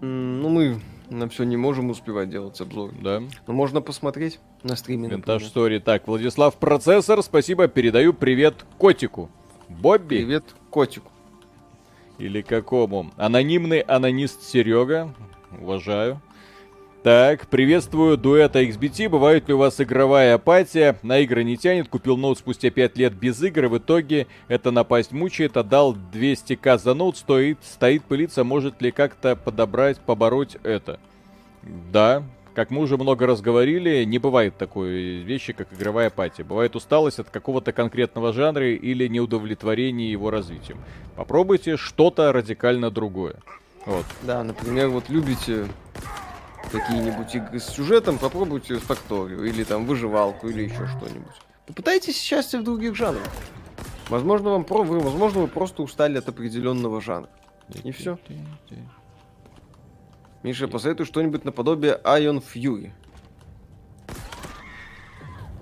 Ну, 0.00 0.48
мы 0.48 0.80
на 1.10 1.28
все 1.28 1.44
не 1.44 1.56
можем 1.56 1.90
успевать 1.90 2.30
делать 2.30 2.60
обзор. 2.60 2.92
Да. 3.00 3.22
Но 3.46 3.52
можно 3.52 3.80
посмотреть 3.80 4.38
на 4.62 4.76
стриме. 4.76 5.08
Винтаж 5.08 5.44
Стори. 5.46 5.80
Так, 5.80 6.06
Владислав 6.06 6.56
Процессор, 6.56 7.22
спасибо. 7.22 7.68
Передаю 7.68 8.14
привет 8.14 8.64
котику. 8.78 9.28
Бобби. 9.68 10.18
Привет 10.18 10.44
котику. 10.70 11.10
Или 12.18 12.42
какому? 12.42 13.10
Анонимный 13.16 13.80
анонист 13.80 14.42
Серега. 14.42 15.14
Уважаю. 15.60 16.20
Так, 17.02 17.46
приветствую, 17.46 18.18
дуэта 18.18 18.62
XBT. 18.62 19.08
Бывает 19.08 19.48
ли 19.48 19.54
у 19.54 19.56
вас 19.58 19.80
игровая 19.80 20.34
апатия? 20.34 20.98
На 21.02 21.20
игры 21.20 21.44
не 21.44 21.56
тянет, 21.56 21.88
купил 21.88 22.18
ноут 22.18 22.36
спустя 22.36 22.68
5 22.68 22.98
лет 22.98 23.14
без 23.14 23.42
игр, 23.42 23.68
в 23.68 23.78
итоге 23.78 24.26
это 24.48 24.70
напасть 24.70 25.10
мучает, 25.10 25.56
отдал 25.56 25.96
200к 26.12 26.76
за 26.76 26.92
ноут, 26.92 27.16
стоит, 27.16 27.56
стоит 27.62 28.04
пылиться, 28.04 28.44
может 28.44 28.82
ли 28.82 28.90
как-то 28.90 29.34
подобрать, 29.34 29.98
побороть 29.98 30.58
это? 30.62 31.00
Да, 31.62 32.22
как 32.52 32.70
мы 32.70 32.82
уже 32.82 32.98
много 32.98 33.26
раз 33.26 33.40
говорили, 33.40 34.04
не 34.04 34.18
бывает 34.18 34.58
такой 34.58 35.20
вещи, 35.20 35.54
как 35.54 35.72
игровая 35.72 36.08
апатия. 36.08 36.44
Бывает 36.44 36.76
усталость 36.76 37.18
от 37.18 37.30
какого-то 37.30 37.72
конкретного 37.72 38.34
жанра 38.34 38.74
или 38.74 39.08
неудовлетворение 39.08 40.12
его 40.12 40.30
развитием. 40.30 40.76
Попробуйте 41.16 41.78
что-то 41.78 42.30
радикально 42.30 42.90
другое. 42.90 43.36
Вот. 43.86 44.04
Да, 44.20 44.44
например, 44.44 44.88
вот 44.88 45.04
любите 45.08 45.66
какие-нибудь 46.70 47.34
игры 47.34 47.60
с 47.60 47.66
сюжетом, 47.66 48.18
попробуйте 48.18 48.76
факторию, 48.76 49.44
или 49.44 49.64
там 49.64 49.86
выживалку, 49.86 50.48
или 50.48 50.62
еще 50.62 50.86
что-нибудь. 50.86 51.34
Попытайтесь 51.66 52.20
счастье 52.20 52.60
в 52.60 52.64
других 52.64 52.94
жанрах. 52.94 53.28
Возможно, 54.08 54.50
вам 54.50 54.64
про... 54.64 54.82
вы, 54.82 55.00
возможно, 55.00 55.42
вы 55.42 55.48
просто 55.48 55.82
устали 55.82 56.18
от 56.18 56.28
определенного 56.28 57.00
жанра. 57.00 57.30
И 57.84 57.92
все. 57.92 58.18
Миша, 60.42 60.68
посоветуй 60.68 61.06
что-нибудь 61.06 61.44
наподобие 61.44 62.00
Ion 62.02 62.42
Fury. 62.42 62.92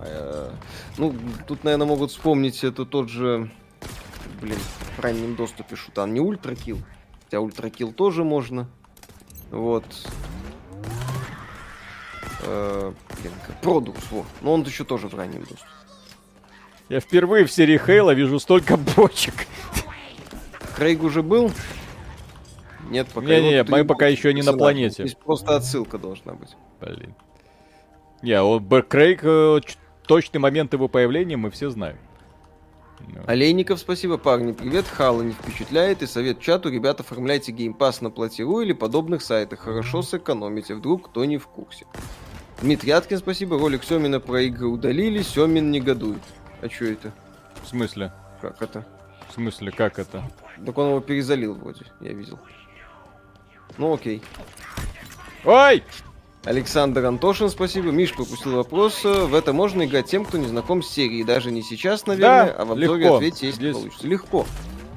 А, 0.00 0.54
ну, 0.96 1.14
тут, 1.46 1.64
наверное, 1.64 1.86
могут 1.86 2.10
вспомнить 2.10 2.62
это 2.64 2.86
тот 2.86 3.08
же, 3.08 3.50
блин, 4.40 4.58
в 4.96 5.00
раннем 5.00 5.34
доступе 5.34 5.76
шутан. 5.76 6.14
Не 6.14 6.20
ультракил, 6.20 6.78
хотя 7.24 7.40
ультракил 7.40 7.92
тоже 7.92 8.24
можно. 8.24 8.70
Вот. 9.50 9.84
Э, 12.42 12.92
блин, 13.20 13.32
Продукс, 13.62 14.02
вот. 14.10 14.26
Но 14.40 14.54
он 14.54 14.62
еще 14.62 14.84
тоже 14.84 15.08
в 15.08 15.14
раннем 15.14 15.40
доступе. 15.40 15.64
Я 16.88 17.00
впервые 17.00 17.44
в 17.44 17.52
серии 17.52 17.78
Хейла 17.78 18.12
вижу 18.12 18.38
столько 18.38 18.76
бочек. 18.76 19.46
Крейг 20.76 21.02
уже 21.02 21.22
был? 21.22 21.50
Нет, 22.88 23.08
пока. 23.12 23.26
Не, 23.26 23.40
не, 23.50 23.62
мы 23.64 23.84
пока 23.84 24.06
еще 24.06 24.32
не 24.32 24.42
на 24.42 24.52
планете. 24.52 25.04
Здесь 25.04 25.14
просто 25.14 25.56
отсылка 25.56 25.98
должна 25.98 26.32
быть. 26.32 26.56
Блин. 26.80 27.14
Не, 28.22 28.40
вот 28.42 28.88
Крейг, 28.88 29.20
э, 29.22 29.60
точный 30.06 30.40
момент 30.40 30.72
его 30.72 30.88
появления 30.88 31.36
мы 31.36 31.50
все 31.50 31.70
знаем. 31.70 31.98
No. 33.00 33.24
Олейников, 33.26 33.78
спасибо. 33.78 34.18
Парни, 34.18 34.52
привет. 34.52 34.86
Хала 34.86 35.22
не 35.22 35.32
впечатляет. 35.32 36.02
И 36.02 36.06
совет 36.06 36.40
чату. 36.40 36.70
Ребята, 36.70 37.02
оформляйте 37.02 37.52
геймпас 37.52 38.00
на 38.00 38.10
Платиру 38.10 38.60
или 38.60 38.72
подобных 38.72 39.22
сайтах. 39.22 39.60
Хорошо 39.60 40.02
сэкономите. 40.02 40.74
Вдруг 40.74 41.10
кто 41.10 41.24
не 41.24 41.38
в 41.38 41.46
курсе. 41.46 41.86
Дмитрий 42.60 42.90
Аткин, 42.90 43.18
спасибо. 43.18 43.58
Ролик 43.58 43.84
Семина 43.84 44.18
про 44.18 44.42
игры 44.42 44.66
удалили. 44.66 45.22
Семин 45.22 45.70
негодует. 45.70 46.22
А 46.60 46.68
что 46.68 46.86
это? 46.86 47.12
В 47.62 47.68
смысле? 47.68 48.12
Как 48.40 48.60
это? 48.60 48.84
В 49.28 49.34
смысле, 49.34 49.70
как 49.70 49.98
это? 49.98 50.24
Так 50.64 50.76
он 50.76 50.88
его 50.88 51.00
перезалил 51.00 51.54
вроде, 51.54 51.84
я 52.00 52.12
видел. 52.12 52.38
Ну 53.76 53.94
окей. 53.94 54.22
Ой! 55.44 55.84
Александр 56.44 57.04
Антошин, 57.04 57.48
спасибо. 57.48 57.90
Миш 57.90 58.14
пропустил 58.14 58.56
вопрос. 58.56 59.04
В 59.04 59.34
это 59.34 59.52
можно 59.52 59.84
играть 59.84 60.06
тем, 60.06 60.24
кто 60.24 60.38
не 60.38 60.46
знаком 60.46 60.82
с 60.82 60.88
серией. 60.88 61.22
Даже 61.22 61.52
не 61.52 61.62
сейчас, 61.62 62.06
наверное, 62.06 62.46
да, 62.46 62.52
а 62.54 62.64
в 62.64 62.72
обзоре 62.72 63.02
легко. 63.02 63.16
ответьте, 63.16 63.46
если 63.46 63.60
Здесь... 63.60 63.76
получится. 63.76 64.06
Легко. 64.06 64.46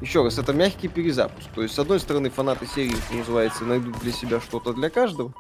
Еще 0.02 0.24
раз, 0.24 0.40
это 0.40 0.52
мягкий 0.52 0.88
перезапуск. 0.88 1.48
То 1.54 1.62
есть, 1.62 1.76
с 1.76 1.80
одной 1.80 2.00
стороны, 2.00 2.30
фанаты 2.30 2.66
серии, 2.66 2.96
что 3.08 3.16
называется, 3.16 3.64
найдут 3.66 4.00
для 4.00 4.12
себя 4.12 4.42
что-то 4.42 4.74
для 4.74 4.90
каждого. 4.90 5.32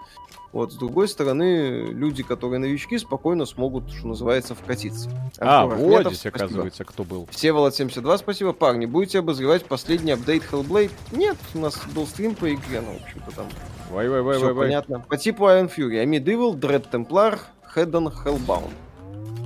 Вот, 0.52 0.74
с 0.74 0.76
другой 0.76 1.08
стороны, 1.08 1.88
люди, 1.92 2.24
которые 2.24 2.60
новички, 2.60 2.98
спокойно 2.98 3.46
смогут, 3.46 3.90
что 3.90 4.08
называется, 4.08 4.54
вкатиться. 4.54 5.10
А, 5.40 5.64
Артур 5.64 5.78
вот 5.78 6.08
здесь, 6.08 6.20
спасибо. 6.20 6.46
оказывается, 6.46 6.84
кто 6.84 7.04
был. 7.04 7.28
Всеволод 7.32 7.74
72, 7.74 8.18
спасибо. 8.18 8.52
Парни, 8.52 8.86
будете 8.86 9.20
обозревать 9.20 9.66
последний 9.66 10.12
апдейт 10.12 10.44
Hellblade? 10.52 10.92
Нет, 11.14 11.38
у 11.56 11.60
нас 11.60 11.80
был 11.96 12.06
стрим 12.06 12.36
по 12.36 12.54
игре, 12.54 12.82
ну, 12.82 13.00
в 13.00 13.04
общем-то, 13.04 13.32
там 13.32 13.48
Вай, 13.92 14.08
вай, 14.10 14.22
вай, 14.22 14.38
Все 14.38 14.54
вай, 14.54 14.68
понятно. 14.68 14.98
Вай. 15.00 15.08
По 15.08 15.18
типу 15.18 15.46
Iron 15.46 15.74
Fury. 15.74 16.04
Amid 16.04 16.26
Evil, 16.26 16.54
Dread 16.60 16.90
Templar, 16.92 17.40
Hedon 17.74 18.14
Hellbound. 18.14 18.72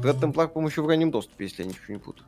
Dread 0.02 0.20
Templar, 0.20 0.48
по-моему, 0.48 0.70
еще 0.70 0.82
в 0.82 0.88
раннем 0.88 1.12
доступе, 1.12 1.46
если 1.46 1.64
я 1.64 1.70
ничего 1.70 1.94
не 1.94 2.00
путаю. 2.00 2.26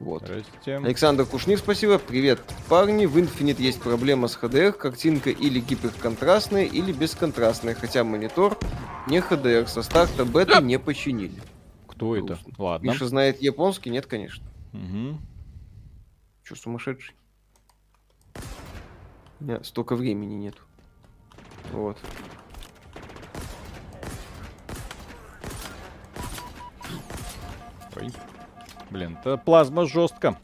Вот. 0.00 0.22
Здрасте. 0.22 0.76
Александр 0.76 1.26
Кушнир, 1.26 1.58
спасибо. 1.58 1.98
Привет, 1.98 2.40
парни. 2.70 3.04
В 3.04 3.18
Infinite 3.18 3.60
есть 3.60 3.82
проблема 3.82 4.28
с 4.28 4.36
HDR. 4.38 4.72
Картинка 4.72 5.28
или 5.28 5.60
гиперконтрастная, 5.60 6.64
или 6.64 6.90
бесконтрастная. 6.90 7.74
Хотя 7.74 8.02
монитор 8.02 8.58
не 9.06 9.18
HDR. 9.18 9.66
Со 9.66 9.82
старта 9.82 10.24
бета 10.24 10.62
не 10.62 10.78
починили. 10.78 11.38
Кто 11.86 12.12
Грустно. 12.12 12.32
это? 12.32 12.62
Ладно. 12.62 12.86
Миша 12.86 13.08
знает 13.08 13.42
японский? 13.42 13.90
Нет, 13.90 14.06
конечно. 14.06 14.42
Угу. 14.72 15.18
Че, 16.44 16.56
сумасшедший? 16.56 17.14
У 19.38 19.44
меня 19.44 19.62
столько 19.64 19.96
времени 19.96 20.34
нету. 20.34 20.62
Вот. 21.72 21.98
Ой. 27.96 28.10
Блин, 28.90 29.18
это 29.20 29.36
плазма 29.36 29.86
жестко. 29.86 30.38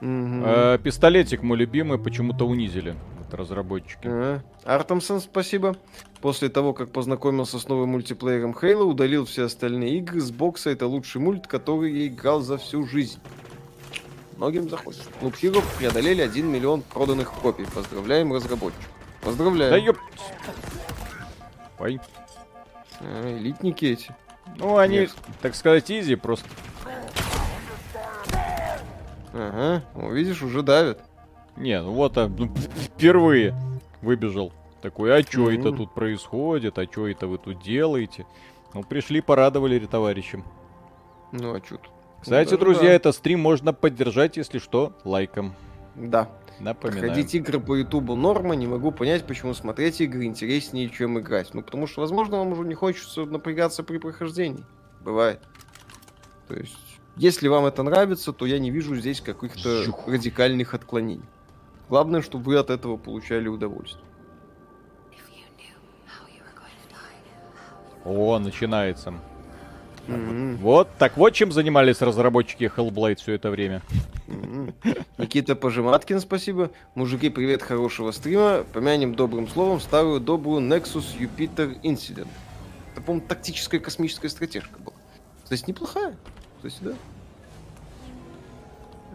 Угу. 0.00 0.42
Э, 0.44 0.78
пистолетик 0.82 1.42
мой 1.42 1.58
любимый 1.58 1.98
почему-то 1.98 2.46
унизили. 2.46 2.94
Это 3.26 3.36
разработчики. 3.36 4.06
Ага. 4.06 4.44
Артемсон, 4.64 5.20
спасибо. 5.20 5.76
После 6.20 6.48
того, 6.48 6.72
как 6.72 6.90
познакомился 6.90 7.58
с 7.58 7.68
новым 7.68 7.90
мультиплеером 7.90 8.54
Хейла, 8.58 8.84
удалил 8.84 9.24
все 9.26 9.44
остальные 9.44 9.98
игры 9.98 10.20
с 10.20 10.30
бокса. 10.30 10.70
Это 10.70 10.86
лучший 10.86 11.20
мульт, 11.20 11.46
который 11.46 11.92
я 11.92 12.06
играл 12.06 12.40
за 12.40 12.58
всю 12.58 12.86
жизнь. 12.86 13.18
Многим 14.36 14.68
заходит. 14.70 15.02
Клуб 15.18 15.34
Хиров 15.34 15.76
преодолели 15.78 16.22
1 16.22 16.46
миллион 16.46 16.82
проданных 16.82 17.32
копий. 17.32 17.66
Поздравляем 17.74 18.32
разработчиков. 18.32 18.88
Поздравляю. 19.20 19.72
Да 19.72 19.76
ёп... 19.76 19.98
Ой. 21.80 22.00
А, 23.00 23.36
элитники 23.36 23.84
эти. 23.84 24.14
Ну, 24.56 24.76
они, 24.76 25.00
Нет. 25.00 25.14
так 25.42 25.54
сказать, 25.54 25.90
изи 25.90 26.14
просто. 26.14 26.48
Ага, 29.32 29.84
ну, 29.94 30.12
видишь, 30.12 30.42
уже 30.42 30.62
давят. 30.62 31.02
Не, 31.56 31.80
ну 31.82 31.92
вот, 31.92 32.16
а, 32.16 32.28
ну, 32.28 32.48
впервые 32.54 33.54
выбежал. 34.00 34.52
Такой, 34.80 35.16
а 35.18 35.22
что 35.22 35.50
mm-hmm. 35.50 35.60
это 35.60 35.76
тут 35.76 35.92
происходит? 35.92 36.78
А 36.78 36.84
что 36.84 37.08
это 37.08 37.26
вы 37.26 37.38
тут 37.38 37.60
делаете? 37.62 38.26
Ну, 38.74 38.84
пришли, 38.84 39.20
порадовали 39.20 39.78
товарищам. 39.80 40.44
Ну, 41.32 41.54
а 41.54 41.58
что 41.58 41.78
тут? 41.78 41.90
Кстати, 42.20 42.52
ну, 42.52 42.58
друзья, 42.58 42.88
да. 42.88 42.92
это 42.92 43.12
стрим 43.12 43.40
можно 43.40 43.72
поддержать, 43.72 44.36
если 44.36 44.58
что, 44.58 44.92
лайком. 45.04 45.54
Да. 45.94 46.30
Напоминаю. 46.60 47.10
Ходить 47.10 47.34
игры 47.34 47.60
по 47.60 47.76
Ютубу 47.76 48.16
норма, 48.16 48.56
не 48.56 48.66
могу 48.66 48.90
понять, 48.90 49.24
почему 49.24 49.54
смотреть 49.54 50.00
игры 50.00 50.24
интереснее, 50.24 50.88
чем 50.90 51.18
играть. 51.18 51.54
Ну, 51.54 51.62
потому 51.62 51.86
что, 51.86 52.00
возможно, 52.00 52.38
вам 52.38 52.52
уже 52.52 52.62
не 52.64 52.74
хочется 52.74 53.24
напрягаться 53.24 53.84
при 53.84 53.98
прохождении. 53.98 54.64
Бывает. 55.00 55.40
То 56.48 56.54
есть, 56.54 56.87
если 57.18 57.48
вам 57.48 57.66
это 57.66 57.82
нравится, 57.82 58.32
то 58.32 58.46
я 58.46 58.58
не 58.58 58.70
вижу 58.70 58.96
здесь 58.96 59.20
каких-то 59.20 59.84
радикальных 60.06 60.74
отклонений. 60.74 61.24
Главное, 61.88 62.22
чтобы 62.22 62.44
вы 62.44 62.56
от 62.56 62.70
этого 62.70 62.96
получали 62.96 63.48
удовольствие. 63.48 64.04
О, 68.04 68.38
начинается. 68.38 69.14
Mm-hmm. 70.06 70.56
Вот, 70.56 70.88
так 70.98 71.18
вот 71.18 71.34
чем 71.34 71.52
занимались 71.52 72.00
разработчики 72.00 72.72
Hellblade 72.74 73.16
все 73.16 73.34
это 73.34 73.50
время. 73.50 73.82
Mm-hmm. 74.26 75.04
Никита 75.18 75.54
Пожиматкин, 75.54 76.20
спасибо. 76.20 76.70
Мужики, 76.94 77.28
привет, 77.28 77.62
хорошего 77.62 78.12
стрима. 78.12 78.64
Помянем 78.72 79.14
добрым 79.14 79.48
словом 79.48 79.80
старую 79.80 80.20
добрую 80.20 80.60
Nexus 80.60 81.18
Jupiter 81.18 81.78
Incident. 81.82 82.28
Это, 82.92 83.02
по-моему, 83.02 83.26
тактическая 83.28 83.80
космическая 83.80 84.30
стратежка 84.30 84.78
была. 84.78 84.96
То 85.46 85.52
есть 85.52 85.68
неплохая. 85.68 86.16
То 86.60 86.64
есть, 86.66 86.82
да. 86.82 86.92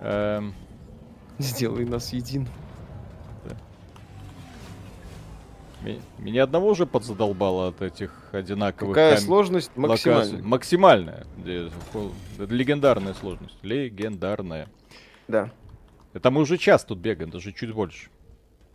Эм... 0.01 0.53
Сделай 1.39 1.85
нас 1.85 2.13
единым. 2.13 2.47
Меня 6.17 6.43
одного 6.43 6.69
уже 6.69 6.85
подзадолбало 6.85 7.67
от 7.67 7.81
этих 7.81 8.29
одинаковых... 8.31 8.95
Какая 8.95 9.15
кам... 9.15 9.25
сложность 9.25 9.71
максимальная? 9.75 10.41
Максимальная. 10.41 11.27
Легендарная 12.37 13.13
сложность. 13.13 13.57
Легендарная. 13.63 14.69
Да. 15.27 15.51
Это 16.13 16.31
мы 16.31 16.41
уже 16.41 16.57
час 16.57 16.85
тут 16.85 16.99
бегаем, 16.99 17.31
даже 17.31 17.51
чуть 17.51 17.73
больше. 17.73 18.09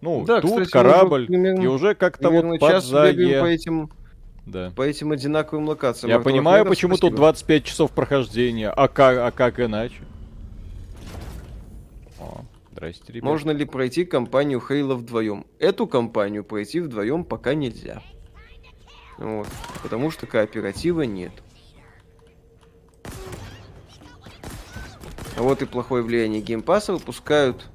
Ну, 0.02 0.24
да, 0.26 0.40
тут 0.42 0.50
кстати, 0.50 0.70
корабль, 0.70 1.26
примерно, 1.26 1.62
и 1.62 1.66
уже 1.66 1.94
как-то 1.94 2.30
вот 2.30 2.60
подзае... 2.60 3.40
по 3.40 3.46
этим, 3.46 3.90
да. 4.50 4.72
по 4.74 4.82
этим 4.82 5.12
одинаковым 5.12 5.68
локациям. 5.68 6.10
Я 6.10 6.16
Артур 6.16 6.32
понимаю, 6.32 6.62
Ахмедов, 6.62 6.76
почему 6.76 6.96
спасибо. 6.96 7.10
тут 7.10 7.16
25 7.16 7.64
часов 7.64 7.90
прохождения, 7.92 8.70
а 8.70 8.88
как, 8.88 9.18
а 9.18 9.30
как 9.30 9.60
иначе? 9.60 10.02
Здрасте, 12.78 13.12
ребят. 13.12 13.24
Можно 13.24 13.50
ли 13.50 13.64
пройти 13.64 14.04
кампанию 14.04 14.60
Halo 14.60 14.94
вдвоем? 14.94 15.46
Эту 15.58 15.88
кампанию 15.88 16.44
пройти 16.44 16.78
вдвоем 16.78 17.24
пока 17.24 17.54
нельзя. 17.54 18.02
Вот. 19.16 19.48
Потому 19.82 20.12
что 20.12 20.26
кооператива 20.26 21.02
нет. 21.02 21.32
А 25.36 25.42
вот 25.42 25.60
и 25.60 25.66
плохое 25.66 26.04
влияние 26.04 26.40
Game 26.40 26.64
Pass 26.64 26.87
а 26.87 26.92
выпускают 26.92 27.68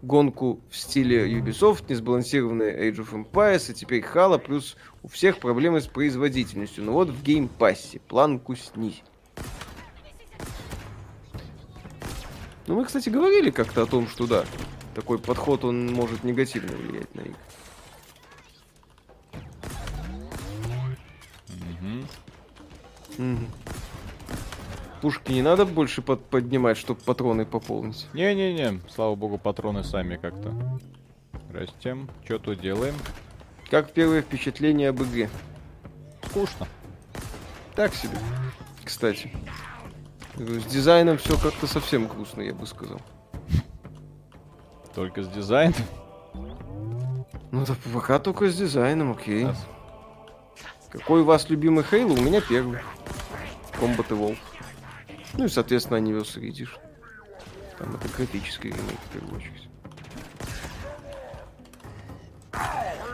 гонку 0.00 0.60
в 0.70 0.76
стиле 0.76 1.30
Ubisoft, 1.30 1.84
несбалансированная 1.90 2.88
Age 2.88 3.06
of 3.06 3.12
Empires, 3.12 3.70
и 3.70 3.74
теперь 3.74 4.02
Halo, 4.02 4.38
плюс 4.38 4.76
у 5.06 5.08
всех 5.08 5.38
проблемы 5.38 5.80
с 5.80 5.86
производительностью. 5.86 6.84
Но 6.84 6.92
вот 6.92 7.08
в 7.08 7.22
геймпассе 7.22 8.00
планку 8.00 8.56
снизить. 8.56 9.04
Ну, 12.66 12.74
мы, 12.74 12.84
кстати, 12.84 13.08
говорили 13.08 13.50
как-то 13.50 13.82
о 13.82 13.86
том, 13.86 14.08
что 14.08 14.26
да, 14.26 14.44
такой 14.96 15.20
подход, 15.20 15.64
он 15.64 15.86
может 15.92 16.24
негативно 16.24 16.76
влиять 16.76 17.14
на. 17.14 17.22
Угу. 23.18 23.38
Пушки 25.00 25.30
не 25.30 25.42
надо 25.42 25.64
больше 25.64 26.02
под 26.02 26.24
поднимать, 26.24 26.76
чтобы 26.76 27.00
патроны 27.00 27.46
пополнить. 27.46 28.08
Не-не-не, 28.12 28.80
слава 28.90 29.14
богу, 29.14 29.38
патроны 29.38 29.84
сами 29.84 30.16
как-то 30.16 30.52
растем. 31.52 32.10
Что 32.24 32.40
тут 32.40 32.60
делаем? 32.60 32.96
Как 33.70 33.92
первое 33.92 34.22
впечатление 34.22 34.90
об 34.90 35.02
игре? 35.02 35.28
Скучно. 36.24 36.68
Так 37.74 37.94
себе, 37.94 38.16
кстати. 38.84 39.32
С 40.36 40.64
дизайном 40.64 41.18
все 41.18 41.36
как-то 41.38 41.66
совсем 41.66 42.06
грустно, 42.06 42.42
я 42.42 42.54
бы 42.54 42.66
сказал. 42.66 43.00
Только 44.94 45.22
с 45.22 45.28
дизайном? 45.28 45.74
Ну 47.52 47.64
да 47.64 47.74
пока 47.92 48.18
только 48.18 48.48
с 48.48 48.56
дизайном, 48.56 49.12
окей. 49.12 49.44
Yes. 49.44 49.56
Какой 50.90 51.22
у 51.22 51.24
вас 51.24 51.48
любимый 51.48 51.84
Хейл? 51.84 52.12
У 52.12 52.16
меня 52.16 52.40
первый. 52.40 52.80
Combat 53.80 54.08
Evolve. 54.08 54.38
Ну 55.34 55.44
и, 55.44 55.48
соответственно, 55.48 55.98
Anniversary 55.98 56.50
Edition. 56.50 56.78
Там 57.78 57.94
это 57.94 58.08
графический 58.16 58.70
ремейк, 58.70 58.98
в 59.00 59.12
первую 59.12 59.36
очередь. 59.36 59.68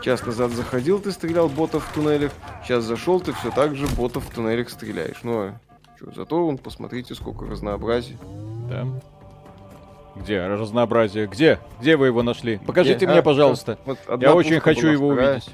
Час 0.03 0.25
назад 0.25 0.51
заходил, 0.51 0.99
ты 0.99 1.13
стрелял 1.13 1.47
ботов 1.47 1.87
в 1.87 1.93
туннелях. 1.93 2.33
Сейчас 2.63 2.83
зашел, 2.83 3.21
ты 3.21 3.31
все 3.31 3.51
так 3.51 3.73
же 3.75 3.87
ботов 3.87 4.25
в 4.25 4.33
туннелях 4.35 4.69
стреляешь. 4.69 5.21
Ну, 5.23 5.39
а 5.39 5.59
Чё, 5.97 6.11
зато 6.13 6.43
вон, 6.45 6.57
посмотрите, 6.57 7.15
сколько 7.15 7.45
разнообразия. 7.45 8.17
Да. 8.69 8.85
Где 10.17 10.45
разнообразие? 10.45 11.27
Где? 11.27 11.57
Где 11.79 11.95
вы 11.95 12.07
его 12.07 12.21
нашли? 12.21 12.57
Покажите 12.57 12.97
Где? 12.97 13.07
мне, 13.07 13.19
А, 13.19 13.23
пожалуйста. 13.23 13.79
вот 13.85 13.97
одна 14.07 14.27
Я 14.27 14.35
очень 14.35 14.59
хочу 14.59 14.87
его 14.89 15.13
вторая. 15.13 15.31
увидеть. 15.35 15.51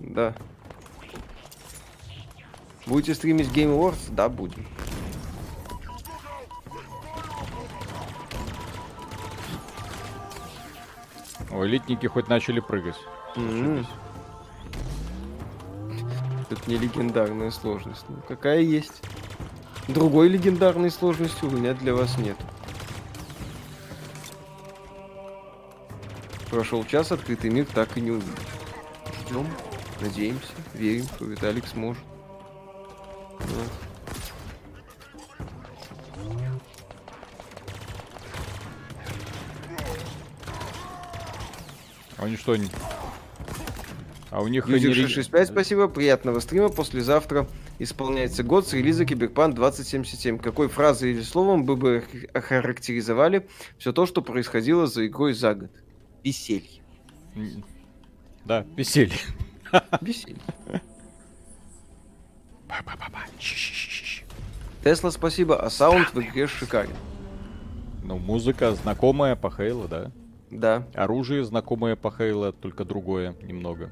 Да. 0.00 0.34
Будете 2.86 3.14
стримить 3.14 3.46
Game 3.52 3.78
Awards? 3.78 4.10
Да, 4.10 4.28
будем. 4.28 4.66
Элитники 11.66 12.06
хоть 12.06 12.28
начали 12.28 12.60
прыгать. 12.60 12.98
М. 13.36 13.86
Это 16.50 16.60
не 16.70 16.76
легендарная 16.76 17.50
сложность. 17.50 18.04
Ну, 18.08 18.16
какая 18.28 18.60
есть. 18.60 19.02
Другой 19.88 20.28
легендарной 20.28 20.90
сложности 20.90 21.44
у 21.44 21.50
меня 21.50 21.74
для 21.74 21.94
вас 21.94 22.18
нет. 22.18 22.36
Прошел 26.50 26.84
час, 26.84 27.10
открытый 27.10 27.50
мир 27.50 27.66
так 27.72 27.96
и 27.96 28.00
не 28.00 28.10
увидел. 28.10 28.34
Ждем, 29.26 29.46
надеемся, 30.00 30.52
верим, 30.74 31.06
что 31.06 31.24
Виталик 31.24 31.66
сможет. 31.66 32.02
Они 42.46 42.66
что, 42.66 42.76
не... 42.76 42.82
А 44.30 44.40
у 44.40 44.48
них 44.48 44.66
ре- 44.66 44.80
665, 44.80 45.48
спасибо, 45.48 45.88
приятного 45.88 46.40
стрима. 46.40 46.70
Послезавтра 46.70 47.46
исполняется 47.78 48.42
год 48.42 48.66
с 48.66 48.72
релиза 48.72 49.04
Киберпанк 49.04 49.54
2077. 49.56 50.38
Какой 50.38 50.68
фразой 50.68 51.12
или 51.12 51.22
словом 51.22 51.64
бы 51.64 51.98
ох- 51.98 52.34
охарактеризовали 52.34 53.46
все 53.78 53.92
то, 53.92 54.06
что 54.06 54.22
происходило 54.22 54.86
за 54.86 55.06
игрой 55.06 55.34
за 55.34 55.54
год? 55.54 55.70
Веселье. 56.24 56.80
Да, 58.44 58.64
веселье. 58.76 59.18
Веселье. 60.00 60.38
Тесла, 64.82 65.10
спасибо, 65.10 65.62
а 65.62 65.68
саунд 65.70 66.12
в 66.14 66.20
игре 66.20 66.46
шикарен. 66.46 66.96
Ну, 68.02 68.18
музыка 68.18 68.74
знакомая 68.74 69.36
по 69.36 69.50
Хейлу, 69.50 69.86
да. 69.88 70.10
Да. 70.52 70.86
Оружие 70.94 71.44
знакомое 71.44 71.96
по 71.96 72.10
Хейлу, 72.10 72.52
только 72.52 72.84
другое 72.84 73.34
немного. 73.42 73.90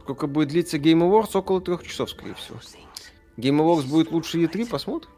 Сколько 0.00 0.26
будет 0.28 0.48
длиться 0.48 0.78
Game 0.78 1.00
Awards? 1.00 1.36
Около 1.36 1.60
трех 1.60 1.82
часов, 1.84 2.10
скорее 2.10 2.34
всего. 2.34 2.58
Game 3.36 3.58
Awards 3.58 3.88
будет 3.88 4.10
лучше 4.12 4.38
E3, 4.38 4.68
посмотрим. 4.68 5.10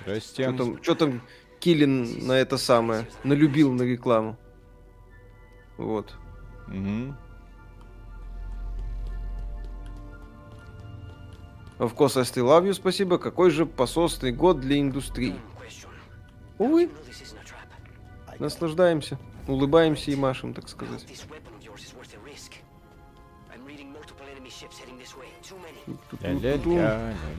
Здрасте. 0.00 0.44
Что 0.44 0.56
там, 0.56 0.80
чё 0.80 0.94
там 0.94 1.22
Киллин 1.58 2.26
на 2.26 2.32
это 2.32 2.56
самое, 2.56 3.06
налюбил 3.24 3.72
на 3.72 3.82
рекламу. 3.82 4.36
Вот. 5.76 6.14
Мгм. 6.68 7.16
Of 11.78 11.96
course, 11.96 12.18
I 12.18 12.22
still 12.22 12.46
love 12.46 12.68
you, 12.68 12.74
спасибо. 12.74 13.18
Какой 13.18 13.50
же 13.50 13.66
пососный 13.66 14.32
год 14.32 14.60
для 14.60 14.78
индустрии. 14.78 15.34
Увы, 16.58 16.90
наслаждаемся, 18.38 19.18
улыбаемся 19.46 20.10
и 20.10 20.16
машем, 20.16 20.54
так 20.54 20.68
сказать. 20.68 21.06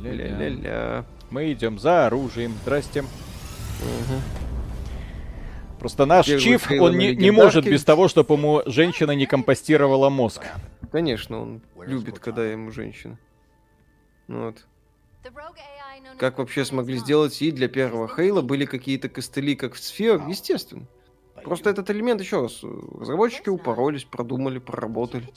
Ля-ля-ля. 0.01 1.05
Мы 1.29 1.53
идем 1.53 1.79
за 1.79 2.07
оружием. 2.07 2.53
Здрасте. 2.63 3.03
Просто 5.79 6.05
наш 6.05 6.27
Первый 6.27 6.41
Чиф, 6.41 6.69
он 6.71 6.97
не, 6.97 7.15
не 7.15 7.31
может 7.31 7.65
без 7.65 7.83
того, 7.83 8.07
чтобы 8.07 8.35
ему 8.35 8.61
женщина 8.67 9.11
не 9.11 9.25
компостировала 9.25 10.09
мозг. 10.09 10.43
Конечно, 10.91 11.41
он 11.41 11.61
любит, 11.79 12.19
когда 12.19 12.45
ему 12.45 12.71
женщина. 12.71 13.17
Ну 14.27 14.45
Вот. 14.45 14.67
Как 15.23 15.33
Как 16.19 16.37
вообще 16.37 16.65
смогли 16.65 16.97
сделать 16.97 17.41
и 17.41 17.51
для 17.51 17.67
первого 17.67 18.07
Хейла 18.07 18.41
были 18.41 18.65
какие-то 18.65 19.09
костыли, 19.09 19.55
как 19.55 19.73
в 19.73 19.79
сфер? 19.79 20.21
Естественно. 20.27 20.85
Просто 21.43 21.69
этот 21.69 21.89
элемент, 21.89 22.21
еще 22.21 22.43
раз, 22.43 22.63
разработчики 22.99 23.49
упоролись, 23.49 24.03
продумали, 24.03 24.59
проработали. 24.59 25.27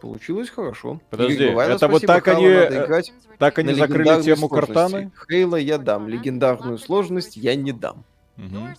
Получилось 0.00 0.50
хорошо. 0.50 1.00
Подожди, 1.10 1.34
Игорь 1.34 1.70
это 1.70 1.88
вот 1.88 2.02
спасибо, 2.02 2.12
так 2.14 2.24
Хала, 2.24 2.36
они, 2.38 2.46
э, 2.46 3.02
Так 3.38 3.58
они 3.58 3.74
закрыли 3.74 4.22
тему 4.22 4.48
сложности. 4.48 4.72
Картаны. 4.74 5.12
Хейла 5.28 5.56
я 5.56 5.78
дам, 5.78 6.08
легендарную 6.08 6.78
сложность 6.78 7.36
я 7.36 7.54
не 7.54 7.72
дам. 7.72 8.04
Мгм. 8.36 8.74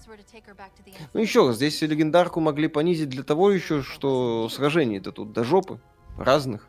Ну 1.13 1.21
еще 1.21 1.47
раз, 1.47 1.57
здесь 1.57 1.81
легендарку 1.81 2.39
могли 2.39 2.67
понизить 2.67 3.09
для 3.09 3.23
того 3.23 3.51
еще, 3.51 3.81
что 3.81 4.49
сражений-то 4.49 5.11
тут 5.11 5.31
до 5.31 5.43
жопы. 5.43 5.79
Разных. 6.17 6.67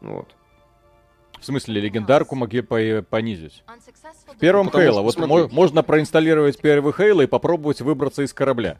Вот. 0.00 0.34
В 1.40 1.44
смысле, 1.44 1.80
легендарку 1.80 2.34
могли 2.34 2.62
по- 2.62 3.02
понизить. 3.02 3.62
В 4.34 4.38
первом 4.38 4.66
Потому 4.66 4.84
Хейла, 4.84 5.00
вот 5.02 5.14
смотри. 5.14 5.36
мо- 5.36 5.48
можно 5.52 5.82
проинсталлировать 5.82 6.58
первый 6.60 6.92
Хейла 6.92 7.22
и 7.22 7.26
попробовать 7.26 7.80
выбраться 7.80 8.22
из 8.22 8.32
корабля. 8.32 8.78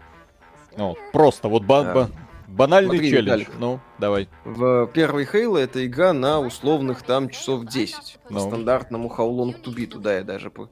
Ну, 0.76 0.96
просто 1.12 1.48
вот 1.48 1.64
ба- 1.64 1.84
Да. 1.84 1.94
ба- 1.94 2.10
банальный 2.48 2.96
Смотри, 2.96 3.10
челлендж. 3.10 3.38
Виталик. 3.40 3.58
Ну, 3.58 3.80
давай. 3.98 4.28
В 4.44 4.86
первой 4.88 5.24
Хейла 5.26 5.58
это 5.58 5.86
игра 5.86 6.12
на 6.12 6.40
условных 6.40 7.02
там 7.02 7.28
часов 7.30 7.64
10. 7.66 8.18
По 8.28 8.34
Ну. 8.34 8.40
стандартному 8.40 9.08
How 9.16 9.30
Long 9.30 9.62
to 9.62 9.74
Beat. 9.74 9.98
Да, 10.00 10.14
я 10.16 10.24
даже 10.24 10.50
по- 10.50 10.68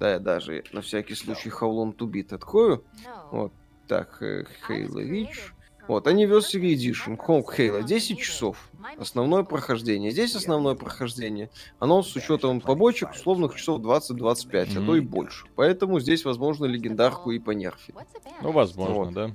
Да, 0.00 0.12
я 0.12 0.18
даже 0.18 0.64
на 0.72 0.80
всякий 0.80 1.14
случай 1.14 1.48
How 1.48 1.70
Long 1.70 1.96
to 1.96 2.06
Beat 2.10 2.34
открою. 2.34 2.84
Вот. 3.30 3.52
Так, 3.86 4.20
э, 4.22 4.44
Halo 4.68 4.96
Reach. 4.96 5.52
Вот, 5.88 6.06
Anniversary 6.06 6.74
Edition, 6.74 7.16
Home 7.26 7.44
Halo, 7.44 7.82
10 7.82 8.18
часов. 8.18 8.70
Основное 8.98 9.42
прохождение. 9.42 10.10
Здесь 10.10 10.34
основное 10.36 10.74
прохождение. 10.74 11.50
Оно 11.78 12.02
с 12.02 12.14
учетом 12.14 12.60
побочек 12.60 13.10
условных 13.12 13.56
часов 13.56 13.80
20-25, 13.80 14.78
а 14.82 14.86
то 14.86 14.96
и 14.96 15.00
больше. 15.00 15.46
Поэтому 15.56 15.98
здесь, 16.00 16.24
возможно, 16.24 16.66
легендарку 16.66 17.30
и 17.32 17.38
понерфить. 17.38 17.94
Ну, 18.42 18.52
возможно, 18.52 18.94
Вот. 18.94 19.12
да. 19.12 19.30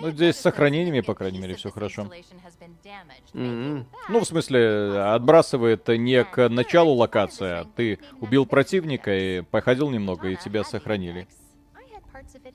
Ну, 0.00 0.10
здесь 0.12 0.36
с 0.36 0.40
сохранениями, 0.40 1.00
по 1.00 1.14
крайней 1.14 1.40
мере, 1.40 1.56
всё 1.56 1.70
хорошо. 1.70 2.08
Мгм. 3.32 3.86
Ну, 4.08 4.20
в 4.20 4.24
смысле, 4.24 5.00
отбрасывает 5.00 5.88
не 5.88 6.24
к 6.24 6.48
началу 6.48 6.94
локации, 6.94 7.50
а 7.50 7.64
ты 7.64 7.98
убил 8.20 8.46
противника 8.46 9.12
и 9.12 9.40
походил 9.42 9.90
немного, 9.90 10.28
и 10.28 10.36
тебя 10.36 10.62
сохранили. 10.62 11.26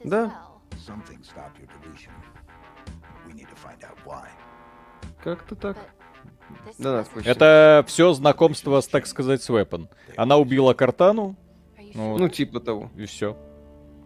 Да. 0.05 0.52
Something 0.77 1.21
stopped 1.23 1.57
your 1.59 1.67
deletion. 1.81 2.11
We 3.27 3.33
need 3.33 3.47
to 3.47 3.55
find 3.55 3.81
out 3.83 3.97
why. 4.05 4.27
Как-то 5.23 5.55
так. 5.55 5.77
Да, 6.77 7.03
да. 7.03 7.21
Это 7.23 7.83
все 7.87 8.13
знакомство, 8.13 8.79
с, 8.81 8.87
так 8.87 9.07
сказать, 9.07 9.41
с 9.41 9.49
Weapon. 9.49 9.87
Она 10.17 10.37
убила 10.37 10.73
Картану, 10.73 11.35
ну, 11.93 12.17
Ну, 12.17 12.29
типа 12.29 12.59
того. 12.59 12.91
и 12.95 13.05
все. 13.05 13.35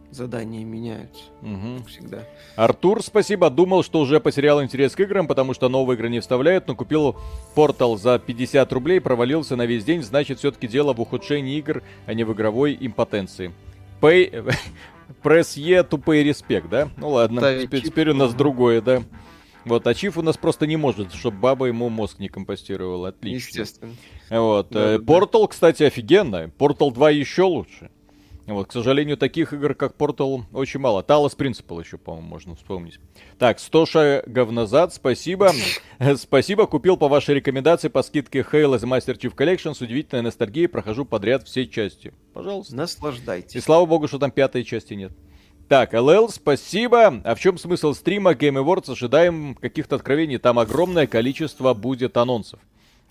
Задания 0.10 0.64
меняются. 0.64 1.24
как 1.42 1.88
Всегда. 1.88 2.24
Артур, 2.56 3.04
спасибо. 3.04 3.50
Думал, 3.50 3.84
что 3.84 4.00
уже 4.00 4.22
потерял 4.22 4.64
интерес 4.64 4.96
к 4.96 5.00
играм, 5.02 5.28
потому 5.28 5.54
что 5.54 5.68
новые 5.68 5.98
игры 5.98 6.10
не 6.10 6.22
вставляют, 6.22 6.68
но 6.68 6.76
купил 6.76 7.18
портал 7.56 7.98
за 7.98 8.18
50 8.18 8.72
рублей, 8.72 9.02
провалился 9.02 9.56
на 9.58 9.66
весь 9.66 9.84
день, 9.84 10.04
значит, 10.04 10.40
все-таки 10.40 10.68
дело 10.68 10.94
в 10.94 11.02
ухудшении 11.02 11.58
игр, 11.58 11.84
а 12.06 12.14
не 12.14 12.24
в 12.24 12.32
игровой 12.34 12.78
импотенции. 12.80 13.54
Pay... 14.00 14.54
Пресс 15.28 15.58
Е, 15.58 15.84
тупой 15.84 16.24
респект, 16.24 16.70
да? 16.70 16.90
Ну 16.96 17.10
ладно, 17.10 17.42
Ставить 17.42 17.64
теперь, 17.64 17.82
чип. 17.82 17.92
теперь 17.92 18.10
у 18.12 18.14
нас 18.14 18.34
другое, 18.34 18.80
да. 18.82 19.04
Вот, 19.66 19.86
а 19.86 19.94
Чиф 19.94 20.18
у 20.18 20.22
нас 20.22 20.38
просто 20.38 20.66
не 20.66 20.78
может, 20.78 21.14
чтобы 21.14 21.38
баба 21.38 21.66
ему 21.66 21.90
мозг 21.90 22.20
не 22.20 22.30
компостировала. 22.30 23.10
Отлично. 23.10 23.60
Естественно. 23.60 23.94
Вот. 24.30 24.70
Да, 24.70 24.94
э, 24.94 24.98
да, 24.98 25.04
да. 25.04 25.14
Portal, 25.14 25.46
кстати, 25.50 25.84
офигенно. 25.84 26.50
Portal 26.58 26.94
2 26.94 27.10
еще 27.10 27.44
лучше. 27.44 27.92
Вот, 28.48 28.70
к 28.70 28.72
сожалению, 28.72 29.18
таких 29.18 29.52
игр, 29.52 29.76
как 29.76 29.98
Portal, 29.98 30.44
очень 30.54 30.80
мало. 30.80 31.02
Talos 31.02 31.38
Principle 31.38 31.84
еще, 31.84 31.98
по-моему, 31.98 32.30
можно 32.30 32.56
вспомнить. 32.56 32.98
Так, 33.38 33.60
100 33.60 33.86
шагов 33.86 34.52
назад, 34.52 34.94
спасибо. 34.94 35.52
спасибо, 36.16 36.66
купил 36.66 36.96
по 36.96 37.10
вашей 37.10 37.36
рекомендации 37.36 37.90
по 37.90 38.02
скидке 38.02 38.40
Halo 38.40 38.78
The 38.78 38.88
Master 38.88 39.20
Chief 39.20 39.36
Collection 39.36 39.74
с 39.74 39.82
удивительной 39.82 40.22
ностальгией, 40.22 40.70
прохожу 40.70 41.04
подряд 41.04 41.46
все 41.46 41.68
части. 41.68 42.14
Пожалуйста. 42.34 42.74
И 42.74 42.78
Наслаждайтесь. 42.78 43.62
слава 43.62 43.86
богу, 43.86 44.08
что 44.08 44.18
там 44.18 44.32
пятой 44.32 44.64
части 44.64 44.94
нет. 44.94 45.12
Так, 45.68 45.92
ЛЛ, 45.92 46.30
спасибо. 46.30 47.22
А 47.26 47.36
в 47.36 47.40
чем 47.42 47.58
смысл 47.58 47.94
стрима 47.94 48.32
Game 48.32 48.64
Awards? 48.64 48.90
Ожидаем 48.94 49.56
каких-то 49.56 49.98
откровений. 49.98 50.38
Там 50.38 50.60
огромное 50.60 51.08
количество 51.08 51.74
будет 51.74 52.16
анонсов. 52.16 52.62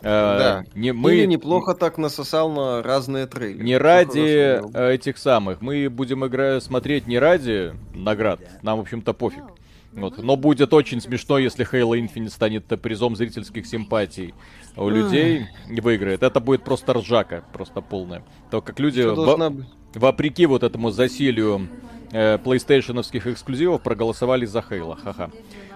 Э, 0.01 0.39
Да. 0.39 0.64
Не, 0.74 0.93
мы 0.93 1.14
Или 1.14 1.27
неплохо 1.27 1.74
так 1.74 1.98
насосал 1.98 2.51
на 2.51 2.82
разные 2.82 3.27
трейлеры. 3.27 3.64
не 3.64 3.77
ради 3.78 4.60
э, 4.74 4.94
этих 4.94 5.18
самых. 5.18 5.60
Мы 5.60 5.89
будем 5.89 6.27
игра 6.27 6.60
смотреть 6.60 7.06
не 7.06 7.18
ради 7.18 7.73
наград. 7.94 8.40
Нам, 8.62 8.78
в 8.78 8.82
общем-то, 8.82 9.12
пофиг. 9.14 9.44
Вот. 9.93 10.18
Но 10.18 10.36
будет 10.36 10.74
очень 10.74 11.01
смешно, 11.01 11.39
если 11.39 11.66
Halo 11.66 11.98
Infinite 11.98 12.28
станет 12.28 12.66
призом 12.82 13.16
зрительских 13.16 13.66
симпатий 13.66 14.35
у 14.77 14.90
людей 14.90 15.47
и 15.70 15.81
выиграет. 15.81 16.23
Это 16.23 16.39
будет 16.39 16.64
просто 16.64 16.93
ржака, 16.93 17.44
просто 17.55 17.81
полная. 17.81 18.23
То, 18.51 18.60
как 18.60 18.78
люди, 18.78 19.01
во... 19.01 19.52
вопреки 19.94 20.44
вот 20.44 20.62
этому 20.62 20.90
засилию 20.90 21.68
э, 22.12 22.36
PlayStationовских 22.36 23.32
эксклюзивов, 23.32 23.81
проголосовали 23.81 24.44
за 24.44 24.59
Halo. 24.59 25.01
Ха-ха. 25.02 25.31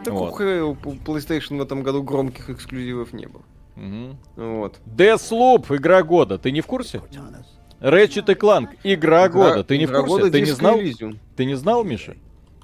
Так 0.04 0.12
вот. 0.12 0.38
у 0.38 0.74
PlayStation 0.74 1.56
в 1.56 1.62
этом 1.62 1.82
году 1.82 2.02
громких 2.02 2.50
эксклюзивов 2.50 3.14
не 3.14 3.26
было. 3.26 3.42
Угу. 3.80 4.16
Вот. 4.36 4.80
Deathloop, 4.86 5.74
игра 5.76 6.02
года, 6.02 6.38
ты 6.38 6.50
не 6.50 6.60
в 6.60 6.66
курсе? 6.66 7.00
Ratchet 7.80 8.30
и 8.30 8.34
Clank, 8.34 8.68
игра, 8.84 9.28
года, 9.30 9.64
ты 9.64 9.78
не 9.78 9.86
в 9.86 9.92
курсе? 9.92 10.30
Ты 10.30 10.40
не 10.40 10.50
знал? 10.50 10.78
Ты 11.36 11.44
не 11.46 11.54
знал, 11.54 11.82
Миша? 11.82 12.16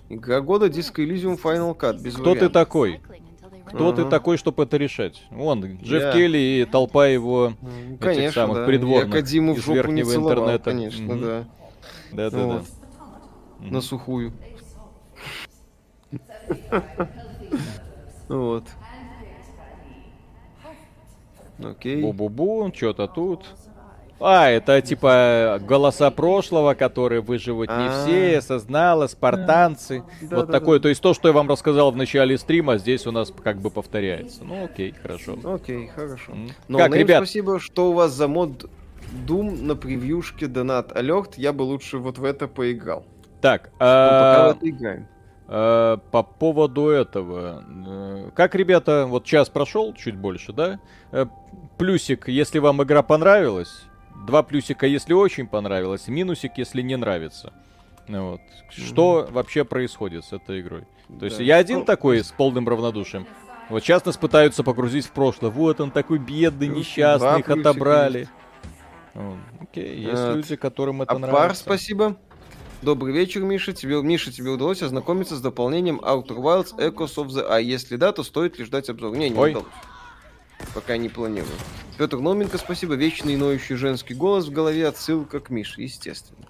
Игра 0.08 0.40
года 0.40 0.66
Disco 0.66 0.96
Elysium 0.96 1.40
Final 1.42 1.76
Cut, 1.76 2.00
без 2.00 2.14
Кто 2.14 2.30
вариантов. 2.30 2.48
ты 2.48 2.52
такой? 2.52 3.00
Кто 3.64 3.90
uh-huh. 3.90 3.96
ты 3.96 4.04
такой, 4.04 4.36
чтобы 4.36 4.62
это 4.62 4.76
решать? 4.76 5.24
Вон, 5.30 5.64
Джефф 5.82 6.02
я... 6.02 6.12
Келли 6.12 6.38
и 6.38 6.64
толпа 6.64 7.08
его 7.08 7.54
ну, 7.60 7.96
конечно, 7.98 8.22
этих 8.22 8.34
самых 8.34 8.58
да. 8.58 8.66
придворных 8.66 9.08
я 9.08 9.20
Кадиму 9.20 9.54
в 9.54 9.66
верхнего 9.66 10.06
не 10.06 10.12
целовал, 10.12 10.32
интернета. 10.32 10.64
Конечно, 10.70 11.02
mm-hmm. 11.02 11.20
да. 11.20 11.44
Да-да-да. 12.12 12.46
Вот. 12.46 12.62
Mm-hmm. 12.62 13.72
На 13.72 13.80
сухую. 13.80 14.32
Вот. 18.28 18.64
Окей. 21.62 22.02
Бу-бу-бу, 22.02 22.72
что-то 22.74 23.06
тут. 23.06 23.46
А, 24.18 24.48
это 24.48 24.80
типа 24.80 25.60
голоса 25.62 26.10
прошлого, 26.10 26.74
которые 26.74 27.20
выживут 27.20 27.68
не 27.68 27.88
все, 27.90 28.38
осознала, 28.38 29.08
спартанцы. 29.08 30.04
Вот 30.22 30.50
такое. 30.50 30.80
То 30.80 30.88
есть 30.88 31.02
то, 31.02 31.12
что 31.12 31.28
я 31.28 31.34
вам 31.34 31.48
рассказал 31.48 31.90
в 31.90 31.96
начале 31.96 32.38
стрима, 32.38 32.78
здесь 32.78 33.06
у 33.06 33.10
нас 33.10 33.32
как 33.42 33.58
бы 33.58 33.70
повторяется. 33.70 34.42
Ну 34.44 34.64
окей, 34.64 34.94
хорошо. 35.02 35.36
Окей, 35.44 35.88
хорошо. 35.88 36.32
Как, 36.68 36.94
ребят? 36.94 37.18
Спасибо, 37.18 37.60
что 37.60 37.90
у 37.90 37.92
вас 37.92 38.12
за 38.12 38.26
мод 38.26 38.70
Doom 39.26 39.62
на 39.62 39.76
превьюшке 39.76 40.46
донат 40.46 40.96
алерт. 40.96 41.36
Я 41.36 41.52
бы 41.52 41.62
лучше 41.62 41.98
вот 41.98 42.18
в 42.18 42.24
это 42.24 42.48
поиграл. 42.48 43.04
Так, 43.42 43.70
а... 43.78 44.54
пока 44.54 44.66
играем. 44.66 45.06
Э, 45.48 45.98
по 46.10 46.22
поводу 46.24 46.88
этого. 46.88 47.64
Э, 47.86 48.30
как, 48.34 48.54
ребята, 48.54 49.06
вот 49.06 49.24
час 49.24 49.48
прошел, 49.48 49.94
чуть 49.94 50.16
больше, 50.16 50.52
да? 50.52 50.80
Э, 51.12 51.26
плюсик, 51.78 52.28
если 52.28 52.58
вам 52.58 52.82
игра 52.82 53.02
понравилась. 53.02 53.84
Два 54.26 54.42
плюсика, 54.42 54.86
если 54.86 55.12
очень 55.12 55.46
понравилось. 55.46 56.08
Минусик, 56.08 56.58
если 56.58 56.82
не 56.82 56.96
нравится. 56.96 57.52
Вот. 58.08 58.40
Что 58.70 59.20
mm-hmm. 59.20 59.32
вообще 59.32 59.64
происходит 59.64 60.24
с 60.24 60.32
этой 60.32 60.60
игрой? 60.60 60.82
То 61.08 61.14
да. 61.20 61.26
есть 61.26 61.38
я 61.38 61.56
один 61.56 61.80
ну, 61.80 61.84
такой 61.84 62.24
с 62.24 62.32
полным 62.32 62.68
равнодушием. 62.68 63.26
Вот 63.68 63.82
сейчас 63.82 64.04
нас 64.04 64.16
пытаются 64.16 64.64
погрузить 64.64 65.06
в 65.06 65.10
прошлое. 65.12 65.50
Вот 65.50 65.80
он 65.80 65.92
такой 65.92 66.18
бедный, 66.18 66.68
несчастный, 66.68 67.40
их 67.40 67.48
отобрали. 67.48 68.28
Окей, 69.60 69.98
есть 69.98 70.14
а, 70.14 70.34
люди, 70.34 70.56
которым 70.56 71.02
это 71.02 71.14
а 71.14 71.18
нравится. 71.18 71.42
Пар, 71.42 71.54
спасибо. 71.54 72.16
Добрый 72.82 73.14
вечер, 73.14 73.42
Миша. 73.42 73.72
Тебе, 73.72 74.00
Миша, 74.02 74.30
тебе 74.30 74.50
удалось 74.50 74.82
ознакомиться 74.82 75.36
с 75.36 75.40
дополнением 75.40 75.98
Outer 76.00 76.36
Wilds 76.36 76.76
Echoes 76.76 77.14
of 77.16 77.28
the 77.28 77.46
А 77.48 77.58
Если 77.58 77.96
да, 77.96 78.12
то 78.12 78.22
стоит 78.22 78.58
ли 78.58 78.64
ждать 78.64 78.90
обзор? 78.90 79.16
Не, 79.16 79.30
не 79.30 79.38
Ой. 79.38 79.50
удалось. 79.50 79.68
Пока 80.74 80.96
не 80.96 81.08
планирую. 81.08 81.50
Петр 81.98 82.18
Номенко, 82.18 82.58
спасибо. 82.58 82.94
Вечный 82.94 83.36
ноющий 83.36 83.76
женский 83.76 84.14
голос 84.14 84.46
в 84.46 84.52
голове. 84.52 84.86
Отсылка 84.86 85.40
к 85.40 85.48
Мише, 85.48 85.82
естественно. 85.82 86.46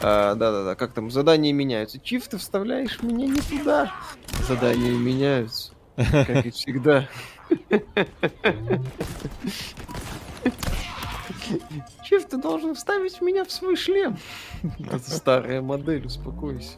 А, 0.00 0.34
да-да-да, 0.34 0.74
как 0.74 0.92
там, 0.92 1.10
задания 1.10 1.52
меняются. 1.52 1.98
Чиф, 1.98 2.28
ты 2.28 2.36
вставляешь 2.36 3.00
меня 3.02 3.26
не 3.26 3.40
туда. 3.40 3.92
Задания 4.46 4.92
меняются. 4.92 5.72
Как 5.96 6.46
и 6.46 6.50
всегда. 6.50 7.08
Чиф, 12.12 12.28
ты 12.28 12.36
должен 12.36 12.74
вставить 12.74 13.22
меня 13.22 13.42
в 13.42 13.50
свой 13.50 13.74
шлем. 13.74 14.18
Это 14.78 15.10
старая 15.10 15.62
модель, 15.62 16.04
успокойся. 16.04 16.76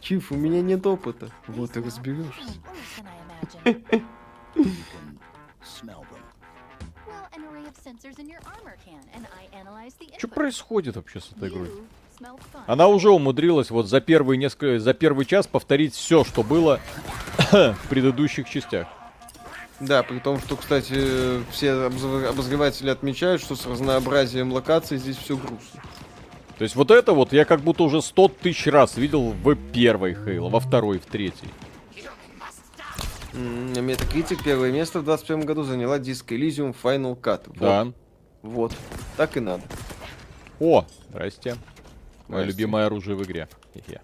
Чиф, 0.00 0.32
у 0.32 0.34
меня 0.34 0.60
нет 0.60 0.84
опыта. 0.86 1.30
Вот 1.46 1.76
и 1.76 1.80
разберешься. 1.80 2.42
Что 10.18 10.26
происходит 10.26 10.96
вообще 10.96 11.20
с 11.20 11.30
этой 11.30 11.48
игрой? 11.48 11.70
Она 12.66 12.88
уже 12.88 13.10
умудрилась 13.10 13.70
вот 13.70 13.86
за 13.86 14.00
первый 14.00 14.36
несколько, 14.36 14.80
за 14.80 14.94
первый 14.94 15.26
час 15.26 15.46
повторить 15.46 15.94
все, 15.94 16.24
что 16.24 16.42
было 16.42 16.80
в 17.52 17.88
предыдущих 17.88 18.50
частях. 18.50 18.88
Да, 19.86 20.02
при 20.02 20.18
том, 20.18 20.40
что, 20.40 20.56
кстати, 20.56 21.42
все 21.50 21.72
обозреватели 21.72 22.90
отмечают, 22.90 23.42
что 23.42 23.56
с 23.56 23.66
разнообразием 23.66 24.52
локаций 24.52 24.98
здесь 24.98 25.16
все 25.16 25.36
грустно. 25.36 25.82
То 26.58 26.62
есть 26.62 26.76
вот 26.76 26.90
это 26.90 27.12
вот 27.12 27.32
я 27.32 27.44
как 27.44 27.60
будто 27.60 27.82
уже 27.82 28.00
сто 28.00 28.28
тысяч 28.28 28.66
раз 28.66 28.96
видел 28.96 29.32
в 29.32 29.54
первой 29.72 30.14
Хейло, 30.14 30.48
во 30.48 30.60
второй, 30.60 30.98
в 30.98 31.06
третьей. 31.06 31.48
Метакритик 33.34 34.44
первое 34.44 34.70
место 34.70 35.00
в 35.00 35.04
21 35.04 35.44
году 35.44 35.64
заняла 35.64 35.98
диск 35.98 36.30
Elysium 36.30 36.74
Final 36.80 37.20
Cut. 37.20 37.42
Вот. 37.46 37.58
Да. 37.58 37.92
Вот. 38.42 38.72
Так 39.16 39.36
и 39.36 39.40
надо. 39.40 39.62
О, 40.60 40.86
здрасте. 41.08 41.56
Мое 42.28 42.44
любимое 42.44 42.86
оружие 42.86 43.16
в 43.16 43.24
игре. 43.24 43.48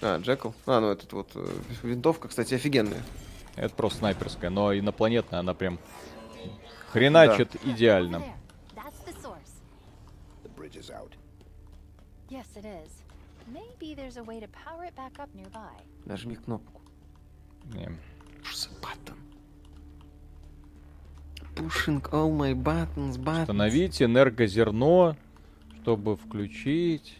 А, 0.01 0.19
Джекл. 0.19 0.51
А, 0.67 0.81
ну 0.81 0.91
этот 0.91 1.13
вот 1.13 1.29
э, 1.35 1.47
винтовка, 1.85 2.27
кстати, 2.27 2.55
офигенная. 2.55 3.01
Это 3.61 3.75
просто 3.75 3.99
снайперская, 3.99 4.49
но 4.49 4.73
инопланетная, 4.73 5.41
она 5.41 5.53
прям 5.53 5.79
хреначит 6.89 7.51
да. 7.53 7.71
идеально. 7.71 8.25
Нажми 16.07 16.37
кнопку. 16.37 16.81
Не. 17.75 17.91
Pushing 21.55 22.01
all 22.13 22.35
my 22.35 22.55
buttons, 22.55 23.19
buttons. 23.19 23.43
Установить 23.43 24.01
энергозерно, 24.01 25.19
чтобы 25.83 26.17
включить. 26.17 27.19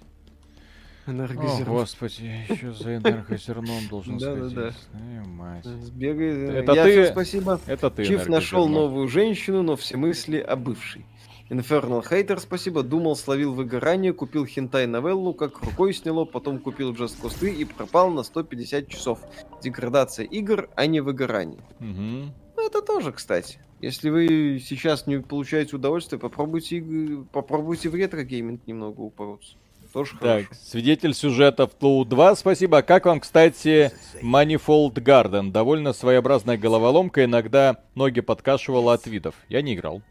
Энергозерно. 1.11 1.73
О, 1.73 1.81
господи, 1.81 2.45
еще 2.49 2.73
за 2.73 2.97
энергозерно 2.97 3.73
он 3.73 3.89
должен 3.89 4.19
да, 4.19 4.37
сходить. 4.37 4.55
Да, 4.55 4.73
да. 4.93 5.25
мать. 5.27 5.65
Сбегай. 5.65 6.57
Это 6.57 6.75
ты? 6.75 7.07
Спасибо. 7.07 7.61
Это 7.67 7.91
ты, 7.91 8.05
Чиф 8.05 8.29
нашел 8.29 8.69
новую 8.69 9.09
женщину, 9.09 9.63
но 9.63 9.77
все 9.77 9.97
мысли 9.97 10.39
о 10.39 10.57
бывшей. 10.57 11.05
Infernal 11.51 12.09
Hater, 12.09 12.39
спасибо. 12.39 12.85
Думал, 12.85 13.17
словил 13.17 13.53
выгорание, 13.53 14.13
купил 14.13 14.47
хентай 14.47 14.87
новеллу, 14.87 15.35
как 15.35 15.61
рукой 15.63 15.93
сняло, 15.93 16.25
потом 16.25 16.61
купил 16.61 16.93
Just 16.93 17.39
3 17.41 17.53
и 17.53 17.65
пропал 17.65 18.11
на 18.11 18.23
150 18.23 18.87
часов. 18.87 19.19
Деградация 19.61 20.25
игр, 20.27 20.69
а 20.77 20.87
не 20.87 21.01
выгорание. 21.01 21.61
Угу. 21.81 22.65
Это 22.67 22.83
тоже, 22.83 23.13
кстати. 23.13 23.59
Если 23.81 24.11
вы 24.11 24.63
сейчас 24.65 25.09
не 25.09 25.21
получаете 25.21 25.75
удовольствие, 25.75 26.21
попробуйте, 26.21 26.85
попробуйте 27.33 27.89
в 27.89 27.95
ретро-гейминг 27.95 28.67
немного 28.67 29.01
упороться. 29.01 29.57
Тоже 29.93 30.13
так, 30.21 30.45
хорошо. 30.45 30.63
свидетель 30.63 31.15
сюжета 31.15 31.67
в 31.67 31.75
TLOU 31.75 32.05
2, 32.05 32.37
спасибо. 32.37 32.83
Как 32.83 33.07
вам, 33.07 33.21
кстати, 33.21 33.91
Manifold 34.23 34.95
Garden? 34.95 35.51
Довольно 35.51 35.93
своеобразная 35.93 36.57
головоломка, 36.57 37.25
иногда 37.25 37.79
ноги 37.95 38.21
подкашивала 38.21 38.95
от 38.95 39.07
видов. 39.07 39.35
Я 39.49 39.63
не 39.63 39.75
играл. 39.75 40.03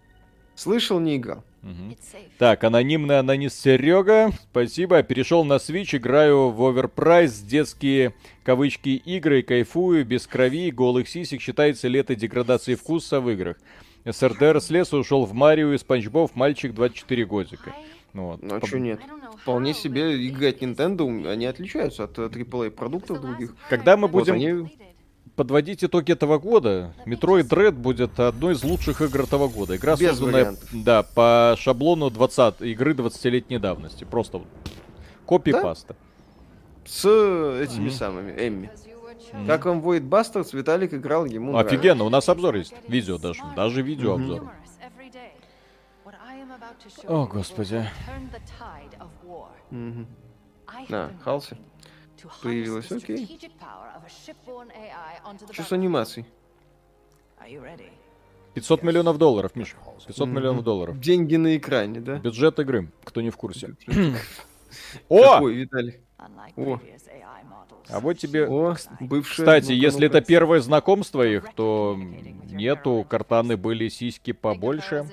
Слышал, 0.56 0.99
не 0.99 1.15
играл. 1.15 1.45
Угу. 1.64 1.97
Так, 2.38 2.64
анонимный 2.65 3.19
анонист 3.19 3.61
Серега, 3.61 4.31
спасибо. 4.51 5.01
Перешел 5.03 5.45
на 5.45 5.53
Switch, 5.53 5.95
играю 5.95 6.49
в 6.49 6.61
overpriced 6.61 7.45
детские 7.45 8.14
кавычки 8.43 8.89
игры, 8.89 9.41
кайфую, 9.41 10.06
без 10.06 10.27
крови, 10.27 10.72
голых 10.72 11.07
сисек, 11.07 11.41
считается 11.41 11.88
лето 11.88 12.15
деградации 12.15 12.76
вкуса 12.76 13.22
в 13.22 13.30
играх. 13.30 13.57
СРДР 14.10 14.60
с 14.60 14.69
леса 14.69 14.97
ушел 14.97 15.26
в 15.26 15.34
Марио 15.34 15.73
и 15.73 15.77
Спанч 15.77 16.07
Боб, 16.07 16.34
мальчик 16.35 16.73
24 16.73 17.26
годика. 17.26 17.73
Ну, 18.20 18.26
вот. 18.26 18.44
ну 18.44 18.56
а 18.56 18.60
По... 18.60 18.68
что 18.68 18.80
нет? 18.80 19.00
Вполне 19.41 19.74
себе 19.74 20.22
игры 20.26 20.50
от 20.50 20.62
Nintendo, 20.62 21.32
они 21.32 21.46
отличаются 21.46 22.04
от 22.04 22.18
AAA 22.18 22.72
продуктов 22.72 23.22
других. 23.22 23.56
Когда 23.70 23.96
мы 23.96 24.10
будем 24.10 24.34
вот 24.34 24.44
они... 24.44 24.78
подводить 25.38 25.86
итоги 25.86 26.12
этого 26.12 26.38
года, 26.38 26.94
Metroid 27.06 27.48
Dread 27.48 27.72
будет 27.72 28.20
одной 28.20 28.56
из 28.56 28.64
лучших 28.64 29.02
игр 29.02 29.22
этого 29.22 29.48
года. 29.48 29.78
Игра 29.78 29.96
Без 29.96 30.10
созданная 30.10 30.34
вариантов. 30.34 30.70
да, 30.74 31.04
по 31.04 31.56
шаблону 31.58 32.10
20 32.10 32.62
игры 32.62 32.91
20-летней 32.91 33.58
давности. 33.58 34.04
Просто 34.04 34.40
вот 34.40 34.48
копи-паста. 35.26 35.94
Да? 35.94 36.86
С 36.86 37.06
этими 37.06 37.88
mm-hmm. 37.88 37.91
самыми, 37.91 38.32
Эмми. 38.32 38.70
Mm-hmm. 39.32 39.48
Как 39.48 39.66
вам 39.66 39.80
Void 39.80 40.10
Bastards? 40.10 40.50
Виталик 40.52 40.94
играл, 40.94 41.24
ему 41.24 41.56
Офигенно, 41.56 41.80
нравится. 41.80 42.04
у 42.04 42.10
нас 42.10 42.30
обзор 42.30 42.56
есть. 42.56 42.74
Видео 42.90 43.18
даже. 43.18 43.44
Даже 43.56 43.82
видеообзор. 43.82 44.41
Mm-hmm. 44.41 44.59
О, 47.07 47.26
господи. 47.27 47.86
На, 50.90 51.11
Халси. 51.23 51.57
Появилась, 52.44 52.91
окей. 52.91 53.40
Что 55.52 55.64
с 55.64 55.72
анимацией? 55.72 56.26
500 58.56 58.84
миллионов 58.84 59.18
долларов, 59.18 59.56
Миша. 59.56 59.77
500 60.07 60.27
миллионов 60.27 60.64
долларов. 60.64 60.99
Деньги 60.99 61.36
на 61.36 61.56
экране, 61.56 62.02
да? 62.02 62.18
Бюджет 62.18 62.60
игры, 62.60 62.91
кто 63.03 63.22
не 63.22 63.30
в 63.30 63.38
курсе. 63.38 63.76
О! 65.10 65.34
Какой, 65.34 65.56
Виталий? 65.56 66.02
О. 66.56 66.80
А 67.89 67.99
вот 67.99 68.18
тебе... 68.18 68.47
О, 68.47 68.76
бывшая... 68.99 69.43
Кстати, 69.43 69.72
ну-ка, 69.72 69.73
если 69.73 70.07
это 70.07 70.22
первое 70.22 70.60
знакомство 70.61 71.26
их, 71.26 71.53
то 71.56 71.97
нету, 72.51 73.06
картаны 73.10 73.57
были 73.57 73.89
сиськи 73.89 74.31
побольше. 74.34 75.07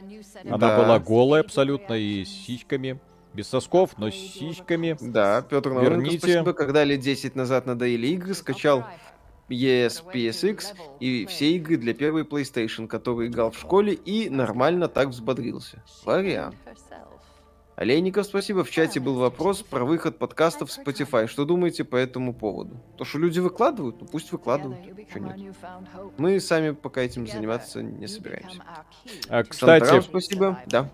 Она 0.44 0.58
Да. 0.58 0.78
была 0.82 0.98
голая 0.98 1.42
абсолютно 1.42 1.94
и 1.94 2.24
с 2.24 2.28
сиськами. 2.28 2.98
Без 3.32 3.48
сосков, 3.48 3.98
но 3.98 4.10
с 4.10 4.14
сиськами. 4.14 4.96
Да, 5.00 5.42
Петр 5.42 5.70
Науменко, 5.70 5.94
Верните. 5.96 6.18
спасибо. 6.18 6.52
Когда 6.54 6.84
лет 6.84 7.00
10 7.00 7.34
назад 7.36 7.66
надоели 7.66 8.06
игры, 8.08 8.32
скачал 8.34 8.84
ES 9.50 10.02
PSX 10.12 10.64
и 11.00 11.26
все 11.26 11.52
игры 11.52 11.76
для 11.76 11.92
первой 11.94 12.22
PlayStation, 12.22 12.86
которые 12.88 13.28
играл 13.28 13.50
в 13.50 13.58
школе 13.58 13.92
и 13.92 14.30
нормально 14.30 14.88
так 14.88 15.08
взбодрился. 15.08 15.82
Вариант. 16.04 16.56
Олейников, 17.76 18.24
спасибо. 18.24 18.64
В 18.64 18.70
чате 18.70 19.00
был 19.00 19.16
вопрос 19.16 19.62
про 19.62 19.84
выход 19.84 20.18
подкастов 20.18 20.70
в 20.70 20.78
Spotify. 20.78 21.26
Что 21.26 21.44
думаете 21.44 21.84
по 21.84 21.96
этому 21.96 22.32
поводу? 22.32 22.78
То, 22.96 23.04
что 23.04 23.18
люди 23.18 23.38
выкладывают, 23.38 24.00
ну 24.00 24.06
пусть 24.06 24.32
выкладывают. 24.32 24.80
Чё 25.12 25.18
нет? 25.20 25.54
Мы 26.16 26.40
сами 26.40 26.70
пока 26.70 27.02
этим 27.02 27.26
заниматься 27.26 27.82
не 27.82 28.06
собираемся. 28.06 28.62
А, 29.28 29.44
Сандрам, 29.50 29.80
кстати, 29.80 30.00
спасибо. 30.00 30.58
Да. 30.66 30.88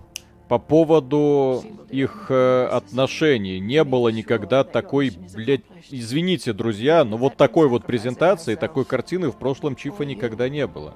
по 0.48 0.58
поводу 0.58 1.64
их 1.88 2.26
э, 2.30 2.66
отношений 2.66 3.60
не 3.60 3.84
было 3.84 4.08
никогда 4.08 4.64
такой, 4.64 5.12
блядь, 5.36 5.62
извините, 5.88 6.52
друзья, 6.52 7.04
но 7.04 7.16
вот 7.16 7.36
такой 7.36 7.68
вот 7.68 7.86
презентации, 7.86 8.56
такой 8.56 8.84
картины 8.84 9.30
в 9.30 9.36
прошлом 9.36 9.76
Чифа 9.76 10.04
никогда 10.04 10.48
не 10.48 10.66
было. 10.66 10.94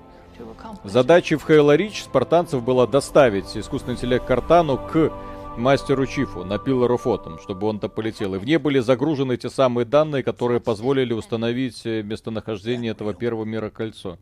Задачей 0.82 1.36
в 1.36 1.48
Halo 1.48 1.76
Reach 1.76 2.02
спартанцев 2.04 2.62
было 2.62 2.88
доставить 2.88 3.56
искусственный 3.56 3.94
интеллект 3.94 4.26
Картану 4.26 4.78
к 4.78 5.12
мастеру 5.56 6.06
Чифу 6.06 6.44
на 6.44 6.54
Autumn, 6.54 7.40
чтобы 7.42 7.66
он-то 7.66 7.88
полетел. 7.88 8.34
И 8.34 8.38
в 8.38 8.44
ней 8.44 8.58
были 8.58 8.78
загружены 8.80 9.36
те 9.36 9.48
самые 9.50 9.84
данные, 9.84 10.22
которые 10.22 10.60
позволили 10.60 11.12
установить 11.12 11.82
э, 11.84 12.02
местонахождение 12.02 12.92
этого 12.92 13.14
первого 13.14 13.44
мира 13.44 13.70
кольцо. 13.70 14.18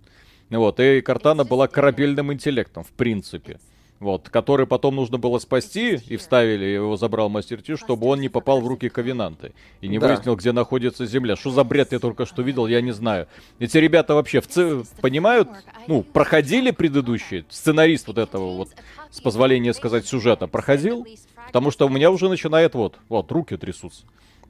Вот, 0.51 0.78
и 0.81 1.01
Картана 1.01 1.44
была 1.44 1.66
корабельным 1.69 2.32
интеллектом, 2.32 2.85
в 2.85 2.90
принципе. 2.93 3.59
Вот, 4.01 4.28
который 4.28 4.66
потом 4.66 4.97
нужно 4.97 5.19
было 5.19 5.39
спасти, 5.39 5.98
и 6.09 6.16
вставили, 6.16 6.65
его 6.65 6.97
забрал 6.97 7.31
мастер 7.31 7.62
Ти, 7.62 7.77
чтобы 7.77 8.06
он 8.09 8.20
не 8.20 8.28
попал 8.28 8.61
в 8.61 8.66
руки 8.66 8.89
Ковенанты. 8.89 9.52
И 9.81 9.89
не 9.89 9.98
Да. 9.98 10.09
выяснил, 10.09 10.36
где 10.36 10.52
находится 10.52 11.06
Земля. 11.06 11.36
Что 11.36 11.51
за 11.51 11.65
бред 11.65 11.93
я 11.93 11.98
только 12.01 12.27
что 12.27 12.43
видел, 12.43 12.66
я 12.66 12.81
не 12.82 12.93
знаю. 12.93 13.28
Эти 13.61 13.78
ребята 13.78 14.15
вообще 14.15 14.40
в 14.40 14.48
ц- 14.48 14.82
понимают, 15.01 15.48
ну, 15.86 16.02
проходили 16.02 16.70
предыдущие, 16.70 17.47
сценарист 17.48 18.09
вот 18.09 18.19
этого 18.19 18.56
вот, 18.56 18.69
с 19.15 19.20
позволения 19.20 19.73
сказать, 19.73 20.07
сюжета, 20.07 20.49
проходил? 20.49 21.07
Потому 21.47 21.70
что 21.70 21.86
у 21.86 21.89
меня 21.89 22.11
уже 22.11 22.28
начинает 22.28 22.74
вот, 22.74 22.99
вот, 23.09 23.31
руки 23.31 23.57
трясутся. 23.57 24.07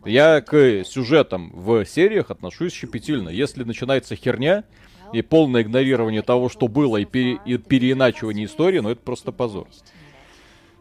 Я 0.06 0.40
к 0.40 0.84
сюжетам 0.84 1.50
в 1.52 1.84
сериях 1.84 2.30
отношусь 2.30 2.72
щепетильно. 2.72 3.28
Если 3.28 3.62
начинается 3.62 4.16
херня 4.16 4.64
и 5.12 5.20
полное 5.20 5.60
игнорирование 5.60 6.22
того, 6.22 6.48
что 6.48 6.66
было, 6.68 6.96
и, 6.96 7.04
пере- 7.04 7.38
и 7.44 7.58
переиначивание 7.58 8.46
истории, 8.46 8.78
ну 8.78 8.88
это 8.88 9.02
просто 9.02 9.32
позор. 9.32 9.68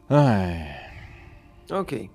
Ай. 0.07 0.65
Окей. 1.69 2.09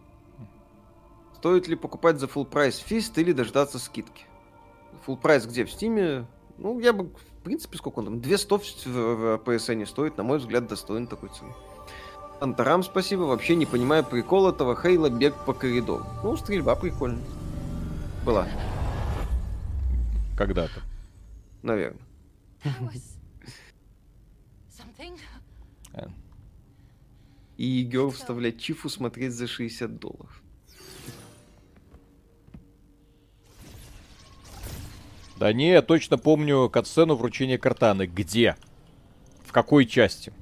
Стоит 1.37 1.69
ли 1.69 1.77
покупать 1.77 2.19
за 2.19 2.27
full 2.27 2.47
price 2.47 2.79
фист 2.79 3.19
или 3.19 3.33
дождаться 3.33 3.79
скидки? 3.79 4.25
Full 5.07 5.19
price 5.19 5.45
где? 5.45 5.67
В 5.67 5.71
стиме? 5.71 6.25
Ну, 6.57 6.81
я 6.81 6.95
бы, 6.95 7.11
принципе, 7.49 7.79
сколько 7.79 8.01
он 8.01 8.05
там? 8.05 8.21
200 8.21 8.89
в, 8.89 9.37
PSN 9.43 9.87
стоит, 9.87 10.19
на 10.19 10.23
мой 10.23 10.39
взгляд, 10.39 10.67
достоин 10.67 11.07
такой 11.07 11.31
цены. 11.31 11.55
Антарам, 12.41 12.83
спасибо. 12.83 13.23
Вообще 13.23 13.57
не 13.57 13.65
понимаю 13.65 14.05
прикол 14.05 14.51
этого 14.51 14.77
Хейла 14.77 15.09
бег 15.09 15.35
по 15.47 15.55
коридору. 15.55 16.05
Ну, 16.23 16.37
стрельба 16.37 16.77
прикольная. 16.77 17.25
Была, 18.27 18.47
Когда-то. 20.37 20.83
наверное. 21.63 22.03
И 27.57 27.65
Егор 27.65 28.11
вставлять 28.11 28.61
чифу 28.61 28.91
смотреть 28.91 29.33
за 29.33 29.47
60 29.47 29.99
долларов. 29.99 30.43
Да 35.39 35.53
не, 35.53 35.71
я 35.71 35.83
точно 35.83 36.19
помню 36.19 36.69
катсцену 36.69 37.15
вручения 37.15 37.59
картаны. 37.59 38.07
Где? 38.07 38.57
В 39.45 39.53
какой 39.53 39.87
части? 39.87 40.33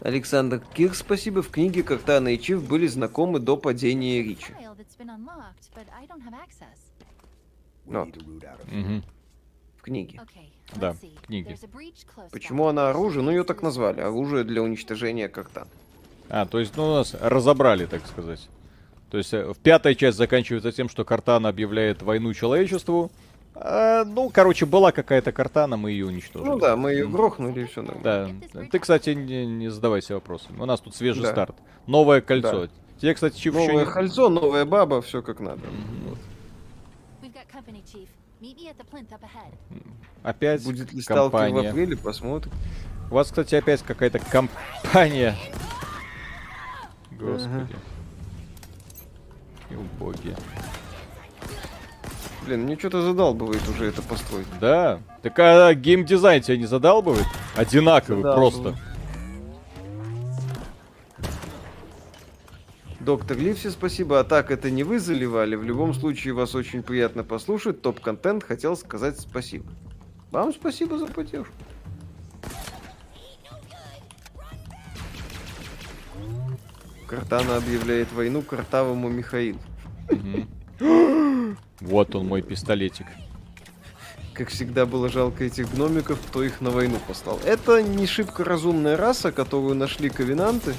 Александр 0.00 0.60
Кирк, 0.74 0.94
спасибо. 0.94 1.42
В 1.42 1.48
книге 1.50 1.82
Картана 1.82 2.28
и 2.34 2.38
Чиф 2.38 2.66
были 2.68 2.88
знакомы 2.88 3.38
до 3.38 3.56
падения 3.56 4.22
Ричи. 4.22 4.52
Out 7.86 8.16
a 8.44 8.56
Мгм. 8.70 9.04
В 9.76 9.82
книге. 9.82 10.20
Да, 10.74 10.96
книги. 11.26 11.56
Почему 12.32 12.66
она 12.66 12.90
оружие? 12.90 13.22
Ну, 13.22 13.30
ее 13.30 13.44
так 13.44 13.62
назвали. 13.62 14.00
Оружие 14.00 14.44
для 14.44 14.62
уничтожения 14.62 15.28
Картана. 15.28 15.68
А, 16.28 16.46
то 16.46 16.58
есть, 16.58 16.76
ну, 16.76 16.94
нас 16.94 17.14
разобрали, 17.14 17.86
так 17.86 18.06
сказать. 18.06 18.48
То 19.12 19.18
есть, 19.18 19.34
э, 19.34 19.44
в 19.52 19.58
пятая 19.58 19.94
часть 19.94 20.16
заканчивается 20.16 20.72
тем, 20.72 20.88
что 20.88 21.04
Картана 21.04 21.50
объявляет 21.50 22.00
войну 22.00 22.32
человечеству. 22.32 23.12
А, 23.54 24.06
ну, 24.06 24.30
короче, 24.30 24.64
была 24.64 24.90
какая-то 24.90 25.32
Картана, 25.32 25.76
мы 25.76 25.90
ее 25.90 26.06
уничтожили. 26.06 26.48
Ну 26.48 26.58
да, 26.58 26.76
мы 26.76 26.92
ее 26.92 27.06
грохнули 27.06 27.60
и 27.60 27.64
все. 27.66 27.82
Да. 28.02 28.30
Ты, 28.70 28.78
кстати, 28.78 29.10
не, 29.10 29.44
не 29.44 29.68
задавайся 29.68 30.14
вопросами. 30.14 30.58
У 30.58 30.64
нас 30.64 30.80
тут 30.80 30.96
свежий 30.96 31.24
Да. 31.24 31.30
старт. 31.30 31.56
Новое 31.86 32.22
кольцо. 32.22 32.68
Тебе, 33.02 33.12
кстати, 33.12 33.36
еще 33.36 33.52
Новое 33.52 33.84
не... 33.84 33.92
кольцо, 33.92 34.30
новая 34.30 34.64
баба, 34.64 35.02
все 35.02 35.20
как 35.20 35.40
надо. 35.40 35.60
Опять 40.22 40.64
Будет 40.64 40.90
ли 40.90 41.02
сталкер 41.02 41.28
в 41.28 41.32
компания. 41.32 41.68
апреле, 41.68 41.98
посмотрим. 41.98 42.50
У 43.10 43.14
вас, 43.14 43.26
кстати, 43.28 43.56
опять 43.56 43.82
какая-то 43.82 44.20
компания. 44.20 45.36
Господи. 47.10 47.76
И 49.72 49.98
боги. 49.98 50.36
Блин, 52.44 52.62
мне 52.62 52.76
что-то 52.76 53.02
задалбывает 53.02 53.66
уже 53.68 53.86
это 53.86 54.02
построить. 54.02 54.46
Да. 54.60 55.00
Так 55.22 55.38
а 55.38 55.72
геймдизайн 55.74 56.42
тебя 56.42 56.56
не 56.56 56.66
задалбывает? 56.66 57.26
Одинаковый 57.56 58.22
Задалбывает. 58.22 58.54
просто. 58.62 58.92
Доктор 62.98 63.36
Ливси, 63.36 63.70
спасибо. 63.70 64.20
А 64.20 64.24
так 64.24 64.50
это 64.50 64.70
не 64.70 64.84
вы 64.84 64.98
заливали. 64.98 65.56
В 65.56 65.64
любом 65.64 65.94
случае 65.94 66.34
вас 66.34 66.54
очень 66.54 66.82
приятно 66.82 67.24
послушать. 67.24 67.82
Топ-контент 67.82 68.44
хотел 68.44 68.76
сказать 68.76 69.18
спасибо. 69.20 69.66
Вам 70.30 70.52
спасибо 70.52 70.98
за 70.98 71.06
поддержку. 71.06 71.52
Картана 77.12 77.56
объявляет 77.58 78.10
войну 78.14 78.40
картавому 78.40 79.10
Михаилу. 79.10 79.58
Вот 81.80 82.14
он 82.14 82.26
мой 82.26 82.40
пистолетик. 82.40 83.04
Как 84.32 84.48
всегда 84.48 84.86
было 84.86 85.10
жалко 85.10 85.44
этих 85.44 85.70
гномиков, 85.74 86.18
кто 86.26 86.42
их 86.42 86.62
на 86.62 86.70
войну 86.70 86.96
послал. 87.06 87.38
Это 87.44 87.82
не 87.82 88.06
шибко 88.06 88.44
разумная 88.44 88.96
раса, 88.96 89.30
которую 89.30 89.74
нашли 89.74 90.08
ковенанты, 90.08 90.72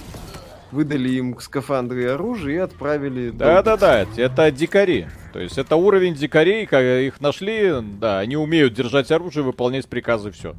выдали 0.72 1.10
им 1.10 1.39
скафандры 1.39 2.01
и 2.03 2.05
оружие 2.07 2.55
и 2.55 2.60
отправили... 2.61 3.30
Да-да-да, 3.30 4.07
это 4.18 4.49
дикари. 4.49 5.05
То 5.34 5.39
есть 5.39 5.60
это 5.60 5.76
уровень 5.76 6.15
дикарей, 6.15 6.65
когда 6.65 6.99
их 6.99 7.22
нашли, 7.22 7.73
да, 7.99 8.18
они 8.19 8.38
умеют 8.38 8.73
держать 8.73 9.11
оружие, 9.11 9.43
выполнять 9.43 9.88
приказы, 9.88 10.31
все. 10.31 10.55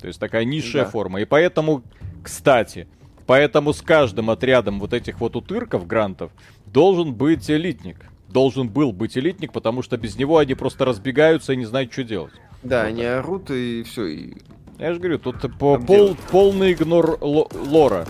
То 0.00 0.06
есть 0.06 0.18
такая 0.18 0.44
низшая 0.46 0.84
Да. 0.84 0.90
форма. 0.90 1.20
И 1.20 1.26
поэтому, 1.26 1.82
кстати, 2.22 2.88
поэтому 3.28 3.72
с 3.74 3.82
каждым 3.82 4.30
отрядом 4.30 4.80
вот 4.80 4.92
этих 4.94 5.20
вот 5.20 5.36
утырков, 5.36 5.86
грантов, 5.86 6.32
должен 6.66 7.14
быть 7.14 7.48
элитник. 7.50 7.98
Должен 8.28 8.68
был 8.68 8.92
быть 8.92 9.16
элитник, 9.16 9.52
потому 9.52 9.82
что 9.82 9.96
без 9.98 10.16
него 10.16 10.38
они 10.38 10.54
просто 10.54 10.84
разбегаются 10.84 11.52
и 11.52 11.56
не 11.56 11.64
знают, 11.66 11.92
что 11.92 12.04
делать. 12.04 12.32
Да, 12.62 12.82
они 12.82 13.04
орут 13.04 13.50
и 13.50 13.82
все. 13.84 14.06
И... 14.06 14.34
Я 14.78 14.92
же 14.94 14.98
говорю, 14.98 15.18
тут 15.18 15.40
по- 15.58 15.76
Там 15.76 15.86
пол- 15.86 15.96
делают. 15.96 16.18
полный 16.30 16.72
игнор 16.72 17.18
ло- 17.20 17.48
лора. 17.54 18.06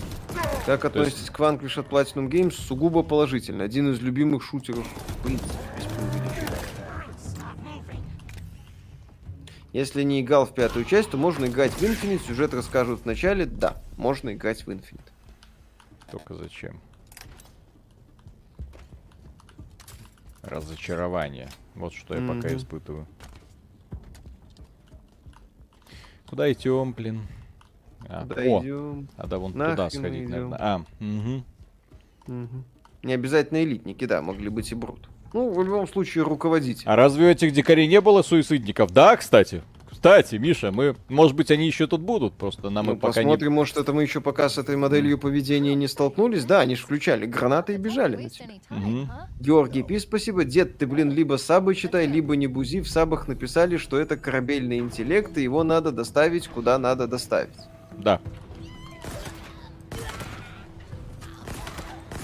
Как 0.65 0.85
относитесь 0.85 1.29
к 1.29 1.39
Vanquish 1.39 1.79
от 1.79 1.89
Platinum 1.89 2.29
Games? 2.29 2.53
Сугубо 2.53 3.03
положительно. 3.03 3.63
Один 3.63 3.91
из 3.91 4.01
любимых 4.01 4.43
шутеров. 4.43 4.85
преувеличения. 5.23 5.49
Если 9.71 10.01
не 10.03 10.21
играл 10.21 10.45
в 10.45 10.53
пятую 10.53 10.85
часть, 10.85 11.11
то 11.11 11.17
можно 11.17 11.45
играть 11.45 11.71
в 11.73 11.81
Infinite. 11.83 12.25
Сюжет 12.25 12.53
расскажут 12.53 13.01
в 13.01 13.05
начале. 13.05 13.45
Да, 13.45 13.81
можно 13.97 14.33
играть 14.33 14.65
в 14.65 14.69
Infinite. 14.69 15.11
Только 16.11 16.33
зачем? 16.33 16.79
Разочарование. 20.41 21.49
Вот 21.75 21.93
что 21.93 22.15
я 22.15 22.21
mm-hmm. 22.21 22.41
пока 22.41 22.55
испытываю. 22.55 23.07
Куда 26.27 26.51
идем, 26.51 26.93
блин? 26.93 27.27
А, 28.07 28.21
Куда 28.23 28.41
о, 28.41 28.61
идем? 28.61 29.07
Надо 29.17 29.37
вон 29.37 29.51
Нахрен 29.53 29.75
туда 29.75 29.89
сходить, 29.89 30.23
идем. 30.23 30.29
наверное. 30.29 30.57
А, 30.59 30.85
угу. 30.99 31.43
Угу. 32.27 32.63
Не 33.03 33.13
обязательно 33.13 33.63
элитники, 33.63 34.05
да, 34.05 34.21
могли 34.21 34.49
быть 34.49 34.71
и 34.71 34.75
брут. 34.75 35.09
Ну, 35.33 35.51
в 35.51 35.63
любом 35.63 35.87
случае, 35.87 36.23
руководитель. 36.23 36.83
А 36.85 36.95
разве 36.95 37.27
у 37.27 37.29
этих 37.29 37.51
дикарей 37.51 37.87
не 37.87 38.01
было 38.01 38.21
суицидников? 38.21 38.91
Да, 38.91 39.15
кстати. 39.15 39.61
Кстати, 39.99 40.35
Миша, 40.35 40.71
мы, 40.71 40.95
может 41.09 41.35
быть, 41.35 41.51
они 41.51 41.67
еще 41.67 41.85
тут 41.85 41.99
будут, 41.99 42.33
просто 42.33 42.69
нам 42.69 42.85
ну, 42.85 42.93
и 42.93 42.95
пока 42.95 43.07
посмотрим, 43.07 43.49
не... 43.49 43.53
может, 43.53 43.75
это 43.75 43.91
мы 43.91 44.03
еще 44.03 44.21
пока 44.21 44.47
с 44.47 44.57
этой 44.57 44.77
моделью 44.77 45.17
поведения 45.17 45.75
не 45.75 45.89
столкнулись. 45.89 46.45
Да, 46.45 46.61
они 46.61 46.75
же 46.75 46.83
включали 46.83 47.25
гранаты 47.25 47.73
и 47.73 47.77
бежали 47.77 48.15
на 48.15 48.29
тебя. 48.29 48.45
Угу. 48.69 49.09
Георгий, 49.41 49.83
пи, 49.83 49.99
спасибо. 49.99 50.45
Дед, 50.45 50.77
ты, 50.77 50.87
блин, 50.87 51.11
либо 51.11 51.35
сабы 51.35 51.75
читай, 51.75 52.07
либо 52.07 52.37
не 52.37 52.47
бузи. 52.47 52.79
В 52.79 52.87
сабах 52.87 53.27
написали, 53.27 53.75
что 53.75 53.99
это 53.99 54.15
корабельный 54.15 54.77
интеллект, 54.77 55.37
и 55.37 55.43
его 55.43 55.65
надо 55.65 55.91
доставить, 55.91 56.47
куда 56.47 56.77
надо 56.77 57.05
доставить. 57.05 57.49
Да. 57.97 58.21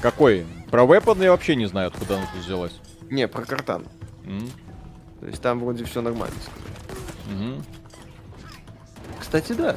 Какой? 0.01 0.45
Про 0.71 0.83
Weapon 0.83 1.21
я 1.21 1.31
вообще 1.31 1.57
не 1.57 1.65
знаю, 1.65 1.89
откуда 1.89 2.15
она 2.15 2.25
тут 2.33 2.41
взялась. 2.41 2.79
Не, 3.09 3.27
про 3.27 3.45
картан. 3.45 3.85
Mm. 4.23 4.49
То 5.19 5.27
есть 5.27 5.41
там 5.41 5.59
вроде 5.59 5.85
все 5.85 6.01
нормально. 6.01 6.35
Угу. 7.27 7.63
Кстати, 9.19 9.53
да. 9.53 9.75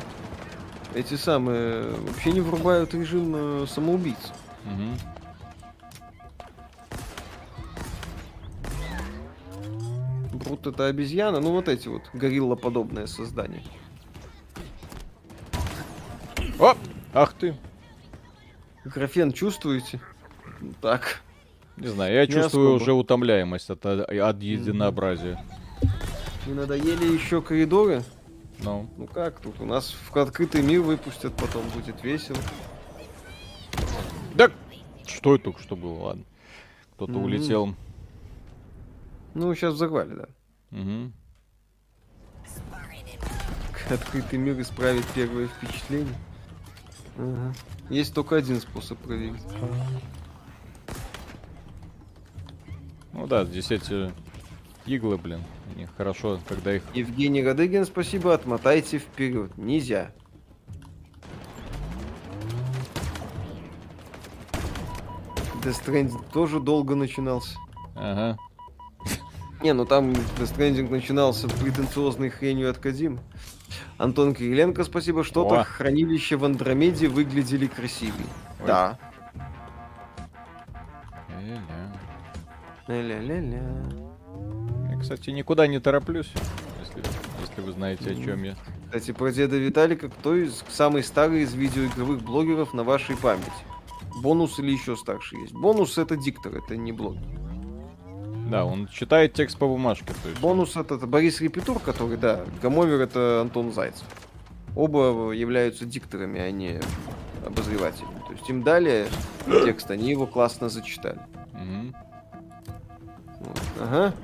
Эти 0.95 1.15
самые 1.15 1.91
вообще 1.91 2.33
не 2.33 2.41
врубают 2.41 2.93
режим 2.93 3.63
э, 3.63 3.67
самоубийц. 3.67 4.19
Угу. 4.67 4.99
Брут 10.45 10.67
это 10.67 10.87
обезьяна, 10.87 11.41
ну 11.41 11.53
вот 11.53 11.69
эти 11.69 11.89
вот 11.89 12.03
горилла-подобное 12.13 13.07
создание. 13.07 13.63
О! 16.59 16.75
Ах 17.15 17.33
ты! 17.35 17.57
Графен 18.85 19.33
чувствуете? 19.33 20.01
Так. 20.81 21.23
Не 21.81 21.89
знаю, 21.89 22.15
я 22.15 22.27
не 22.27 22.33
чувствую 22.33 22.75
особо. 22.75 22.83
уже 22.83 22.93
утомляемость 22.93 23.71
от, 23.71 23.87
от 23.87 24.43
единообразия. 24.43 25.45
Не 26.47 26.55
надоели 26.55 27.13
еще 27.13 27.41
коридоры? 27.41 28.03
Ну. 28.61 28.89
Ну 28.97 29.07
как 29.07 29.41
тут? 29.41 29.61
У 29.61 29.65
нас 29.65 29.95
в 29.95 30.17
открытый 30.17 30.63
мир 30.63 30.81
выпустят, 30.81 31.35
потом 31.35 31.63
будет 31.75 32.03
весело. 32.03 32.39
Да! 34.35 34.51
Что 35.07 35.37
это 35.37 35.45
только 35.45 35.63
что 35.63 35.77
было? 35.77 35.99
Ладно. 36.01 36.25
Кто-то 36.95 37.13
mm-hmm. 37.13 37.25
улетел. 37.25 37.75
Ну, 39.35 39.55
сейчас 39.55 39.75
взорвали, 39.75 40.15
да. 40.15 40.29
Угу. 40.77 41.13
Открытый 43.91 44.39
мир 44.39 44.61
исправит 44.61 45.07
первое 45.15 45.47
впечатление. 45.47 46.15
Ага. 47.17 47.55
Есть 47.89 48.15
только 48.15 48.37
один 48.37 48.61
способ 48.61 48.99
проверить. 48.99 49.43
Ну 53.13 53.27
да, 53.27 53.45
здесь 53.45 53.71
эти 53.71 54.13
иглы, 54.87 55.19
блин. 55.19 55.43
Они 55.75 55.87
хорошо, 55.97 56.41
когда 56.49 56.75
их... 56.77 56.83
Евгений 56.95 57.43
Радыгин, 57.43 57.85
спасибо, 57.85 58.35
отмотайте 58.35 58.99
вперед. 58.99 59.57
Нельзя. 59.57 60.13
Death 65.63 65.85
Stranding 65.85 66.25
тоже 66.33 66.61
долго 66.61 66.95
начинался. 66.95 67.59
Ага. 67.95 68.39
Не, 69.61 69.73
ну 69.73 69.85
там 69.85 70.13
Death 70.13 70.57
Stranding 70.57 70.89
начинался 70.89 71.49
претенциозной 71.49 72.31
хренью 72.31 72.71
от 72.71 72.79
Кадим. 72.79 73.19
Антон 73.99 74.35
Кириленко, 74.35 74.85
спасибо. 74.85 75.25
Что-то 75.25 75.65
хранилище 75.65 76.37
в 76.37 76.45
Андромеде 76.45 77.09
выглядели 77.09 77.67
красивее. 77.67 78.15
Ой. 78.61 78.67
Да. 78.67 78.99
Ля-ля-ля 82.89 84.09
кстати, 84.99 85.31
никуда 85.31 85.67
не 85.67 85.79
тороплюсь, 85.79 86.31
если, 86.81 87.03
если 87.41 87.61
вы 87.61 87.73
знаете, 87.73 88.11
о 88.11 88.15
чем 88.15 88.43
я. 88.43 88.57
Кстати, 88.87 89.13
про 89.13 89.31
деда 89.31 89.57
Виталика, 89.57 90.09
кто 90.09 90.35
из 90.35 90.65
самый 90.69 91.03
старый 91.03 91.43
из 91.43 91.55
видеоигровых 91.55 92.23
блогеров 92.23 92.75
на 92.75 92.85
вашей 92.85 93.17
памяти? 93.17 93.51
Бонус 94.23 94.59
или 94.59 94.73
еще 94.73 94.97
старше 94.97 95.37
есть? 95.37 95.53
Бонус 95.53 95.99
это 95.99 96.17
диктор, 96.17 96.57
это 96.57 96.77
не 96.77 96.93
блогер. 96.93 97.23
Да, 98.51 98.65
он 98.65 98.89
читает 98.89 99.35
текст 99.35 99.59
по 99.59 99.67
бумажке. 99.67 100.15
То 100.23 100.29
есть... 100.31 100.41
Бонус 100.41 100.75
это, 100.75 100.95
это 100.95 101.07
Борис 101.07 101.41
Репетур, 101.41 101.79
который, 101.79 102.17
да, 102.17 102.45
Гамовер 102.63 103.01
это 103.01 103.43
Антон 103.43 103.73
Зайцев. 103.73 104.07
Оба 104.75 105.33
являются 105.33 105.85
дикторами, 105.85 106.41
а 106.41 106.51
не 106.51 106.81
обозревателями. 107.45 108.23
То 108.27 108.33
есть 108.33 108.49
им 108.49 108.63
дали 108.63 109.07
текст, 109.65 109.91
они 109.91 110.11
его 110.11 110.27
классно 110.27 110.71
зачитали. 110.71 111.21
Угу. 111.53 112.08
Вот. 113.41 113.61
Ага. 113.81 114.15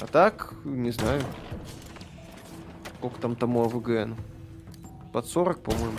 А 0.00 0.06
так, 0.06 0.54
не 0.64 0.90
знаю. 0.90 1.22
Сколько 2.98 3.20
там 3.20 3.36
тому 3.36 3.64
АВГН? 3.64 4.16
Под 5.12 5.26
40, 5.26 5.60
по-моему. 5.60 5.98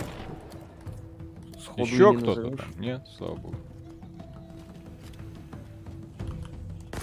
Еще 1.76 2.14
кто-то 2.16 2.56
там? 2.56 2.68
Нет, 2.78 3.06
слава 3.16 3.36
богу. 3.36 3.56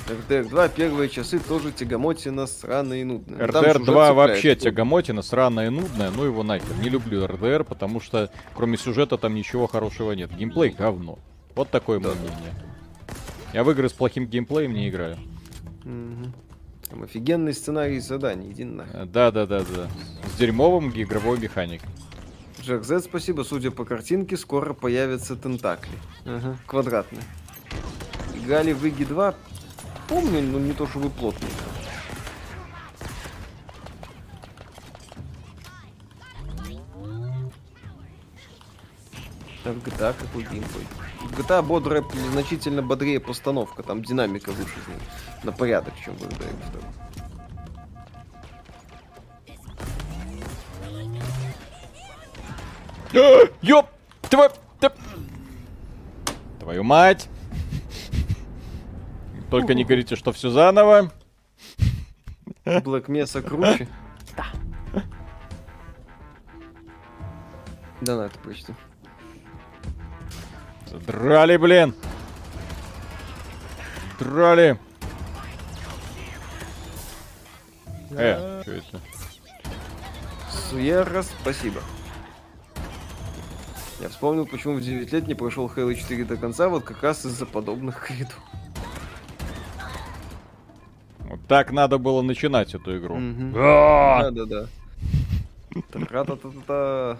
РДР 0.10 0.48
2 0.48 0.70
первые 0.70 1.10
часы 1.10 1.40
тоже 1.40 1.72
тягомотина 1.72 2.48
сраная 2.48 3.02
и 3.02 3.04
нудная. 3.04 3.46
РДР 3.46 3.84
2 3.84 4.14
вообще 4.14 4.56
тягомотина 4.56 5.22
сраная 5.22 5.68
и 5.68 5.70
нудная, 5.70 6.12
ну 6.12 6.24
его 6.24 6.44
нахер. 6.44 6.78
Не 6.82 6.90
люблю 6.90 7.28
РДР, 7.28 7.66
потому 7.66 8.00
что 8.00 8.30
кроме 8.56 8.78
сюжета 8.78 9.18
там 9.18 9.36
ничего 9.36 9.68
хорошего 9.68 10.14
нет. 10.14 10.32
Геймплей 10.32 10.70
говно. 10.70 11.20
Вот 11.56 11.70
такое 11.70 12.00
да. 12.00 12.10
мое 12.10 12.18
мнение. 12.20 12.54
Я 13.54 13.64
в 13.64 13.72
игры 13.72 13.90
с 13.90 13.94
плохим 13.94 14.28
геймплеем 14.28 14.74
не 14.74 14.90
играю. 14.90 15.18
Угу. 15.84 16.32
Там 16.90 17.04
офигенный 17.04 17.54
сценарий 17.54 18.00
заданий, 18.00 18.52
иди 18.52 18.64
нахер. 18.64 19.06
Да, 19.06 19.32
да, 19.32 19.46
да, 19.46 19.60
да. 19.60 19.90
С 20.34 20.38
дерьмовым 20.38 20.90
игровой 20.90 21.40
механикой. 21.40 21.90
Джек 22.62 22.84
Z, 22.84 23.02
спасибо. 23.02 23.44
Судя 23.44 23.72
по 23.72 23.86
картинке, 23.86 24.36
скоро 24.36 24.74
появятся 24.74 25.36
тентакли. 25.36 25.98
Ага, 26.26 26.58
квадратные. 26.66 27.24
Играли 28.36 28.74
в 28.74 28.86
Иги 28.86 29.06
2. 29.06 29.36
Помню, 30.10 30.42
но 30.42 30.60
не 30.60 30.74
то, 30.74 30.88
чтобы 30.88 31.10
плотно. 31.10 31.48
Так, 39.64 39.76
GTA 39.78 40.16
какой 40.18 40.44
геймплей? 40.44 40.88
GTA 41.38 41.62
бодрая, 41.62 42.04
значительно 42.32 42.82
бодрее 42.82 43.20
постановка, 43.20 43.84
там 43.84 44.02
динамика 44.02 44.52
выше 44.52 44.74
на 45.44 45.52
порядок, 45.52 45.94
чем 46.04 46.16
в 46.16 46.22
GTA 46.24 46.54
2. 53.12 53.50
Ёп! 53.62 53.88
Твою... 54.30 54.52
Твою 56.60 56.84
мать! 56.84 57.30
Только 59.50 59.74
не 59.74 59.84
говорите, 59.86 60.16
что 60.16 60.32
все 60.34 60.50
заново. 60.50 61.12
Black 62.66 63.06
Mesa 63.06 63.42
круче. 63.42 63.88
Да. 64.36 64.46
Да, 68.02 68.18
на 68.18 68.22
это 68.24 68.38
почти. 68.40 68.74
Драли, 70.92 71.58
блин. 71.58 71.94
Драли. 74.20 74.80
Э, 78.12 78.62
что 78.64 78.72
это? 78.72 79.02
Суера, 80.70 81.24
спасибо. 81.24 81.82
Я 84.00 84.10
вспомнил, 84.10 84.46
почему 84.46 84.76
в 84.76 84.82
9 84.82 85.12
лет 85.12 85.28
не 85.28 85.34
прошел 85.34 85.72
Halo 85.76 85.94
4 85.94 86.26
до 86.26 86.38
конца, 86.38 86.70
вот 86.70 86.84
как 86.84 87.02
раз 87.04 87.26
из-за 87.26 87.46
подобных 87.46 88.06
коридоров. 88.08 88.42
Вот 91.20 91.40
так 91.48 91.72
надо 91.72 91.98
было 91.98 92.22
начинать 92.22 92.74
эту 92.74 92.98
игру. 92.98 93.18
А! 93.56 94.30
Да-да-да. 94.32 94.68
Та-та-та-та-та. 95.92 97.18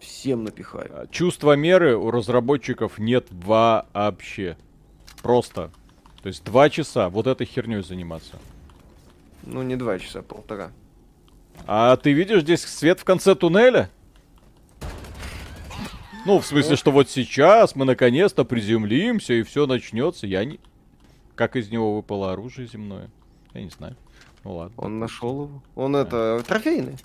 Всем 0.00 0.44
напихаю. 0.44 0.90
А, 0.92 1.06
чувства 1.08 1.56
меры 1.56 1.96
у 1.96 2.10
разработчиков 2.10 2.98
нет 2.98 3.26
вообще. 3.30 4.56
Просто. 5.22 5.70
То 6.22 6.28
есть 6.28 6.42
два 6.44 6.70
часа 6.70 7.08
вот 7.08 7.26
этой 7.26 7.46
херней 7.46 7.82
заниматься. 7.82 8.36
Ну, 9.42 9.62
не 9.62 9.76
два 9.76 9.98
часа, 9.98 10.22
полтора. 10.22 10.72
А 11.66 11.96
ты 11.96 12.12
видишь 12.12 12.42
здесь 12.42 12.62
свет 12.64 13.00
в 13.00 13.04
конце 13.04 13.34
туннеля? 13.34 13.90
Ну, 16.26 16.38
в 16.38 16.46
смысле, 16.46 16.76
что 16.76 16.90
вот 16.90 17.08
сейчас 17.08 17.74
мы 17.74 17.84
наконец-то 17.84 18.44
приземлимся 18.44 19.34
и 19.34 19.42
все 19.42 19.66
начнется. 19.66 20.26
Я 20.26 20.44
не... 20.44 20.60
Как 21.34 21.56
из 21.56 21.70
него 21.70 21.96
выпало 21.96 22.32
оружие 22.32 22.68
земное? 22.68 23.10
Я 23.54 23.62
не 23.62 23.70
знаю. 23.70 23.96
Ну 24.44 24.56
ладно. 24.56 24.74
Он 24.76 24.98
нашел 24.98 25.44
его. 25.44 25.62
Он 25.74 25.96
это 25.96 26.42
трофейный. 26.46 26.96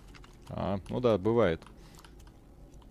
А, 0.49 0.80
ну 0.89 0.99
да, 0.99 1.17
бывает. 1.17 1.61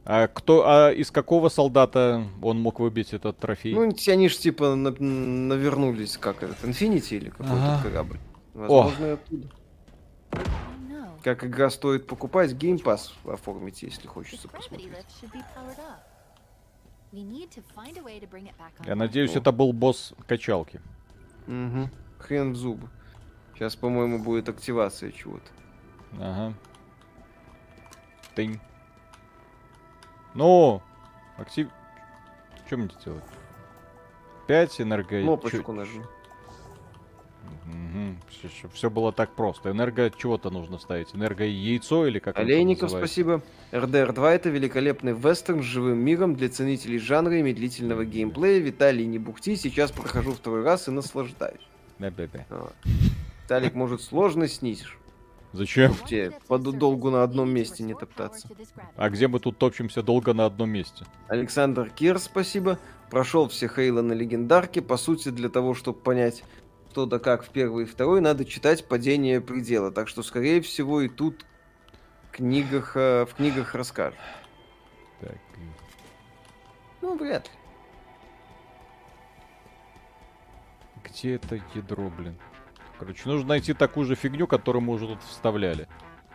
А 0.07 0.29
кто, 0.29 0.65
а 0.67 0.91
из 0.93 1.11
какого 1.11 1.49
солдата 1.49 2.27
он 2.43 2.61
мог 2.61 2.79
выбить 2.79 3.15
этот 3.15 3.39
трофей? 3.39 3.75
Ну, 3.75 3.91
они 4.09 4.29
же 4.29 4.37
типа 4.37 4.75
на, 4.75 4.91
навернулись, 4.91 6.19
как 6.19 6.43
этот, 6.43 6.63
Infinity 6.63 7.17
или 7.17 7.31
какой-то 7.31 7.77
ага. 7.77 7.83
корабль. 7.83 8.19
Возможно, 8.53 9.07
О. 9.07 9.15
оттуда. 9.15 9.49
Как 11.23 11.43
игра 11.43 11.71
стоит 11.71 12.07
покупать, 12.07 12.53
Pass 12.53 13.13
оформите, 13.25 13.87
если 13.87 14.07
хочется 14.07 14.47
посмотреть. 14.47 14.91
Я 18.85 18.95
надеюсь, 18.97 19.35
О. 19.37 19.39
это 19.39 19.53
был 19.53 19.73
босс 19.73 20.13
качалки. 20.27 20.83
Угу. 21.47 21.89
Хрен 22.19 22.53
в 22.53 22.57
зубы. 22.57 22.91
Сейчас, 23.55 23.75
по-моему, 23.75 24.19
будет 24.23 24.51
активация 24.51 25.13
чего-то. 25.13 25.51
Ага. 26.21 26.55
Тынь. 28.35 28.61
Ну, 30.35 30.83
актив... 31.37 31.69
Что 32.67 32.77
мне 32.77 32.91
делать? 33.05 33.25
5 34.47 34.81
энерго... 34.81 35.21
Кнопочку 35.23 35.73
нажми. 35.73 36.03
Угу. 37.67 38.49
Чтобы 38.49 38.75
все 38.75 38.91
было 38.91 39.13
так 39.13 39.31
просто. 39.31 39.71
Энерго 39.71 40.11
чего-то 40.11 40.51
нужно 40.51 40.79
ставить. 40.79 41.15
Энерго 41.15 41.45
яйцо 41.45 42.07
или 42.07 42.19
как 42.19 42.39
Олейников, 42.39 42.91
спасибо. 42.91 43.43
РДР-2 43.73 44.29
это 44.29 44.51
великолепный 44.51 45.13
вестерн 45.13 45.63
с 45.63 45.67
живым 45.67 45.99
миром 45.99 46.35
для 46.35 46.49
ценителей 46.49 46.99
жанра 46.99 47.39
и 47.39 47.43
медлительного 47.43 48.05
геймплея. 48.05 48.61
Виталий, 48.61 49.07
не 49.07 49.19
бухти, 49.19 49.57
сейчас 49.57 49.93
прохожу 49.93 50.33
второй 50.33 50.63
раз 50.63 50.89
и 50.89 50.91
наслаждаюсь. 50.91 51.67
Да-да-да. 51.99 52.45
Виталик, 53.45 53.75
может, 53.75 54.03
сложно 54.03 54.49
снизишь? 54.49 54.99
Зачем? 55.55 55.95
Тебе 56.09 56.33
долго 56.49 57.11
на 57.11 57.23
одном 57.23 57.49
месте 57.49 57.85
не 57.85 57.95
топтаться. 57.95 58.49
А 58.97 59.09
где 59.09 59.29
мы 59.29 59.39
тут 59.39 59.57
топчемся 59.57 60.03
долго 60.03 60.35
на 60.35 60.47
одном 60.47 60.71
месте? 60.71 61.07
Александр 61.29 61.91
Кир, 61.91 62.19
спасибо. 62.19 62.81
Прошел 63.09 63.49
все 63.49 63.69
Хейла 63.69 64.03
на 64.03 64.15
легендарке. 64.15 64.83
По 64.83 64.97
сути, 64.97 65.29
для 65.29 65.49
того, 65.49 65.75
чтобы 65.75 66.01
понять, 66.01 66.43
что 66.91 67.07
да 67.07 67.21
как 67.21 67.45
в 67.45 67.51
первый 67.51 67.85
и 67.85 67.87
второй, 67.87 68.21
надо 68.21 68.45
читать 68.45 68.89
«Падение 68.89 69.41
предела». 69.41 69.93
Так 69.93 70.09
что, 70.09 70.25
скорее 70.25 70.61
всего, 70.61 71.01
и 71.03 71.09
тут 71.09 71.47
книгах, 72.33 72.97
э, 72.97 73.25
в 73.25 73.35
книгах 73.35 73.77
расскажут. 73.77 74.19
Так. 75.21 75.39
Ну, 77.01 77.17
вряд 77.17 77.47
ли. 77.47 77.53
Где 81.05 81.35
это 81.37 81.61
ядро, 81.75 82.11
блин? 82.11 82.37
Короче, 82.99 83.29
нужно 83.29 83.49
найти 83.49 83.75
такую 83.75 84.07
же 84.07 84.15
фигню, 84.15 84.47
которую 84.47 84.83
мы 84.83 84.95
уже 84.95 85.07
тут 85.07 85.23
вставляли. 85.23 85.89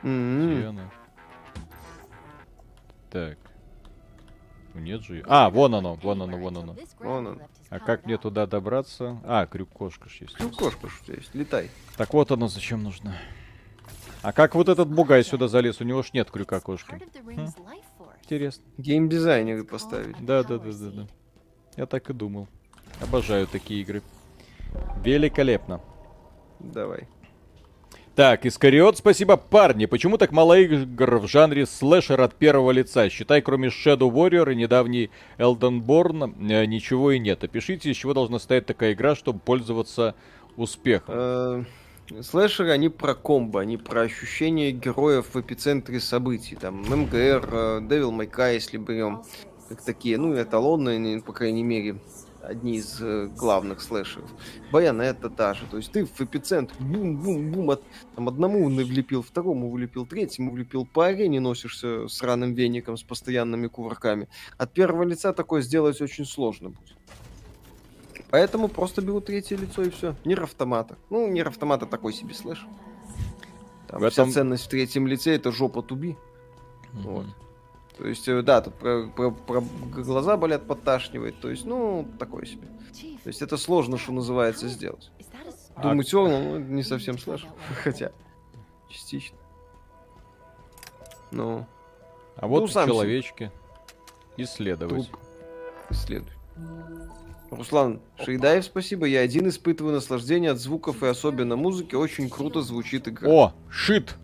Mm-hmm. 0.03 0.79
Так. 3.09 3.37
Нет 4.75 5.01
же. 5.01 5.23
А, 5.27 5.49
вон 5.49 5.73
оно, 5.75 5.95
вон 5.95 6.21
оно, 6.21 6.37
вон 6.37 6.57
оно. 6.57 6.75
Вон 6.99 7.27
оно. 7.27 7.41
А 7.69 7.79
как 7.79 8.05
мне 8.05 8.17
туда 8.17 8.45
добраться? 8.45 9.19
А, 9.23 9.45
крюк-кошка 9.45 10.09
есть. 10.19 10.35
Крюк-кошка 10.35 11.13
есть, 11.13 11.33
летай. 11.33 11.69
Так 11.97 12.13
вот 12.13 12.31
оно 12.31 12.47
зачем 12.47 12.83
нужно. 12.83 13.15
А 14.21 14.33
как 14.33 14.55
вот 14.55 14.69
этот 14.69 14.89
бугай 14.89 15.23
сюда 15.23 15.47
залез? 15.47 15.81
У 15.81 15.85
него 15.85 16.03
ж 16.03 16.11
нет 16.13 16.29
крюка-кошки. 16.29 17.01
Хм. 17.23 17.47
Интересно. 18.21 18.63
Геймдизайнеры 18.77 19.63
поставить. 19.63 20.23
Да, 20.23 20.43
да, 20.43 20.59
да, 20.59 20.71
да, 20.71 20.89
да. 20.91 21.07
Я 21.77 21.85
так 21.85 22.09
и 22.09 22.13
думал. 22.13 22.47
Обожаю 23.01 23.47
такие 23.47 23.81
игры. 23.81 24.01
Великолепно. 25.03 25.81
Давай. 26.59 27.07
Так, 28.19 28.45
Искариот, 28.45 28.97
спасибо, 28.97 29.37
парни. 29.37 29.85
Почему 29.85 30.17
так 30.17 30.33
мало 30.33 30.59
игр 30.59 31.19
в 31.19 31.27
жанре 31.27 31.65
слэшер 31.65 32.19
от 32.19 32.35
первого 32.35 32.71
лица? 32.71 33.09
Считай, 33.09 33.41
кроме 33.41 33.69
Shadow 33.69 34.11
Warrior 34.11 34.51
и 34.51 34.55
недавний 34.57 35.09
Elden 35.37 35.81
Born, 35.81 36.51
э, 36.51 36.65
ничего 36.65 37.11
и 37.11 37.19
нет. 37.19 37.45
Опишите, 37.45 37.89
из 37.89 37.95
чего 37.95 38.13
должна 38.13 38.39
стоять 38.39 38.65
такая 38.65 38.91
игра, 38.91 39.15
чтобы 39.15 39.39
пользоваться 39.39 40.15
успехом. 40.57 41.15
Э, 41.17 41.63
слэшеры, 42.21 42.71
они 42.71 42.89
про 42.89 43.15
комбо, 43.15 43.61
они 43.61 43.77
про 43.77 44.01
ощущение 44.01 44.73
героев 44.73 45.27
в 45.33 45.39
эпицентре 45.39 46.01
событий. 46.01 46.57
Там 46.57 46.81
МГР, 46.81 47.13
э, 47.13 47.79
Devil 47.83 48.11
May 48.11 48.29
Cry, 48.29 48.55
если 48.55 48.75
берем, 48.77 49.23
как 49.69 49.81
такие, 49.81 50.17
ну, 50.17 50.35
эталонные, 50.35 51.21
по 51.21 51.31
крайней 51.31 51.63
мере, 51.63 51.95
одни 52.49 52.77
из 52.77 52.99
э, 53.01 53.27
главных 53.27 53.81
слэшеров. 53.81 54.29
Bayonetta 54.71 55.29
та 55.29 55.53
же. 55.53 55.65
То 55.69 55.77
есть 55.77 55.91
ты 55.91 56.05
в 56.05 56.21
эпицентр 56.21 56.73
бум-бум-бум 56.79 57.69
от, 57.69 57.83
там, 58.15 58.27
одному 58.27 58.67
влепил, 58.69 59.21
второму 59.21 59.71
влепил, 59.71 60.05
третьему 60.05 60.51
влепил 60.51 60.85
по 60.85 61.05
арене 61.07 61.39
носишься 61.39 62.07
с 62.07 62.21
сраным 62.21 62.53
веником, 62.53 62.97
с 62.97 63.03
постоянными 63.03 63.67
кувырками. 63.67 64.27
От 64.57 64.73
первого 64.73 65.03
лица 65.03 65.33
такое 65.33 65.61
сделать 65.61 66.01
очень 66.01 66.25
сложно 66.25 66.69
будет. 66.69 66.97
Поэтому 68.31 68.67
просто 68.67 69.01
беру 69.01 69.21
третье 69.21 69.57
лицо 69.57 69.83
и 69.83 69.89
все. 69.89 70.15
Nier 70.25 70.43
Automata. 70.43 70.97
Ну, 71.09 71.27
Нир 71.27 71.47
автомата 71.47 71.85
такой 71.85 72.13
себе 72.13 72.33
слэш. 72.33 72.65
Там 73.87 74.01
в 74.01 74.09
вся 74.09 74.21
этом... 74.21 74.31
ценность 74.31 74.65
в 74.65 74.69
третьем 74.69 75.07
лице 75.07 75.35
это 75.35 75.51
жопа 75.51 75.81
2B. 75.81 76.15
Mm-hmm. 76.93 77.01
Вот. 77.01 77.25
То 77.99 78.07
есть, 78.07 78.27
э, 78.29 78.41
да, 78.41 78.61
тут 78.61 78.75
про, 78.75 79.07
про, 79.09 79.29
про 79.29 79.61
глаза 79.61 80.37
болят, 80.37 80.65
подташнивает. 80.65 81.39
То 81.41 81.49
есть, 81.49 81.65
ну, 81.65 82.07
такое 82.17 82.45
себе. 82.45 82.65
То 83.23 83.27
есть, 83.27 83.41
это 83.41 83.57
сложно, 83.57 83.97
что 83.97 84.13
называется, 84.13 84.69
сделать. 84.69 85.11
Думаю, 85.81 86.05
а... 86.13 86.15
ну, 86.15 86.59
не 86.75 86.83
совсем 86.83 87.17
сложно. 87.17 87.49
Хотя, 87.83 88.13
частично. 88.89 89.37
Ну. 91.31 91.67
А 92.37 92.47
вот 92.47 92.61
ну, 92.61 92.67
сам 92.67 92.87
человечки. 92.87 93.51
Исследовать. 94.37 95.09
Труп. 95.09 95.19
Исследуй. 95.89 96.33
Руслан 97.51 97.99
Шейдаев, 98.23 98.63
спасибо. 98.63 99.07
Я 99.07 99.19
один 99.19 99.49
испытываю 99.49 99.93
наслаждение 99.93 100.51
от 100.51 100.59
звуков 100.59 101.03
и 101.03 101.07
особенно 101.07 101.57
музыки. 101.57 101.95
Очень 101.95 102.29
круто 102.29 102.61
звучит 102.61 103.09
игра. 103.09 103.29
О, 103.29 103.53
шит. 103.69 104.15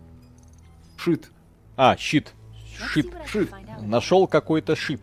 Шит. 0.96 1.30
А, 1.76 1.94
щит. 1.98 2.32
Шит. 2.78 3.12
Шит. 3.26 3.50
Нашел 3.82 4.26
какой-то 4.26 4.76
шит. 4.76 5.00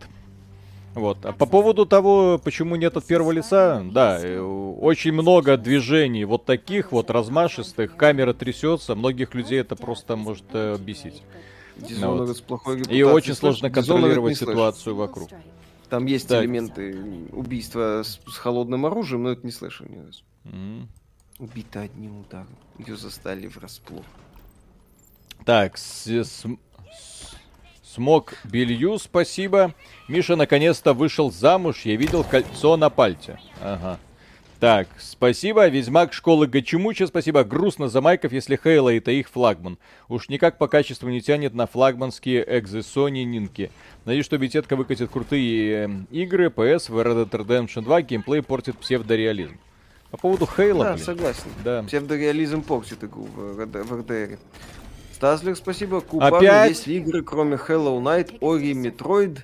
Вот. 0.94 1.24
А 1.26 1.32
по 1.32 1.46
поводу 1.46 1.86
того, 1.86 2.40
почему 2.42 2.76
нет 2.76 2.96
от 2.96 3.04
первого 3.04 3.32
лица, 3.32 3.84
да, 3.84 4.18
э, 4.22 4.38
очень 4.40 5.12
много 5.12 5.56
движений 5.56 6.24
вот 6.24 6.44
таких 6.44 6.92
вот 6.92 7.10
размашистых, 7.10 7.96
камера 7.96 8.32
трясется, 8.32 8.94
многих 8.94 9.34
людей 9.34 9.60
это 9.60 9.74
просто 9.74 10.14
может 10.14 10.44
э, 10.52 10.76
бесить. 10.78 11.22
Ну, 11.76 12.24
вот. 12.24 12.92
И 12.92 13.02
очень 13.02 13.34
сложно 13.34 13.70
контролировать 13.70 14.38
ситуацию 14.38 14.94
вокруг. 14.94 15.30
Там 15.90 16.06
есть 16.06 16.28
так. 16.28 16.42
элементы 16.42 16.96
убийства 17.32 18.02
с, 18.04 18.20
с 18.26 18.36
холодным 18.36 18.86
оружием, 18.86 19.24
но 19.24 19.30
это 19.30 19.44
не 19.44 19.52
слышал 19.52 19.86
ни 19.88 19.98
разу. 19.98 20.22
Mm. 20.44 20.86
Убита 21.40 21.80
одним 21.80 22.20
ударом. 22.20 22.56
Ее 22.78 22.96
застали 22.96 23.48
врасплох. 23.48 24.04
Так, 25.44 25.76
с, 25.76 26.06
с, 26.06 26.44
Смог 27.94 28.34
белью, 28.42 28.98
спасибо. 28.98 29.72
Миша 30.08 30.34
наконец-то 30.34 30.94
вышел 30.94 31.30
замуж. 31.30 31.82
Я 31.84 31.94
видел 31.94 32.24
кольцо 32.24 32.76
на 32.76 32.90
пальце. 32.90 33.38
Ага. 33.62 34.00
Так, 34.58 34.88
спасибо. 34.98 35.68
Ведьмак 35.68 36.12
школы 36.12 36.48
Гачимуча, 36.48 37.06
спасибо. 37.06 37.44
Грустно 37.44 37.88
за 37.88 38.00
майков, 38.00 38.32
если 38.32 38.58
Хейла 38.60 38.92
это 38.92 39.12
их 39.12 39.28
флагман. 39.28 39.78
Уж 40.08 40.28
никак 40.28 40.58
по 40.58 40.66
качеству 40.66 41.08
не 41.08 41.20
тянет 41.20 41.54
на 41.54 41.68
флагманские 41.68 42.44
экзы 42.58 42.80
Sony 42.80 43.22
Нинки. 43.22 43.70
Надеюсь, 44.04 44.26
что 44.26 44.38
беседка 44.38 44.74
выкатит 44.74 45.10
крутые 45.12 45.86
э, 45.86 45.90
игры. 46.10 46.48
PS 46.48 46.90
в 46.90 46.98
Red 46.98 47.30
Dead 47.30 47.46
Redemption 47.46 47.82
2 47.82 48.02
геймплей 48.02 48.42
портит 48.42 48.76
псевдореализм. 48.76 49.56
По 50.10 50.16
поводу 50.16 50.48
Хейла, 50.48 50.84
Да, 50.84 50.92
блин. 50.94 51.04
согласен. 51.04 51.50
Да. 51.62 51.84
Псевдореализм 51.84 52.62
портит 52.62 53.04
игру 53.04 53.28
в, 53.36 53.54
в, 53.54 53.66
в 53.66 54.02
RDR. 55.24 55.36
Стаслик, 55.36 55.56
спасибо. 55.56 56.02
Опять? 56.20 56.68
есть 56.70 56.88
игры, 56.88 57.22
кроме 57.22 57.56
Hollow 57.56 58.00
Knight, 58.00 58.38
Ori, 58.40 58.72
Metroid, 58.72 59.40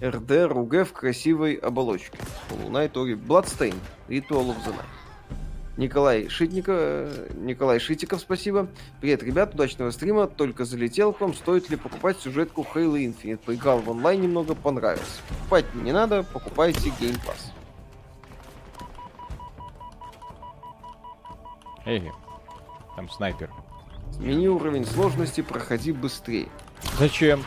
RD, 0.00 0.46
РУГ 0.46 0.86
в 0.88 0.92
красивой 0.92 1.54
оболочке. 1.54 2.18
Hollow 2.50 2.70
Knight, 2.70 2.92
Ori, 2.92 3.14
Bloodstain, 3.14 3.74
Ritual 4.08 4.48
of 4.48 4.56
the 4.64 4.72
Night. 4.72 4.84
Николай 5.76 6.28
Шитников, 6.28 7.34
Николай 7.36 7.78
Шитиков, 7.78 8.20
спасибо. 8.20 8.68
Привет, 9.00 9.22
ребят, 9.22 9.54
удачного 9.54 9.90
стрима. 9.90 10.26
Только 10.26 10.64
залетел 10.64 11.12
к 11.12 11.20
вам. 11.20 11.32
Стоит 11.32 11.70
ли 11.70 11.76
покупать 11.76 12.18
сюжетку 12.18 12.66
Halo 12.74 12.96
Infinite? 12.98 13.40
Поиграл 13.44 13.78
в 13.78 13.88
онлайн 13.88 14.20
немного, 14.20 14.54
понравился. 14.54 15.22
Покупать 15.28 15.74
не 15.74 15.92
надо, 15.92 16.22
покупайте 16.22 16.90
Game 17.00 17.18
Pass. 17.24 17.52
Эй, 21.86 22.10
там 22.96 23.08
снайпер. 23.08 23.48
Смени 24.16 24.48
уровень 24.48 24.84
сложности, 24.84 25.40
проходи 25.40 25.92
быстрее. 25.92 26.48
Зачем? 26.98 27.42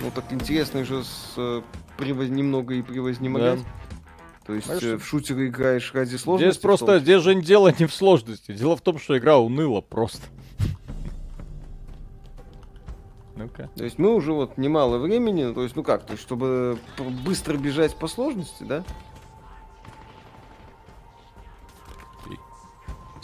Ну 0.00 0.10
так 0.10 0.24
интересно 0.30 0.84
же 0.84 1.04
с 1.04 1.34
э, 1.36 1.62
превоз... 1.96 2.28
немного 2.28 2.74
и 2.74 2.82
превознемогать. 2.82 3.60
Да. 3.60 3.66
То 4.46 4.54
есть 4.54 4.66
Знаешь, 4.66 4.82
э, 4.82 4.96
в 4.98 5.06
шутеры 5.06 5.46
играешь 5.48 5.92
ради 5.94 6.16
сложности. 6.16 6.50
Здесь 6.50 6.62
просто, 6.62 6.98
здесь 6.98 7.22
же 7.22 7.34
дело 7.40 7.72
не 7.78 7.86
в 7.86 7.94
сложности. 7.94 8.52
Дело 8.52 8.76
в 8.76 8.82
том, 8.82 8.98
что 8.98 9.16
игра 9.16 9.38
уныла 9.38 9.80
просто. 9.80 10.26
Ну-ка. 13.36 13.70
То 13.74 13.84
есть 13.84 13.98
мы 13.98 14.14
уже 14.14 14.32
вот 14.32 14.58
немало 14.58 14.98
времени, 14.98 15.52
то 15.52 15.62
есть, 15.62 15.74
ну 15.76 15.82
как, 15.82 16.06
то 16.06 16.12
есть, 16.12 16.22
чтобы 16.22 16.78
быстро 17.24 17.56
бежать 17.56 17.96
по 17.96 18.06
сложности, 18.06 18.62
да? 18.64 18.84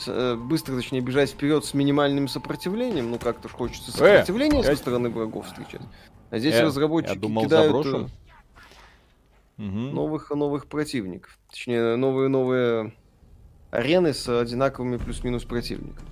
Э, 0.06 0.36
быстро, 0.36 0.76
точнее, 0.76 1.00
бежать 1.00 1.30
вперед 1.30 1.64
с 1.64 1.74
минимальным 1.74 2.28
сопротивлением, 2.28 3.10
ну 3.10 3.18
как-то 3.18 3.48
ж 3.48 3.52
хочется 3.52 3.92
сопротивление 3.92 4.60
э, 4.60 4.64
со 4.64 4.76
стороны 4.76 5.10
врагов 5.10 5.46
встречать. 5.46 5.82
А 6.30 6.38
здесь 6.38 6.54
э, 6.54 6.62
разработчики 6.62 7.14
я 7.14 7.20
думал, 7.20 7.44
кидают. 7.44 7.86
Э, 7.86 8.06
новых 9.58 10.30
и 10.30 10.34
новых 10.34 10.66
противников. 10.66 11.38
Точнее, 11.50 11.96
новые-новые 11.96 12.94
арены 13.70 14.14
с 14.14 14.28
одинаковыми 14.28 14.96
плюс-минус 14.96 15.44
противниками. 15.44 16.08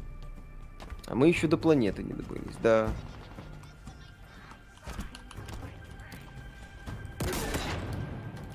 А 1.06 1.15
мы 1.15 1.28
еще 1.28 1.47
до 1.47 1.56
планеты 1.56 2.02
не 2.02 2.12
добрались, 2.12 2.56
да. 2.62 2.89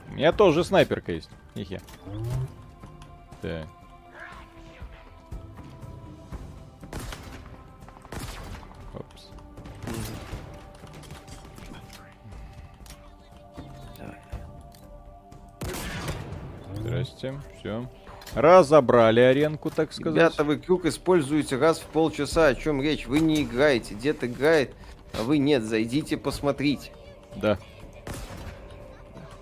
У 0.10 0.14
меня 0.14 0.32
тоже 0.32 0.64
снайперка 0.64 1.12
есть. 1.12 1.30
Нихе. 1.56 1.82
Так. 3.42 3.68
Здрасте, 16.94 17.34
все. 17.60 17.90
Разобрали 18.36 19.20
аренку, 19.20 19.70
так 19.70 19.94
сказать. 19.94 20.16
Ребята, 20.16 20.44
вы 20.44 20.58
крюк 20.58 20.86
используете 20.86 21.58
раз 21.58 21.80
в 21.80 21.86
полчаса. 21.86 22.48
О 22.48 22.56
чем 22.56 22.82
речь? 22.82 23.08
Вы 23.08 23.20
не 23.20 23.44
играете. 23.44 23.96
Дед 23.96 24.24
играет, 24.24 24.74
а 25.18 25.24
вы 25.24 25.40
нет. 25.40 25.64
Зайдите, 25.64 26.18
посмотрите. 26.18 26.92
Да. 27.36 27.58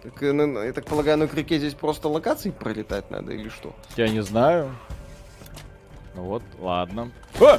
Так, 0.01 0.21
ну, 0.21 0.63
я 0.63 0.73
так 0.73 0.85
полагаю, 0.85 1.17
на 1.17 1.27
крюке 1.27 1.59
здесь 1.59 1.73
просто 1.73 2.07
локации 2.07 2.49
пролетать 2.49 3.11
надо 3.11 3.33
или 3.33 3.49
что? 3.49 3.75
Я 3.97 4.09
не 4.09 4.21
знаю. 4.21 4.75
Ну 6.15 6.23
вот, 6.23 6.43
ладно. 6.59 7.11
А! 7.39 7.57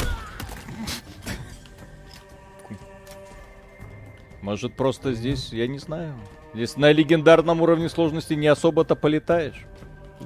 Может, 4.41 4.75
просто 4.75 5.13
здесь, 5.13 5.53
я 5.53 5.69
не 5.69 5.79
знаю. 5.79 6.15
Здесь 6.53 6.77
на 6.77 6.91
легендарном 6.91 7.63
уровне 7.63 7.89
сложности 7.89 8.35
не 8.35 8.49
особо-то 8.49 8.97
полетаешь. 8.97 9.67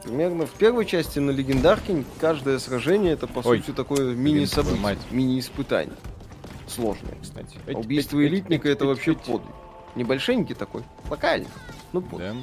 Примерно 0.02 0.46
в 0.46 0.52
первой 0.52 0.84
части 0.84 1.18
на 1.18 1.30
легендарке 1.30 2.04
каждое 2.20 2.58
сражение 2.58 3.12
это 3.12 3.26
по 3.26 3.40
Ой, 3.46 3.58
сути 3.58 3.74
такое 3.74 4.14
мини-событие, 4.14 4.96
мини-испытание. 5.10 5.96
Сложное, 6.66 7.16
кстати. 7.22 7.58
А 7.66 7.78
убийство 7.78 8.24
элитника 8.24 8.68
это 8.68 8.86
вообще 8.86 9.14
подвиг. 9.14 9.54
Небольшенький 9.94 10.54
такой, 10.54 10.82
локальный. 11.08 11.48
Ну, 11.92 12.02
да. 12.18 12.34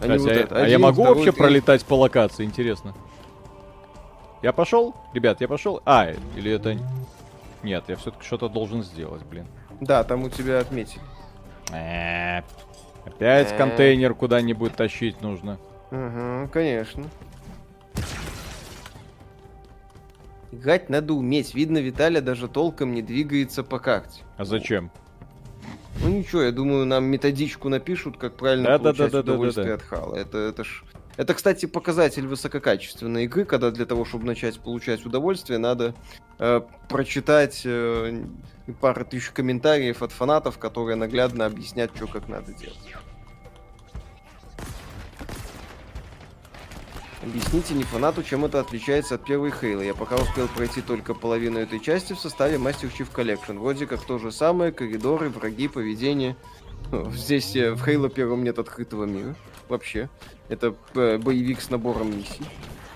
А, 0.00 0.02
Кстати, 0.02 0.18
вот 0.18 0.28
а, 0.28 0.34
это. 0.34 0.64
а 0.64 0.68
я 0.68 0.78
могу 0.78 1.02
вообще 1.04 1.32
три... 1.32 1.40
пролетать 1.40 1.84
по 1.84 1.94
локации, 1.94 2.44
интересно. 2.44 2.94
Я 4.42 4.52
пошел? 4.52 4.94
Ребят, 5.14 5.40
я 5.40 5.48
пошел? 5.48 5.80
А, 5.84 6.12
или 6.36 6.52
это... 6.52 6.78
Нет, 7.62 7.84
я 7.88 7.96
все-таки 7.96 8.24
что-то 8.24 8.48
должен 8.48 8.82
сделать, 8.82 9.22
блин. 9.24 9.46
Да, 9.80 10.04
там 10.04 10.22
у 10.22 10.28
тебя 10.28 10.60
отметили. 10.60 11.00
Э, 11.72 12.42
опять 13.04 13.50
э. 13.50 13.56
контейнер 13.56 14.14
куда-нибудь 14.14 14.76
тащить 14.76 15.20
нужно. 15.20 15.58
Угу, 15.90 16.50
конечно. 16.52 17.04
Играть 20.52 20.88
надо 20.88 21.14
уметь. 21.14 21.54
Видно, 21.54 21.78
Виталя 21.78 22.20
даже 22.20 22.48
толком 22.48 22.94
не 22.94 23.02
двигается 23.02 23.62
по 23.62 23.78
карте. 23.78 24.22
А 24.36 24.44
зачем? 24.44 24.90
Ну 26.02 26.08
ничего, 26.10 26.42
я 26.42 26.52
думаю, 26.52 26.86
нам 26.86 27.04
методичку 27.04 27.68
напишут, 27.68 28.16
как 28.18 28.36
правильно 28.36 28.68
да, 28.68 28.78
получать 28.78 29.12
да, 29.12 29.22
да, 29.22 29.32
удовольствие 29.32 29.66
да, 29.66 29.76
да, 29.76 29.78
да. 29.78 29.82
от 29.82 29.88
Хала. 29.88 30.16
Это, 30.16 30.38
это 30.38 30.64
ж... 30.64 30.84
Это, 31.16 31.34
кстати, 31.34 31.64
показатель 31.64 32.26
высококачественной 32.26 33.24
игры, 33.24 33.44
когда 33.46 33.70
для 33.70 33.86
того, 33.86 34.04
чтобы 34.04 34.26
начать 34.26 34.60
получать 34.60 35.06
удовольствие, 35.06 35.58
надо 35.58 35.94
э, 36.38 36.60
прочитать 36.90 37.62
э, 37.64 38.22
пару 38.80 39.04
тысяч 39.06 39.30
комментариев 39.30 40.02
от 40.02 40.12
фанатов, 40.12 40.58
которые 40.58 40.96
наглядно 40.96 41.46
объяснят, 41.46 41.90
что 41.94 42.06
как 42.06 42.28
надо 42.28 42.52
делать. 42.52 42.76
Объясните 47.26 47.74
не 47.74 47.82
фанату, 47.82 48.22
чем 48.22 48.44
это 48.44 48.60
отличается 48.60 49.16
от 49.16 49.24
первой 49.24 49.50
Хейла. 49.50 49.80
Я 49.80 49.94
пока 49.94 50.14
успел 50.14 50.46
пройти 50.46 50.80
только 50.80 51.12
половину 51.12 51.58
этой 51.58 51.80
части 51.80 52.12
в 52.12 52.20
составе 52.20 52.56
Master 52.56 52.88
Chief 52.96 53.08
Collection. 53.12 53.58
Вроде 53.58 53.88
как 53.88 54.00
то 54.02 54.18
же 54.18 54.30
самое, 54.30 54.70
коридоры, 54.70 55.28
враги, 55.28 55.66
поведение. 55.66 56.36
Здесь 57.12 57.56
э, 57.56 57.72
в 57.72 57.84
Хейла 57.84 58.10
первом 58.10 58.44
нет 58.44 58.60
открытого 58.60 59.06
мира. 59.06 59.34
Вообще. 59.68 60.08
Это 60.48 60.76
э, 60.94 61.18
боевик 61.18 61.60
с 61.60 61.68
набором 61.68 62.16
миссий. 62.16 62.44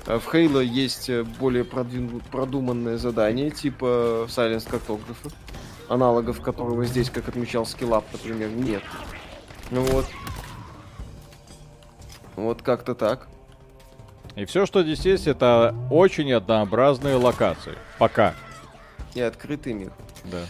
А 0.06 0.20
в 0.20 0.30
Хейла 0.30 0.60
есть 0.60 1.10
э, 1.10 1.24
более 1.24 1.64
продуманное 1.64 2.98
задание, 2.98 3.50
типа 3.50 4.28
Silence 4.28 4.70
картографа. 4.70 5.30
Аналогов 5.88 6.40
которого 6.40 6.84
здесь, 6.84 7.10
как 7.10 7.28
отмечал 7.28 7.66
Скиллап, 7.66 8.04
например, 8.12 8.50
нет. 8.50 8.84
Ну 9.72 9.80
вот. 9.82 10.06
Вот 12.36 12.62
как-то 12.62 12.94
так. 12.94 13.26
И 14.36 14.44
все, 14.44 14.66
что 14.66 14.82
здесь 14.82 15.04
есть, 15.04 15.26
это 15.26 15.74
очень 15.90 16.32
однообразные 16.32 17.16
локации. 17.16 17.76
Пока. 17.98 18.34
И 19.14 19.20
открытый 19.20 19.72
мир. 19.72 19.92
Да. 20.24 20.42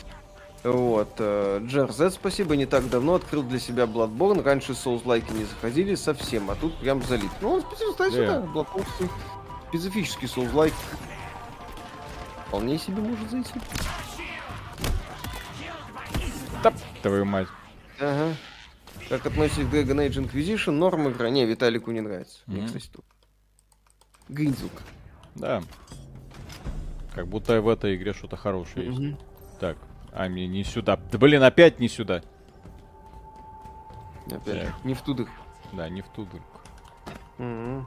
Вот. 0.62 1.14
Э, 1.18 1.60
Джер 1.64 1.90
Z, 1.90 2.10
спасибо, 2.10 2.54
не 2.56 2.66
так 2.66 2.88
давно 2.90 3.14
открыл 3.14 3.42
для 3.42 3.58
себя 3.58 3.84
Bloodborne. 3.84 4.42
Раньше 4.42 4.72
Souls-лайки 4.72 5.32
не 5.32 5.44
заходили 5.44 5.94
совсем, 5.94 6.50
а 6.50 6.54
тут 6.54 6.76
прям 6.78 7.02
залит. 7.02 7.30
Ну, 7.40 7.52
он 7.54 7.62
специфический, 7.62 8.20
yeah. 8.20 8.26
да, 8.26 8.60
Bloodborne 8.60 9.10
специфический 9.70 10.26
Souls-лайк. 10.26 10.74
Вполне 12.48 12.78
себе 12.78 13.00
может 13.00 13.30
зайти. 13.30 13.52
Топ, 16.62 16.74
твою 17.00 17.24
мать. 17.24 17.46
Ага. 17.98 18.34
Как 19.08 19.24
относитесь 19.26 19.66
к 19.66 19.72
Dragon 19.72 20.06
Age 20.06 20.24
Inquisition? 20.24 20.72
Норм 20.72 21.08
игра? 21.08 21.30
Не, 21.30 21.46
Виталику 21.46 21.90
не 21.90 22.00
нравится. 22.00 22.40
Mm-hmm. 22.46 22.52
Мне, 22.52 22.66
кстати, 22.66 22.90
тут. 22.92 23.04
Гринзук. 24.30 24.72
Да. 25.34 25.62
Как 27.14 27.26
будто 27.26 27.60
в 27.60 27.68
этой 27.68 27.96
игре 27.96 28.12
что-то 28.12 28.36
хорошее 28.36 28.86
есть. 28.86 29.16
Так, 29.58 29.76
а 30.12 30.28
мне 30.28 30.46
не 30.46 30.64
сюда. 30.64 30.98
Да 31.10 31.18
блин, 31.18 31.42
опять 31.42 31.80
не 31.80 31.88
сюда. 31.88 32.22
Опять. 34.26 34.66
Так. 34.66 34.84
Не 34.84 34.94
в 34.94 35.02
ту 35.02 35.14
дырку. 35.14 35.32
Да, 35.72 35.88
не 35.88 36.02
в 36.02 36.08
ту 36.08 36.26
дырку. 36.26 37.86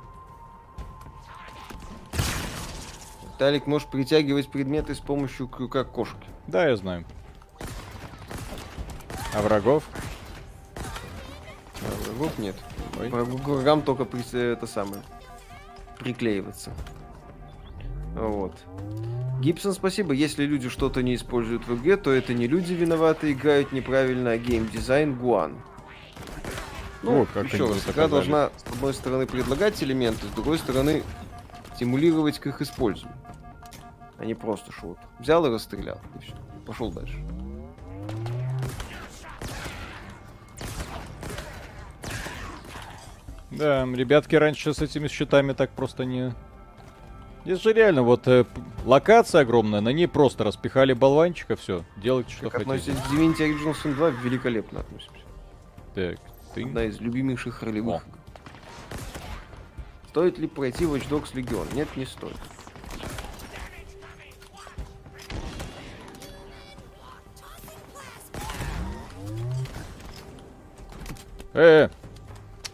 Талик 3.38 3.66
может 3.66 3.90
притягивать 3.90 4.50
предметы 4.50 4.94
с 4.94 5.00
помощью 5.00 5.48
крюка 5.48 5.84
кошки. 5.86 6.28
Да, 6.48 6.68
я 6.68 6.76
знаю. 6.76 7.06
А 9.34 9.42
врагов? 9.42 9.88
А 10.76 12.04
врагов 12.04 12.38
нет. 12.38 12.56
Ой. 13.00 13.10
Врагам 13.10 13.82
только 13.82 14.04
это 14.38 14.68
самое 14.68 15.02
приклеиваться. 16.00 16.72
Вот. 18.16 18.54
Гибсон, 19.42 19.74
спасибо. 19.74 20.14
Если 20.14 20.46
люди 20.46 20.70
что-то 20.70 21.02
не 21.02 21.16
используют 21.16 21.68
в 21.68 21.76
игре, 21.76 21.98
то 21.98 22.12
это 22.12 22.34
не 22.34 22.48
люди 22.48 22.74
виноваты, 22.74 23.32
играют 23.32 23.72
неправильно, 23.72 24.32
а 24.32 24.38
геймдизайн 24.38 25.16
Гуан. 25.16 25.58
Ну, 27.02 27.24
О, 27.24 27.26
как 27.34 27.52
еще 27.52 27.68
раз, 27.68 27.90
игра 27.90 28.08
должна, 28.08 28.52
с 28.56 28.74
одной 28.74 28.94
стороны, 28.94 29.26
предлагать 29.26 29.82
элементы, 29.84 30.26
с 30.28 30.30
другой 30.30 30.58
стороны, 30.58 31.04
стимулировать 31.76 32.40
к 32.40 32.48
их 32.48 32.62
использованию. 32.62 33.20
А 34.18 34.26
не 34.26 34.36
просто 34.36 34.72
шут. 34.72 34.98
Взял 35.20 35.46
и 35.46 35.50
расстрелял, 35.50 36.00
и 36.16 36.24
все. 36.24 36.34
Пошел 36.66 36.92
дальше. 36.92 37.18
Да, 43.58 43.86
ребятки 43.86 44.36
раньше 44.36 44.74
с 44.74 44.80
этими 44.80 45.08
щитами 45.08 45.54
так 45.54 45.72
просто 45.72 46.06
не... 46.06 46.34
Здесь 47.46 47.62
же 47.62 47.74
реально 47.74 48.04
вот 48.04 48.28
э, 48.28 48.46
локация 48.86 49.42
огромная, 49.42 49.82
на 49.82 49.90
ней 49.90 50.08
просто 50.08 50.46
распихали 50.46 50.94
болванчика, 50.94 51.58
все, 51.58 51.84
делайте 51.98 52.32
что 52.32 52.50
как 52.50 52.66
хотите. 52.66 52.94
Как 52.94 53.12
Divinity 53.12 53.54
Original 53.54 53.94
2 53.94 54.10
великолепно 54.24 54.80
относимся. 54.80 55.20
Так, 55.94 56.20
ты... 56.56 56.64
Одна 56.64 56.86
из 56.86 57.02
любимейших 57.02 57.62
ролевых. 57.62 58.02
О. 58.02 58.24
Стоит 60.10 60.38
ли 60.38 60.48
пройти 60.48 60.86
Watch 60.86 61.10
Dogs 61.10 61.34
Legion? 61.34 61.68
Нет, 61.76 61.90
не 61.98 62.06
стоит. 62.06 62.38
Э, 71.54 71.86
-э 71.86 72.03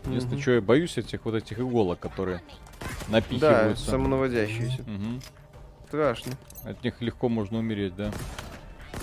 Единственное, 0.05 0.41
что 0.41 0.51
я 0.51 0.61
боюсь 0.61 0.97
этих 0.97 1.25
вот 1.25 1.35
этих 1.35 1.59
иголок, 1.59 1.99
которые 1.99 2.41
Да, 2.79 2.85
напихиваются. 3.09 3.89
самонаводящиеся. 3.91 4.83
Мгм. 4.85 5.21
Страшно. 5.87 6.33
От 6.63 6.83
них 6.83 7.01
легко 7.01 7.29
можно 7.29 7.59
умереть, 7.59 7.95
да. 7.95 8.11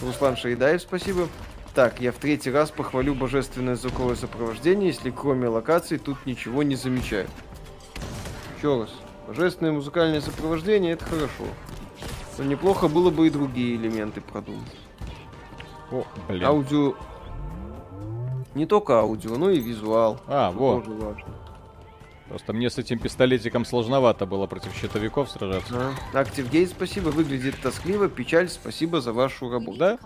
Руслан 0.02 0.36
Шаидаев, 0.36 0.80
спасибо. 0.82 1.28
Так, 1.74 2.00
я 2.00 2.10
в 2.12 2.16
третий 2.16 2.50
раз 2.50 2.70
похвалю 2.70 3.14
божественное 3.14 3.76
звуковое 3.76 4.14
сопровождение, 4.16 4.88
если 4.88 5.10
кроме 5.10 5.48
локаций 5.48 5.98
тут 5.98 6.24
ничего 6.24 6.62
не 6.62 6.74
замечаю. 6.74 7.26
Еще 8.56 8.80
раз. 8.82 8.90
Божественное 9.26 9.72
музыкальное 9.72 10.20
сопровождение 10.20 10.92
это 10.92 11.04
хорошо. 11.04 11.44
Но 12.38 12.44
неплохо 12.44 12.88
было 12.88 13.10
бы 13.10 13.26
и 13.26 13.30
другие 13.30 13.76
элементы 13.76 14.20
продумать. 14.20 14.62
О, 15.90 16.04
блин. 16.28 16.44
Аудио... 16.44 16.94
Не 18.56 18.64
только 18.64 19.00
аудио, 19.00 19.36
но 19.36 19.50
и 19.50 19.60
визуал. 19.60 20.18
А, 20.26 20.50
вот. 20.50 20.82
Тоже 20.82 20.96
важно. 20.96 21.34
Просто 22.30 22.54
мне 22.54 22.70
с 22.70 22.78
этим 22.78 22.98
пистолетиком 22.98 23.66
сложновато 23.66 24.24
было 24.24 24.46
против 24.46 24.74
щитовиков 24.74 25.30
сражаться. 25.30 25.92
А. 26.14 26.20
Актив 26.20 26.50
Гейт, 26.50 26.70
спасибо. 26.70 27.10
Выглядит 27.10 27.54
тоскливо. 27.62 28.08
Печаль, 28.08 28.48
спасибо 28.48 29.02
за 29.02 29.12
вашу 29.12 29.50
работу. 29.50 29.76
Да? 29.76 29.98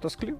Тоскливо. 0.00 0.38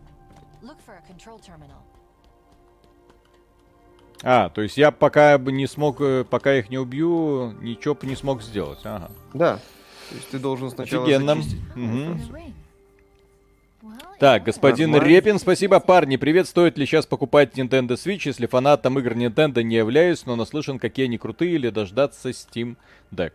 А, 4.23 4.48
то 4.51 4.62
есть 4.62 4.77
я 4.77 4.93
пока 4.93 5.36
бы 5.36 5.51
не 5.51 5.66
смог, 5.66 6.01
э, 6.01 6.24
пока 6.24 6.55
их 6.55 6.70
не 6.70 6.78
убью, 6.78 7.51
ничего 7.61 7.97
бы 7.97 8.06
не 8.06 8.15
смог 8.15 8.43
сделать. 8.43 8.78
Ага. 8.85 9.11
Да. 9.35 9.56
То 10.09 10.15
есть 10.15 10.31
ты 10.31 10.39
должен 10.39 10.70
сначала 10.70 11.02
Офигенно. 11.02 11.35
зачистить. 11.35 11.61
Мгм. 11.74 12.20
Так, 14.19 14.44
господин 14.44 14.90
Нормально. 14.93 15.15
Репин, 15.15 15.39
спасибо, 15.39 15.81
парни. 15.81 16.16
Привет, 16.16 16.48
стоит 16.48 16.78
ли 16.78 16.86
сейчас 16.86 17.06
покупать 17.06 17.59
Nintendo 17.59 17.90
Switch, 17.90 18.23
если 18.24 18.47
фанатом 18.47 18.98
игр 18.98 19.12
Nintendo 19.12 19.62
не 19.62 19.77
являюсь, 19.77 20.24
но 20.24 20.36
наслышан, 20.36 20.78
какие 20.78 21.06
они 21.06 21.19
крутые, 21.19 21.52
или 21.55 21.69
дождаться 21.70 22.31
Steam 22.31 22.77
Deck? 23.12 23.32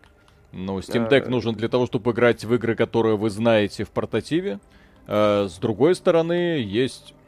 Ну, 0.51 0.79
Steam 0.79 1.09
Deck 1.09 1.25
А. 1.27 1.29
нужен 1.29 1.53
для 1.53 1.67
того, 1.67 1.85
чтобы 1.85 2.11
играть 2.11 2.43
в 2.45 2.53
игры, 2.55 2.75
которые 2.75 3.17
вы 3.17 3.29
знаете 3.29 3.83
в 3.83 3.89
портативе. 3.89 4.59
А, 5.07 5.47
с 5.47 5.57
другой 5.57 5.95
стороны, 5.95 6.59
есть... 6.63 7.13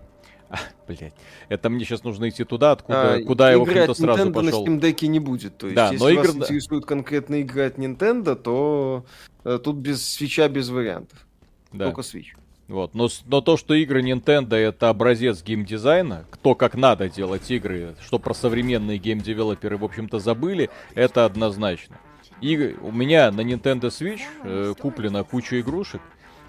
А, 0.49 0.57
блять, 0.85 1.13
это 1.47 1.69
мне 1.69 1.85
сейчас 1.85 2.03
нужно 2.03 2.27
идти 2.27 2.43
туда, 2.43 2.71
откуда, 2.73 3.13
А, 3.13 3.23
куда 3.23 3.51
я, 3.51 3.57
в 3.57 3.61
игры 3.63 3.83
общем-то, 3.83 3.91
от 3.93 3.97
сразу 3.97 4.29
Nintendo 4.29 4.33
пошел. 4.33 4.65
на 4.65 4.69
Steam 4.69 4.81
Deck 4.81 5.07
не 5.07 5.19
будет. 5.21 5.57
То 5.57 5.67
есть, 5.67 5.75
Да, 5.77 5.91
если 5.91 5.97
но 5.97 6.05
вас 6.21 6.25
игр- 6.29 6.37
интересуют 6.43 6.85
конкретно 6.85 7.35
игры 7.35 7.67
от 7.67 7.77
Nintendo, 7.77 8.35
то 8.35 9.05
э, 9.45 9.59
тут 9.63 9.77
без 9.77 10.05
свеча, 10.05 10.49
без 10.49 10.67
вариантов. 10.67 11.25
Да. 11.71 11.85
Только 11.85 12.01
Switch. 12.01 12.35
Вот. 12.71 12.93
Но, 12.93 13.09
но 13.25 13.41
то, 13.41 13.57
что 13.57 13.73
игры 13.73 14.01
Nintendo 14.01 14.55
это 14.55 14.87
образец 14.87 15.43
геймдизайна, 15.43 16.25
кто 16.29 16.55
как 16.55 16.75
надо 16.75 17.09
делать 17.09 17.51
игры, 17.51 17.95
что 18.01 18.17
про 18.17 18.33
современные 18.33 18.97
геймдевелоперы, 18.97 19.77
в 19.77 19.83
общем-то, 19.83 20.19
забыли, 20.19 20.69
это 20.95 21.25
однозначно. 21.25 21.97
И 22.39 22.77
у 22.81 22.93
меня 22.93 23.29
на 23.31 23.41
Nintendo 23.41 23.89
Switch 23.89 24.21
э, 24.45 24.73
куплена 24.79 25.23
куча 25.25 25.59
игрушек. 25.59 26.01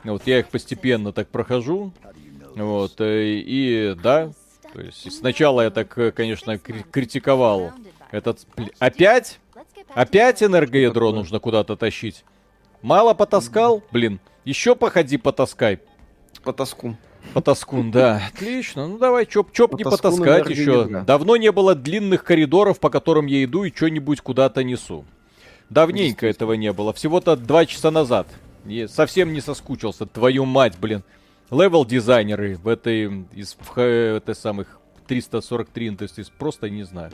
Вот 0.04 0.22
я 0.26 0.38
их 0.38 0.46
постепенно 0.46 1.12
так 1.12 1.26
прохожу. 1.26 1.92
Вот. 2.54 3.00
э, 3.00 3.40
и 3.44 3.96
да, 4.00 4.30
то 4.72 4.80
есть 4.80 5.12
сначала 5.12 5.62
я 5.62 5.70
так, 5.70 5.98
э, 5.98 6.12
конечно, 6.12 6.56
кри- 6.56 6.84
критиковал 6.88 7.72
этот... 8.12 8.46
Опять? 8.78 9.40
Опять 9.92 10.40
энергоядро 10.40 11.10
нужно 11.10 11.40
куда-то 11.40 11.74
тащить? 11.74 12.24
Мало 12.80 13.12
потаскал? 13.12 13.82
Блин, 13.90 14.20
еще 14.44 14.76
походи 14.76 15.16
потаскай. 15.16 15.80
По 16.44 16.52
тоску. 16.52 16.96
Потаскун, 17.34 17.90
да. 17.92 18.20
Отлично. 18.34 18.88
Ну 18.88 18.98
давай, 18.98 19.26
чоп, 19.26 19.52
чоп 19.52 19.74
не 19.74 19.84
Потаскун 19.84 20.18
потаскать 20.18 20.50
еще. 20.50 21.02
Давно 21.06 21.36
не 21.36 21.52
было 21.52 21.74
длинных 21.74 22.24
коридоров, 22.24 22.80
по 22.80 22.90
которым 22.90 23.26
я 23.26 23.44
иду 23.44 23.62
и 23.64 23.72
что-нибудь 23.74 24.20
куда-то 24.20 24.64
несу. 24.64 25.04
Давненько 25.70 26.26
этого 26.26 26.54
не 26.54 26.72
было. 26.72 26.92
Всего-то 26.92 27.36
два 27.36 27.64
часа 27.64 27.90
назад. 27.90 28.26
Я 28.64 28.88
совсем 28.88 29.32
не 29.32 29.40
соскучился. 29.40 30.04
Твою 30.04 30.44
мать, 30.44 30.76
блин. 30.78 31.04
Левел 31.50 31.84
дизайнеры 31.84 32.56
в 32.56 32.66
этой 32.68 33.24
из 33.32 33.56
в, 33.58 33.78
этой 33.78 34.34
самых 34.34 34.78
343, 35.06 35.90
то 35.96 36.02
есть 36.02 36.18
из- 36.18 36.28
просто 36.30 36.68
не 36.70 36.82
знаю. 36.82 37.12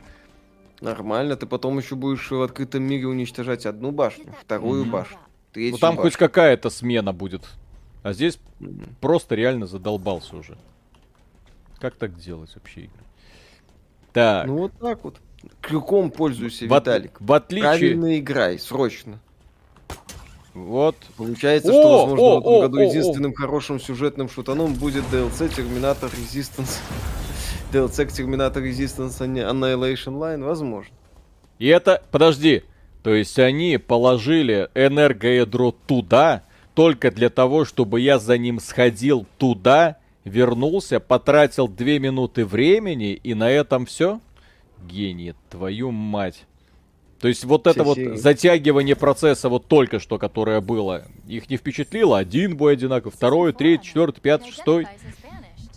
Нормально. 0.80 1.36
Ты 1.36 1.46
потом 1.46 1.78
еще 1.78 1.96
будешь 1.96 2.30
в 2.30 2.40
открытом 2.42 2.82
мире 2.84 3.08
уничтожать 3.08 3.66
одну 3.66 3.90
башню, 3.90 4.32
вторую 4.40 4.84
башню, 4.86 5.18
третью 5.52 5.72
Ну 5.72 5.78
там 5.78 5.96
хоть 5.96 6.04
башню. 6.14 6.18
какая-то 6.18 6.70
смена 6.70 7.12
будет. 7.12 7.42
А 8.02 8.12
здесь 8.12 8.38
просто 9.00 9.34
реально 9.34 9.66
задолбался 9.66 10.36
уже. 10.36 10.56
Как 11.80 11.94
так 11.96 12.16
делать 12.18 12.50
вообще 12.54 12.82
игры? 12.82 13.02
Так. 14.12 14.46
Ну 14.46 14.56
вот 14.58 14.72
так 14.80 15.04
вот. 15.04 15.20
Крюком 15.60 16.10
пользуйся, 16.10 16.66
В, 16.66 16.74
от- 16.74 16.82
Виталик. 16.86 17.20
в 17.20 17.32
отличие... 17.32 17.62
Правильно 17.68 18.18
играй, 18.18 18.58
срочно. 18.58 19.20
Вот. 20.54 20.96
Получается, 21.16 21.70
О, 21.70 21.72
что, 21.72 22.06
возможно, 22.06 22.24
о, 22.24 22.36
в 22.36 22.40
этом 22.40 22.52
о, 22.52 22.60
году 22.62 22.78
о, 22.78 22.80
о. 22.80 22.84
единственным 22.84 23.34
хорошим 23.34 23.78
сюжетным 23.78 24.28
шутаном 24.28 24.74
будет 24.74 25.04
DLC 25.12 25.48
Terminator 25.54 26.10
Resistance. 26.12 26.80
DLC 27.72 28.06
к 28.06 28.10
Terminator 28.10 28.54
Resistance 28.64 29.20
Anni- 29.20 29.48
Annihilation 29.48 30.14
Line, 30.18 30.42
возможно. 30.42 30.92
И 31.60 31.68
это... 31.68 32.02
Подожди. 32.10 32.64
То 33.04 33.14
есть 33.14 33.38
они 33.38 33.78
положили 33.78 34.68
энергоядро 34.74 35.70
туда, 35.86 36.42
только 36.78 37.10
для 37.10 37.28
того, 37.28 37.64
чтобы 37.64 38.00
я 38.00 38.20
за 38.20 38.38
ним 38.38 38.60
сходил 38.60 39.26
туда, 39.36 39.96
вернулся, 40.22 41.00
потратил 41.00 41.66
две 41.66 41.98
минуты 41.98 42.44
времени, 42.46 43.14
и 43.14 43.34
на 43.34 43.50
этом 43.50 43.84
все? 43.84 44.20
Гений, 44.88 45.34
твою 45.50 45.90
мать. 45.90 46.44
То 47.18 47.26
есть 47.26 47.44
вот 47.44 47.66
это 47.66 47.82
вот 47.82 47.98
затягивание 48.14 48.94
процесса 48.94 49.48
вот 49.48 49.66
только 49.66 49.98
что, 49.98 50.18
которое 50.18 50.60
было, 50.60 51.08
их 51.26 51.50
не 51.50 51.56
впечатлило? 51.56 52.16
Один 52.16 52.56
бой 52.56 52.74
одинаковый, 52.74 53.12
второй, 53.12 53.52
третий, 53.52 53.88
четвертый, 53.88 54.20
пятый, 54.20 54.52
шестой. 54.52 54.86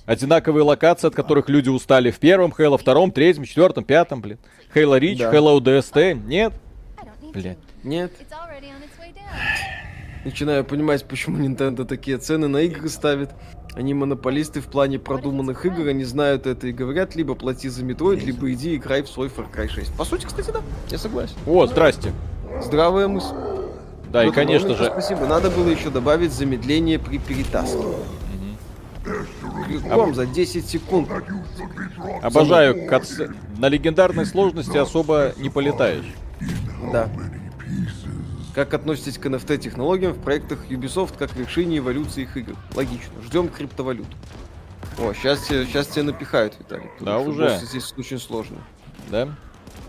Одинаковые 0.05 0.63
локации, 0.63 1.07
от 1.07 1.15
которых 1.15 1.49
люди 1.49 1.69
устали 1.69 2.11
в 2.11 2.19
первом 2.19 2.53
Хейла, 2.55 2.77
втором, 2.77 3.11
третьем, 3.11 3.45
четвертом, 3.45 3.85
пятом, 3.85 4.21
блин. 4.21 4.37
Хейла 4.71 4.99
Рич, 4.99 5.17
Да. 5.17 5.31
Хейла 5.31 5.53
УДСТ, 5.53 5.95
нет? 6.27 6.53
Блядь. 7.33 7.57
Нет. 7.83 8.11
Начинаю 10.23 10.63
понимать, 10.63 11.03
почему 11.05 11.37
Nintendo 11.37 11.83
такие 11.83 12.17
цены 12.17 12.47
на 12.47 12.57
игры 12.57 12.89
ставит. 12.89 13.31
Они 13.73 13.93
монополисты 13.93 14.59
в 14.61 14.65
плане 14.65 14.99
продуманных 14.99 15.65
игр, 15.65 15.87
они 15.87 16.03
знают 16.03 16.45
это 16.45 16.67
и 16.67 16.71
говорят, 16.71 17.15
либо 17.15 17.35
плати 17.35 17.69
за 17.69 17.83
Metroid, 17.83 18.23
либо 18.23 18.51
иди 18.51 18.75
играй 18.75 19.01
в 19.01 19.07
свой 19.07 19.29
Far 19.29 19.45
Cry 19.51 19.67
6. 19.69 19.93
По 19.95 20.03
сути, 20.05 20.25
кстати, 20.25 20.51
да, 20.51 20.61
я 20.89 20.97
согласен. 20.97 21.35
О, 21.47 21.65
здрасте. 21.65 22.11
Здравая 22.61 23.07
мысль. 23.07 23.33
Да, 24.11 24.23
и 24.23 24.27
Вот 24.27 24.35
конечно 24.35 24.67
Романенко, 24.69 24.93
же, 24.95 25.01
Спасибо. 25.01 25.25
Надо 25.25 25.49
было 25.49 25.69
еще 25.69 25.89
добавить 25.89 26.33
замедление 26.33 26.99
при 26.99 27.17
перетаскивании. 27.17 27.95
Крюком 29.65 30.13
за 30.13 30.25
10 30.27 30.67
секунд. 30.67 31.09
обожаю 32.21 32.87
катсы- 32.89 33.33
На 33.57 33.69
легендарной 33.69 34.25
сложности 34.25 34.77
особо 34.77 35.31
не 35.37 35.49
полетаешь. 35.49 36.05
Да. 36.91 37.09
Как 38.53 38.73
относитесь 38.73 39.17
к 39.17 39.25
NFT-технологиям 39.25 40.13
в 40.13 40.21
проектах 40.21 40.69
Ubisoft 40.69 41.17
как 41.17 41.33
вершине 41.35 41.77
эволюции 41.77 42.23
их 42.23 42.35
игр? 42.35 42.55
Логично. 42.75 43.21
Ждем 43.23 43.47
криптовалюту. 43.47 44.15
О, 44.99 45.13
сейчас 45.13 45.47
сейчас 45.47 45.87
тебе 45.87 46.03
напихают, 46.03 46.57
Виталий. 46.59 46.89
Да 46.99 47.19
что 47.21 47.29
уже. 47.29 47.57
здесь 47.63 47.93
очень 47.97 48.19
сложно. 48.19 48.57
Да? 49.09 49.29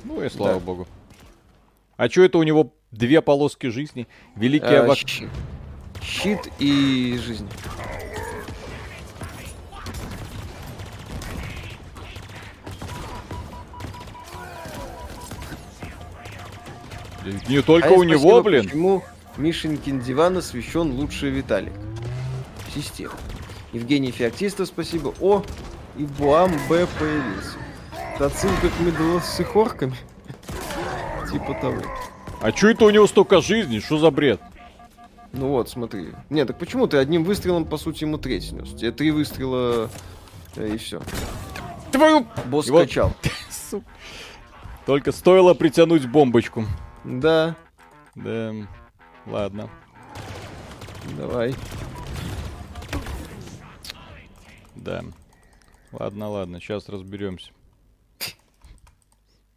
Ну 0.04 0.22
и 0.22 0.28
слава 0.28 0.54
Да. 0.54 0.60
богу. 0.60 0.86
А 1.96 2.08
чё 2.08 2.24
это 2.24 2.38
у 2.38 2.42
него 2.44 2.72
две 2.92 3.20
полоски 3.20 3.66
жизни? 3.66 4.06
Великий 4.36 4.74
А, 4.74 4.84
авак... 4.84 4.96
щи- 4.98 5.28
Щит 6.00 6.48
и 6.58 7.18
жизнь. 7.24 7.48
Не 17.48 17.62
только 17.62 17.88
А 17.88 17.92
у 17.92 18.02
него, 18.02 18.18
спасибо, 18.18 18.42
блин. 18.42 18.64
Почему 18.64 19.04
Мишенькин 19.36 20.00
диван 20.00 20.38
освещен 20.38 20.92
лучше 20.92 21.30
Виталик? 21.30 21.72
Система. 22.74 23.14
Евгений 23.72 24.10
Феоктистов, 24.10 24.68
спасибо. 24.68 25.14
О, 25.20 25.42
и 25.96 26.04
Буам 26.04 26.52
Б 26.68 26.86
появился. 26.98 27.58
Это 28.14 28.26
отсылка 28.26 28.68
к 28.68 28.80
Медлос 28.80 29.24
с 29.24 29.40
их 29.40 29.56
орками. 29.56 29.96
Типа 31.30 31.54
того. 31.60 31.82
А 32.40 32.52
чё 32.52 32.70
это 32.70 32.84
у 32.84 32.90
него 32.90 33.06
столько 33.06 33.40
жизни? 33.40 33.78
Что 33.78 33.98
за 33.98 34.10
бред? 34.10 34.40
Ну 35.32 35.48
вот, 35.48 35.70
смотри. 35.70 36.08
Не, 36.28 36.44
так 36.44 36.58
почему 36.58 36.86
ты 36.86 36.98
одним 36.98 37.24
выстрелом, 37.24 37.64
по 37.64 37.78
сути, 37.78 38.04
ему 38.04 38.18
треть 38.18 38.48
снес? 38.48 38.68
Тебе 38.70 38.90
три 38.90 39.10
выстрела 39.10 39.90
э, 40.56 40.74
и 40.74 40.76
все. 40.76 41.00
Твою... 41.90 42.26
Босс. 42.46 42.66
Сука. 43.70 43.86
Только 44.84 45.12
стоило 45.12 45.54
притянуть 45.54 46.06
бомбочку. 46.06 46.66
Да, 47.04 47.56
Да, 48.14 48.52
ладно. 49.26 49.68
давай. 51.16 51.54
Да. 54.76 55.02
Ладно, 55.92 56.28
ладно, 56.30 56.60
сейчас 56.60 56.88
разберемся. 56.88 57.52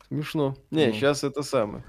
Смешно. 0.07 0.55
Не, 0.71 0.87
Ну. 0.87 0.93
сейчас 0.93 1.23
это 1.23 1.43
самое. 1.43 1.83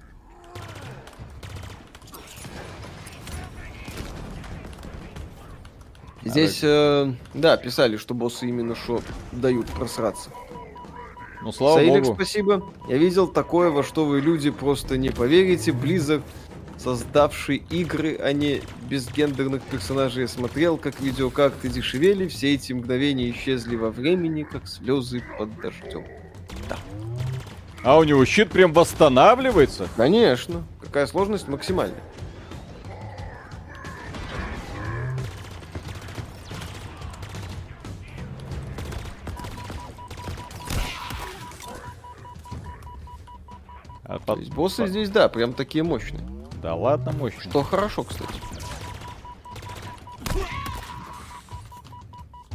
Здесь, 6.25 6.61
э, 6.63 7.13
да, 7.35 7.57
писали, 7.57 7.97
что 7.97 8.15
боссы 8.15 8.49
именно 8.49 8.75
что 8.75 9.01
дают 9.33 9.67
просраться. 9.69 10.31
Ну, 11.47 11.53
слава 11.53 11.77
Саилик, 11.77 12.03
богу. 12.03 12.15
спасибо. 12.17 12.65
Я 12.89 12.97
видел 12.99 13.29
такое, 13.29 13.71
во 13.71 13.85
что 13.85 14.05
вы, 14.05 14.21
люди, 14.21 14.51
просто 14.51 14.97
не 14.97 15.11
поверите. 15.11 15.71
Близок, 15.71 16.23
создавший 16.77 17.59
игры, 17.71 18.19
а 18.21 18.33
не 18.33 18.63
безгендерных 18.91 19.63
персонажей, 19.63 20.23
я 20.23 20.29
смотрел, 20.29 20.77
как 20.77 20.99
видеокарты 20.99 21.69
дешевели, 21.69 22.27
все 22.27 22.55
эти 22.55 22.73
мгновения 22.73 23.31
исчезли 23.31 23.77
во 23.77 23.93
времени, 23.93 24.43
как 24.43 24.67
слезы 24.67 25.23
под 25.39 25.55
дождем. 25.61 26.05
А 27.85 27.97
у 27.97 28.03
него 28.03 28.25
щит 28.25 28.51
прям 28.51 28.73
восстанавливается? 28.73 29.87
Конечно. 29.97 30.65
Какая 30.81 31.07
сложность 31.07 31.47
максимальная. 31.47 32.03
А 44.27 44.31
То 44.31 44.33
под- 44.35 44.39
есть 44.41 44.53
боссы 44.53 44.83
под- 44.83 44.91
здесь, 44.91 45.09
да, 45.11 45.29
прям 45.29 45.53
такие 45.53 45.85
мощные. 45.85 46.23
Да 46.63 46.75
ладно, 46.75 47.13
мощно. 47.13 47.43
Что 47.49 47.63
хорошо, 47.63 48.03
кстати. 48.03 48.35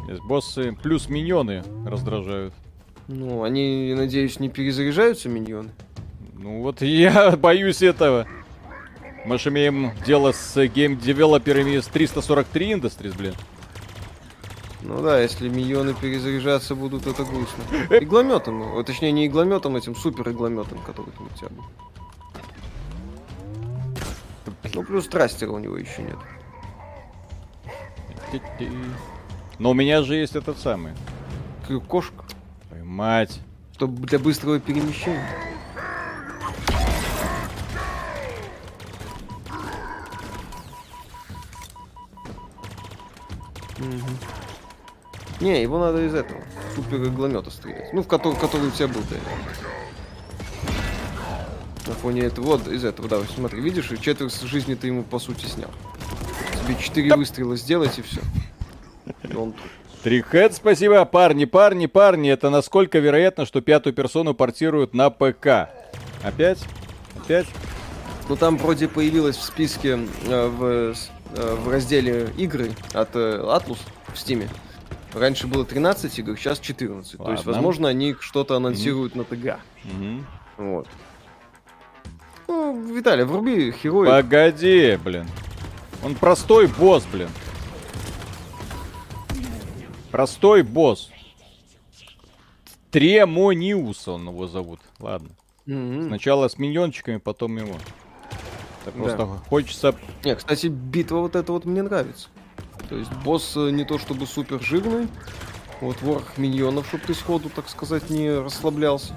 Здесь 0.05 0.19
боссы 0.19 0.73
плюс 0.81 1.07
миньоны 1.09 1.63
раздражают. 1.85 2.53
Ну, 3.07 3.43
они, 3.43 3.89
я 3.89 3.95
надеюсь, 3.95 4.39
не 4.39 4.49
перезаряжаются, 4.49 5.29
миньоны. 5.29 5.69
Ну 6.33 6.61
вот 6.61 6.81
я 6.81 7.31
боюсь 7.37 7.81
этого. 7.81 8.27
Мы 9.25 9.37
же 9.37 9.49
имеем 9.49 9.91
дело 10.05 10.31
с 10.31 10.55
game-developer 10.67 11.58
ами 11.58 11.77
из 11.77 11.85
343 11.85 12.71
Industries, 12.73 13.15
блин. 13.15 13.35
Ну 14.83 15.01
да, 15.01 15.21
если 15.21 15.47
миньоны 15.47 15.93
перезаряжаться 15.93 16.75
будут, 16.75 17.05
это 17.05 17.23
грустно. 17.23 17.63
Иглометом, 17.99 18.61
о, 18.61 18.83
точнее 18.83 19.11
не 19.11 19.27
иглометом, 19.27 19.75
этим 19.75 19.95
супер 19.95 20.29
иглометом, 20.29 20.79
который 20.79 21.11
там 21.11 21.27
у 21.27 21.37
тебя 21.37 21.49
был. 21.49 21.63
Ну 24.73 24.83
плюс 24.83 25.07
thruster 25.07 25.46
а 25.46 25.51
у 25.51 25.59
него 25.59 25.77
еще 25.77 26.01
нет. 26.01 26.17
Но 29.59 29.71
у 29.71 29.73
меня 29.73 30.01
же 30.01 30.15
есть 30.15 30.35
этот 30.35 30.57
самый. 30.57 30.93
Кошка, 31.87 32.25
Ой, 32.71 32.83
мать. 32.83 33.39
чтобы 33.73 34.05
для 34.07 34.19
быстрого 34.19 34.59
перемещения. 34.59 35.27
Мгм. 43.77 44.40
Не, 45.41 45.61
его 45.61 45.79
надо 45.79 46.05
из 46.05 46.13
этого, 46.13 46.39
супер 46.75 47.03
игломета 47.03 47.49
стрелять. 47.49 47.91
Ну, 47.93 48.03
в 48.03 48.07
который, 48.07 48.37
который 48.37 48.67
у 48.67 48.71
тебя 48.71 48.87
был, 48.87 49.01
да. 49.09 49.17
На 51.87 51.93
фоне 51.95 52.21
этого, 52.21 52.45
вот 52.45 52.67
из 52.67 52.85
этого, 52.85 53.09
да, 53.09 53.17
смотри, 53.35 53.59
видишь, 53.59 53.91
и 53.91 53.99
четверть 53.99 54.39
жизни 54.41 54.75
ты 54.75 54.87
ему 54.87 55.03
по 55.03 55.17
сути 55.19 55.45
снял. 55.47 55.71
Тебе 56.63 56.75
четыре 56.79 57.15
выстрела 57.15 57.55
сделать 57.55 57.97
и 57.97 58.01
все. 58.03 58.21
И 59.29 59.35
он 59.35 59.53
тут. 59.53 59.61
Трихед, 60.03 60.53
спасибо. 60.55 61.03
Парни, 61.05 61.45
парни, 61.45 61.85
парни, 61.87 62.31
это 62.31 62.49
насколько 62.49 62.99
вероятно, 62.99 63.45
что 63.45 63.61
пятую 63.61 63.93
персону 63.93 64.33
портируют 64.33 64.93
на 64.93 65.09
ПК? 65.09 65.69
Опять? 66.23 66.59
Опять? 67.15 67.47
Ну 68.29 68.35
там 68.35 68.57
вроде 68.57 68.87
появилось 68.87 69.37
в 69.37 69.43
списке 69.43 69.99
э, 70.27 70.47
в, 70.47 70.93
с- 70.95 71.09
э, 71.35 71.55
в 71.55 71.69
разделе 71.69 72.29
игры 72.37 72.71
от 72.93 73.09
э, 73.15 73.43
Atlus 73.43 73.79
в 74.13 74.17
Стиме. 74.17 74.47
Раньше 75.13 75.47
было 75.47 75.65
13 75.65 76.19
игр, 76.19 76.37
сейчас 76.37 76.59
14. 76.59 77.17
То 77.17 77.31
есть, 77.31 77.45
Ладно. 77.45 77.53
возможно, 77.53 77.87
они 77.89 78.15
что-то 78.19 78.55
анонсируют 78.55 79.15
на 79.15 79.23
ТГ. 79.25 79.59
Мгм. 79.83 80.25
Вот. 80.57 80.87
Ну, 82.47 82.81
Виталий, 82.93 83.23
вруби 83.25 83.73
героя. 83.83 84.21
Погоди, 84.21 84.97
блин. 85.03 85.27
Он 86.03 86.15
простой 86.15 86.67
босс, 86.67 87.05
блин. 87.11 87.29
Простой 90.11 90.63
босс. 90.63 91.09
Тремониус 92.91 94.07
он 94.07 94.27
его 94.27 94.47
зовут. 94.47 94.79
Ладно. 94.99 95.29
Мгм. 95.65 96.07
Сначала 96.07 96.47
с 96.47 96.57
миньончиками, 96.57 97.17
потом 97.17 97.57
его. 97.57 97.75
Это 98.85 98.97
Да. 98.97 99.03
просто 99.03 99.25
хочется... 99.49 99.95
Не, 100.25 100.35
кстати, 100.35 100.67
битва 100.67 101.17
вот 101.19 101.35
эта 101.35 101.51
вот 101.51 101.65
мне 101.65 101.81
нравится. 101.83 102.29
То 102.91 102.97
есть 102.97 103.13
босс 103.23 103.53
э, 103.55 103.69
не 103.71 103.85
то 103.85 103.97
чтобы 103.97 104.27
супер 104.27 104.61
жирный. 104.61 105.07
Вот 105.79 106.01
ворох 106.01 106.37
миньонов, 106.37 106.85
чтобы 106.87 107.05
ты 107.05 107.13
сходу, 107.13 107.49
так 107.49 107.69
сказать, 107.69 108.09
не 108.09 108.29
расслаблялся. 108.29 109.13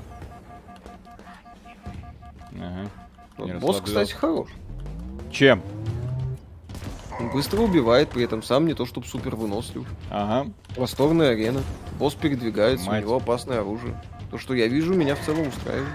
Ага. 2.53 2.89
Вот 3.37 3.47
Не 3.49 3.55
босс, 3.55 3.81
кстати, 3.81 4.13
хорош. 4.13 4.49
Чем? 5.33 5.61
Он 7.19 7.33
быстро 7.33 7.63
убивает, 7.63 8.11
при 8.11 8.23
этом 8.23 8.45
сам 8.45 8.65
не 8.65 8.75
то 8.75 8.87
чтобы 8.87 9.09
супер 9.09 9.35
вынослив. 9.35 9.85
Ага. 10.09 10.49
Просторная 10.77 11.33
арена. 11.33 11.61
Босс 11.99 12.15
передвигается, 12.15 12.87
Мать. 12.87 13.03
у 13.03 13.07
него 13.07 13.17
опасное 13.17 13.59
оружие. 13.59 14.01
То, 14.31 14.39
что 14.39 14.55
я 14.55 14.69
вижу, 14.69 14.95
меня 14.95 15.17
в 15.17 15.21
целом 15.27 15.49
устраивает. 15.49 15.89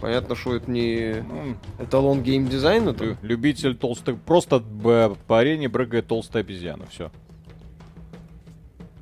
Понятно, 0.00 0.36
что 0.36 0.54
это 0.54 0.70
не 0.70 1.24
Ну, 1.28 1.56
эталон 1.82 2.22
геймдизайна, 2.22 2.90
лю- 2.90 3.16
любитель 3.22 3.76
толстых... 3.76 4.20
Просто 4.20 4.60
б- 4.60 5.16
по 5.26 5.40
арене 5.40 5.68
брыгает 5.68 6.06
толстая 6.06 6.42
обезьяна. 6.42 6.86
Все. 6.86 7.10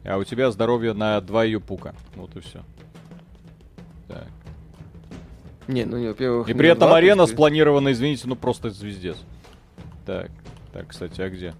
А 0.04 0.16
у 0.16 0.24
тебя 0.24 0.50
здоровье 0.50 0.94
на 0.94 1.20
два 1.20 1.44
ее 1.44 1.60
пука. 1.60 1.94
Вот 2.14 2.34
и 2.36 2.40
все. 2.40 2.62
Так. 4.08 4.26
Не, 5.68 5.84
ну, 5.84 5.98
не, 5.98 6.08
во-первых... 6.08 6.48
И 6.48 6.54
при 6.54 6.68
этом 6.68 6.88
два, 6.88 6.96
арена 6.96 7.26
спланирована, 7.26 7.92
извините, 7.92 8.28
ну 8.28 8.36
просто 8.36 8.70
звездец. 8.70 9.18
Так, 10.06 10.30
так, 10.72 10.88
кстати, 10.88 11.20
а 11.20 11.28
где? 11.28 11.54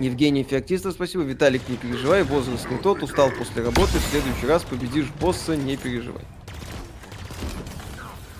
Евгений 0.00 0.44
Феоктистов, 0.44 0.94
спасибо. 0.94 1.22
Виталик, 1.24 1.68
не 1.68 1.76
переживай, 1.76 2.22
возраст 2.22 2.68
не 2.70 2.78
тот, 2.78 3.02
устал 3.02 3.30
после 3.30 3.62
работы, 3.62 3.98
в 3.98 4.02
следующий 4.10 4.46
раз 4.46 4.62
победишь 4.62 5.10
босса, 5.20 5.56
не 5.56 5.76
переживай. 5.76 6.22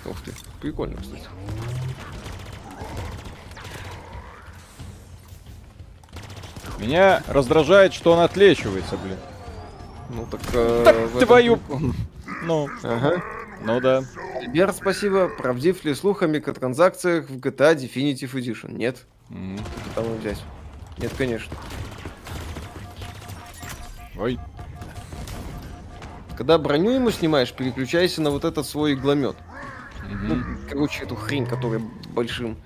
Ух 0.07 0.21
ты, 0.23 0.33
прикольно, 0.61 0.97
кстати. 1.01 1.27
Меня 6.79 7.23
раздражает, 7.29 7.95
что 7.95 8.13
он 8.13 8.21
отлечивается, 8.21 8.97
блин. 8.97 9.17
Ну 10.11 10.27
так... 10.31 10.41
э, 10.53 10.83
Так 10.85 10.97
этом 10.97 11.21
твою-. 11.21 11.61
Ну, 12.43 12.69
Ага. 12.83 13.23
ну 13.63 13.81
да. 13.81 14.03
Альберт, 14.41 14.77
спасибо. 14.77 15.29
Правдив 15.29 15.85
ли 15.85 15.95
слух 15.95 16.23
о 16.23 16.27
микротранзакциях 16.27 17.31
в 17.31 17.39
GTA 17.39 17.75
Definitive 17.75 18.33
Edition? 18.33 18.73
Нет. 18.75 19.07
М. 19.31 19.59
Там 19.95 20.05
взять. 20.19 20.43
Нет, 20.99 21.13
конечно. 21.17 21.57
Ой. 24.19 24.39
Когда 26.37 26.59
броню 26.59 26.91
ему 26.91 27.11
снимаешь, 27.11 27.53
переключайся 27.53 28.21
на 28.21 28.31
вот 28.31 28.45
этот 28.45 28.67
свой 28.67 28.95
игломет. 28.95 29.37
Ну, 30.11 30.43
короче, 30.69 31.05
эту 31.05 31.15
хрень, 31.17 31.47
которая 31.47 31.81
большим, 32.15 32.57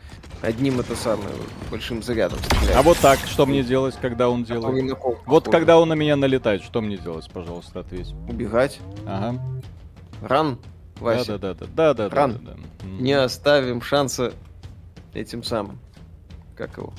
одним 0.42 0.80
это 0.80 0.94
самое, 0.94 1.30
большим 1.70 2.02
зарядом 2.02 2.38
стреляет. 2.40 2.76
А 2.76 2.82
вот 2.82 2.98
так, 2.98 3.18
что 3.20 3.46
мне 3.46 3.62
делать, 3.62 3.96
когда 4.00 4.28
он 4.28 4.44
делает? 4.44 4.84
на 4.84 4.94
кол 4.94 5.18
Вот 5.26 5.44
похож. 5.44 5.58
когда 5.58 5.78
он 5.78 5.88
на 5.88 5.94
меня 5.94 6.16
налетает, 6.16 6.62
что 6.62 6.80
мне 6.80 6.96
делать, 6.96 7.28
пожалуйста, 7.32 7.80
ответь. 7.80 8.12
Убегать. 8.28 8.80
Ага. 9.06 9.40
Ран, 10.22 10.58
Вася. 11.00 11.38
Да, 11.38 11.54
да, 11.54 11.54
да, 11.54 11.66
да, 11.66 11.94
да, 11.94 12.08
да, 12.08 12.16
Ран. 12.16 12.40
да, 12.44 12.52
да. 12.52 12.86
М. 12.86 13.02
Не 13.02 13.12
оставим 13.12 13.82
шанса 13.82 14.32
этим 15.14 15.42
самым. 15.42 15.78
Как 16.56 16.76
его? 16.76 16.92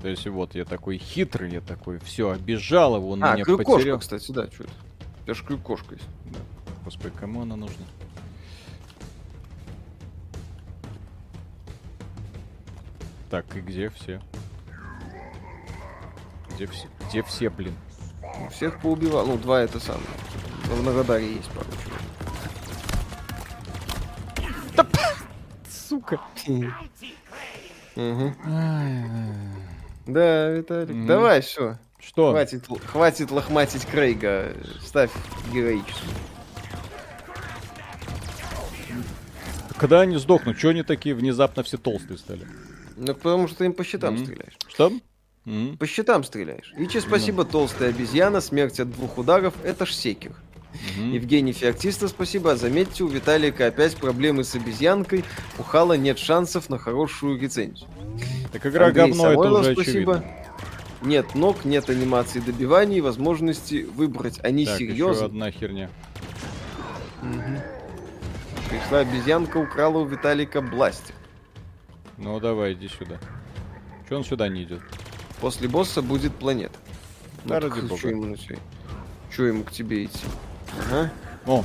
То 0.00 0.08
есть 0.08 0.26
вот 0.26 0.54
я 0.54 0.64
такой 0.64 0.98
хитрый, 0.98 1.52
я 1.52 1.60
такой, 1.60 1.98
все, 2.00 2.30
обижал 2.30 2.96
его, 2.96 3.10
он 3.10 3.22
а, 3.22 3.34
меня 3.34 3.44
крюкошка, 3.44 3.72
потерял. 3.72 3.98
кстати, 4.00 4.32
да, 4.32 4.46
что 4.50 4.64
это? 4.64 4.72
У 5.20 5.24
тебя 5.24 5.34
же 5.34 5.44
крюкошка 5.44 5.94
есть. 5.94 6.08
Господи, 6.84 7.14
кому 7.18 7.42
она 7.42 7.54
нужна? 7.54 7.84
Так, 13.32 13.56
и 13.56 13.62
где 13.62 13.88
все? 13.88 14.20
Где 16.50 16.66
все? 16.66 16.86
Где 17.08 17.22
все, 17.22 17.48
блин? 17.48 17.74
Всех 18.50 18.78
поубивал. 18.78 19.24
Ну, 19.24 19.38
два 19.38 19.62
это 19.62 19.80
самое. 19.80 20.04
В 20.64 20.82
на 20.82 20.92
радаре 20.92 21.36
есть 21.36 21.48
пару 21.48 21.66
чего. 21.82 21.96
Сука. 25.66 26.20
Да, 30.04 30.48
Виталик. 30.50 31.06
Давай, 31.06 31.40
все. 31.40 31.78
Что? 32.00 32.32
Хватит, 32.32 32.66
хватит 32.84 33.30
лохматить 33.30 33.86
Крейга. 33.86 34.54
Ставь 34.82 35.10
героическую. 35.50 36.12
Когда 39.78 40.02
они 40.02 40.18
сдохнут, 40.18 40.58
что 40.58 40.68
они 40.68 40.82
такие 40.82 41.14
внезапно 41.14 41.62
все 41.62 41.78
толстые 41.78 42.18
стали? 42.18 42.46
Ну, 43.04 43.14
потому 43.14 43.48
что 43.48 43.58
ты 43.58 43.64
им 43.66 43.72
по 43.72 43.82
счетам 43.84 44.14
Мгм. 44.14 44.24
стреляешь. 44.24 44.56
Что? 44.68 44.92
М, 45.44 45.76
По 45.76 45.86
счетам 45.88 46.22
стреляешь. 46.22 46.72
Ичи, 46.76 47.00
спасибо, 47.00 47.44
толстая 47.44 47.88
обезьяна, 47.90 48.40
смерть 48.40 48.78
от 48.78 48.92
двух 48.92 49.18
ударов, 49.18 49.54
это 49.64 49.86
ж 49.86 49.92
секер. 49.92 50.32
мгм. 50.96 51.12
Евгений 51.12 51.52
Феоктиста, 51.52 52.06
спасибо. 52.08 52.52
А 52.52 52.56
Заметьте, 52.56 53.02
у 53.04 53.08
Виталика 53.08 53.66
опять 53.66 53.96
проблемы 53.96 54.44
с 54.44 54.54
обезьянкой. 54.54 55.24
У 55.58 55.62
Хала 55.64 55.94
нет 55.94 56.18
шансов 56.18 56.70
на 56.70 56.78
хорошую 56.78 57.40
рецензию. 57.40 57.88
Так 58.52 58.64
игра 58.66 58.86
Андрей 58.86 59.08
говно, 59.08 59.26
это 59.26 59.32
Самойлов, 59.34 59.60
уже 59.62 59.72
спасибо. 59.74 60.12
очевидно. 60.18 60.36
Нет 61.02 61.34
ног, 61.34 61.64
нет 61.64 61.90
анимации 61.90 62.38
добиваний, 62.38 63.00
возможности 63.00 63.82
выбрать. 63.82 64.38
Они 64.44 64.64
Так, 64.64 64.78
еще 64.80 64.92
серьезно. 64.92 65.26
одна 65.26 65.50
херня. 65.50 65.90
Пришла 68.70 69.00
обезьянка, 69.00 69.58
украла 69.58 69.98
у 69.98 70.04
Виталика 70.06 70.60
бластер. 70.62 71.14
Ну 72.22 72.38
давай, 72.38 72.74
иди 72.74 72.88
сюда. 72.88 73.18
Че 74.08 74.16
он 74.16 74.24
сюда 74.24 74.48
не 74.48 74.62
идет? 74.62 74.80
После 75.40 75.66
босса 75.68 76.02
будет 76.02 76.32
планета. 76.34 76.78
Да, 77.44 77.58
Ну, 77.58 77.68
ради 77.68 77.80
бога. 77.80 77.98
Что 77.98 78.08
ему, 78.08 78.36
чё 79.34 79.44
ему 79.46 79.64
к 79.64 79.72
тебе 79.72 80.04
идти? 80.04 80.24
Ага. 80.88 81.10
О, 81.46 81.64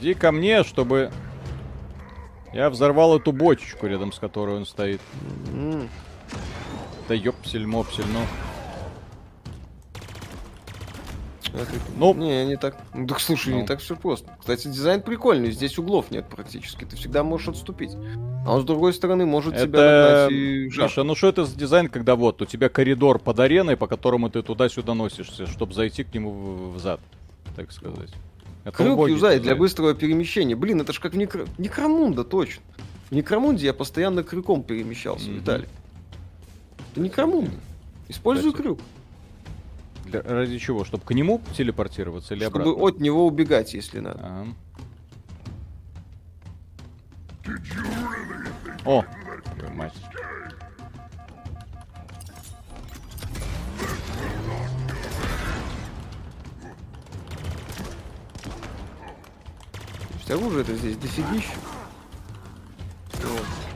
Иди 0.00 0.14
ко 0.14 0.32
мне, 0.32 0.64
чтобы 0.64 1.10
я 2.52 2.70
взорвал 2.70 3.16
эту 3.18 3.32
бочечку, 3.32 3.86
рядом 3.86 4.12
с 4.12 4.18
которой 4.18 4.56
он 4.56 4.66
стоит. 4.66 5.00
М. 5.52 5.88
Да 7.08 7.14
ёпсель-мопсель, 7.14 8.06
ну. 8.12 8.20
А 9.94 11.41
ты- 11.41 11.41
Ну. 11.96 12.14
Не, 12.14 12.46
не 12.46 12.56
так. 12.56 12.76
Ну, 12.94 13.06
так 13.06 13.20
слушай, 13.20 13.52
не 13.52 13.60
Ну. 13.60 13.66
так 13.66 13.80
все 13.80 13.94
просто. 13.96 14.30
Кстати, 14.40 14.68
дизайн 14.68 15.02
прикольный, 15.02 15.50
здесь 15.50 15.78
углов 15.78 16.10
нет 16.10 16.26
практически. 16.28 16.84
Ты 16.84 16.96
всегда 16.96 17.22
можешь 17.22 17.48
отступить. 17.48 17.92
А 18.46 18.54
он 18.54 18.62
с 18.62 18.64
другой 18.64 18.92
стороны 18.94 19.26
может 19.26 19.54
тебя 19.54 19.64
Это... 19.64 20.28
нагнать 20.28 20.32
и. 20.32 20.70
Миша, 20.82 21.02
ну 21.04 21.14
что 21.14 21.28
это 21.28 21.44
за 21.44 21.56
дизайн, 21.56 21.88
когда 21.88 22.16
вот 22.16 22.42
у 22.42 22.46
тебя 22.46 22.68
коридор 22.68 23.18
под 23.18 23.38
ареной, 23.38 23.76
по 23.76 23.86
которому 23.86 24.30
ты 24.30 24.42
туда-сюда 24.42 24.94
носишься, 24.94 25.46
чтобы 25.46 25.74
зайти 25.74 26.04
к 26.04 26.14
нему 26.14 26.30
в, 26.30 26.74
в 26.74 26.78
зад, 26.78 27.00
так 27.54 27.70
сказать. 27.72 28.10
Это 28.64 28.76
Крюк 28.76 29.08
юзай 29.08 29.40
для 29.40 29.56
быстрого 29.56 29.94
перемещения. 29.94 30.54
Блин, 30.54 30.80
это 30.80 30.92
ж 30.92 31.00
как 31.00 31.14
в 31.14 31.16
Некро... 31.16 31.46
Некромунда, 31.58 32.24
точно. 32.24 32.62
В 33.10 33.14
Некромунде 33.14 33.66
я 33.66 33.74
постоянно 33.74 34.22
крюком 34.22 34.62
перемещался, 34.62 35.28
Мгм. 35.28 35.40
Виталий. 35.40 35.68
Это 36.92 37.00
Некромунда. 37.00 37.52
Используй 38.08 38.52
Кстати, 38.52 38.62
крюк, 38.68 38.80
ради 40.20 40.58
чего? 40.58 40.84
Чтобы 40.84 41.04
к 41.04 41.10
нему 41.12 41.40
телепортироваться 41.56 42.34
или 42.34 42.44
чтобы 42.44 42.62
обратно? 42.62 42.82
от 42.84 43.00
него 43.00 43.26
убегать, 43.26 43.74
если 43.74 44.00
надо. 44.00 44.20
Ага. 44.22 44.46
О, 48.84 49.04
мать. 49.74 49.94
Оружие 60.52 60.62
это 60.62 60.74
здесь 60.76 60.96
дофигища. 60.96 61.52
Вот. 63.22 63.71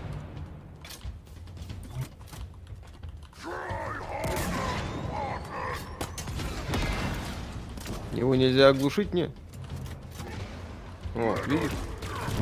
Его 8.17 8.35
нельзя 8.35 8.69
оглушить, 8.69 9.13
не? 9.15 9.31
Вот, 11.15 11.47
видишь? 11.47 11.71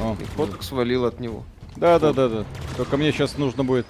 О, 0.01 0.17
И 0.21 0.25
фоток 0.25 0.63
свалил 0.63 1.05
от 1.05 1.21
него. 1.21 1.45
да, 1.77 1.99
да, 1.99 2.13
да, 2.13 2.29
да. 2.29 2.45
Только 2.77 2.97
мне 2.97 3.13
сейчас 3.13 3.37
нужно 3.39 3.65
будет 3.65 3.87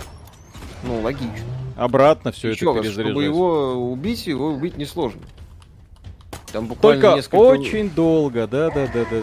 Ну, 0.83 1.01
логично. 1.01 1.33
обратно 1.77 2.33
все 2.33 2.51
Еще 2.51 2.65
это 2.67 2.75
раз, 2.75 2.83
перезаряжать. 2.85 3.13
чтобы 3.13 3.25
его 3.25 3.91
убить, 3.93 4.27
его 4.27 4.49
убить 4.49 4.77
несложно. 4.77 5.23
Там 6.53 6.67
буквально 6.67 7.01
Только 7.03 7.17
несколько... 7.17 7.37
очень 7.37 7.91
долго, 7.91 8.47
да, 8.47 8.71
да, 8.71 8.87
да, 8.93 9.05
да. 9.11 9.23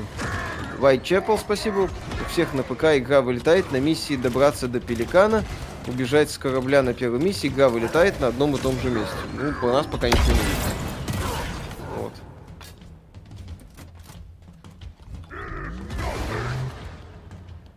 Whitechapel, 0.79 1.37
спасибо. 1.39 1.89
У 2.25 2.29
всех 2.31 2.53
на 2.53 2.63
ПК 2.63 2.85
игра 2.97 3.21
вылетает 3.21 3.71
на 3.71 3.77
миссии 3.77 4.15
добраться 4.15 4.67
до 4.67 4.79
Пеликана, 4.79 5.43
убежать 5.87 6.31
с 6.31 6.37
корабля 6.39 6.81
на 6.81 6.93
первой 6.93 7.19
миссии, 7.19 7.47
игра 7.47 7.69
вылетает 7.69 8.19
на 8.19 8.27
одном 8.27 8.55
и 8.55 8.59
том 8.59 8.73
же 8.81 8.89
месте. 8.89 9.13
Ну, 9.39 9.53
по 9.61 9.67
нас 9.73 9.85
пока 9.85 10.07
ничего 10.07 10.23
не 10.31 10.39
видно. 10.39 10.90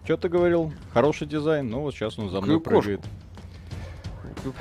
Что 0.04 0.16
ты 0.18 0.28
говорил? 0.28 0.72
Хороший 0.92 1.26
дизайн. 1.26 1.68
Ну 1.68 1.80
вот 1.80 1.94
сейчас 1.94 2.18
он 2.18 2.28
за 2.30 2.40
мной 2.40 2.60
Крюкошку. 2.60 2.80
прыгает. 2.82 3.00
Крюко, 4.42 4.58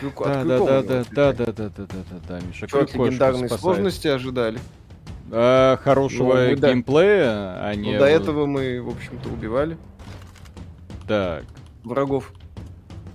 крюко, 0.00 0.24
Да, 0.24 0.34
да, 0.34 0.42
крюков 0.42 0.66
да, 0.68 0.82
да, 0.82 1.04
да, 1.04 1.32
да, 1.32 1.32
да, 1.32 1.52
да, 1.52 1.68
да, 1.86 1.86
да, 2.10 2.20
да, 2.28 2.40
Миша. 2.46 2.66
Чё 2.66 2.82
от 2.82 2.92
легендарной 2.94 3.38
спасает. 3.48 3.60
сложности 3.60 4.08
ожидали. 4.08 4.58
А, 5.30 5.76
хорошего 5.76 6.34
Ну, 6.34 6.48
мы 6.50 6.56
да. 6.56 6.68
геймплея, 6.72 7.64
а 7.64 7.72
не... 7.76 7.92
Но 7.92 7.98
до 8.00 8.06
этого 8.06 8.46
мы, 8.46 8.82
в 8.82 8.88
общем-то, 8.88 9.28
убивали 9.28 9.76
Так. 11.06 11.44
врагов. 11.84 12.32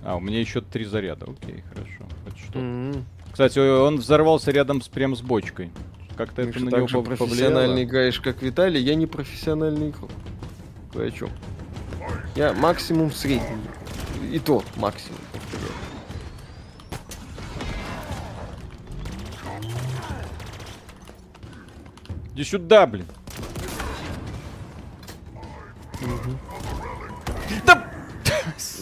А, 0.02 0.16
у 0.16 0.20
меня 0.20 0.40
еще 0.40 0.62
три 0.62 0.86
заряда. 0.86 1.26
Окей, 1.26 1.62
хорошо. 1.68 2.04
Хоть 2.24 2.38
что. 2.38 2.58
М-м. 2.58 3.04
Кстати, 3.30 3.58
он 3.58 3.96
взорвался 3.98 4.50
рядом 4.52 4.80
с 4.80 4.88
прям 4.88 5.14
с 5.14 5.20
бочкой. 5.20 5.70
Как-то 6.16 6.40
это 6.40 6.58
на 6.60 6.70
него 6.70 6.86
же 6.88 6.96
пов- 6.96 7.04
профессионально 7.04 7.68
повлияло. 7.74 7.82
играешь, 7.84 8.20
как 8.20 8.40
Виталий, 8.40 8.80
я 8.80 8.94
не 8.94 9.06
профессиональный 9.06 9.90
игрок. 9.90 10.10
Вы 10.94 11.08
о 11.08 11.10
чем? 11.10 11.28
Я 12.34 12.52
максимум 12.52 13.10
средний. 13.12 13.62
И 14.32 14.38
то 14.38 14.62
максимум, 14.76 15.18
повторяю. 15.32 15.72
Иди 22.34 22.44
сюда, 22.44 22.86
блин. 22.86 23.06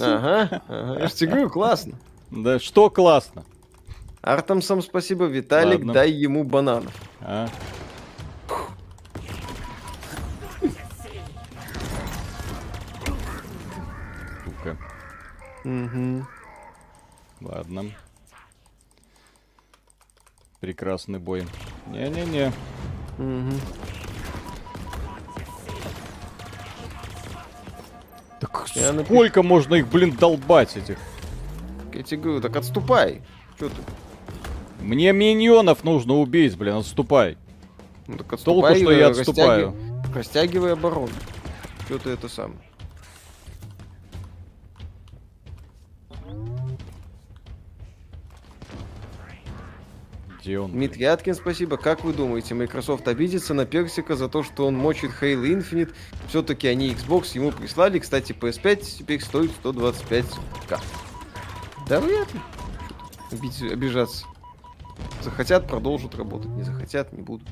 Ага, 0.01 0.63
ага. 0.69 1.01
Я 1.01 1.07
же 1.07 1.15
тебе 1.15 1.31
говорю, 1.31 1.51
классно. 1.51 1.95
Да 2.31 2.59
что 2.59 2.91
классно. 2.91 3.45
Артам 4.23 4.63
сам 4.63 4.83
спасибо, 4.83 5.27
Виталик, 5.27 5.79
Ладно. 5.79 5.93
дай 5.93 6.11
ему 6.11 6.45
бананов. 6.45 6.93
А? 7.21 7.49
Мгм. 15.65 16.27
Ладно. 17.41 17.85
Прекрасный 20.61 21.19
бой. 21.19 21.47
Не-не-не. 21.89 22.53
Мгм. 23.19 23.61
Так 28.41 28.67
Я 28.75 28.91
напи- 28.93 29.05
сколько 29.05 29.43
можно 29.43 29.75
их, 29.77 29.89
блин, 29.89 30.13
долбать 30.13 30.77
этих? 30.77 30.99
Я 31.93 32.03
тебе 32.03 32.21
говорю, 32.23 32.41
так 32.41 32.57
отступай. 32.57 33.23
Че 33.59 33.69
ты? 33.69 33.75
Мне 34.81 35.13
миньонов 35.13 35.85
нужно 35.85 36.15
убить, 36.15 36.57
блин, 36.57 36.77
отступай. 36.77 37.39
Ну 38.07 38.19
так 38.19 38.27
Толку, 38.43 38.67
отступай. 38.67 38.77
что 38.81 38.91
э, 38.91 38.99
я 38.99 39.09
растяги- 39.09 39.21
отступаю. 39.21 39.75
Растягивай 40.15 40.73
оборону. 40.73 41.09
Че 41.89 41.99
ты 41.99 42.11
это 42.11 42.29
сам? 42.29 42.57
Где 50.45 50.59
он? 50.59 50.73
Дмитрий 50.73 51.07
Аткин, 51.07 51.35
спасибо. 51.35 51.79
Как 51.79 52.05
вы 52.05 52.13
думаете, 52.13 52.53
Microsoft 52.53 53.09
обидится 53.09 53.55
на 53.55 53.65
Персика 53.65 54.15
за 54.15 54.29
то, 54.29 54.43
что 54.43 54.67
он 54.67 54.77
мочит 54.77 55.11
Halo 55.23 55.43
Infinite? 55.43 55.95
Все-таки 56.29 56.69
они 56.69 56.91
Xbox 56.91 57.31
ему 57.35 57.51
прислали. 57.51 57.99
Кстати, 57.99 58.33
PS5 58.33 58.99
теперь 58.99 59.23
стоит 59.23 59.51
125к. 59.63 60.79
Да 61.89 61.99
вряд 61.99 62.35
ли. 62.35 62.41
Что-то 63.29 63.37
обид- 63.37 63.73
обижаться. 63.73 64.27
Захотят, 65.23 65.67
продолжат 65.67 66.15
работать. 66.15 66.51
Не 66.51 66.63
захотят, 66.63 67.11
не 67.15 67.23
будут. 67.23 67.49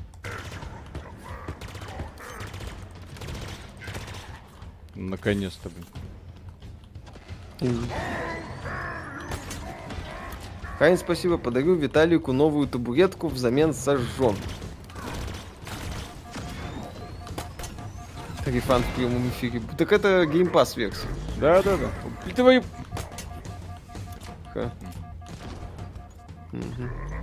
Наконец-то, 4.93 5.71
блин. 7.59 7.87
Хайн, 10.79 10.97
спасибо. 10.97 11.37
Подарю 11.37 11.75
Виталику 11.75 12.33
новую 12.33 12.67
табуретку 12.67 13.27
взамен 13.27 13.73
сожжен. 13.73 14.35
Рефан 18.45 18.83
в 18.83 18.95
прямом 18.95 19.29
эфире. 19.29 19.61
Так 19.77 19.91
это 19.91 20.25
геймпас 20.25 20.75
версия. 20.75 21.07
Да, 21.39 21.61
да, 21.63 21.77
да. 21.77 22.33
Твои... 22.33 22.61
Ха. 24.53 24.71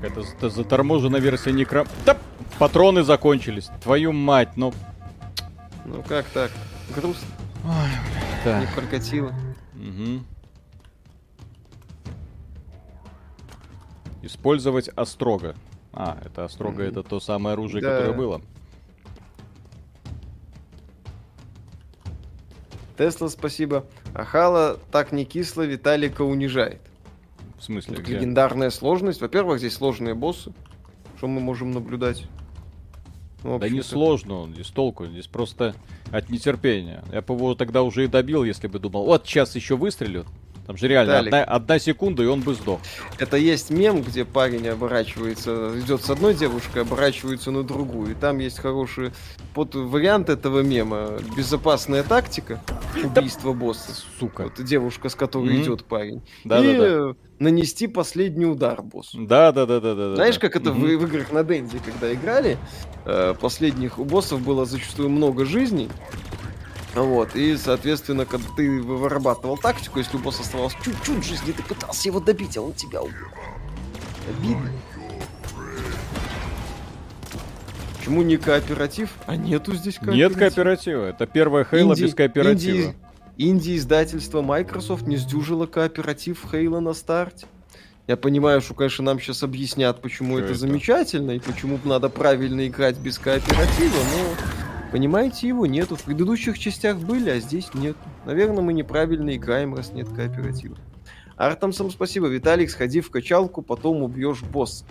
Это, 0.03 0.21
это 0.21 0.49
заторможенная 0.49 1.21
версия 1.21 1.53
некро... 1.53 1.87
Да, 2.07 2.17
патроны 2.59 3.03
закончились. 3.03 3.71
Твою 3.83 4.13
мать, 4.13 4.57
ну... 4.57 4.73
Ну 5.85 6.03
как 6.03 6.25
так? 6.27 6.51
Грустно. 6.95 7.29
Ой. 7.65 8.61
Не 8.61 8.67
прокатило. 8.75 9.35
Угу. 9.75 10.25
Использовать 14.41 14.89
острого. 14.97 15.55
А, 15.93 16.17
это 16.25 16.47
острого, 16.47 16.81
это 16.81 17.03
то 17.03 17.21
самое 17.21 17.53
оружие, 17.53 17.83
Да. 17.83 17.99
которое 17.99 18.17
было. 18.17 18.41
Тесла, 22.97 23.29
спасибо. 23.29 23.85
Ахала 24.15 24.79
так 24.91 25.13
не 25.13 25.27
кисло 25.27 25.61
Виталика 25.61 26.23
унижает. 26.23 26.81
В 27.59 27.65
смысле, 27.65 27.99
где? 27.99 28.15
легендарная 28.15 28.71
сложность. 28.71 29.21
Во-первых, 29.21 29.59
здесь 29.59 29.75
сложные 29.75 30.15
боссы. 30.15 30.55
Что 31.19 31.27
мы 31.27 31.41
можем 31.43 31.73
наблюдать? 31.73 32.25
Ну, 33.43 33.59
Да 33.59 33.69
не 33.69 33.83
сложно 33.83 34.37
он, 34.37 34.55
здесь 34.55 34.69
толку, 34.69 35.07
здесь 35.07 35.27
просто 35.27 35.75
от 36.11 36.31
нетерпения. 36.31 37.05
Я 37.13 37.21
бы 37.21 37.35
его 37.35 37.55
тогда 37.55 37.83
уже 37.83 38.05
и 38.05 38.07
добил, 38.07 38.43
если 38.45 38.69
бы 38.69 38.79
думал, 38.79 39.05
вот 39.05 39.27
сейчас 39.27 39.55
еще 39.55 39.77
выстрелю. 39.77 40.25
Там 40.71 40.77
же 40.77 40.87
реально 40.87 41.19
одна, 41.19 41.43
одна 41.43 41.79
секунда, 41.81 42.23
и 42.23 42.27
он 42.27 42.43
бы 42.43 42.55
сдох. 42.55 42.79
Это 43.19 43.37
есть 43.37 43.71
мем, 43.71 44.03
где 44.03 44.25
парень 44.25 44.69
оборачивается, 44.69 45.73
идет 45.77 46.05
с 46.05 46.11
одной 46.11 46.33
девушкой, 46.33 46.83
оборачивается 46.83 47.51
на 47.51 47.65
другую. 47.65 48.13
И 48.13 48.15
там 48.15 48.39
есть 48.39 48.61
хороший 48.61 49.11
под 49.53 49.75
вариант 49.75 50.29
этого 50.29 50.61
мема. 50.61 51.19
Безопасная 51.37 52.05
тактика 52.05 52.63
убийства 53.03 53.53
босса. 53.53 53.91
Сука. 54.21 54.43
Вот 54.43 54.65
девушка, 54.65 55.09
с 55.09 55.17
которой 55.17 55.55
Мгм. 55.55 55.63
идет 55.65 55.85
парень. 55.87 56.23
Да, 56.45 56.65
и 56.65 56.79
да, 56.79 57.07
да. 57.09 57.15
нанести 57.41 57.89
последний 57.89 58.47
удар 58.47 58.81
боссу. 58.81 59.19
Да, 59.27 59.51
да, 59.51 59.67
да, 59.67 59.81
да, 59.81 59.97
да. 59.97 60.15
Знаешь, 60.15 60.39
как 60.39 60.55
это 60.55 60.73
Мгм. 60.73 60.83
в, 60.83 60.85
в 60.85 61.07
играх 61.09 61.33
на 61.33 61.43
Денде, 61.43 61.81
когда 61.85 62.15
играли, 62.15 62.59
э, 63.07 63.35
последних 63.41 63.99
у 63.99 64.05
боссов 64.05 64.41
было 64.41 64.67
зачастую 64.67 65.09
много 65.09 65.45
жизней. 65.47 65.89
Вот, 66.95 67.37
и, 67.37 67.57
соответственно, 67.57 68.27
когда 68.27 68.49
ты 68.57 68.81
вы- 68.83 68.97
вырабатывал 68.97 69.57
тактику, 69.57 69.99
если 70.01 70.17
у 70.17 70.21
босса 70.21 70.43
оставалось 70.43 70.75
чуть-чуть 70.85 71.25
жизни, 71.25 71.53
ты 71.53 71.63
пытался 71.63 72.09
его 72.09 72.19
добить, 72.21 72.57
а 72.57 72.63
он 72.63 72.73
тебя 72.73 73.01
убил. 73.03 73.29
Обидно. 74.29 74.71
Почему 77.99 78.23
не 78.23 78.37
кооператив? 78.39 79.11
А 79.27 79.37
нету 79.37 79.75
здесь 79.75 79.97
кооператива. 79.97 80.29
Нет 80.29 80.39
кооператива. 80.39 81.05
Это 81.07 81.27
первая 81.27 81.65
Хейла 81.65 81.93
Инди- 81.93 82.03
без 82.05 82.15
кооператива. 82.15 82.77
Инди, 82.77 82.95
инди-издательство 83.37 84.43
Microsoft 84.43 85.07
не 85.07 85.17
сдюжило 85.17 85.67
кооператив 85.67 86.45
Хейла 86.51 86.81
на 86.81 86.95
старте. 86.95 87.47
Я 88.09 88.17
понимаю, 88.17 88.61
что, 88.63 88.75
конечно, 88.75 89.05
нам 89.05 89.21
сейчас 89.21 89.43
объяснят, 89.45 90.01
почему 90.03 90.39
это, 90.39 90.49
это? 90.49 90.59
замечательно 90.59 91.33
и 91.33 91.39
почему 91.39 91.79
надо 91.85 92.09
правильно 92.09 92.67
играть 92.67 92.97
без 92.99 93.19
кооператива, 93.19 93.95
но, 93.95 94.60
понимаете, 94.91 95.49
его 95.49 95.67
нету. 95.67 95.97
В 95.97 96.03
предыдущих 96.03 96.59
частях 96.59 96.99
были, 96.99 97.31
а 97.31 97.41
здесь 97.41 97.73
нет. 97.75 97.97
Наверное, 98.25 98.63
мы 98.63 98.73
неправильно 98.73 99.35
играем, 99.35 99.75
раз 99.75 99.93
нет 99.93 100.09
кооператива. 100.09 100.77
Артамсом 101.37 101.91
спасибо. 101.91 102.27
Виталик, 102.27 102.71
сходи 102.71 103.01
в 103.01 103.11
качалку, 103.11 103.63
потом 103.63 104.03
убьешь 104.03 104.43
босса. 104.43 104.85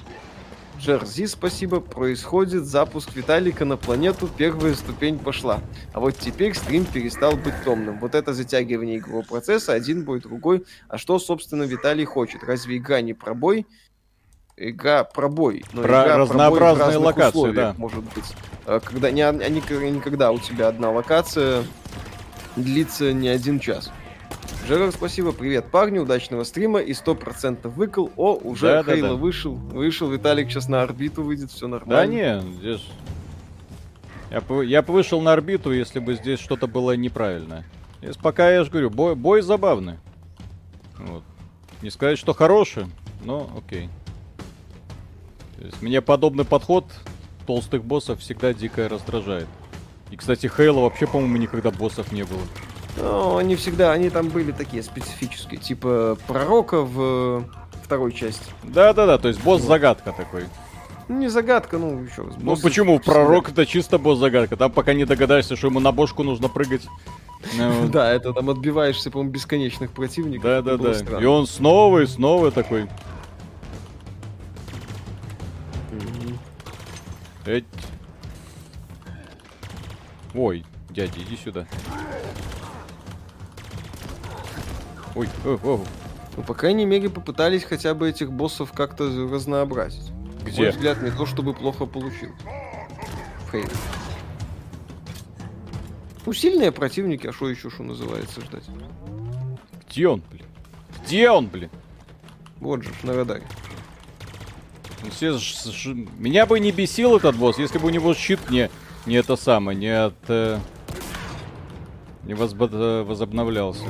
Джерзи, 0.79 1.25
спасибо. 1.25 1.81
Происходит 1.81 2.65
запуск 2.65 3.15
Виталика 3.15 3.65
на 3.65 3.77
планету, 3.77 4.29
первая 4.35 4.73
ступень 4.73 5.19
пошла. 5.19 5.59
А 5.93 5.99
вот 5.99 6.17
теперь 6.17 6.55
стрим 6.55 6.85
перестал 6.85 7.35
быть 7.35 7.53
томным. 7.65 7.99
Вот 7.99 8.15
это 8.15 8.33
затягивание 8.33 8.97
игрового 8.97 9.23
процесса, 9.23 9.73
один 9.73 10.05
бой, 10.05 10.21
другой. 10.21 10.65
А 10.87 10.97
что, 10.97 11.19
собственно, 11.19 11.63
Виталий 11.63 12.05
хочет? 12.05 12.43
Разве 12.43 12.77
игра 12.77 13.01
не 13.01 13.13
пробой? 13.13 13.67
Игра 14.55 15.03
пробой. 15.03 15.63
Но 15.73 15.83
Про 15.83 16.03
игра 16.03 16.17
разнообразные 16.17 16.57
пробой 16.57 16.73
в 16.73 16.79
разных 16.79 17.05
локации, 17.05 17.37
условиях, 17.37 17.55
да. 17.55 17.75
Может 17.77 18.03
быть. 18.03 18.35
А 18.69 18.79
Когда, 18.79 19.09
не, 19.09 19.23
а 19.23 19.31
не, 19.31 19.91
не 19.91 19.99
когда 19.99 20.31
у 20.31 20.37
тебя 20.37 20.67
одна 20.67 20.91
локация 20.91 21.63
длится 22.55 23.13
не 23.13 23.27
один 23.27 23.59
час. 23.59 23.91
Жерар, 24.67 24.91
спасибо, 24.91 25.31
привет, 25.31 25.71
парни, 25.71 25.97
удачного 25.97 26.43
стрима 26.43 26.79
и 26.79 26.91
100% 26.91 27.67
выкол. 27.67 28.11
О, 28.15 28.35
уже 28.35 28.67
Да-да-да. 28.67 28.95
Хейла 28.95 29.15
вышел, 29.15 29.55
вышел, 29.55 30.07
Виталик 30.11 30.51
сейчас 30.51 30.67
на 30.67 30.83
орбиту 30.83 31.23
выйдет, 31.23 31.49
все 31.49 31.67
Да 31.67 31.79
нормально. 31.79 32.11
не, 32.11 32.41
здесь... 32.59 32.87
Я 34.29 34.39
бы 34.41 34.63
я 34.63 34.83
бы 34.83 34.93
вышел 34.93 35.19
на 35.19 35.33
орбиту, 35.33 35.71
если 35.71 35.97
бы 35.97 36.13
здесь 36.13 36.39
что-то 36.39 36.67
было 36.67 36.95
неправильно. 36.95 37.63
Здесь 38.03 38.17
пока, 38.17 38.51
я 38.51 38.63
же 38.63 38.69
говорю, 38.69 38.91
бой, 38.91 39.15
бой 39.15 39.41
забавный. 39.41 39.95
Вот. 40.99 41.23
Не 41.81 41.89
сказать, 41.89 42.19
что 42.19 42.35
хороший, 42.35 42.85
но 43.23 43.49
окей. 43.57 43.89
То 45.57 45.65
есть 45.65 45.81
мне 45.81 46.01
подобный 46.01 46.45
подход 46.45 46.85
толстых 47.49 47.83
боссов 47.83 48.19
всегда 48.19 48.53
дико 48.53 48.87
раздражает. 48.87 49.47
И, 50.11 50.15
кстати, 50.15 50.45
Хейла 50.45 50.81
вообще, 50.81 51.07
по-моему, 51.07 51.37
никогда 51.37 51.71
боссов 51.71 52.11
не 52.11 52.21
было. 52.21 52.41
Но 52.95 53.37
они 53.37 53.55
всегда, 53.55 53.91
они 53.91 54.11
там 54.11 54.29
были 54.29 54.51
такие 54.51 54.83
специфические, 54.83 55.59
типа 55.59 56.15
пророка 56.27 56.81
в 56.81 56.99
э, 56.99 57.41
второй 57.83 58.13
части. 58.13 58.43
Да-да-да, 58.61 59.17
то 59.17 59.29
есть 59.29 59.41
босс-загадка 59.41 60.11
такой. 60.11 60.43
Ну, 61.07 61.17
не 61.17 61.27
загадка, 61.27 61.79
ну, 61.79 62.03
еще 62.03 62.21
раз. 62.21 62.35
Ну 62.37 62.55
почему? 62.55 62.99
Пророк 62.99 63.49
это 63.49 63.65
чисто 63.65 63.97
босс-загадка. 63.97 64.55
Там 64.55 64.71
пока 64.71 64.93
не 64.93 65.05
догадаешься, 65.05 65.55
что 65.55 65.67
ему 65.67 65.79
на 65.79 65.91
бошку 65.91 66.21
нужно 66.21 66.49
прыгать. 66.49 66.83
Ну, 67.57 67.87
Да, 67.91 68.13
это 68.13 68.31
там 68.31 68.51
отбиваешься, 68.51 69.09
по-моему, 69.09 69.31
бесконечных 69.31 69.89
противников. 69.89 70.43
Да, 70.43 70.61
да, 70.61 70.77
да. 70.77 71.19
И 71.19 71.25
он 71.25 71.47
снова 71.47 72.03
и 72.03 72.05
снова 72.05 72.51
такой. 72.51 72.87
Эть. 77.49 77.65
Ой, 80.35 80.63
дядя, 80.91 81.19
иди 81.19 81.35
сюда. 81.35 81.65
Ой, 85.15 85.27
о, 85.43 85.59
о, 85.63 85.83
Ну, 86.37 86.43
по 86.43 86.53
крайней 86.53 86.85
мере, 86.85 87.09
попытались 87.09 87.63
хотя 87.63 87.95
бы 87.95 88.07
этих 88.07 88.31
боссов 88.31 88.71
как-то 88.71 89.05
разнообразить. 89.05 90.11
Где? 90.43 90.61
мой 90.61 90.69
взгляд, 90.69 91.01
не 91.01 91.09
то 91.09 91.25
чтобы 91.25 91.55
плохо 91.55 91.87
получилось. 91.87 92.39
В 93.47 93.51
Хейле. 93.51 93.67
Ну, 96.27 96.33
сильные 96.33 96.71
противники, 96.71 97.25
а 97.25 97.33
что 97.33 97.49
еще, 97.49 97.71
что 97.71 97.81
называется, 97.81 98.41
ждать? 98.41 98.65
Где 99.89 100.07
он, 100.07 100.21
блин? 100.29 100.45
Где 101.03 101.31
он, 101.31 101.47
блин? 101.47 101.71
Вот 102.59 102.83
же, 102.83 102.91
на 103.01 103.15
радаре. 103.15 103.47
Все 105.11 105.37
ж- 105.37 105.65
ж- 105.71 105.95
Меня 106.17 106.45
бы 106.45 106.59
не 106.59 106.71
бесил 106.71 107.15
этот 107.17 107.35
босс, 107.35 107.57
если 107.57 107.77
бы 107.77 107.87
у 107.87 107.89
него 107.89 108.13
щит 108.13 108.39
не, 108.49 108.69
не 109.05 109.15
это 109.15 109.35
самое, 109.35 109.77
не 109.77 109.87
от... 110.05 110.15
э, 110.27 110.59
Не 112.25 112.33
возбо- 112.33 112.69
э, 112.71 113.03
возобновлялся. 113.03 113.85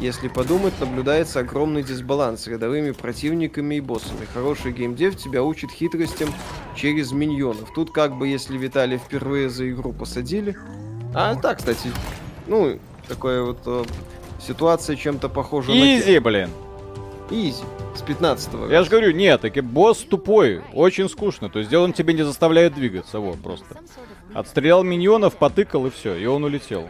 Если 0.00 0.28
подумать, 0.28 0.72
наблюдается 0.80 1.40
огромный 1.40 1.82
дисбаланс 1.82 2.42
с 2.42 2.46
рядовыми 2.46 2.92
противниками 2.92 3.74
и 3.74 3.80
боссами. 3.80 4.26
Хороший 4.32 4.70
геймдев 4.72 5.16
тебя 5.16 5.42
учит 5.42 5.72
хитростям 5.72 6.28
через 6.76 7.10
миньонов. 7.10 7.72
Тут 7.74 7.90
как 7.90 8.16
бы, 8.16 8.28
если 8.28 8.56
Виталия 8.56 8.98
впервые 8.98 9.50
за 9.50 9.68
игру 9.70 9.92
посадили... 9.92 10.56
А, 11.14 11.34
так, 11.34 11.58
кстати, 11.58 11.90
ну, 12.46 12.78
такая 13.08 13.42
вот 13.42 13.58
э, 13.66 13.84
ситуация 14.46 14.94
чем-то 14.94 15.28
похожа 15.28 15.72
на... 15.72 15.98
Изи, 15.98 16.20
блин! 16.20 16.50
Изи. 17.30 17.62
С 17.94 18.00
15 18.02 18.70
Я 18.70 18.82
же 18.82 18.90
говорю, 18.90 19.10
нет, 19.12 19.40
таки 19.42 19.60
босс 19.60 19.98
тупой, 19.98 20.62
очень 20.72 21.08
скучно. 21.08 21.48
То 21.50 21.58
есть 21.58 21.72
он 21.74 21.92
тебе 21.92 22.14
не 22.14 22.22
заставляет 22.22 22.74
двигаться, 22.74 23.18
вот 23.18 23.38
просто. 23.42 23.66
Отстрелял 24.34 24.82
миньонов, 24.82 25.36
потыкал 25.36 25.86
и 25.86 25.90
все, 25.90 26.14
и 26.16 26.24
он 26.26 26.44
улетел. 26.44 26.88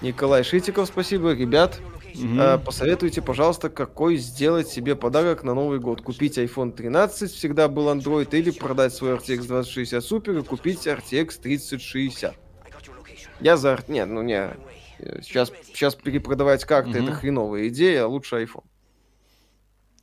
Николай 0.00 0.44
Шитиков, 0.44 0.86
спасибо. 0.86 1.32
Ребят, 1.32 1.80
Мгм. 2.14 2.40
э, 2.40 2.58
посоветуйте, 2.58 3.20
пожалуйста, 3.22 3.68
какой 3.68 4.16
сделать 4.16 4.68
себе 4.68 4.94
подарок 4.96 5.42
на 5.44 5.54
Новый 5.54 5.78
год. 5.78 6.02
Купить 6.02 6.38
iPhone 6.38 6.72
13, 6.72 7.30
всегда 7.32 7.68
был 7.68 7.88
Android, 7.88 8.28
или 8.36 8.50
продать 8.50 8.94
свой 8.94 9.12
RTX 9.14 9.46
2060 9.46 10.04
Super 10.04 10.40
и 10.40 10.42
купить 10.44 10.86
RTX 10.86 11.40
3060. 11.40 12.34
I 12.64 12.70
got 12.70 12.82
your 12.86 12.94
location. 13.00 13.28
Я 13.40 13.56
за... 13.56 13.78
Нет, 13.88 14.08
ну 14.08 14.22
не... 14.22 14.50
э, 14.98 15.20
Сейчас, 15.22 15.52
сейчас 15.72 15.94
перепродавать 15.96 16.64
как-то 16.64 16.90
Мгм. 16.98 17.04
это 17.08 17.12
хреновая 17.12 17.68
идея, 17.68 18.04
а 18.04 18.06
лучше 18.06 18.36
iPhone. 18.42 18.64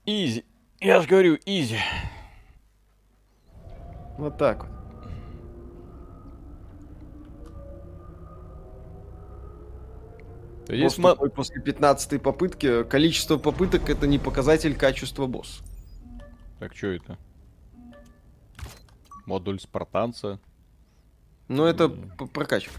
Изи. 0.08 0.46
Я 0.80 1.02
же 1.02 1.08
говорю, 1.08 1.38
изи. 1.46 1.80
Вот 4.18 4.38
так 4.38 4.64
вот. 4.64 4.72
Босс 10.70 10.98
ма- 10.98 11.12
тупой 11.12 11.30
после 11.30 11.62
15 11.62 12.22
попытки. 12.22 12.84
Количество 12.84 13.38
попыток 13.38 13.90
это 13.90 14.06
не 14.06 14.20
показатель 14.20 14.76
качества 14.76 15.26
босса. 15.28 15.64
Так, 16.60 16.76
что 16.76 16.88
это? 16.88 17.18
Модуль 19.26 19.60
спартанца. 19.60 20.40
Но 21.48 21.66
это 21.68 21.88
прокачка. 21.90 22.72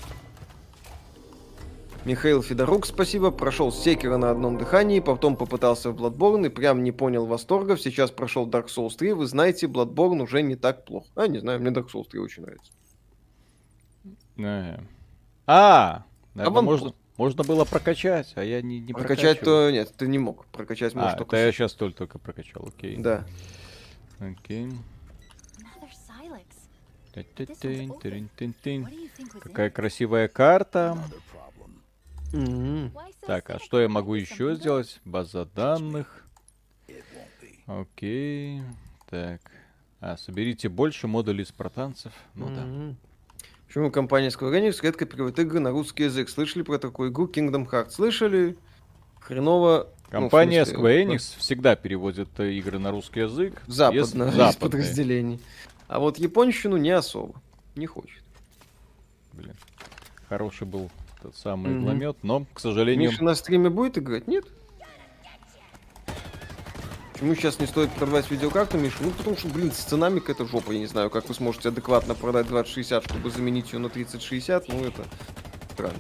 Михаил 2.09 2.43
Федорук, 2.43 2.87
спасибо. 2.87 3.31
Прошел 3.31 3.71
Секера 3.71 4.17
на 4.17 4.31
одном 4.31 4.57
дыхании, 4.57 4.99
потом 5.01 5.37
попытался 5.37 5.91
в 5.91 5.97
Bloodborne 6.01 6.47
и 6.47 6.49
прям 6.49 6.83
не 6.83 6.91
понял 6.91 7.27
восторгов. 7.27 7.83
Сейчас 7.83 8.11
прошел 8.11 8.49
Dark 8.49 8.69
Souls 8.69 8.97
3. 8.97 9.13
Вы 9.13 9.27
знаете, 9.27 9.67
Bloodborne 9.67 10.23
уже 10.23 10.41
не 10.41 10.57
так 10.57 10.87
плохо. 10.87 11.07
А, 11.17 11.27
не 11.27 11.39
знаю, 11.39 11.61
мне 11.61 11.69
Dark 11.69 11.89
Souls 11.93 12.09
3 12.09 12.19
очень 12.19 12.45
нравится. 12.45 12.73
Ага. 14.39 14.81
А, 15.47 16.05
наверное, 16.33 16.63
можно, 16.63 16.95
можно 17.19 17.45
было 17.45 17.67
прокачать, 17.67 18.33
а 18.37 18.43
я 18.43 18.63
не, 18.63 18.81
не 18.81 18.95
Прокачать-то 18.95 19.71
нет, 19.71 19.93
ты 19.95 20.09
не 20.09 20.19
мог. 20.19 20.47
Прокачать 20.47 20.95
можешь 20.95 21.13
а, 21.13 21.17
только... 21.19 21.37
это 21.37 21.45
я 21.45 21.53
сейчас 21.53 21.75
только, 21.75 21.99
только 21.99 22.19
прокачал, 22.19 22.67
окей. 22.75 22.97
Да. 22.97 23.27
Окей. 24.19 24.71
Какая 29.43 29.71
красивая 29.71 30.29
карта. 30.29 30.97
Why 32.33 32.93
so 32.93 33.27
Так, 33.27 33.51
а 33.51 33.59
что 33.59 33.81
я 33.81 33.89
могу 33.89 34.15
еще 34.15 34.55
сделать? 34.55 35.01
База 35.05 35.45
данных. 35.47 36.25
Окей. 37.67 38.63
Так. 39.11 39.41
А, 40.01 40.17
соберите 40.17 40.69
больше 40.69 41.07
модулей 41.07 41.45
спартанцев. 41.45 42.13
Ну 42.35 42.47
да. 42.55 42.65
Мгм. 42.65 42.97
Почему 43.67 43.91
компания 43.91 44.29
Square 44.29 44.63
Enix 44.63 44.79
редко 44.83 45.05
переводит 45.05 45.39
игры 45.41 45.61
на 45.61 45.71
русский 45.71 46.05
язык? 46.05 46.31
Слышали 46.31 46.63
про 46.63 46.79
такую 46.79 47.11
игру 47.11 47.27
Kingdom 47.27 47.69
Hearts? 47.69 47.91
Слышали? 47.91 48.57
Хреново... 49.21 49.89
ну, 50.07 50.11
Компания 50.11 50.65
смысле, 50.65 50.83
Square 50.83 51.05
ну, 51.05 51.15
Enix 51.15 51.39
всегда 51.39 51.77
переводит 51.77 52.29
э, 52.41 52.53
игры 52.53 52.79
на 52.79 52.91
русский 52.91 53.21
язык. 53.21 53.63
Западно, 53.67 53.99
из 53.99 54.35
западные. 54.35 54.55
подразделений. 54.59 55.41
А 55.87 55.99
вот 55.99 56.19
японщину 56.19 56.79
не 56.79 56.91
особо. 56.91 57.43
Не 57.77 57.87
хочет. 57.87 58.23
Блин. 59.35 59.55
Хороший 60.29 60.67
был 60.67 60.91
тот 61.23 61.37
самый 61.37 61.77
игломет, 61.77 62.17
но, 62.23 62.47
к 62.53 62.61
сожалению, 62.61 63.11
Миша 63.11 63.25
на 63.25 63.35
стриме 63.35 63.71
будет 63.71 63.99
играть? 63.99 64.29
Нет. 64.29 64.45
Почему 67.13 67.35
сейчас 67.35 67.59
не 67.59 67.67
стоит 67.67 67.91
продавать 67.93 68.31
видеокарту, 68.31 68.79
Миша? 68.79 68.99
Ну, 69.01 69.11
потому 69.11 69.37
что, 69.37 69.49
блин, 69.49 69.73
с 69.73 69.79
ценами 69.79 70.23
это 70.25 70.47
жопа. 70.47 70.71
Я 70.71 70.79
не 70.79 70.87
знаю, 70.87 71.11
как 71.11 71.29
вы 71.29 71.35
сможете 71.35 71.71
адекватно 71.71 72.15
продать 72.15 72.47
2060, 72.47 73.05
чтобы 73.05 73.31
заменить 73.31 73.73
ее 73.73 73.81
на 73.81 73.89
3060. 73.89 74.69
Ну, 74.69 74.85
это 74.85 75.05
странно. 75.73 75.99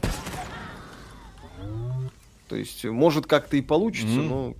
То 2.48 2.54
есть, 2.54 2.84
может, 2.84 3.26
как-то 3.26 3.56
и 3.56 3.62
получится, 3.62 4.20
Мгм. 4.20 4.28
но 4.28 4.54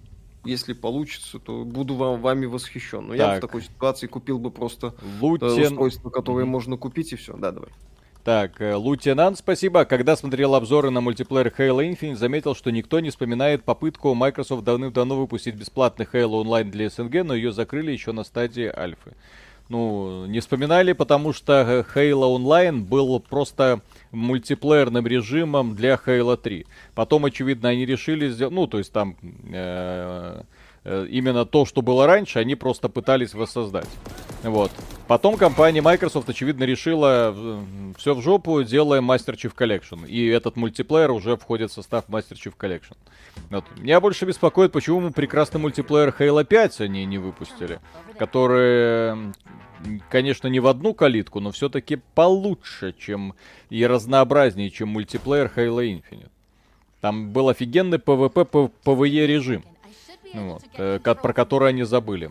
если 0.45 0.73
получится, 0.73 1.39
то 1.39 1.65
буду 1.65 1.95
вам, 1.95 2.21
вами 2.21 2.47
восхищен. 2.47 3.07
Но 3.07 3.15
я 3.15 3.29
в 3.29 3.33
Так. 3.35 3.41
такой 3.43 3.63
ситуации 3.63 4.09
купил 4.09 4.41
бы 4.41 4.51
просто 4.51 4.89
э, 4.89 5.05
Лутен... 5.21 5.63
устройство, 5.63 6.11
которое 6.11 6.43
Мгм. 6.43 6.51
можно 6.51 6.77
купить, 6.77 7.13
и 7.13 7.17
все. 7.17 7.37
Да, 7.37 7.53
давай. 7.53 7.71
Так, 8.24 8.61
э, 8.61 8.74
Лутенант, 8.74 9.39
спасибо. 9.39 9.85
Когда 9.85 10.16
смотрел 10.16 10.55
обзоры 10.55 10.90
на 10.90 11.01
мультиплеер 11.01 11.49
Halo 11.57 11.89
Infinite, 11.89 12.16
заметил, 12.16 12.55
что 12.55 12.70
никто 12.70 13.01
не 13.01 13.11
вспоминает 13.11 13.65
попытку 13.65 14.15
Microsoft 14.15 14.65
давным-давно 14.65 15.16
выпустить 15.16 15.55
бесплатный 15.55 16.07
Halo 16.12 16.45
Online 16.45 16.70
для 16.70 16.90
СНГ, 16.90 17.24
но 17.24 17.35
ее 17.35 17.53
закрыли 17.53 17.93
еще 17.93 18.12
на 18.12 18.24
стадии 18.24 18.70
альфы. 18.74 19.15
Ну, 19.69 20.24
не 20.27 20.40
вспоминали, 20.40 20.93
потому 20.93 21.35
что 21.35 21.53
э, 21.53 21.85
Halo 21.95 22.39
Online 22.39 22.81
был 22.81 23.20
просто 23.20 23.82
мультиплеерным 24.12 25.07
режимом 25.07 25.74
для 25.74 25.95
Halo 25.95 26.39
3. 26.39 26.66
Потом, 26.95 27.27
очевидно, 27.27 27.69
они 27.69 27.85
решили 27.85 28.31
сделать, 28.31 28.55
ну, 28.55 28.66
то 28.66 28.78
есть 28.78 28.93
там 28.93 29.16
э, 29.23 30.40
э, 30.40 30.43
именно 31.09 31.44
то, 31.44 31.66
что 31.66 31.82
было 31.82 32.06
раньше, 32.06 32.39
они 32.39 32.55
просто 32.55 32.89
пытались 32.89 33.35
воссоздать. 33.35 33.89
Вот. 34.43 34.70
Потом 35.09 35.36
компания 35.36 35.81
Microsoft, 35.81 36.28
очевидно, 36.28 36.65
решила 36.65 37.35
все 37.97 38.15
в 38.15 38.23
жопу, 38.23 38.62
делая 38.62 39.01
Master 39.01 39.35
Chief 39.35 39.55
Collection. 39.55 40.06
И 40.06 40.27
этот 40.27 40.56
мультиплеер 40.56 41.10
уже 41.10 41.36
входит 41.36 41.70
в 41.70 41.74
состав 41.74 42.09
Master 42.09 42.35
Chief 42.35 42.55
Collection. 42.56 42.97
Вот. 43.51 43.65
Меня 43.78 44.01
больше 44.01 44.27
беспокоит, 44.27 44.73
почему 44.73 45.01
мы 45.01 45.10
прекрасный 45.10 45.60
мультиплеер 45.60 46.15
Halo 46.19 46.44
5 46.44 46.81
они 46.82 47.05
не 47.06 47.19
выпустили. 47.19 47.81
Который, 48.19 49.32
конечно, 50.10 50.47
не 50.48 50.60
в 50.60 50.66
одну 50.66 50.94
калитку, 50.94 51.40
но 51.40 51.51
все-таки 51.51 51.97
получше, 52.15 52.94
чем 52.98 53.35
и 53.70 53.86
разнообразнее, 53.86 54.70
чем 54.70 54.89
мультиплеер 54.90 55.51
Halo 55.56 55.85
Infinite. 55.85 56.31
Там 57.01 57.31
был 57.31 57.48
офигенный 57.48 57.98
PvP, 57.98 58.70
PvE 58.85 59.27
режим, 59.27 59.65
вот, 60.35 60.63
to 60.77 61.01
э, 61.05 61.15
про 61.15 61.33
который 61.33 61.71
они 61.71 61.85
забыли. 61.85 62.31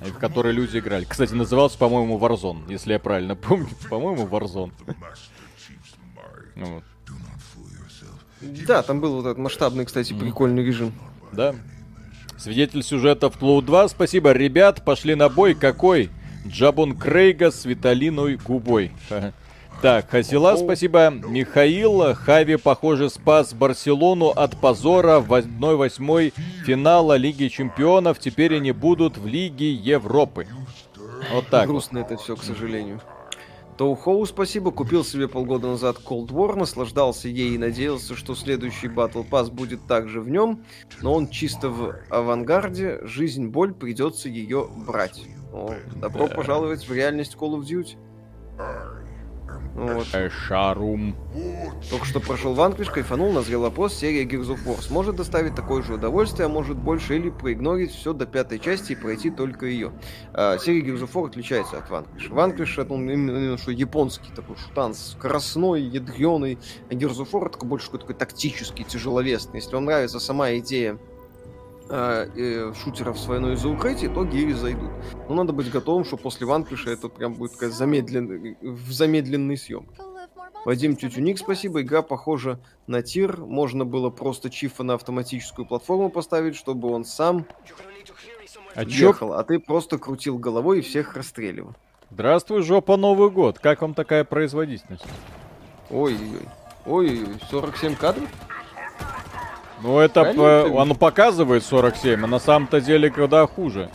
В 0.00 0.18
который 0.18 0.52
люди 0.52 0.78
играли. 0.78 1.04
Кстати, 1.04 1.34
назывался, 1.34 1.76
по-моему, 1.76 2.18
Warzone, 2.18 2.70
если 2.70 2.94
я 2.94 2.98
правильно 2.98 3.36
помню. 3.36 3.68
По-моему, 3.90 4.26
Warzone. 4.26 4.72
Ну 6.54 6.66
вот. 6.66 6.84
Да, 8.40 8.82
там 8.82 9.00
был 9.00 9.14
вот 9.14 9.26
этот 9.26 9.38
масштабный, 9.38 9.84
кстати, 9.84 10.12
прикольный 10.12 10.64
режим. 10.64 10.92
Да. 11.32 11.54
Свидетель 12.38 12.82
сюжета 12.82 13.30
в 13.30 13.36
Тлоу 13.36 13.60
2. 13.62 13.88
Спасибо, 13.88 14.32
ребят. 14.32 14.84
Пошли 14.84 15.14
на 15.14 15.28
бой. 15.28 15.54
Какой? 15.54 16.10
Джабун 16.46 16.96
Крейга 16.96 17.50
с 17.50 17.64
Виталиной 17.64 18.36
губой. 18.36 18.92
Так, 19.82 20.08
Хазила, 20.08 20.56
спасибо. 20.56 21.10
Михаил, 21.10 22.14
Хави, 22.14 22.56
похоже, 22.56 23.10
спас 23.10 23.52
Барселону 23.52 24.28
от 24.28 24.56
позора 24.56 25.20
в 25.20 25.32
1-8 25.32 26.32
финала 26.64 27.16
Лиги 27.16 27.48
Чемпионов. 27.48 28.18
Теперь 28.18 28.56
они 28.56 28.72
будут 28.72 29.18
в 29.18 29.26
Лиге 29.26 29.72
Европы. 29.72 30.46
Вот 31.32 31.48
так. 31.48 31.66
вот. 31.66 31.72
Грустно 31.72 31.98
это 31.98 32.16
все, 32.16 32.36
к 32.36 32.42
сожалению. 32.42 33.00
Тоухоу, 33.76 34.24
спасибо. 34.24 34.70
Купил 34.70 35.04
себе 35.04 35.28
полгода 35.28 35.68
назад 35.68 35.98
Cold 36.02 36.28
War, 36.28 36.56
наслаждался 36.56 37.28
ей 37.28 37.54
и 37.54 37.58
надеялся, 37.58 38.16
что 38.16 38.34
следующий 38.34 38.86
Battle 38.86 39.28
Pass 39.28 39.50
будет 39.50 39.86
также 39.86 40.22
в 40.22 40.30
нем, 40.30 40.64
но 41.02 41.12
он 41.12 41.28
чисто 41.28 41.68
в 41.68 41.94
авангарде, 42.08 43.00
жизнь 43.02 43.48
боль, 43.48 43.74
придется 43.74 44.30
ее 44.30 44.66
брать. 44.74 45.22
О, 45.52 45.74
добро 45.96 46.28
пожаловать 46.28 46.88
в 46.88 46.92
реальность 46.92 47.36
Call 47.38 47.60
of 47.60 47.64
Duty. 47.64 47.96
Вот. 49.76 50.06
Шарум. 50.30 51.14
Только 51.90 52.06
что 52.06 52.20
прошел 52.20 52.54
Ванквиш, 52.54 52.88
кайфанул, 52.88 53.30
назрел 53.32 53.60
вопрос, 53.60 53.94
серия 53.94 54.24
Gears 54.24 54.48
of 54.48 54.64
War 54.64 54.80
сможет 54.80 55.16
доставить 55.16 55.54
такое 55.54 55.82
же 55.82 55.94
удовольствие, 55.94 56.46
а 56.46 56.48
может 56.48 56.78
больше, 56.78 57.16
или 57.16 57.28
проигнорить 57.28 57.92
все 57.92 58.14
до 58.14 58.24
пятой 58.24 58.58
части 58.58 58.92
и 58.92 58.96
пройти 58.96 59.30
только 59.30 59.66
ее. 59.66 59.92
А, 60.32 60.56
серия 60.56 60.80
Gears 60.80 61.02
of 61.02 61.12
War 61.12 61.26
отличается 61.26 61.76
от 61.76 61.90
Ванквиш. 61.90 62.30
Ванквиш 62.30 62.78
это 62.78 62.94
он 62.94 63.10
именно, 63.10 63.58
что 63.58 63.70
японский 63.70 64.30
такой 64.34 64.56
шутан, 64.56 64.94
скоростной, 64.94 65.82
ядреный, 65.82 66.58
а 66.90 66.94
Gears 66.94 67.18
of 67.18 67.30
War 67.32 67.46
это 67.46 67.66
больше 67.66 67.86
такой, 67.86 68.00
такой 68.00 68.14
тактический, 68.14 68.84
тяжеловесный. 68.84 69.56
Если 69.56 69.74
вам 69.74 69.84
нравится 69.84 70.20
сама 70.20 70.56
идея 70.56 70.98
а, 71.88 72.26
э, 72.34 72.72
шутеров 72.74 73.18
с 73.18 73.26
войной 73.26 73.56
за 73.56 73.68
укрытие, 73.68 74.10
то 74.10 74.24
гири 74.24 74.52
зайдут. 74.52 74.90
Но 75.28 75.34
надо 75.34 75.52
быть 75.52 75.70
готовым, 75.70 76.04
что 76.04 76.16
после 76.16 76.46
Ванквиша 76.46 76.90
это 76.90 77.08
прям 77.08 77.34
будет 77.34 77.52
такая 77.52 77.70
замедленный, 77.70 78.56
в 78.60 78.92
замедленный 78.92 79.56
съем. 79.56 79.86
Вадим 80.64 80.96
Тютюник, 80.96 81.38
спасибо. 81.38 81.82
Игра 81.82 82.02
похожа 82.02 82.58
на 82.88 83.00
тир. 83.00 83.36
Можно 83.36 83.84
было 83.84 84.10
просто 84.10 84.50
Чифа 84.50 84.82
на 84.82 84.94
автоматическую 84.94 85.64
платформу 85.64 86.10
поставить, 86.10 86.56
чтобы 86.56 86.90
он 86.90 87.04
сам. 87.04 87.46
А 88.74 88.82
ехал, 88.82 89.34
а 89.34 89.44
ты 89.44 89.60
просто 89.60 89.96
крутил 89.96 90.38
головой 90.38 90.80
и 90.80 90.82
всех 90.82 91.14
расстреливал. 91.14 91.74
Здравствуй, 92.10 92.62
жопа, 92.62 92.96
Новый 92.96 93.30
год. 93.30 93.60
Как 93.60 93.80
вам 93.80 93.94
такая 93.94 94.24
производительность? 94.24 95.04
Ой-ой-ой. 95.88 96.48
Ой-ой-ой, 96.84 97.36
47 97.48 97.94
кадров? 97.94 98.28
Ну, 99.82 99.98
это 99.98 100.22
Правильно 100.22 100.42
п- 100.64 100.70
ты- 100.70 100.78
оно 100.78 100.94
показывает 100.94 101.64
47, 101.64 102.24
а 102.24 102.26
на 102.26 102.38
самом-то 102.38 102.80
деле 102.80 103.10
когда 103.10 103.46
хуже. 103.46 103.90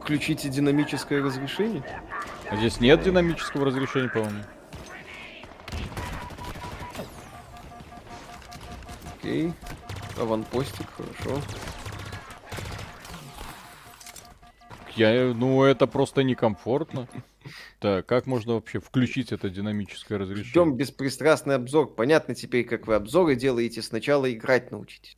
Включите 0.00 0.48
динамическое 0.48 1.22
разрешение. 1.22 1.82
А 2.50 2.56
здесь 2.56 2.80
нет 2.80 3.02
динамического 3.02 3.66
разрешения, 3.66 4.08
по-моему. 4.08 4.42
Окей. 9.18 9.52
Аванпостик, 10.18 10.86
хорошо. 10.96 11.40
Я, 14.96 15.32
ну, 15.34 15.62
это 15.62 15.86
просто 15.86 16.22
некомфортно. 16.22 17.06
Так, 17.78 18.06
как 18.06 18.26
можно 18.26 18.54
вообще 18.54 18.80
включить 18.80 19.32
это 19.32 19.48
динамическое 19.50 20.18
Ждем 20.18 20.30
разрешение? 20.30 20.74
беспристрастный 20.76 21.54
обзор. 21.54 21.94
Понятно 21.94 22.34
теперь, 22.34 22.64
как 22.64 22.86
вы 22.86 22.94
обзоры 22.94 23.34
делаете. 23.36 23.82
Сначала 23.82 24.30
играть 24.32 24.70
научитесь. 24.70 25.16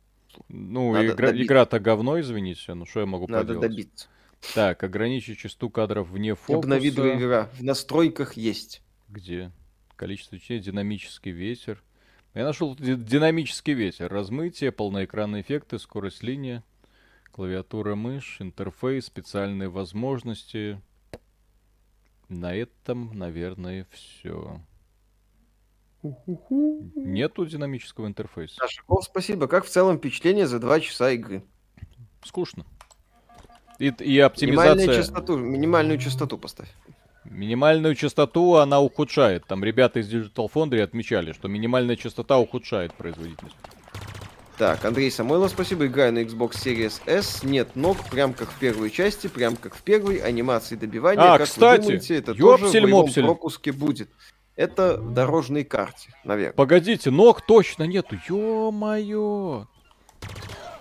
Ну, 0.49 0.93
надо 0.93 1.07
игра, 1.07 1.27
добиться. 1.27 1.45
игра-то 1.45 1.79
говно, 1.79 2.19
извините, 2.19 2.73
ну 2.73 2.85
что 2.85 3.01
я 3.01 3.05
могу 3.05 3.27
Надо 3.27 3.53
поделать? 3.53 3.69
добиться. 3.69 4.07
Так, 4.55 4.81
ограничить 4.83 5.37
частоту 5.37 5.69
кадров 5.69 6.09
вне 6.09 6.35
фокуса. 6.35 6.59
Обнови 6.59 6.91
драйвера. 6.91 7.49
В 7.53 7.63
настройках 7.63 8.33
есть. 8.33 8.81
Где? 9.09 9.51
Количество 9.95 10.37
частей, 10.39 10.59
динамический 10.59 11.31
ветер. 11.31 11.83
Я 12.33 12.45
нашел 12.45 12.75
ди- 12.75 12.95
динамический 12.95 13.73
ветер. 13.73 14.11
Размытие, 14.11 14.71
полноэкранные 14.71 15.43
эффекты, 15.43 15.77
скорость 15.77 16.23
линии, 16.23 16.63
клавиатура, 17.31 17.93
мышь, 17.95 18.37
интерфейс, 18.39 19.05
специальные 19.05 19.69
возможности. 19.69 20.81
На 22.33 22.55
этом, 22.55 23.11
наверное, 23.13 23.87
все. 23.91 24.59
Нету 26.01 27.45
динамического 27.45 28.07
интерфейса. 28.07 28.59
Шиков, 28.67 29.05
спасибо. 29.05 29.47
Как 29.47 29.65
в 29.65 29.69
целом 29.69 29.97
впечатление 29.97 30.47
за 30.47 30.59
два 30.59 30.79
часа 30.79 31.11
игры? 31.11 31.43
Скучно. 32.23 32.65
И, 33.79 33.87
и 33.87 34.19
оптимизация... 34.19 34.73
Минимальную 34.73 35.03
частоту, 35.03 35.37
минимальную 35.37 35.99
частоту 35.99 36.37
поставь. 36.37 36.73
Минимальную 37.23 37.95
частоту 37.95 38.55
она 38.55 38.81
ухудшает. 38.81 39.45
Там 39.45 39.63
ребята 39.63 39.99
из 39.99 40.11
Digital 40.11 40.51
Foundry 40.51 40.81
отмечали, 40.81 41.31
что 41.31 41.47
минимальная 41.47 41.95
частота 41.95 42.39
ухудшает 42.39 42.93
производительность. 42.93 43.55
Так, 44.57 44.85
Андрей 44.85 45.09
Самойлов, 45.09 45.51
спасибо. 45.51 45.87
Играю 45.87 46.13
на 46.13 46.19
Xbox 46.19 46.51
Series 46.51 47.01
S. 47.07 47.43
Нет 47.43 47.75
ног, 47.75 47.97
прям 48.11 48.33
как 48.33 48.49
в 48.49 48.59
первой 48.59 48.91
части, 48.91 49.27
прям 49.27 49.55
как 49.55 49.75
в 49.75 49.81
первой. 49.81 50.17
Анимации 50.17 50.75
добивания. 50.75 51.33
А, 51.33 51.37
как 51.37 51.47
кстати, 51.47 51.79
вы 51.79 51.85
думаете, 51.85 52.17
это 52.17 52.35
тоже 52.35 52.65
в 52.65 52.73
ёпсель-мопсель. 52.73 53.23
пропуске 53.23 53.71
будет. 53.71 54.09
Это 54.55 54.97
в 54.97 55.13
дорожной 55.13 55.63
карте, 55.63 56.09
наверное. 56.23 56.53
Погодите, 56.53 57.09
ног 57.09 57.41
точно 57.41 57.83
нету. 57.83 58.15
Ё-моё. 58.29 59.65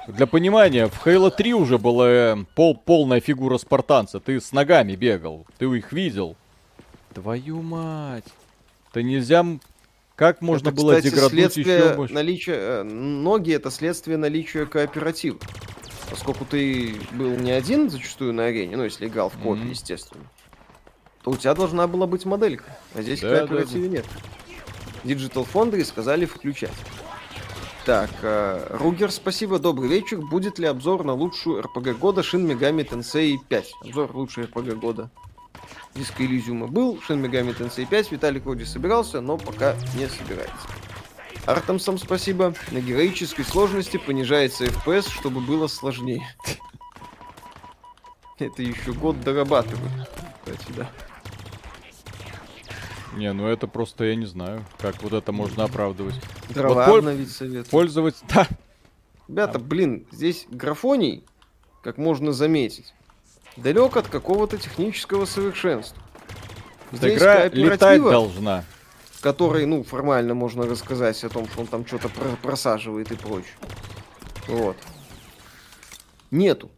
Для 0.09 0.27
понимания, 0.27 0.89
в 0.89 1.07
Halo 1.07 1.31
3 1.35 1.55
уже 1.55 1.78
была 1.78 2.09
э, 2.09 2.36
пол, 2.55 2.77
полная 2.77 3.20
фигура 3.20 3.57
спартанца. 3.57 4.20
Ты 4.20 4.40
с 4.40 4.53
ногами 4.53 4.97
бегал. 4.97 5.47
Ты 5.59 5.65
их 5.66 5.93
видел. 5.93 6.36
Твою 7.15 7.62
мать. 7.62 8.24
Это 8.90 9.03
нельзя... 9.03 9.47
Как 10.23 10.40
можно 10.40 10.69
это, 10.69 10.77
было 10.77 10.94
кстати, 10.94 11.12
деграднуть 11.12 11.57
еще 11.57 11.94
больше? 11.97 12.15
наличия... 12.15 12.55
э, 12.55 12.82
Ноги 12.85 13.51
это 13.53 13.73
следствие 13.73 14.16
наличия 14.16 14.66
кооператива. 14.66 15.36
Поскольку 16.11 16.44
ты 16.44 16.94
был 17.11 17.31
не 17.35 17.51
один 17.51 17.90
зачастую 17.90 18.32
на 18.32 18.44
арене, 18.44 18.77
ну, 18.77 18.85
если 18.85 19.09
играл 19.09 19.31
в 19.31 19.36
код, 19.39 19.59
Мгм. 19.59 19.70
естественно, 19.70 20.23
то 21.24 21.32
у 21.32 21.36
тебя 21.36 21.55
должна 21.55 21.89
была 21.89 22.07
быть 22.07 22.24
моделька. 22.24 22.77
А 22.94 23.03
здесь 23.03 23.20
Да, 23.20 23.31
да, 23.31 23.39
кооператива 23.39 23.85
нет. 23.86 24.07
Digital 25.03 25.44
Foundry 25.53 25.85
сказали 25.85 26.24
включать. 26.24 26.70
Так, 27.85 28.11
э, 28.23 28.77
Ругер, 28.77 29.11
спасибо, 29.11 29.59
добрый 29.59 29.89
вечер. 29.89 30.19
Будет 30.20 30.61
ли 30.61 30.66
обзор 30.69 31.03
на 31.03 31.15
лучшую 31.15 31.62
РПГ 31.62 31.99
года 31.99 32.20
Shin 32.20 32.47
Megami 32.47 32.89
Tensei 32.89 33.39
5? 33.49 33.73
Обзор 33.86 34.15
лучшей 34.15 34.44
РПГ 34.44 34.74
года. 34.77 35.11
Диско 35.94 36.24
Элизиума 36.24 36.66
был, 36.66 36.97
Shin 36.97 37.20
Megami 37.20 37.56
Tensei 37.56 37.86
5, 37.86 38.12
Виталик 38.12 38.44
вроде 38.44 38.64
собирался, 38.64 39.20
но 39.20 39.36
пока 39.36 39.74
не 39.97 40.09
собирается. 40.09 40.69
Артемсом 41.44 41.98
спасибо. 41.98 42.55
На 42.70 42.81
героической 42.81 43.44
сложности 43.44 43.97
понижается 43.97 44.64
FPS, 44.64 45.10
чтобы 45.10 45.40
было 45.40 45.66
сложнее. 45.66 46.23
Это 48.39 48.62
еще 48.62 48.93
год 48.93 49.20
дорабатываю. 49.20 49.90
Кстати, 50.44 50.73
да. 50.77 50.90
Не, 53.16 53.32
ну 53.32 53.47
это 53.47 53.66
просто 53.66 54.05
я 54.05 54.16
не 54.16 54.24
знаю, 54.24 54.64
как 54.78 55.02
вот 55.02 55.12
это 55.12 55.32
можно 55.32 55.64
оправдывать. 55.64 56.14
Дрова 56.48 56.86
пол- 56.86 56.98
обновить 56.98 57.31
совет. 57.31 57.69
Пользовать... 57.69 58.16
Да, 59.28 59.44
Ребята, 59.44 59.59
блин, 59.60 60.06
здесь 60.10 60.47
графоний, 60.51 61.24
как 61.82 61.97
можно 61.97 62.32
заметить, 62.32 62.93
далек 63.57 63.97
от 63.97 64.09
какого-то 64.09 64.57
технического 64.59 65.24
совершенства. 65.24 66.03
Здесь 66.93 67.19
игра 67.19 67.47
летать 67.49 68.03
должна. 68.03 68.65
который, 69.20 69.66
ну, 69.66 69.85
формально 69.85 70.35
можно 70.35 70.66
рассказать 70.66 71.23
о 71.24 71.29
том, 71.29 71.49
что 71.49 71.61
он 71.61 71.66
там 71.69 71.87
что-то 71.87 72.09
про- 72.09 72.37
просаживает 72.43 73.12
и 73.12 73.15
прочее. 73.16 73.55
Вот. 74.49 74.77
Нету. 76.31 76.70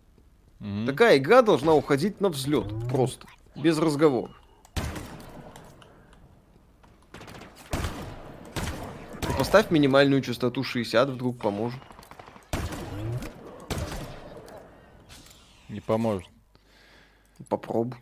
Мгм. 0.61 0.87
Такая 0.87 1.17
игра 1.19 1.43
должна 1.43 1.73
уходить 1.75 2.21
на 2.21 2.29
взлет. 2.29 2.67
Просто. 2.91 3.27
Без 3.57 3.79
разговоров. 3.79 4.33
Поставь 9.39 9.71
минимальную 9.71 10.21
частоту 10.23 10.63
60, 10.63 11.09
вдруг 11.09 11.39
поможет. 11.39 11.81
Не 15.69 15.81
поможет. 15.81 16.29
Попробуй. 17.49 17.99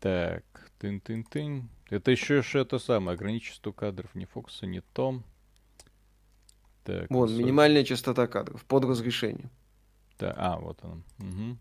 Так, 0.00 0.44
тын-тын-тын. 0.78 1.68
Это 1.90 2.10
еще 2.10 2.42
ж 2.42 2.56
это 2.56 2.78
самое, 2.78 3.14
ограничество 3.14 3.72
кадров, 3.72 4.14
ни 4.14 4.24
фокуса, 4.24 4.66
ни 4.66 4.80
том. 4.80 5.24
Так, 6.84 7.10
Вон, 7.10 7.28
высо- 7.28 7.38
минимальная 7.38 7.84
частота 7.84 8.26
кадров 8.26 8.64
под 8.64 8.84
разрешением. 8.84 9.50
Да, 10.18 10.34
а, 10.36 10.58
вот 10.58 10.78
он. 10.84 11.02
Мгм. 11.18 11.58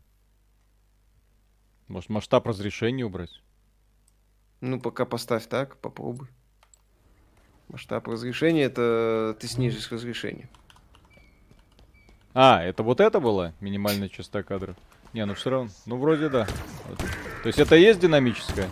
Может, 1.88 2.10
масштаб 2.10 2.48
разрешения 2.48 3.06
убрать? 3.06 3.42
Ну, 4.62 4.80
пока 4.80 5.06
поставь 5.06 5.48
так, 5.48 5.78
попробуй. 5.78 6.28
Масштаб 7.70 8.08
разрешения 8.08 8.64
это 8.64 9.36
ты 9.40 9.48
снизишь 9.48 9.92
разрешение. 9.92 10.50
А, 12.34 12.62
это 12.64 12.84
вот 12.84 13.00
это 13.00 13.20
было? 13.20 13.54
Минимальная 13.60 14.10
частота 14.10 14.44
кадров? 14.44 14.76
Не, 15.14 15.26
ну 15.26 15.36
все 15.36 15.52
равно. 15.52 15.70
Ну, 15.86 15.98
вроде 15.98 16.30
да. 16.30 16.48
Вот. 16.90 16.98
То 16.98 17.48
есть 17.48 17.60
это 17.60 17.76
есть 17.76 18.00
динамическая? 18.00 18.70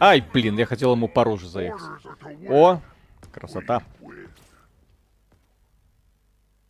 Ай, 0.00 0.24
блин, 0.32 0.56
я 0.56 0.66
хотел 0.66 0.92
ему 0.92 1.08
по 1.08 1.24
роже 1.24 1.48
заехать. 1.48 1.82
О, 2.48 2.80
красота. 3.32 3.82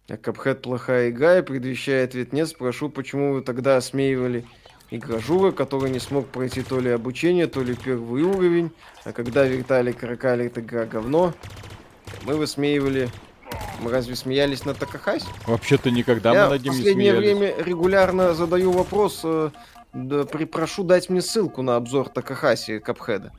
А 0.08 0.16
Капхед 0.16 0.62
плохая 0.62 1.10
игра 1.10 1.38
и 1.38 1.42
предвещает 1.42 2.14
ведь 2.14 2.32
нет. 2.32 2.48
Спрошу, 2.48 2.90
почему 2.90 3.34
вы 3.34 3.42
тогда 3.42 3.76
осмеивали 3.76 4.44
игражура, 4.90 5.50
который 5.50 5.90
не 5.90 5.98
смог 5.98 6.28
пройти 6.28 6.62
то 6.62 6.78
ли 6.78 6.90
обучение, 6.90 7.46
то 7.46 7.62
ли 7.62 7.74
первый 7.74 8.22
уровень. 8.22 8.70
А 9.04 9.12
когда 9.12 9.44
Виталик 9.44 10.02
Ракали 10.02 10.46
это 10.46 10.60
игра 10.60 10.84
говно, 10.86 11.34
мы 12.24 12.36
высмеивали... 12.36 13.10
Мы 13.80 13.90
разве 13.90 14.16
смеялись 14.16 14.64
на 14.64 14.74
Такахасе? 14.74 15.26
Вообще-то 15.46 15.90
никогда 15.90 16.32
Я 16.32 16.42
мы 16.44 16.48
в 16.48 16.50
над 16.52 16.62
ним 16.62 16.72
не 16.72 16.78
последнее 16.78 17.12
смеялись. 17.12 17.36
время 17.38 17.64
регулярно 17.64 18.34
задаю 18.34 18.72
вопрос, 18.72 19.20
э, 19.24 19.50
да, 19.92 20.24
при- 20.24 20.44
прошу 20.44 20.84
дать 20.84 21.10
мне 21.10 21.20
ссылку 21.22 21.62
на 21.62 21.76
обзор 21.76 22.08
Такахаси 22.08 22.78
Капхеда. 22.78 23.32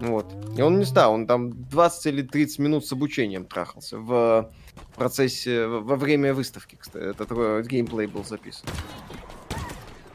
Вот. 0.00 0.26
И 0.56 0.60
он 0.62 0.78
не 0.78 0.84
стал, 0.84 1.14
он 1.14 1.26
там 1.26 1.52
20 1.70 2.06
или 2.06 2.22
30 2.22 2.58
минут 2.58 2.84
с 2.86 2.92
обучением 2.92 3.46
трахался 3.46 3.98
в 3.98 4.50
процессе, 4.96 5.66
в- 5.66 5.84
во 5.84 5.96
время 5.96 6.34
выставки, 6.34 6.76
кстати, 6.78 7.04
этот 7.04 7.28
э, 7.30 7.62
геймплей 7.66 8.06
был 8.06 8.24
записан. 8.24 8.68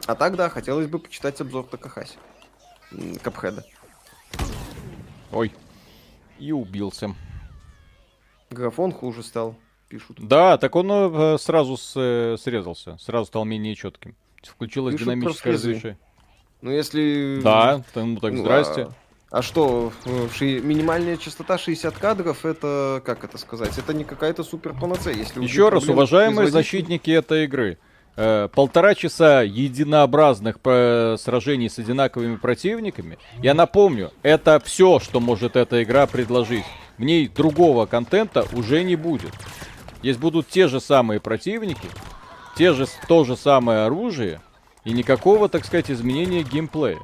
А 0.06 0.14
так, 0.14 0.36
да, 0.36 0.48
хотелось 0.48 0.86
бы 0.86 0.98
почитать 0.98 1.40
обзор 1.40 1.64
Такахаси. 1.64 2.14
Капхеда. 3.22 3.64
Ой. 5.32 5.52
И 6.38 6.52
убился. 6.52 7.14
Графон 8.50 8.92
хуже 8.92 9.22
стал, 9.22 9.54
пишут. 9.88 10.16
Да, 10.20 10.58
так 10.58 10.74
он 10.74 10.90
э, 10.90 11.38
сразу 11.38 11.76
с- 11.76 11.92
э, 11.96 12.36
срезался. 12.36 12.96
Сразу 12.98 13.26
стал 13.26 13.44
менее 13.44 13.76
четким. 13.76 14.16
Включилось 14.42 14.94
Пишут 14.94 15.06
динамическое 15.06 15.52
разрешение. 15.52 15.98
Ну, 16.60 16.70
если... 16.72 17.40
Да, 17.42 17.82
ну 17.94 18.16
так 18.18 18.32
Ну, 18.32 18.38
здрасте. 18.42 18.88
А, 19.30 19.38
а 19.38 19.42
что, 19.42 19.92
ши- 20.34 20.60
минимальная 20.60 21.16
частота 21.16 21.58
60 21.58 21.96
кадров, 21.96 22.44
это, 22.44 23.00
как 23.04 23.22
это 23.22 23.38
сказать, 23.38 23.78
это 23.78 23.94
не 23.94 24.02
какая-то 24.04 24.42
супер 24.42 24.74
панацея. 24.74 25.14
Если 25.14 25.40
Еще 25.42 25.68
раз, 25.68 25.88
уважаемые 25.88 26.48
защитники 26.50 27.10
этой 27.10 27.44
игры, 27.44 27.78
э, 28.16 28.48
полтора 28.52 28.96
часа 28.96 29.42
единообразных 29.42 30.56
э, 30.64 31.16
сражений 31.18 31.70
с 31.70 31.78
одинаковыми 31.78 32.34
противниками, 32.36 33.16
я 33.42 33.54
напомню, 33.54 34.10
это 34.22 34.58
все, 34.58 34.98
что 34.98 35.20
может 35.20 35.54
эта 35.54 35.82
игра 35.84 36.06
предложить. 36.08 36.64
В 37.00 37.02
ней 37.02 37.28
другого 37.28 37.86
контента 37.86 38.44
уже 38.52 38.84
не 38.84 38.94
будет. 38.94 39.32
Здесь 40.00 40.18
будут 40.18 40.48
те 40.48 40.68
же 40.68 40.80
самые 40.80 41.18
противники, 41.18 41.88
те 42.58 42.74
же, 42.74 42.86
то 43.08 43.24
же 43.24 43.38
самое 43.38 43.86
оружие, 43.86 44.42
и 44.84 44.92
никакого, 44.92 45.48
так 45.48 45.64
сказать, 45.64 45.90
изменения 45.90 46.42
геймплея. 46.42 46.98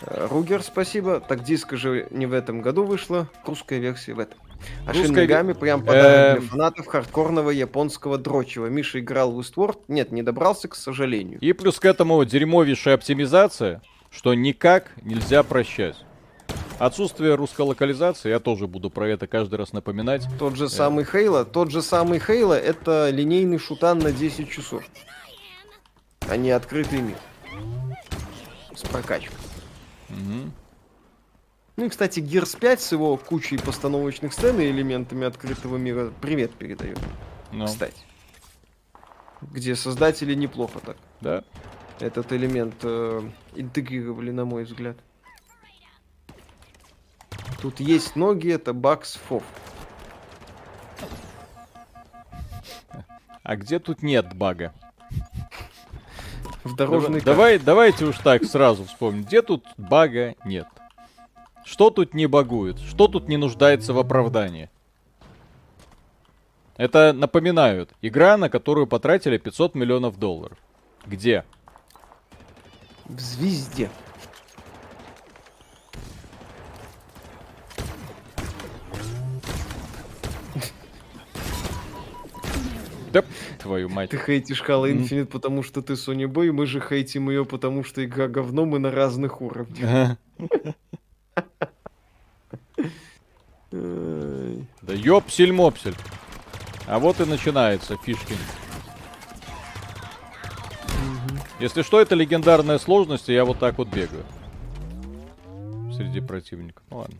Ругер, 0.00 0.64
спасибо. 0.64 1.20
Так 1.20 1.44
диска 1.44 1.76
же 1.76 2.08
не 2.10 2.26
в 2.26 2.32
этом 2.32 2.62
году 2.62 2.82
вышла, 2.82 3.28
русская 3.46 3.78
версия 3.78 4.14
в 4.14 4.18
этом. 4.18 4.40
А 4.88 4.92
Русская 4.92 5.24
Megami 5.24 5.54
прям 5.54 5.84
подарок 5.84 6.38
Эм. 6.38 6.40
для 6.40 6.48
фанатов 6.48 6.86
хардкорного 6.88 7.50
японского 7.50 8.18
дрочева. 8.18 8.66
Миша 8.66 8.98
играл 8.98 9.30
в 9.30 9.38
Westward? 9.38 9.78
Нет, 9.86 10.10
не 10.10 10.24
добрался, 10.24 10.66
к 10.66 10.74
сожалению. 10.74 11.38
И 11.38 11.52
плюс 11.52 11.78
к 11.78 11.84
этому 11.84 12.24
дерьмовейшая 12.24 12.96
оптимизация, 12.96 13.82
что 14.10 14.34
никак 14.34 14.90
нельзя 15.02 15.44
прощать. 15.44 15.94
Отсутствие 16.78 17.34
русской 17.34 17.62
локализации, 17.62 18.28
я 18.28 18.38
тоже 18.38 18.68
буду 18.68 18.88
про 18.88 19.08
это 19.08 19.26
каждый 19.26 19.56
раз 19.56 19.72
напоминать. 19.72 20.24
Тот 20.38 20.54
же 20.54 20.68
самый 20.68 21.04
Хейла, 21.04 21.44
тот 21.44 21.72
же 21.72 21.82
самый 21.82 22.20
Хейла, 22.20 22.54
это 22.54 23.10
линейный 23.10 23.58
шутан 23.58 23.98
на 23.98 24.12
10 24.12 24.48
часов. 24.48 24.84
А 26.28 26.36
не 26.36 26.50
открытый 26.52 27.00
мир. 27.00 27.16
С 28.76 28.82
прокачкой. 28.82 29.36
Мгм. 30.08 30.52
Ну 31.76 31.84
и, 31.84 31.88
кстати, 31.88 32.20
Gears 32.20 32.58
5 32.58 32.80
с 32.80 32.92
его 32.92 33.16
кучей 33.16 33.58
постановочных 33.58 34.32
сцен 34.32 34.60
и 34.60 34.70
элементами 34.70 35.26
открытого 35.26 35.76
мира 35.76 36.12
привет 36.20 36.52
передает. 36.52 36.98
Ну, 37.52 37.66
Кстати. 37.66 37.96
Где 39.40 39.74
создатели 39.74 40.34
неплохо 40.34 40.80
так. 40.84 40.96
да. 41.20 41.44
этот 42.00 42.32
элемент 42.32 42.74
э, 42.82 43.22
интегрировали, 43.54 44.32
на 44.32 44.44
мой 44.44 44.64
взгляд. 44.64 44.96
Тут 47.60 47.80
есть 47.80 48.14
ноги, 48.14 48.52
это 48.52 48.72
бакс 48.72 49.14
фов. 49.14 49.42
А 53.42 53.56
где 53.56 53.78
тут 53.78 54.02
нет 54.02 54.34
бага? 54.34 54.72
В 56.64 56.76
дорожной 56.76 57.20
Давай, 57.20 57.58
давайте 57.58 58.04
уж 58.04 58.18
так 58.18 58.44
сразу 58.44 58.84
вспомним. 58.84 59.24
Где 59.24 59.42
тут 59.42 59.64
бага 59.76 60.34
нет? 60.44 60.66
Что 61.64 61.90
тут 61.90 62.14
не 62.14 62.26
багует? 62.26 62.78
Что 62.78 63.08
тут 63.08 63.28
не 63.28 63.36
нуждается 63.36 63.92
в 63.92 63.98
оправдании? 63.98 64.70
Это, 66.76 67.12
напоминают, 67.12 67.90
игра, 68.02 68.36
на 68.36 68.48
которую 68.48 68.86
потратили 68.86 69.36
500 69.36 69.74
миллионов 69.74 70.18
долларов. 70.18 70.58
Где? 71.06 71.44
В 73.06 73.18
звезде. 73.18 73.90
Да, 83.12 83.24
твою 83.58 83.88
мать. 83.88 84.10
Ты 84.10 84.18
хейтишь 84.18 84.62
Halo 84.62 84.90
Infinite, 84.92 85.26
потому 85.26 85.62
что 85.62 85.82
ты 85.82 85.94
Sony 85.94 86.26
Boy, 86.26 86.52
мы 86.52 86.66
же 86.66 86.80
хейтим 86.80 87.30
ее, 87.30 87.44
потому 87.44 87.84
что 87.84 88.04
игра 88.04 88.28
говно, 88.28 88.64
мы 88.64 88.78
на 88.78 88.90
разных 88.90 89.40
уровнях. 89.40 90.16
Да 93.70 94.94
ёпсель-мопсель. 94.94 95.94
А 96.86 96.98
вот 96.98 97.20
и 97.20 97.24
начинается 97.24 97.96
фишки. 97.98 98.34
Если 101.60 101.82
что, 101.82 102.00
это 102.00 102.14
легендарная 102.14 102.78
сложность, 102.78 103.28
и 103.28 103.34
я 103.34 103.44
вот 103.44 103.58
так 103.58 103.76
вот 103.78 103.88
бегаю. 103.88 104.24
Среди 105.94 106.20
противников. 106.20 106.82
Ну 106.88 106.98
ладно. 106.98 107.16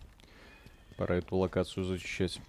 Пора 0.97 1.17
эту 1.17 1.37
локацию 1.37 1.85
зачищать. 1.85 2.41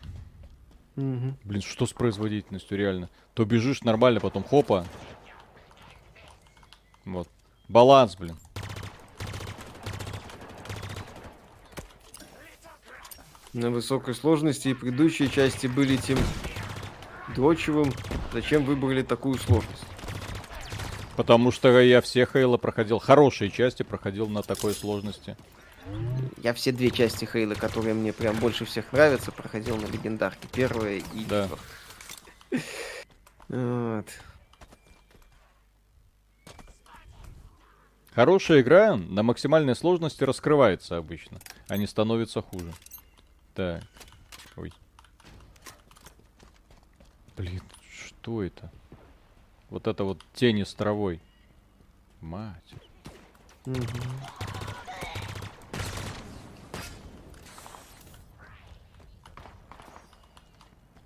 Мгм. 1.00 1.38
Блин, 1.46 1.62
что 1.62 1.86
с 1.86 1.94
производительностью, 1.94 2.78
реально? 2.78 3.10
То 3.34 3.46
бежишь 3.46 3.84
нормально, 3.84 4.20
потом 4.20 4.44
хопа. 4.44 4.86
Вот. 7.06 7.30
Баланс, 7.70 8.18
блин. 8.18 8.36
На 13.54 13.72
высокой 13.72 14.14
сложности 14.14 14.68
и 14.68 14.74
предыдущие 14.74 15.30
части 15.30 15.68
были 15.68 15.96
тем 15.96 16.20
дрочевым. 17.34 17.94
Зачем 18.34 18.66
выбрали 18.66 19.02
такую 19.02 19.38
сложность? 19.40 19.86
Потому 21.16 21.52
что 21.52 21.80
я 21.80 22.02
все 22.02 22.26
Хейла 22.26 22.58
проходил, 22.58 23.00
хорошие 23.00 23.50
части 23.50 23.84
проходил 23.84 24.28
на 24.28 24.44
такой 24.44 24.74
сложности. 24.74 25.38
Я 26.42 26.54
все 26.54 26.72
две 26.72 26.90
части 26.90 27.26
Хейла, 27.26 27.54
которые 27.54 27.94
мне 27.94 28.14
прям 28.14 28.38
больше 28.38 28.66
всех 28.66 28.94
нравятся, 28.94 29.32
проходил 29.32 29.76
на 29.78 29.88
легендарке. 29.88 30.48
Первая 30.52 31.02
и 31.14 31.26
Да. 31.26 31.50
Вот. 33.50 34.06
Хорошая 38.14 38.62
игра 38.62 38.96
на 38.96 39.24
максимальной 39.24 39.76
сложности 39.76 40.24
раскрывается 40.24 40.98
обычно, 40.98 41.40
а 41.68 41.78
не 41.78 41.88
становится 41.88 42.42
хуже. 42.42 42.74
Так. 43.54 43.84
Ой. 44.56 44.74
Блин, 47.38 47.62
что 47.90 48.44
это? 48.44 48.72
Вот 49.70 49.88
это 49.88 50.04
вот 50.04 50.22
тени 50.34 50.64
с 50.64 50.74
травой. 50.74 51.22
Мать. 52.22 52.74
Мгм. 53.66 53.86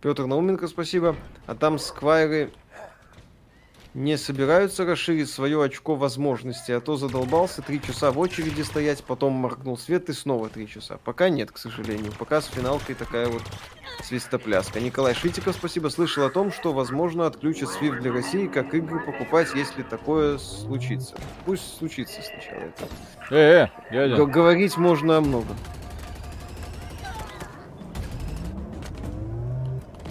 Петр 0.04 0.26
Науменко, 0.26 0.68
спасибо. 0.68 1.16
А 1.48 1.56
там 1.56 1.80
сквайры 1.80 2.52
не 3.94 4.18
собираются 4.18 4.86
расширить 4.86 5.30
свое 5.30 5.64
очко 5.64 5.96
возможностей, 5.96 6.74
а 6.74 6.82
то 6.82 6.98
задолбался 6.98 7.62
три 7.62 7.82
часа 7.82 8.12
в 8.12 8.20
очереди 8.20 8.64
стоять, 8.64 9.02
потом 9.06 9.32
моргнул 9.32 9.78
свет 9.78 10.10
и 10.10 10.14
снова 10.14 10.50
три 10.50 10.68
часа. 10.68 11.00
Пока 11.06 11.30
нет, 11.30 11.54
к 11.54 11.58
сожалению. 11.58 12.12
Пока 12.20 12.42
с 12.42 12.48
финалкой 12.48 12.96
такая 12.96 13.28
вот 13.30 13.44
свистопляска. 14.04 14.82
Николай 14.82 15.14
Шитиков, 15.14 15.56
спасибо. 15.56 15.88
Слышал 15.88 16.26
о 16.26 16.30
том, 16.30 16.52
что, 16.52 16.74
возможно, 16.74 17.26
отключат 17.26 17.70
SWIFT 17.70 18.02
для 18.02 18.12
России, 18.12 18.48
как 18.48 18.74
игры 18.74 19.00
покупать, 19.00 19.56
если 19.56 19.84
такое 19.84 20.38
случится. 20.38 21.16
Пусть 21.46 21.78
случится 21.78 22.22
сначала 22.22 22.60
это. 22.60 22.88
Э, 23.30 23.36
э, 23.36 23.68
дядя. 23.90 24.16
Г- 24.18 24.26
говорить 24.26 24.76
можно 24.76 25.16
о 25.16 25.22
многом. 25.22 25.56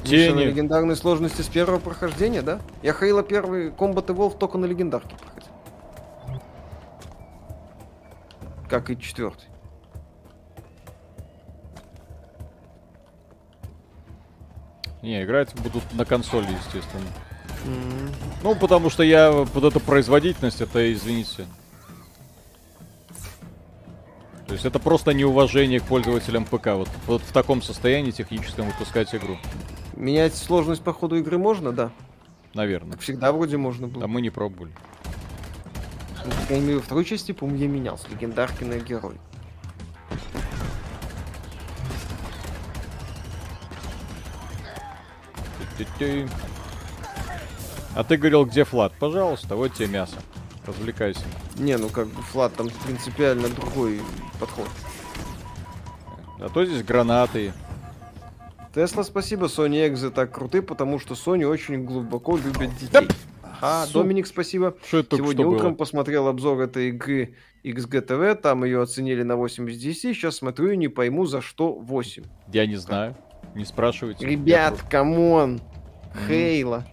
Миша 0.03 0.35
на 0.35 0.41
Тени. 0.41 0.45
легендарной 0.45 0.97
сложности 0.97 1.43
с 1.43 1.49
первого 1.49 1.79
прохождения, 1.79 2.43
да? 2.43 2.61
Я 2.83 2.93
Хейла 2.93 3.23
первый 3.23 3.71
Combat 3.71 4.07
Evolve 4.07 4.37
только 4.37 4.59
на 4.59 4.67
легендарке 4.67 5.15
проходил. 5.17 5.49
Как 8.69 8.91
и 8.91 8.99
четвертый. 8.99 9.49
Не, 15.03 15.25
играть 15.25 15.53
будут 15.55 15.83
на 15.95 16.05
консоли, 16.05 16.47
естественно. 16.47 17.07
Ну, 18.43 18.55
потому 18.55 18.89
что 18.89 19.03
я 19.03 19.31
вот 19.31 19.65
эту 19.65 19.81
производительность, 19.81 20.61
это, 20.61 20.93
извините. 20.93 21.47
То 24.47 24.55
есть 24.55 24.65
это 24.65 24.79
просто 24.79 25.13
неуважение 25.13 25.81
к 25.81 25.85
пользователям 25.85 26.45
ПК. 26.45 26.69
Вот, 26.69 26.89
вот 27.07 27.23
в 27.23 27.33
таком 27.33 27.63
состоянии 27.63 28.11
техническом 28.11 28.67
выпускать 28.67 29.15
игру. 29.15 29.39
Менять 29.95 30.35
сложность 30.35 30.83
по 30.83 30.93
ходу 30.93 31.17
игры 31.17 31.39
можно, 31.39 31.73
да? 31.73 31.91
Наверное. 32.55 32.93
Так 32.93 33.01
всегда 33.01 33.33
вроде 33.33 33.57
можно 33.57 33.89
было. 33.89 34.05
А 34.05 34.09
мы 34.09 34.21
не 34.21 34.31
пробовали. 34.31 34.73
Крайней 36.47 36.67
мере, 36.67 36.79
во 36.79 36.83
второй 36.83 37.05
части, 37.05 37.33
по-моему, 37.33 37.61
я 37.61 37.69
менял 37.69 37.99
с 37.99 38.09
легендарки 38.09 38.65
на 38.65 38.79
герой. 38.79 39.17
А 47.95 48.05
ты 48.05 48.17
говорил, 48.17 48.45
где 48.45 48.65
флат? 48.65 48.93
Пожалуйста, 48.99 49.57
вот 49.57 49.75
тебе 49.75 49.89
мясо. 49.89 50.17
Развлекайся. 50.67 51.25
Не, 51.57 51.77
ну 51.77 51.89
как 51.89 52.07
бы 52.07 52.23
флат 52.23 52.55
там 52.55 52.69
принципиально 52.85 53.49
другой 53.49 54.01
подход. 54.39 54.69
А 56.39 56.49
то 56.49 56.65
здесь 56.65 56.85
гранаты. 56.85 57.53
Тесла, 58.75 59.05
спасибо, 59.05 59.47
Sony 59.47 59.87
Экзы 59.87 60.11
так 60.11 60.33
круты, 60.33 60.63
потому 60.63 60.99
что 60.99 61.15
Sony 61.15 61.45
очень 61.45 61.85
глубоко 61.85 62.37
любят 62.39 62.75
детей. 62.81 63.07
Ага, 63.61 63.87
Су- 63.87 63.99
Доминик, 63.99 64.27
спасибо. 64.27 64.75
Что 64.87 64.99
это 64.99 65.17
Сегодня 65.17 65.43
что 65.45 65.51
утром 65.51 65.69
было? 65.71 65.77
посмотрел 65.77 66.27
обзор 66.27 66.61
этой 66.63 66.89
игры 66.89 67.35
XGTV, 67.65 68.35
там 68.37 68.65
ее 68.65 68.81
оценили 68.81 69.23
на 69.23 69.37
8 69.37 69.69
из 69.71 69.79
10, 69.79 70.17
сейчас 70.17 70.37
смотрю 70.37 70.71
и 70.71 70.77
не 70.77 70.89
пойму, 70.89 71.27
за 71.27 71.43
что 71.43 71.73
8. 71.75 72.25
Я 72.53 72.67
не 72.67 72.77
знаю. 72.77 73.15
Не 73.55 73.67
спрашивайте. 73.67 74.27
Ребят, 74.27 74.81
камон! 74.89 75.61
Хейла. 76.27 76.85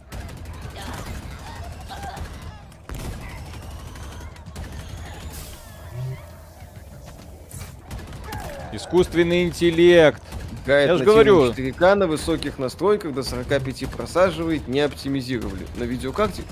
Искусственный 8.72 9.44
интеллект. 9.46 10.22
Гайд 10.66 10.90
Я 10.90 10.98
на 10.98 11.04
говорю. 11.06 11.54
тему 11.54 11.70
4К 11.70 11.96
на 11.96 12.08
высоких 12.08 12.60
настройках 12.60 13.14
до 13.14 13.24
45 13.24 13.90
просаживает, 13.90 14.68
не 14.68 14.82
оптимизировали. 14.82 15.66
На 15.78 15.84
видеокарте 15.84 16.44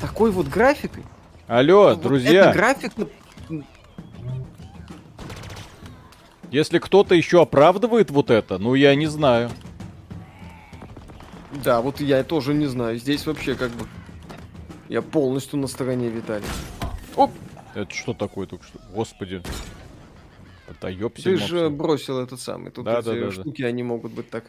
такой 0.00 0.30
вот 0.30 0.46
графикой. 0.48 1.04
Алло, 1.46 1.90
Вот 1.90 2.02
друзья, 2.02 2.46
Это 2.46 2.52
график 2.52 2.92
на- 2.96 3.08
если 6.50 6.78
кто-то 6.78 7.14
еще 7.14 7.42
оправдывает 7.42 8.10
вот 8.10 8.30
это, 8.30 8.58
ну 8.58 8.74
я 8.74 8.94
не 8.94 9.06
знаю. 9.06 9.50
Да, 11.64 11.80
вот 11.80 12.00
я 12.00 12.22
тоже 12.24 12.54
не 12.54 12.66
знаю. 12.66 12.98
Здесь 12.98 13.26
вообще 13.26 13.54
как 13.54 13.70
бы... 13.70 13.86
Я 14.88 15.02
полностью 15.02 15.58
на 15.58 15.66
стороне 15.66 16.08
Виталия. 16.08 16.46
Оп! 17.16 17.30
Это 17.74 17.92
что 17.94 18.14
такое 18.14 18.46
только 18.46 18.64
что? 18.64 18.78
Господи. 18.94 19.42
Это 20.78 20.88
ёпсель 20.88 21.24
Ты 21.24 21.36
же 21.36 21.70
бросил 21.70 22.18
этот 22.20 22.40
самый. 22.40 22.70
Тут 22.70 22.84
Да, 22.84 23.00
эти 23.00 23.06
да, 23.06 23.14
да, 23.14 23.20
да. 23.26 23.32
штуки, 23.32 23.62
они 23.62 23.82
могут 23.82 24.12
быть 24.12 24.30
так 24.30 24.44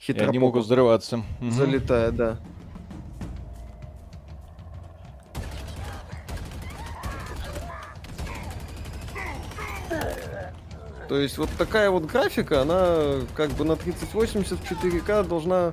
хитро 0.00 0.26
они 0.26 0.38
могут 0.38 0.64
взрываться. 0.64 1.22
Залетая, 1.40 2.10
да. 2.10 2.38
То 11.08 11.18
есть 11.18 11.38
вот 11.38 11.50
такая 11.58 11.90
вот 11.90 12.04
графика, 12.04 12.62
она 12.62 13.26
как 13.34 13.50
бы 13.50 13.64
на 13.64 13.74
3080 13.74 14.58
в 14.58 14.62
4К 14.62 15.26
должна 15.26 15.72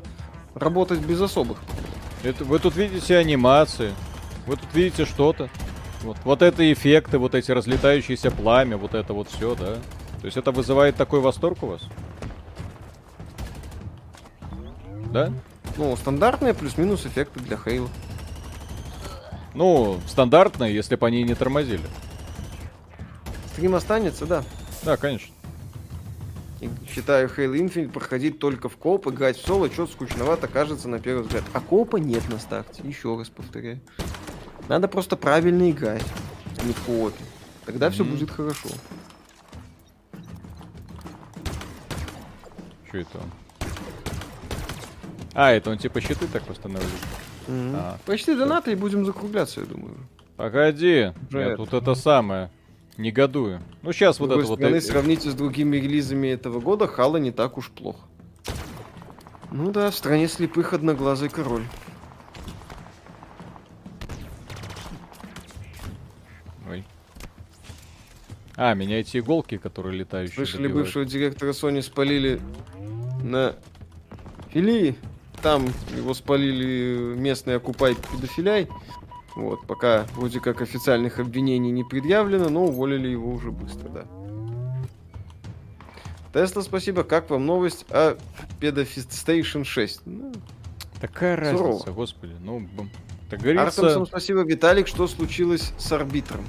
работать 0.56 1.00
без 1.00 1.22
особых. 1.22 1.59
Это, 2.24 2.43
вы 2.43 2.58
тут 2.58 2.76
видите 2.76 3.16
анимации. 3.17 3.93
Вы 4.48 4.58
тут 4.58 4.74
видите 4.74 5.06
что-то. 5.06 5.50
Вот, 6.03 6.17
вот 6.24 6.42
это 6.42 6.72
эффекты, 6.72 7.17
вот 7.17 7.35
эти 7.35 7.51
разлетающиеся 7.51 8.32
пламя, 8.32 8.77
вот 8.77 8.93
это 8.93 9.14
вот 9.14 9.30
все, 9.30 9.56
да. 9.56 9.76
То 10.22 10.26
есть 10.26 10.38
это 10.38 10.51
вызывает 10.51 10.95
такой 10.95 11.19
восторг 11.19 11.64
у 11.64 11.67
вас? 11.67 11.82
Да? 15.11 15.32
Ну, 15.77 15.95
стандартные 15.95 16.53
плюс-минус 16.53 17.06
эффекты 17.06 17.40
для 17.40 17.58
Хейла. 17.58 17.90
Ну, 19.53 20.00
стандартные, 20.08 20.74
если 20.74 20.95
бы 20.95 21.08
они 21.08 21.24
не 21.24 21.34
тормозили. 21.34 21.84
Стрим 23.53 23.76
останется, 23.76 24.26
да. 24.26 24.43
Да, 24.84 24.98
конечно. 24.98 25.34
И 26.61 26.69
считаю 26.92 27.27
Halo 27.27 27.56
Infinite 27.56 27.90
проходить 27.92 28.40
только 28.40 28.69
в 28.69 28.77
коп, 28.77 29.08
играть 29.08 29.38
в 29.38 29.45
соло, 29.45 29.69
что-то 29.72 29.93
скучновато 29.93 30.48
кажется 30.48 30.88
на 30.88 31.00
первый 31.00 31.24
взгляд. 31.24 31.43
А 31.53 31.59
копа 31.59 31.98
нет 31.98 32.27
на 32.30 32.40
старте, 32.40 32.82
еще 32.84 33.17
раз 33.17 33.30
повторяю. 33.30 33.80
Надо 34.68 34.88
просто 34.88 35.16
правильно 35.16 35.70
играть, 35.72 36.04
а 36.60 36.66
не 36.66 36.74
в 36.74 36.82
коопе. 36.86 37.24
Тогда 37.66 37.90
все 37.90 38.04
будет 38.04 38.30
хорошо. 38.32 38.70
Что 42.88 42.98
это 42.98 43.18
он? 43.18 43.32
А, 45.34 45.52
это 45.52 45.70
он 45.70 45.78
типа 45.78 46.02
щиты 46.02 46.28
так 46.28 46.48
восстанавливает. 46.48 47.00
Мгм. 47.48 47.76
А. 47.76 47.98
Почти 48.06 48.36
донаты 48.36 48.72
и 48.72 48.76
будем 48.76 49.06
закругляться, 49.06 49.62
я 49.62 49.66
думаю. 49.66 49.96
Погоди, 50.36 51.14
Уже 51.30 51.40
я 51.40 51.48
это. 51.48 51.58
тут 51.58 51.74
это 51.74 51.96
самое. 51.96 52.50
Негодую. 52.98 53.62
Ну 53.84 53.94
сейчас 53.94 54.18
С 54.18 54.20
вот 54.20 54.32
это 54.32 54.42
вот... 54.42 54.58
стороны, 54.58 54.78
э, 54.78 54.82
сравните 54.82 55.30
с 55.30 55.36
другими 55.36 55.78
релизами 55.78 56.28
этого 56.28 56.60
года, 56.60 56.88
Хала 56.88 57.18
не 57.18 57.32
так 57.32 57.58
уж 57.58 57.70
плохо. 57.70 58.00
Ну 59.52 59.72
да, 59.72 59.92
в 59.92 59.96
стране 59.96 60.28
слепых 60.28 60.74
одноглазый 60.74 61.30
король. 61.30 61.64
А, 68.58 68.74
меня 68.74 69.00
эти 69.00 69.18
иголки, 69.19 69.58
которые 69.58 70.00
летающие. 70.00 70.36
Слышали, 70.36 70.64
добивают. 70.64 70.88
бывшего 70.88 71.06
директора 71.06 71.52
Sony 71.52 71.82
спалили 71.84 72.42
на 73.24 73.56
филии. 74.52 74.95
Там 75.44 75.68
его 75.95 76.16
спалили 76.16 77.14
местные 77.16 77.58
окупай 77.58 77.95
педофиляй. 77.95 78.68
Вот, 79.36 79.68
пока 79.68 80.08
вроде 80.16 80.40
как 80.40 80.64
официальных 80.64 81.19
обвинений 81.19 81.69
не 81.69 81.84
предъявлено, 81.84 82.50
но 82.50 82.66
уволили 82.66 83.08
его 83.10 83.32
уже 83.32 83.52
быстро, 83.52 83.90
да. 83.90 84.06
Тесла, 86.34 86.64
спасибо. 86.64 87.03
Как 87.03 87.30
вам 87.30 87.45
новость 87.45 87.86
о 87.90 88.18
Pedofist 88.60 89.10
Station 89.10 89.64
6? 89.64 90.02
Ну, 90.06 90.34
Такая 91.00 91.36
Сурово. 91.52 91.74
разница, 91.74 91.92
господи. 91.92 92.34
Ну, 92.42 92.68
как 93.30 93.40
говорится, 93.42 93.82
Артемсом 93.82 94.08
спасибо. 94.08 94.44
Виталик, 94.44 94.88
что 94.88 95.08
случилось 95.08 95.72
с 95.77 95.92
арбитром? 95.92 96.44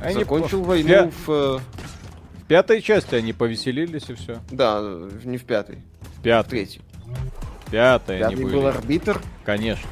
Они 0.00 0.14
Закончил 0.20 0.62
по- 0.62 0.68
войну 0.68 0.88
пя- 0.88 1.10
в... 1.10 1.30
э, 1.30 1.58
в 1.58 2.44
пятой 2.46 2.80
части 2.82 3.14
они 3.14 3.32
повеселились 3.32 4.08
и 4.10 4.14
все. 4.14 4.40
Да, 4.50 4.80
в- 4.80 5.26
не 5.26 5.38
в 5.38 5.44
пятой, 5.44 5.82
в 6.18 6.22
Пятая. 6.22 6.50
третьей. 6.50 6.82
Пятая 7.70 8.24
они 8.26 8.34
Пятый 8.36 8.44
были. 8.44 8.54
был 8.54 8.66
арбитр. 8.66 9.20
Конечно. 9.44 9.88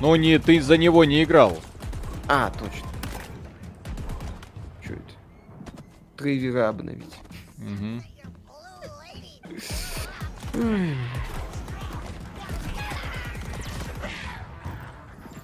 Ну, 0.00 0.14
не, 0.16 0.38
ты 0.38 0.60
за 0.62 0.76
него 0.78 1.04
не 1.04 1.22
играл. 1.24 1.58
А, 2.26 2.50
точно. 2.50 2.88
Что 4.82 4.94
это? 4.94 5.02
Драйвера 6.16 6.68
обновить. 6.70 7.14
Мгм. 7.58 8.02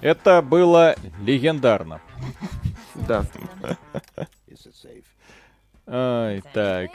Это 0.01 0.41
было 0.41 0.95
легендарно. 1.21 2.01
Да. 3.07 3.25
Ай, 5.87 6.43
так. 6.53 6.91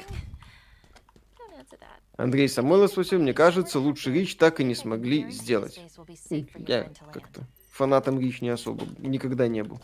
Андрей 2.16 2.48
Самойлов 2.48 2.90
спросил, 2.90 3.20
мне 3.20 3.32
кажется, 3.32 3.80
лучше 3.80 4.12
Рич 4.12 4.36
так 4.36 4.60
и 4.60 4.64
не 4.64 4.74
смогли 4.74 5.30
сделать. 5.30 5.80
Я 6.68 6.90
как-то 7.12 7.42
фанатом 7.70 8.20
Рич 8.20 8.42
не 8.42 8.50
особо, 8.50 8.84
никогда 8.98 9.48
не 9.48 9.64
был. 9.64 9.80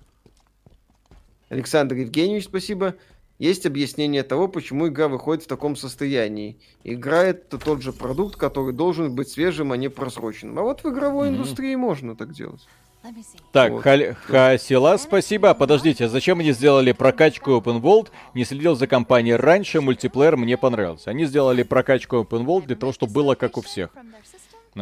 Александр 1.48 1.97
Евгеньевич, 1.97 2.44
спасибо. 2.44 2.94
Есть 3.39 3.65
объяснение 3.66 4.24
того, 4.24 4.48
почему 4.48 4.89
игра 4.89 5.08
выходит 5.08 5.44
в 5.44 5.47
таком 5.47 5.76
состоянии. 5.76 6.60
Игра 6.84 7.23
это 7.23 7.57
тот 7.57 7.82
же 7.82 7.92
продукт, 7.92 8.36
который 8.36 8.74
должен 8.74 9.15
быть 9.15 9.28
свежим, 9.28 9.73
а 9.73 9.76
не 9.76 9.89
просроченным. 9.89 10.58
А 10.58 10.62
вот 10.62 10.82
в 10.82 10.89
игровой 10.90 11.28
Мгм. 11.31 11.36
индустрии 11.39 11.74
можно 11.76 12.16
так 12.16 12.34
делать. 12.34 12.66
Так, 13.52 13.73
Вот. 13.73 13.85
Халь- 13.85 14.15
Хасила, 14.27 14.97
спасибо. 14.97 15.55
Подождите, 15.55 16.07
а 16.07 16.09
зачем 16.09 16.41
они 16.41 16.52
сделали 16.52 16.93
прокачку 16.93 17.52
Open 17.52 17.81
World? 17.81 18.09
Не 18.35 18.44
следил 18.44 18.75
за 18.77 18.86
компанией 18.86 19.36
раньше, 19.36 19.81
мультиплеер 19.81 20.36
мне 20.36 20.57
понравился. 20.57 21.10
Они 21.10 21.25
сделали 21.25 21.62
прокачку 21.62 22.17
Open 22.17 22.44
World 22.44 22.67
для 22.67 22.77
того, 22.77 22.93
чтобы 22.93 23.12
было 23.12 23.35
как 23.35 23.57
у 23.57 23.62
всех. 23.62 23.91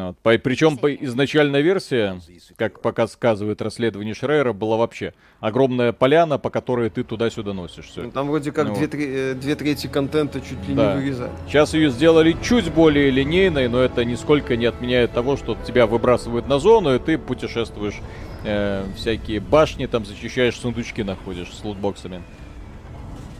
Вот. 0.04 0.18
По- 0.18 0.36
Причем 0.38 0.76
по 0.76 0.92
изначальная 0.94 1.60
версия, 1.62 2.20
как 2.56 2.80
пока 2.80 3.06
сказывает 3.06 3.62
расследование 3.62 4.14
Шрейера, 4.14 4.52
была 4.52 4.76
вообще 4.76 5.14
огромная 5.40 5.92
поляна, 5.92 6.38
по 6.38 6.50
которой 6.50 6.90
ты 6.90 7.02
туда-сюда 7.02 7.52
носишь 7.52 7.90
Ну, 7.96 8.10
там 8.10 8.28
вроде 8.28 8.52
как 8.52 8.68
Ну 8.68 8.74
две, 8.74 8.88
тре- 8.88 9.32
э, 9.32 9.34
две 9.34 9.54
трети 9.56 9.86
контента 9.86 10.40
чуть 10.40 10.66
ли 10.68 10.74
Да. 10.74 10.94
не 10.94 11.00
вырезали. 11.02 11.30
Сейчас 11.48 11.72
ее 11.74 11.90
сделали 11.90 12.36
чуть 12.42 12.70
более 12.72 13.10
линейной, 13.10 13.68
но 13.68 13.80
это 13.80 14.04
нисколько 14.04 14.56
не 14.56 14.66
отменяет 14.66 15.12
того, 15.12 15.36
что 15.36 15.56
тебя 15.66 15.86
выбрасывают 15.86 16.48
на 16.48 16.58
зону, 16.58 16.94
и 16.94 16.98
ты 16.98 17.18
путешествуешь 17.18 18.00
э, 18.44 18.84
всякие 18.96 19.40
башни, 19.40 19.86
там 19.86 20.04
зачищаешь 20.04 20.56
сундучки, 20.58 21.02
находишь 21.02 21.52
с 21.52 21.64
лутбоксами. 21.64 22.22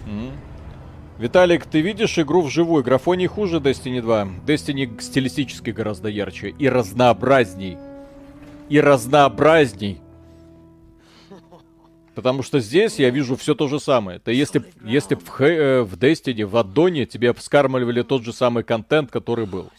Мгм. 0.07 0.31
Виталик, 1.19 1.65
ты 1.65 1.81
видишь 1.81 2.19
игру 2.19 2.43
вживую? 2.43 2.85
Графоний 2.85 3.27
хуже 3.27 3.57
Destiny 3.57 4.03
2. 4.03 4.29
Destiny 4.47 5.01
стилистически 5.01 5.71
гораздо 5.71 6.11
ярче 6.11 6.51
и 6.51 6.69
разнообразней. 6.69 7.79
И 8.69 8.79
разнообразней. 8.79 10.01
Потому 12.15 12.43
что 12.43 12.61
здесь 12.61 12.99
я 12.99 13.09
вижу 13.09 13.37
все 13.37 13.55
то 13.55 13.67
же 13.67 13.81
самое. 13.81 14.19
Это 14.19 14.31
если, 14.31 14.63
если 14.85 15.15
б 15.15 15.23
в, 15.25 15.41
э, 15.41 15.83
в 15.83 15.95
Destiny, 15.95 16.45
в 16.45 16.55
аддоне 16.57 17.07
тебе 17.07 17.33
вскармливали 17.33 18.03
тот 18.03 18.23
же 18.23 18.35
самый 18.35 18.63
контент, 18.63 19.11
который 19.11 19.47
был. 19.47 19.71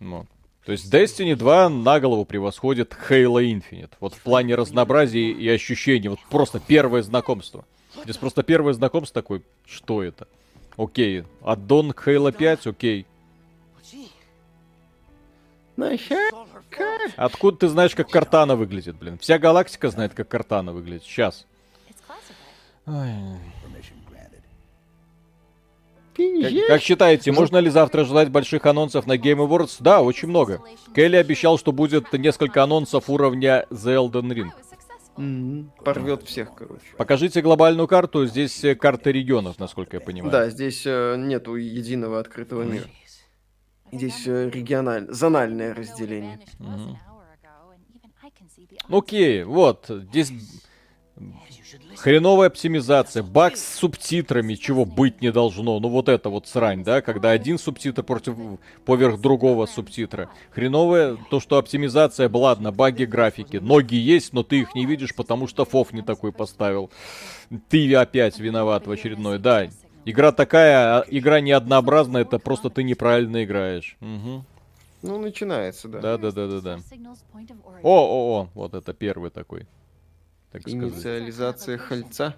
Ну. 0.00 0.26
То 0.64 0.72
есть 0.72 0.92
Destiny 0.92 1.36
2 1.36 1.68
на 1.68 2.00
голову 2.00 2.24
превосходит 2.24 2.96
Halo 3.08 3.42
Infinite. 3.42 3.92
Вот 4.00 4.14
в 4.14 4.20
плане 4.20 4.54
разнообразия 4.54 5.30
и 5.30 5.48
ощущений. 5.48 6.08
Вот 6.08 6.20
просто 6.30 6.58
первое 6.58 7.02
знакомство. 7.02 7.66
Здесь 8.04 8.16
просто 8.16 8.42
первое 8.42 8.72
знакомство 8.72 9.22
такой, 9.22 9.42
что 9.64 10.02
это? 10.02 10.26
Окей, 10.76 11.24
аддон 11.42 11.92
к 11.92 12.06
Halo 12.06 12.32
5, 12.32 12.66
окей. 12.66 13.06
Откуда 17.16 17.58
ты 17.58 17.68
знаешь, 17.68 17.94
как 17.94 18.08
Картана 18.08 18.56
выглядит, 18.56 18.96
блин? 18.96 19.18
Вся 19.18 19.38
галактика 19.38 19.90
знает, 19.90 20.14
как 20.14 20.28
Картана 20.28 20.72
выглядит. 20.72 21.04
Сейчас. 21.04 21.46
Как 26.68 26.80
считаете, 26.80 27.30
можно 27.30 27.58
ли 27.58 27.68
завтра 27.68 28.04
ждать 28.04 28.30
больших 28.30 28.64
анонсов 28.64 29.06
на 29.06 29.16
Game 29.18 29.46
Awards? 29.46 29.76
Да, 29.80 30.00
очень 30.00 30.28
много. 30.28 30.62
Келли 30.94 31.16
обещал, 31.16 31.58
что 31.58 31.72
будет 31.72 32.10
несколько 32.14 32.62
анонсов 32.62 33.10
уровня 33.10 33.66
The 33.70 33.96
Elden 33.96 34.32
Ring. 34.32 34.50
Мгм. 35.16 35.72
Порвет 35.84 36.22
всех, 36.24 36.54
короче. 36.54 36.84
Покажите 36.96 37.40
глобальную 37.42 37.88
карту, 37.88 38.26
здесь 38.26 38.62
э, 38.64 38.74
карта 38.74 39.10
регионов, 39.10 39.58
насколько 39.58 39.96
я 39.96 40.00
понимаю. 40.00 40.32
Да, 40.32 40.50
здесь 40.50 40.82
э, 40.86 41.16
нету 41.16 41.54
единого 41.56 42.20
открытого 42.20 42.62
мира. 42.62 42.84
Здесь 43.92 44.26
э, 44.26 44.50
региональное, 44.50 45.12
зональное 45.12 45.74
разделение. 45.74 46.40
Ну, 46.58 46.98
Окей, 48.88 49.44
вот, 49.44 49.86
здесь 49.88 50.32
хреновая 51.98 52.48
оптимизация, 52.48 53.22
баг 53.22 53.56
с 53.56 53.74
субтитрами, 53.76 54.54
чего 54.54 54.84
быть 54.84 55.20
не 55.20 55.30
должно. 55.30 55.78
Ну 55.78 55.88
вот 55.88 56.08
это 56.08 56.30
вот 56.30 56.48
срань, 56.48 56.84
да, 56.84 57.02
когда 57.02 57.30
один 57.30 57.58
субтитр 57.58 58.02
против 58.02 58.36
поверх 58.84 59.20
другого 59.20 59.66
субтитра. 59.66 60.30
Хреновая 60.50 61.16
то, 61.30 61.38
что 61.38 61.58
оптимизация, 61.58 62.28
была 62.28 62.46
ладно, 62.46 62.70
баги 62.70 63.04
графики. 63.04 63.56
Ноги 63.56 63.96
есть, 63.96 64.32
но 64.32 64.42
ты 64.44 64.60
их 64.60 64.74
не 64.74 64.86
видишь, 64.86 65.14
потому 65.14 65.48
что 65.48 65.64
фоф 65.64 65.92
не 65.92 66.02
такой 66.02 66.32
поставил. 66.32 66.90
Ты 67.68 67.92
опять 67.96 68.38
виноват 68.38 68.86
в 68.86 68.90
очередной, 68.90 69.38
да. 69.38 69.68
Игра 70.04 70.30
такая, 70.30 71.00
а 71.00 71.04
игра 71.08 71.40
не 71.40 71.50
однообразная, 71.50 72.22
это 72.22 72.38
просто 72.38 72.70
ты 72.70 72.84
неправильно 72.84 73.42
играешь. 73.42 73.96
Мгм. 73.98 74.44
Ну, 75.02 75.18
начинается, 75.18 75.88
да. 75.88 76.00
Да, 76.00 76.18
да, 76.18 76.30
да, 76.30 76.46
да, 76.46 76.60
да. 76.60 76.78
О, 77.82 77.98
о, 77.98 78.40
о, 78.42 78.48
вот 78.54 78.74
это 78.74 78.92
первый 78.92 79.30
такой. 79.30 79.66
Так 80.56 80.62
сказать. 80.62 80.94
Инициализация 80.94 81.76
хальца. 81.76 82.36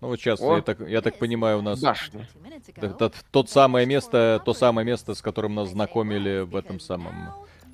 Ну 0.00 0.08
вот 0.08 0.18
сейчас, 0.18 0.40
О. 0.40 0.56
я 0.56 0.62
так, 0.62 0.80
я 0.88 1.02
так 1.02 1.18
понимаю, 1.18 1.58
у 1.58 1.62
нас 1.62 1.80
Башня. 1.80 2.28
это 2.76 3.12
тот 3.30 3.50
самое 3.50 3.86
место, 3.86 4.42
то 4.44 4.54
самое 4.54 4.84
место, 4.86 5.14
с 5.14 5.22
которым 5.22 5.54
нас 5.54 5.70
знакомили 5.70 6.40
в 6.40 6.56
этом 6.56 6.80
самом 6.80 7.14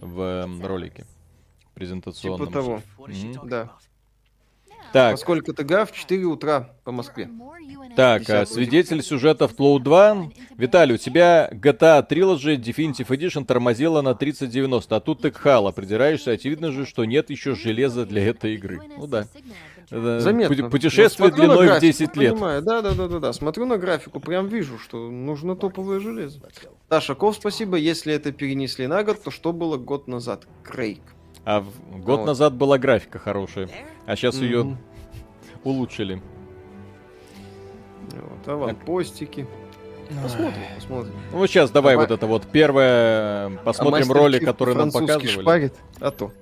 в 0.00 0.20
эм, 0.20 0.64
ролике. 0.64 1.06
презентационном. 1.74 2.48
Типа 2.48 2.52
того. 2.52 2.82
Talking 2.98 3.48
Да. 3.48 3.72
Так, 4.92 5.12
Поскольку 5.12 5.52
ТГА 5.52 5.84
в 5.84 5.92
4 5.92 6.24
утра 6.24 6.70
по 6.84 6.92
Москве. 6.92 7.28
так, 7.96 8.28
а, 8.30 8.46
свидетель 8.46 9.02
сюжета 9.02 9.48
в 9.48 9.54
Тлоу 9.54 9.80
2. 9.80 10.30
Виталий, 10.56 10.94
у 10.94 10.98
тебя 10.98 11.48
GTA 11.52 12.06
Trilogy 12.08 12.56
Definitive 12.56 13.08
Edition 13.08 13.44
тормозила 13.44 14.00
на 14.00 14.14
3090, 14.14 14.96
а 14.96 15.00
тут 15.00 15.22
ты 15.22 15.30
к 15.30 15.36
Хала 15.36 15.72
придираешься, 15.72 16.32
очевидно 16.32 16.70
же, 16.70 16.86
что 16.86 17.04
нет 17.04 17.30
еще 17.30 17.54
железа 17.54 18.06
для 18.06 18.26
этой 18.26 18.54
игры. 18.54 18.80
Ну 18.96 19.06
да. 19.06 19.26
Заметно. 19.88 20.68
Путешествие 20.70 21.30
длиной 21.30 21.56
в 21.64 21.66
графику, 21.68 21.80
10 21.86 22.16
лет. 22.16 22.32
Понимаю, 22.34 22.62
да, 22.62 22.82
да, 22.82 22.92
да, 22.94 23.06
да, 23.08 23.18
да. 23.20 23.32
Смотрю 23.32 23.66
на 23.66 23.78
графику, 23.78 24.18
прям 24.20 24.48
вижу, 24.48 24.78
что 24.78 25.10
нужно 25.10 25.54
топовое 25.54 26.00
железо. 26.00 26.40
Таша 26.88 27.14
Ков, 27.14 27.36
спасибо. 27.36 27.76
Если 27.76 28.12
это 28.12 28.32
перенесли 28.32 28.86
на 28.88 29.04
год, 29.04 29.22
то 29.22 29.30
что 29.30 29.52
было 29.52 29.76
год 29.76 30.08
назад? 30.08 30.46
Крейг. 30.64 31.00
А 31.44 31.60
в- 31.60 32.00
год 32.00 32.20
Вот. 32.20 32.26
назад 32.26 32.54
была 32.54 32.78
графика 32.78 33.18
хорошая, 33.20 33.68
а 34.06 34.16
сейчас 34.16 34.36
ее 34.36 34.76
улучшили. 35.62 36.20
Вот, 38.12 38.48
аванпостики. 38.48 39.46
Посмотрим, 40.22 40.62
посмотрим. 40.76 41.14
Ну 41.32 41.38
вот 41.38 41.46
сейчас 41.48 41.70
давай 41.70 41.96
вот 41.96 42.10
это 42.10 42.26
вот 42.26 42.46
первое, 42.50 43.46
А 43.46 43.56
посмотрим 43.64 44.06
Мастер 44.06 44.16
ролик, 44.16 44.44
который 44.44 44.74
нам 44.74 44.90
показывали. 44.92 45.26
шпарит? 45.42 45.74
А 46.00 46.10
то. 46.12 46.32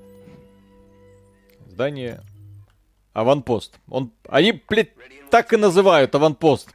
Здание 1.66 2.22
Аванпост. 3.14 3.78
Он, 3.88 4.12
они, 4.28 4.62
блядь, 4.68 4.92
так 5.30 5.52
и 5.52 5.56
называют 5.56 6.14
Аванпост. 6.14 6.74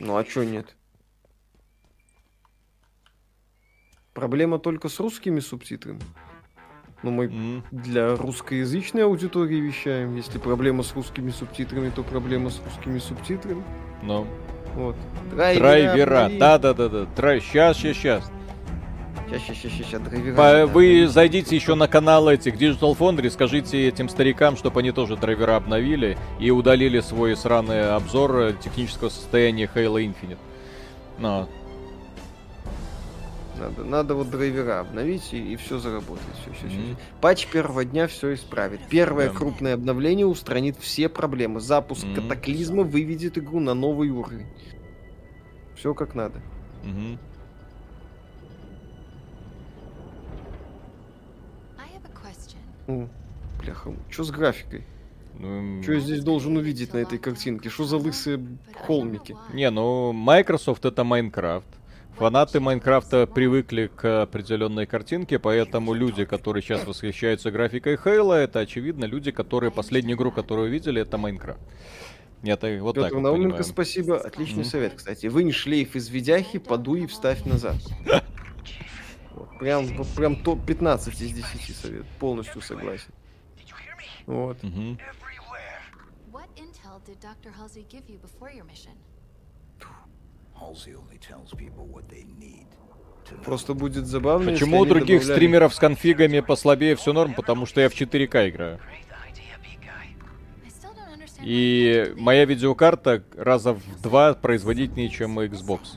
Ну 0.00 0.16
а 0.16 0.24
чё 0.24 0.42
нет? 0.42 0.74
Проблема 4.14 4.58
только 4.58 4.88
с 4.88 4.98
русскими 5.00 5.40
субтитрами. 5.40 6.00
Ну, 7.02 7.10
мы 7.10 7.24
М, 7.26 7.64
для 7.72 8.14
русскоязычной 8.14 9.04
аудитории 9.04 9.56
вещаем. 9.56 10.14
Если 10.16 10.38
проблема 10.38 10.82
с 10.82 10.94
русскими 10.94 11.30
субтитрами, 11.30 11.90
то 11.90 12.02
проблема 12.02 12.50
с 12.50 12.60
русскими 12.64 12.98
субтитрами. 12.98 13.64
Ну, 14.02 14.26
Вот. 14.74 14.96
драйвера. 15.30 16.30
Да-да-да-да. 16.38 17.06
Сейчас, 17.40 17.76
сейчас, 17.76 17.76
сейчас. 17.76 17.96
Сейчас, 17.96 18.32
сейчас, 19.38 19.56
сейчас, 19.58 19.72
сейчас, 19.72 20.00
драйвера. 20.02 20.66
Вы 20.66 21.06
зайдите 21.08 21.54
еще 21.56 21.74
на 21.74 21.88
канал 21.88 22.28
этих 22.28 22.54
Digital 22.54 22.96
Foundry, 22.96 23.30
скажите 23.30 23.88
этим 23.88 24.08
старикам, 24.08 24.56
чтобы 24.56 24.80
они 24.80 24.92
тоже 24.92 25.16
драйвера 25.16 25.56
обновили 25.56 26.16
и 26.40 26.50
удалили 26.50 27.00
свой 27.00 27.36
сраный 27.36 27.90
обзор 27.94 28.52
технического 28.62 29.08
состояния 29.08 29.70
Halo 29.74 29.96
Infinite. 30.04 30.38
Ну, 31.18 31.48
Надо, 33.58 33.84
надо 33.84 34.14
вот 34.16 34.28
драйвера 34.30 34.80
обновить 34.80 35.32
и, 35.32 35.54
все 35.56 35.78
заработает. 35.78 36.26
Все, 36.42 36.52
все, 36.68 36.74
Мгм. 36.76 36.96
Патч 37.20 37.46
первого 37.46 37.84
дня 37.84 38.08
все 38.08 38.34
исправит. 38.34 38.80
Первое 38.88 39.28
Да. 39.28 39.34
крупное 39.36 39.74
обновление 39.74 40.26
устранит 40.26 40.76
все 40.80 41.08
проблемы. 41.08 41.60
Запуск 41.60 42.04
Мгм. 42.04 42.14
катаклизма 42.14 42.82
выведет 42.82 43.38
игру 43.38 43.60
на 43.60 43.74
новый 43.74 44.08
уровень. 44.10 44.46
Все 45.76 45.94
как 45.94 46.14
надо. 46.16 46.40
мгм. 46.82 47.18
Ну, 52.86 53.08
бляха, 53.60 53.92
что 54.10 54.24
с 54.24 54.30
графикой? 54.30 54.84
Ну, 55.38 55.82
Что 55.82 55.92
я 55.92 56.00
здесь 56.00 56.22
должен 56.22 56.56
увидеть 56.56 56.92
на 56.92 56.98
этой 56.98 57.18
картинке? 57.18 57.70
Что 57.70 57.84
за 57.84 57.96
лысые 57.96 58.44
холмики? 58.86 59.36
Не, 59.52 59.70
ну, 59.70 60.12
Microsoft 60.12 60.84
это 60.84 61.04
Майнкрафт. 61.04 61.66
Фанаты 62.18 62.60
Майнкрафта 62.60 63.26
привыкли 63.26 63.90
к 63.94 64.22
определенной 64.22 64.84
картинке, 64.84 65.38
поэтому 65.38 65.94
люди, 65.94 66.26
которые 66.26 66.62
сейчас 66.62 66.86
восхищаются 66.86 67.50
графикой 67.50 67.96
Хейла, 67.96 68.34
это 68.34 68.60
очевидно 68.60 69.06
люди, 69.06 69.30
которые 69.30 69.70
последнюю 69.72 70.16
игру, 70.18 70.30
которую 70.30 70.70
видели, 70.70 71.00
это 71.00 71.16
Майнкрафт. 71.16 71.60
Нет, 72.42 72.62
вот 72.80 72.96
так 72.96 73.04
Петр 73.04 73.14
вот 73.14 73.22
Науменко, 73.22 73.62
спасибо. 73.62 74.18
Отличный 74.18 74.62
Мгм. 74.62 74.70
совет, 74.70 74.94
кстати. 74.96 75.26
Вынь 75.26 75.52
шлейф 75.52 75.96
из 75.96 76.08
видяхи, 76.08 76.58
подуй 76.58 77.04
и 77.04 77.06
вставь 77.06 77.44
назад. 77.44 77.76
Вот, 79.34 79.58
Прям, 79.58 79.86
прям 80.16 80.36
топ 80.36 80.64
15 80.66 81.20
из 81.20 81.32
10 81.32 81.76
совет. 81.76 82.04
Полностью 82.18 82.60
согласен. 82.60 83.12
Вот. 84.26 84.56
What 84.62 86.48
intel 86.56 87.00
did 87.06 87.18
Dr. 87.20 87.50
Halsey 87.58 87.84
give 87.88 88.08
you 88.08 88.18
before 88.20 88.50
your 88.52 88.64
mission? 88.64 88.92
Halsey 90.54 90.94
only 90.94 91.18
tells 91.18 91.52
people 91.54 91.86
what 91.86 92.08
they 92.08 92.24
need 92.38 92.66
to 93.26 93.34
know. 93.34 93.42
Просто 93.44 93.74
будет 93.74 94.06
забавно, 94.06 94.52
Почему 94.52 94.78
у 94.78 94.84
других 94.86 95.22
добавляли- 95.22 95.34
стримеров 95.36 95.74
с 95.74 95.78
конфигами 95.78 96.40
послабее 96.40 96.94
все 96.94 97.12
норм? 97.12 97.34
Потому 97.34 97.66
что 97.66 97.80
я 97.80 97.88
в 97.88 97.94
4К 97.94 98.48
играю. 98.48 98.78
И 101.44 102.14
моя 102.16 102.44
видеокарта 102.44 103.24
раза 103.36 103.72
в 103.74 104.00
два 104.00 104.34
производительнее, 104.34 105.08
чем 105.08 105.40
Xbox. 105.40 105.96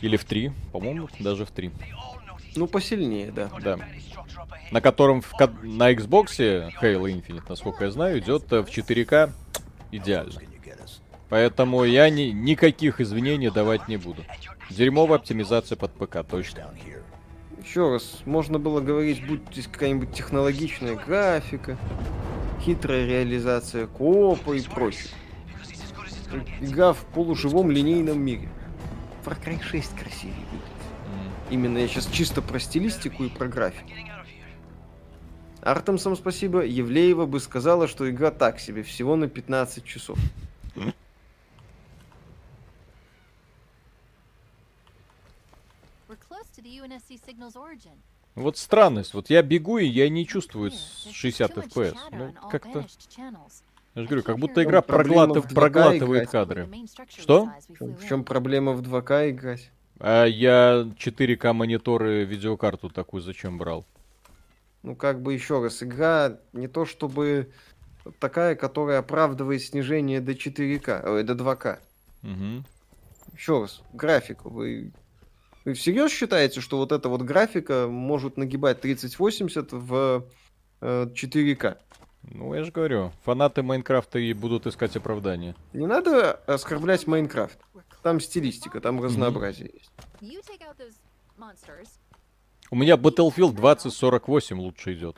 Или 0.00 0.16
в 0.16 0.24
три, 0.24 0.52
по-моему, 0.72 1.08
даже 1.18 1.44
в 1.44 1.50
три. 1.50 1.70
Ну, 2.54 2.66
посильнее, 2.66 3.30
да. 3.30 3.50
Да. 3.62 3.78
На 4.70 4.80
котором 4.80 5.20
в 5.20 5.32
на 5.62 5.92
Xbox 5.92 6.70
Halo 6.80 7.04
Infinite, 7.04 7.44
насколько 7.48 7.84
я 7.84 7.90
знаю, 7.90 8.18
идет 8.18 8.52
э, 8.52 8.62
в 8.62 8.68
4К 8.68 9.30
идеально. 9.92 10.40
Поэтому 11.28 11.84
я 11.84 12.08
ни, 12.08 12.30
никаких 12.30 13.00
извинений 13.00 13.50
давать 13.50 13.88
не 13.88 13.96
буду. 13.96 14.22
Дерьмовая 14.70 15.18
оптимизация 15.18 15.76
под 15.76 15.92
ПК, 15.92 16.18
точно. 16.28 16.70
Еще 17.62 17.90
раз, 17.90 18.20
можно 18.24 18.58
было 18.58 18.80
говорить, 18.80 19.26
будь 19.26 19.40
здесь 19.50 19.66
какая-нибудь 19.66 20.12
технологичная 20.12 20.94
графика, 20.94 21.76
хитрая 22.60 23.06
реализация 23.06 23.86
коопа 23.86 24.52
и 24.52 24.62
прочее. 24.62 25.10
Игра 26.60 26.92
в 26.92 27.04
полуживом 27.06 27.70
линейном 27.70 28.20
мире. 28.20 28.48
Far 29.26 29.42
Cry 29.42 29.60
6 29.60 29.96
красивее 29.96 30.36
выглядит. 30.52 30.76
Именно 31.50 31.78
я 31.78 31.88
сейчас 31.88 32.06
чисто 32.06 32.42
про 32.42 32.60
стилистику 32.60 33.24
и 33.24 33.28
про 33.28 33.48
графику. 33.48 33.90
Артемсам 35.62 36.14
спасибо. 36.14 36.64
Евлеева 36.64 37.26
бы 37.26 37.40
сказала, 37.40 37.88
что 37.88 38.08
игра 38.08 38.30
так 38.30 38.60
себе, 38.60 38.84
всего 38.84 39.16
на 39.16 39.26
15 39.26 39.84
часов. 39.84 40.16
Вот 48.36 48.58
странность. 48.58 49.14
Вот 49.14 49.28
я 49.28 49.42
бегу, 49.42 49.78
и 49.78 49.86
я 49.86 50.08
не 50.08 50.26
чувствую 50.26 50.70
с 50.70 51.06
There's 51.06 51.12
60 51.12 51.50
too 51.50 51.64
much 51.64 51.72
FPS. 51.72 51.98
Ну, 52.12 52.32
как-то... 52.48 52.86
Я 53.96 54.02
же 54.02 54.08
говорю, 54.08 54.22
как 54.24 54.38
будто 54.38 54.62
игра 54.62 54.82
проглатыв- 54.82 55.40
в 55.40 55.46
2К 55.46 55.54
проглатывает 55.54 56.24
играть. 56.24 56.30
кадры. 56.30 56.68
Что? 57.18 57.48
В 57.80 58.06
чем 58.06 58.24
проблема 58.24 58.72
в 58.72 58.82
2К 58.82 59.30
играть? 59.30 59.70
А 59.98 60.26
я 60.26 60.86
4К 60.98 61.54
мониторы, 61.54 62.24
видеокарту 62.24 62.90
такую 62.90 63.22
зачем 63.22 63.56
брал? 63.56 63.86
Ну, 64.82 64.94
как 64.94 65.22
бы 65.22 65.32
еще 65.32 65.62
раз, 65.62 65.82
игра 65.82 66.38
не 66.52 66.68
то 66.68 66.84
чтобы 66.84 67.50
такая, 68.20 68.54
которая 68.54 68.98
оправдывает 68.98 69.62
снижение 69.62 70.20
до 70.20 70.32
4К, 70.32 71.02
ой, 71.08 71.22
до 71.22 71.34
2К. 71.34 71.78
Мгм. 72.20 72.66
Еще 73.34 73.62
раз, 73.62 73.80
графику. 73.94 74.50
Вы, 74.50 74.92
вы 75.64 75.72
всерьез 75.72 76.12
считаете, 76.12 76.60
что 76.60 76.76
вот 76.76 76.92
эта 76.92 77.08
вот 77.08 77.22
графика 77.22 77.86
может 77.88 78.36
нагибать 78.36 78.82
3080 78.82 79.72
в 79.72 80.26
э, 80.82 81.06
4К? 81.14 81.78
Ну, 82.26 82.54
я 82.54 82.64
же 82.64 82.72
говорю, 82.72 83.12
фанаты 83.24 83.62
Майнкрафта 83.62 84.18
и 84.18 84.32
будут 84.32 84.66
искать 84.66 84.96
оправдание. 84.96 85.54
Не 85.72 85.86
надо 85.86 86.32
оскорблять 86.32 87.06
Майнкрафт. 87.06 87.58
Там 88.02 88.20
стилистика, 88.20 88.80
там 88.80 89.02
разнообразие 89.02 89.70
есть. 89.72 89.90
У 92.70 92.76
меня 92.76 92.96
Battlefield 92.96 93.52
2048 93.52 94.58
лучше 94.58 94.94
идет. 94.94 95.16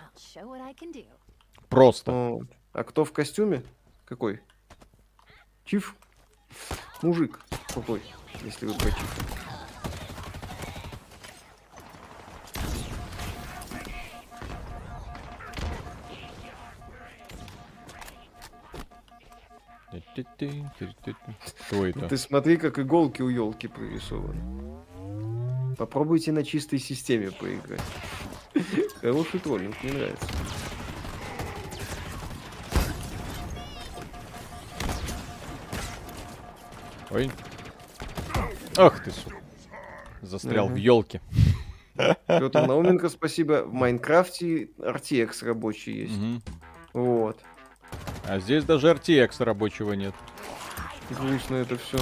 Просто. 1.69 2.13
Вот. 2.13 2.47
А 2.73 2.85
кто 2.85 3.05
в 3.05 3.13
костюме? 3.13 3.63
Какой? 4.05 4.41
Чиф? 5.65 5.95
Мужик. 7.03 7.41
Какой? 7.75 8.03
Если 8.45 8.67
вы 8.67 8.75
про 8.75 8.91
чифа. 8.91 9.48
Кто 20.25 21.87
это? 21.87 22.09
Ты 22.09 22.17
смотри, 22.17 22.57
как 22.57 22.79
иголки 22.79 23.23
у 23.23 23.29
елки 23.29 23.69
прорисованы. 23.69 24.41
Попробуйте 25.77 26.33
на 26.33 26.45
чистой 26.45 26.79
системе 26.79 27.31
поиграть. 27.31 27.81
Хороший 29.01 29.41
троллинг, 29.41 29.77
мне 29.83 29.93
нравится. 29.93 30.27
Ой. 37.11 37.31
Ах 38.77 39.03
ты, 39.03 39.11
сука. 39.11 39.37
Застрял 40.23 40.67
Ага. 40.67 40.75
в 40.75 40.77
елке. 40.77 41.21
Петр 42.27 42.67
Науменко, 42.67 43.09
спасибо. 43.09 43.63
В 43.65 43.73
Майнкрафте 43.73 44.67
RTX 44.79 45.45
рабочий 45.45 46.03
есть. 46.03 46.17
Мгм. 46.17 46.43
Вот. 46.93 47.41
А 48.29 48.41
здесь 48.41 48.65
даже 48.65 48.89
RTX 48.91 49.43
рабочего 49.43 49.95
нет. 49.95 50.15
Грустно 51.09 51.57
это 51.57 51.79
все. 51.79 51.99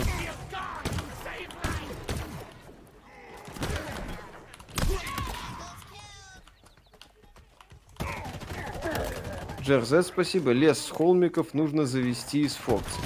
Джерзет, 9.60 10.06
спасибо. 10.06 10.50
Лес 10.50 10.80
с 10.80 10.90
холмиков 10.90 11.54
нужно 11.54 11.86
завести 11.86 12.40
из 12.40 12.54
Форца. 12.54 13.00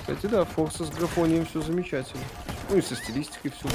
Кстати, 0.00 0.24
да, 0.26 0.44
Форца 0.44 0.84
с 0.84 0.90
графонием 0.90 1.44
все 1.44 1.60
замечательно. 1.60 2.22
Ну 2.70 2.78
и 2.78 2.80
со 2.80 2.96
стилистикой 2.96 3.50
все. 3.50 3.68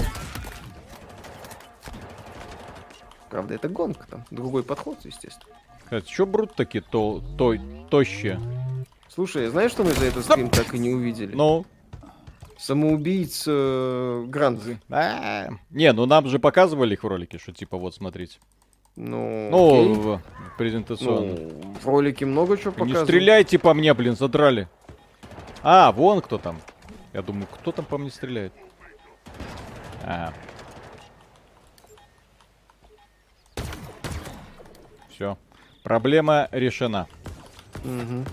Правда, 3.29 3.53
это 3.53 3.69
гонка 3.69 4.07
там. 4.07 4.25
Другой 4.31 4.63
подход, 4.63 4.97
естественно. 5.03 5.55
Кстати, 5.87 6.11
что 6.11 6.25
брут 6.25 6.53
такие 6.53 6.81
то, 6.83 7.23
то, 7.37 7.55
тощие? 7.89 8.41
Слушай, 9.07 9.47
знаешь, 9.47 9.71
что 9.71 9.85
мы 9.85 9.91
за 9.91 10.07
этот 10.07 10.25
стрим 10.25 10.49
так 10.49 10.73
и 10.73 10.79
не 10.79 10.89
увидели? 10.89 11.33
Ну, 11.33 11.65
Самоубийц 12.57 13.45
э, 13.47 14.25
Гранзы. 14.27 14.81
а, 14.89 15.47
не, 15.69 15.93
ну 15.93 16.05
нам 16.05 16.27
же 16.27 16.39
показывали 16.39 16.95
их 16.95 17.03
в 17.05 17.07
ролике, 17.07 17.37
что 17.37 17.53
типа 17.53 17.77
вот 17.77 17.95
смотрите. 17.95 18.37
Ну, 18.97 19.47
Ну, 19.49 19.79
окей. 19.79 19.93
в 19.95 20.21
презентационном. 20.57 21.35
Ну, 21.35 21.73
в 21.81 21.87
ролике 21.87 22.25
много 22.25 22.57
чего 22.57 22.71
Не 22.71 22.77
показывают. 22.79 23.07
стреляйте 23.07 23.57
по 23.57 23.73
мне, 23.73 23.93
блин, 23.93 24.17
задрали. 24.17 24.67
А, 25.63 25.93
вон 25.93 26.19
кто 26.19 26.37
там. 26.37 26.57
Я 27.13 27.21
думаю, 27.21 27.47
кто 27.49 27.71
там 27.71 27.85
по 27.85 27.97
мне 27.97 28.09
стреляет? 28.11 28.51
А. 30.03 30.33
Все. 35.09 35.37
Проблема 35.87 36.49
решена. 36.51 37.07
Мгм. 37.85 38.25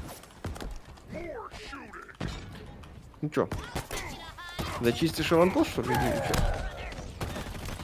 Ну 3.22 3.28
чё? 3.30 3.48
Зачистишь 4.80 5.30
аванпост, 5.30 5.70
что 5.70 5.82
ли? 5.82 5.94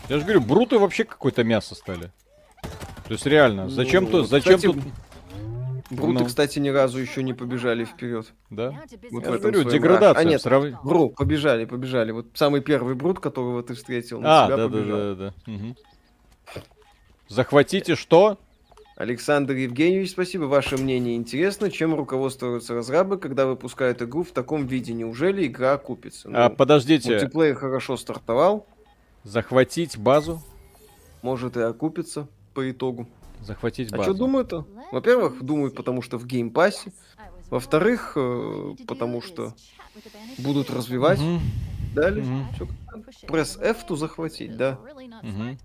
Я 0.08 0.18
же 0.18 0.24
говорю, 0.24 0.40
бруты 0.40 0.76
вообще 0.76 1.04
какое-то 1.04 1.44
мясо 1.44 1.76
стали. 1.76 2.10
То 3.06 3.12
есть 3.12 3.24
реально, 3.26 3.68
зачем 3.70 4.06
Ну, 4.06 4.10
тут, 4.10 4.20
вот, 4.22 4.30
зачем 4.30 4.56
кстати, 4.56 4.74
тут, 4.74 4.82
Бруты, 5.90 6.18
Ну. 6.20 6.24
кстати, 6.24 6.58
ни 6.58 6.68
разу 6.68 6.98
еще 6.98 7.22
не 7.22 7.32
побежали 7.32 7.84
вперед. 7.84 8.26
да? 8.50 8.70
Вот 9.12 9.24
Я 9.24 9.30
в 9.30 9.34
этом 9.34 9.52
говорю, 9.52 9.70
деградация. 9.70 10.14
раш- 10.14 10.16
А 10.16 10.24
нет, 10.24 10.42
срав- 10.42 10.82
Вру, 10.82 11.10
побежали, 11.10 11.64
побежали. 11.64 12.10
Вот 12.10 12.26
самый 12.34 12.60
первый 12.60 12.96
брут, 12.96 13.20
которого 13.20 13.62
ты 13.62 13.74
встретил, 13.74 14.18
А, 14.18 14.20
на 14.20 14.46
себя 14.46 14.56
да, 14.56 14.68
да, 14.68 14.68
побежал. 14.68 14.98
да, 14.98 15.14
да. 15.14 15.34
Мгм. 15.46 15.76
Захватите 17.28 17.94
что? 17.94 18.36
Александр 19.00 19.54
Евгеньевич, 19.54 20.10
спасибо. 20.10 20.42
Ваше 20.44 20.76
мнение 20.76 21.16
интересно. 21.16 21.70
Чем 21.70 21.94
руководствуются 21.94 22.74
разрабы, 22.74 23.16
когда 23.16 23.46
выпускают 23.46 24.02
игру 24.02 24.24
в 24.24 24.32
таком 24.32 24.66
виде? 24.66 24.92
Неужели 24.92 25.46
игра 25.46 25.72
окупится? 25.72 26.28
А, 26.30 26.50
Ну, 26.50 26.54
подождите, 26.56 27.12
Мультиплеер 27.12 27.54
хорошо 27.54 27.96
стартовал. 27.96 28.66
захватить 29.24 29.96
базу? 29.96 30.42
Может 31.22 31.56
и 31.56 31.60
окупится 31.60 32.28
по 32.52 32.70
итогу. 32.70 33.08
Захватить 33.40 33.90
А 33.90 33.96
базу. 33.96 34.10
что 34.10 34.18
думают-то? 34.18 34.66
Во-первых, 34.92 35.42
думают, 35.42 35.74
потому 35.74 36.02
что 36.02 36.18
в 36.18 36.26
Game 36.26 36.53
Pass 36.53 36.79
е. 36.79 36.92
Во-вторых, 37.48 38.12
э, 38.16 38.74
потому 38.86 39.22
что 39.22 39.54
будут 40.36 40.68
развивать. 40.68 41.20
Мгм. 41.20 41.40
Далее. 41.94 42.22
Всё 42.54 42.68
Press 43.26 43.56
F 43.56 43.86
to 43.86 43.96
захватить, 43.96 44.58
да. 44.58 44.78
Мгм. 45.22 45.58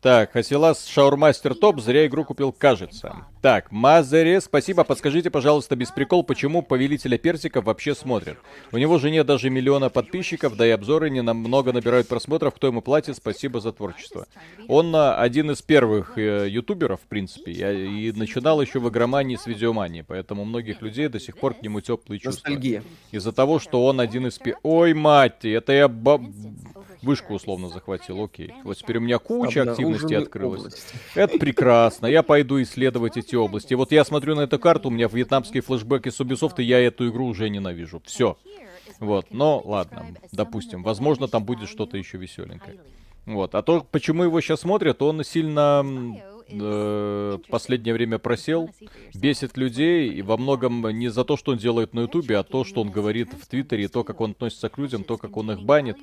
Так, 0.00 0.32
Хасилас 0.32 0.86
Шаурмастер 0.86 1.54
Топ 1.54 1.78
зря 1.80 2.06
игру 2.06 2.24
купил, 2.24 2.52
кажется. 2.52 3.26
Так, 3.42 3.70
Мазере, 3.70 4.40
спасибо. 4.40 4.82
Подскажите, 4.82 5.30
пожалуйста, 5.30 5.76
без 5.76 5.90
прикола, 5.90 6.24
почему 6.24 6.62
Повелителя 6.62 7.18
Персиков 7.18 7.64
вообще 7.66 7.94
смотрят? 7.94 8.38
У 8.72 8.78
него 8.78 8.98
же 8.98 9.10
нет 9.10 9.26
даже 9.26 9.50
миллиона 9.50 9.90
подписчиков, 9.90 10.56
да 10.56 10.66
и 10.66 10.70
обзоры 10.70 11.10
не 11.10 11.20
намного 11.20 11.74
набирают 11.74 12.08
просмотров. 12.08 12.54
Кто 12.54 12.68
ему 12.68 12.80
платит, 12.80 13.16
спасибо 13.16 13.60
за 13.60 13.72
творчество. 13.72 14.26
Он 14.68 14.94
а, 14.96 15.16
один 15.16 15.50
из 15.50 15.60
первых 15.60 16.16
э, 16.16 16.48
ютуберов, 16.48 17.00
в 17.02 17.06
принципе, 17.06 17.52
я- 17.52 17.72
и 17.72 18.10
начинал 18.12 18.62
еще 18.62 18.78
в 18.80 18.88
игромании 18.88 19.36
с 19.36 19.46
видеомании, 19.46 20.02
поэтому 20.06 20.42
у 20.42 20.44
многих 20.46 20.80
людей 20.80 21.08
до 21.08 21.20
сих 21.20 21.36
пор 21.36 21.52
к 21.54 21.62
нему 21.62 21.82
теплые 21.82 22.20
чувства. 22.20 22.48
Ностальгия. 22.48 22.82
Из-за 23.10 23.32
того, 23.32 23.58
что 23.58 23.84
он 23.84 24.00
один 24.00 24.26
из... 24.26 24.40
Ой, 24.62 24.94
мать, 24.94 25.44
это 25.44 25.72
я 25.74 25.88
ба- 25.88 26.22
вышку 27.02 27.34
условно 27.34 27.68
захватил, 27.68 28.22
окей. 28.22 28.52
Вот 28.64 28.76
теперь 28.76 28.98
у 28.98 29.00
меня 29.00 29.18
куча 29.18 29.62
активности 29.62 30.14
открылась. 30.14 30.60
области. 30.60 30.82
Это 31.14 31.38
прекрасно, 31.38 32.06
я 32.06 32.22
пойду 32.22 32.60
исследовать 32.62 33.16
эти 33.16 33.34
области. 33.34 33.74
Вот 33.74 33.92
я 33.92 34.04
смотрю 34.04 34.34
на 34.34 34.42
эту 34.42 34.58
карту, 34.58 34.88
у 34.88 34.90
меня 34.90 35.08
вьетнамские 35.08 35.62
флешбеки 35.62 36.08
с 36.08 36.20
Ubisoft, 36.20 36.54
и 36.58 36.62
я 36.62 36.80
эту 36.80 37.08
игру 37.08 37.26
уже 37.26 37.48
ненавижу. 37.48 38.02
Все. 38.04 38.36
Вот, 38.98 39.26
но 39.30 39.62
ладно, 39.64 40.06
допустим. 40.32 40.82
Возможно, 40.82 41.26
там 41.26 41.44
будет 41.44 41.68
что-то 41.68 41.96
еще 41.96 42.18
веселенькое. 42.18 42.78
Вот, 43.26 43.54
а 43.54 43.62
то, 43.62 43.86
почему 43.90 44.24
его 44.24 44.40
сейчас 44.40 44.60
смотрят, 44.60 45.02
он 45.02 45.22
сильно 45.24 45.84
э, 46.50 47.38
последнее 47.48 47.94
время 47.94 48.18
просел, 48.18 48.70
бесит 49.14 49.56
людей, 49.56 50.10
и 50.10 50.22
во 50.22 50.36
многом 50.36 50.88
не 50.90 51.08
за 51.08 51.24
то, 51.24 51.36
что 51.36 51.52
он 51.52 51.58
делает 51.58 51.94
на 51.94 52.00
Ютубе, 52.00 52.38
а 52.38 52.42
то, 52.42 52.64
что 52.64 52.80
он 52.80 52.90
говорит 52.90 53.32
в 53.32 53.46
Твиттере, 53.46 53.88
то, 53.88 54.04
как 54.04 54.20
он 54.20 54.32
относится 54.32 54.68
к 54.68 54.78
людям, 54.78 55.04
то, 55.04 55.16
как 55.16 55.36
он 55.36 55.50
их 55.52 55.62
банит. 55.62 55.98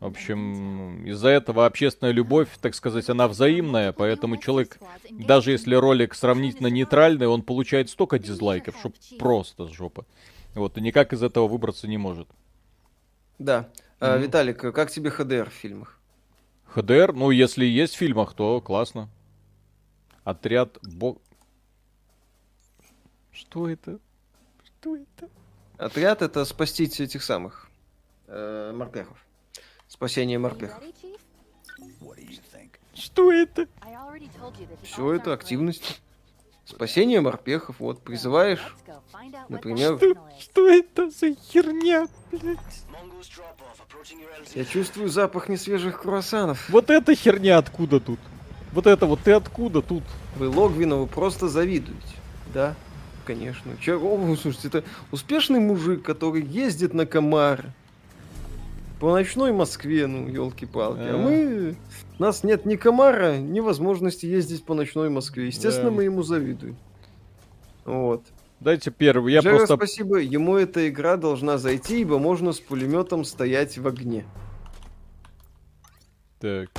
В 0.00 0.06
общем, 0.06 1.04
из-за 1.06 1.28
этого 1.28 1.66
общественная 1.66 2.12
любовь, 2.12 2.48
так 2.60 2.74
сказать, 2.74 3.08
она 3.08 3.28
взаимная, 3.28 3.92
поэтому 3.92 4.36
человек, 4.36 4.78
даже 5.10 5.52
если 5.52 5.74
ролик 5.74 6.14
сравнительно 6.14 6.68
нейтральный, 6.68 7.26
он 7.26 7.42
получает 7.42 7.90
столько 7.90 8.18
дизлайков, 8.18 8.76
что 8.78 8.92
просто 9.18 9.68
жопа. 9.68 10.04
Вот, 10.54 10.76
и 10.76 10.80
никак 10.80 11.12
из 11.12 11.22
этого 11.22 11.48
выбраться 11.48 11.88
не 11.88 11.98
может. 11.98 12.28
Да. 13.38 13.68
А, 14.00 14.14
Мгм. 14.16 14.22
Виталик, 14.24 14.58
как 14.58 14.90
тебе 14.90 15.10
ХДР 15.10 15.48
в 15.50 15.54
фильмах? 15.54 15.98
ХДР, 16.66 17.12
ну, 17.12 17.30
если 17.30 17.64
есть 17.64 17.94
в 17.94 17.98
фильмах, 17.98 18.34
то 18.34 18.60
классно. 18.60 19.08
Отряд 20.24 20.78
Бог... 20.82 21.18
Что 23.32 23.68
это? 23.68 23.98
Что 24.64 24.96
это? 24.96 25.28
Отряд 25.78 26.22
это 26.22 26.44
спасти 26.44 26.84
этих 26.84 27.22
самых 27.22 27.68
э, 28.28 28.72
морпехов. 28.74 29.18
Спасение 29.88 30.38
морпехов. 30.38 30.82
Что 32.94 33.32
это? 33.32 33.66
Все 34.82 35.14
это 35.14 35.32
активность. 35.32 36.02
Спасение 36.64 37.20
морпехов. 37.20 37.80
Вот, 37.80 38.02
призываешь, 38.02 38.76
например, 39.48 39.98
Что 40.38 40.68
это 40.68 41.10
за 41.10 41.34
херня, 41.34 42.06
блядь? 42.30 42.58
Я 44.54 44.64
чувствую 44.64 45.08
запах 45.08 45.48
несвежих 45.48 46.02
круассанов. 46.02 46.68
Вот 46.68 46.90
эта 46.90 47.14
херня 47.14 47.58
откуда 47.58 48.00
тут? 48.00 48.20
Вот 48.72 48.86
это 48.86 49.06
вот 49.06 49.20
ты 49.20 49.32
откуда 49.32 49.82
тут? 49.82 50.02
Вы 50.36 50.48
Логвинову 50.48 51.06
просто 51.06 51.48
завидуете. 51.48 52.00
Да, 52.54 52.74
конечно. 53.26 53.76
Че, 53.80 53.96
о, 53.96 54.36
слушайте, 54.36 54.68
это 54.68 54.84
успешный 55.10 55.60
мужик, 55.60 56.02
который 56.02 56.42
ездит 56.42 56.94
на 56.94 57.06
комары. 57.06 57.72
По 58.98 59.10
ночной 59.10 59.52
Москве, 59.52 60.06
ну, 60.06 60.28
елки-палки. 60.28 61.00
А 61.00 61.14
А. 61.14 61.18
мы... 61.18 61.76
У 62.18 62.22
нас 62.22 62.44
нет 62.44 62.64
ни 62.66 62.76
комара, 62.76 63.36
ни 63.36 63.58
возможности 63.60 64.26
ездить 64.26 64.64
по 64.64 64.74
ночной 64.74 65.10
Москве. 65.10 65.46
Естественно, 65.48 65.90
Да. 65.90 65.96
мы 65.96 66.04
ему 66.04 66.22
завидуем. 66.22 66.76
Вот. 67.84 68.22
Дайте 68.60 68.92
первый. 68.92 69.32
Я 69.32 69.40
Жера, 69.40 69.56
просто... 69.56 69.74
спасибо. 69.76 70.18
Ему 70.18 70.56
эта 70.56 70.88
игра 70.88 71.16
должна 71.16 71.58
зайти, 71.58 72.02
ибо 72.02 72.20
можно 72.20 72.52
с 72.52 72.60
пулеметом 72.60 73.24
стоять 73.24 73.76
в 73.76 73.88
огне. 73.88 74.24
Так. 76.38 76.70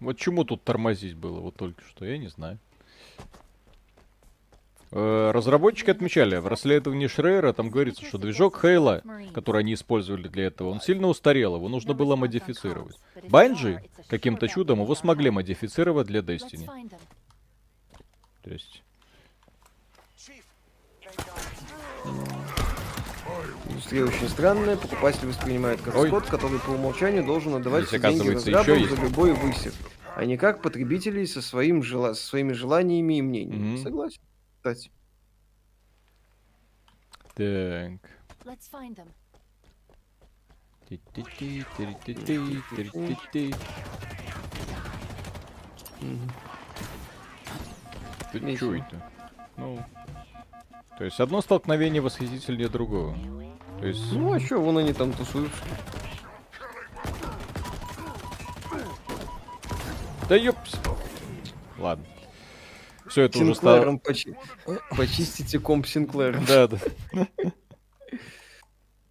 Вот 0.00 0.16
чему 0.16 0.44
тут 0.44 0.62
тормозить 0.62 1.16
было 1.16 1.40
вот 1.40 1.56
только 1.56 1.82
что, 1.88 2.04
я 2.04 2.18
не 2.18 2.28
знаю. 2.28 2.58
Э, 4.90 5.32
Разработчики 5.32 5.90
отмечали, 5.90 6.36
в 6.36 6.46
расследовании 6.46 7.08
Шрейера 7.08 7.52
там 7.52 7.68
говорится, 7.68 8.04
что 8.04 8.16
движок 8.18 8.60
Хейла, 8.60 9.02
который 9.34 9.60
они 9.60 9.74
использовали 9.74 10.28
для 10.28 10.46
этого, 10.46 10.68
он 10.68 10.80
сильно 10.80 11.08
устарел, 11.08 11.56
его 11.56 11.68
нужно 11.68 11.94
было 11.94 12.16
модифицировать. 12.16 12.96
Банджи 13.28 13.82
каким-то 14.08 14.48
чудом 14.48 14.80
его 14.80 14.94
смогли 14.94 15.30
модифицировать 15.30 16.06
для 16.06 16.20
Destiny. 16.20 16.68
То 18.42 18.50
есть... 18.50 18.82
Индустрия 23.78 24.06
очень 24.06 24.28
странная, 24.28 24.76
покупатель 24.76 25.28
воспринимает 25.28 25.80
как 25.80 25.94
Ой. 25.94 26.08
скот, 26.08 26.26
который 26.26 26.58
по 26.58 26.70
умолчанию 26.70 27.24
должен 27.24 27.54
отдавать 27.54 27.86
Здесь, 27.86 28.00
все 28.00 28.10
деньги 28.10 28.30
разрабам 28.30 28.88
за 28.88 28.96
любой 28.96 29.32
высев, 29.34 29.72
а 30.16 30.24
не 30.24 30.36
как 30.36 30.62
потребителей 30.62 31.28
со, 31.28 31.40
своим 31.40 31.84
жела... 31.84 32.14
со 32.14 32.26
своими 32.26 32.54
желаниями 32.54 33.18
и 33.18 33.22
мнениями. 33.22 33.74
Мгм. 33.74 33.78
Согласен, 33.84 34.20
кстати. 34.56 34.90
Так. 37.36 38.00
Ты 48.32 48.56
чё 48.56 48.74
это? 48.74 49.10
Ну, 49.56 49.78
то 50.98 51.04
есть 51.04 51.20
одно 51.20 51.40
столкновение 51.42 52.02
восхитительнее 52.02 52.68
другого. 52.68 53.16
То 53.80 53.86
есть... 53.86 54.12
Ну 54.12 54.32
а 54.32 54.40
что, 54.40 54.58
вон 54.58 54.78
они 54.78 54.92
там 54.92 55.12
тусуются. 55.12 55.62
Да 60.28 60.36
ёпс. 60.36 60.74
Ладно. 61.78 62.04
Все 63.08 63.22
это 63.22 63.38
уже 63.38 63.54
стало... 63.54 63.96
Почи... 63.98 64.34
Почистите 64.96 65.58
комп 65.58 65.86
Синклером. 65.86 66.44
Да, 66.44 66.68
да. 66.68 66.78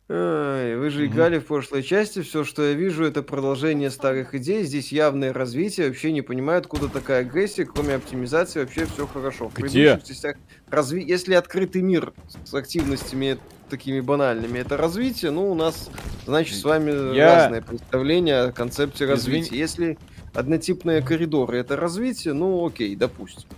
Ай, 0.09 0.77
вы 0.77 0.89
же 0.89 1.05
играли 1.05 1.37
в 1.37 1.45
прошлой 1.45 1.83
части, 1.83 2.21
все, 2.21 2.45
что 2.45 2.63
я 2.63 2.73
вижу, 2.73 3.03
это 3.03 3.21
продолжение 3.21 3.91
старых 3.91 4.35
идей, 4.35 4.63
здесь 4.63 4.93
явное 4.93 5.33
развитие, 5.33 5.87
вообще 5.87 6.13
не 6.13 6.21
понимаю, 6.21 6.59
откуда 6.59 6.87
такая 6.87 7.21
агрессия, 7.21 7.65
кроме 7.65 7.95
оптимизации, 7.95 8.61
вообще 8.61 8.85
все 8.85 9.05
хорошо. 9.05 9.49
В 9.49 9.59
Где? 9.59 10.01
Частях 10.05 10.37
разви... 10.69 11.03
Если 11.03 11.33
открытый 11.33 11.81
мир 11.81 12.13
с 12.45 12.53
активностями 12.53 13.37
такими 13.69 13.99
банальными, 13.99 14.59
это 14.59 14.77
развитие, 14.77 15.31
ну, 15.31 15.51
у 15.51 15.55
нас, 15.55 15.89
значит, 16.25 16.55
с 16.55 16.63
вами 16.63 17.13
я... 17.13 17.35
разное 17.35 17.61
представление 17.61 18.43
о 18.43 18.51
концепте 18.53 19.05
развития. 19.05 19.47
Извини... 19.47 19.59
Если 19.59 19.97
однотипные 20.33 21.01
коридоры 21.01 21.57
это 21.57 21.75
развитие, 21.75 22.33
ну, 22.33 22.65
окей, 22.65 22.95
допустим. 22.95 23.49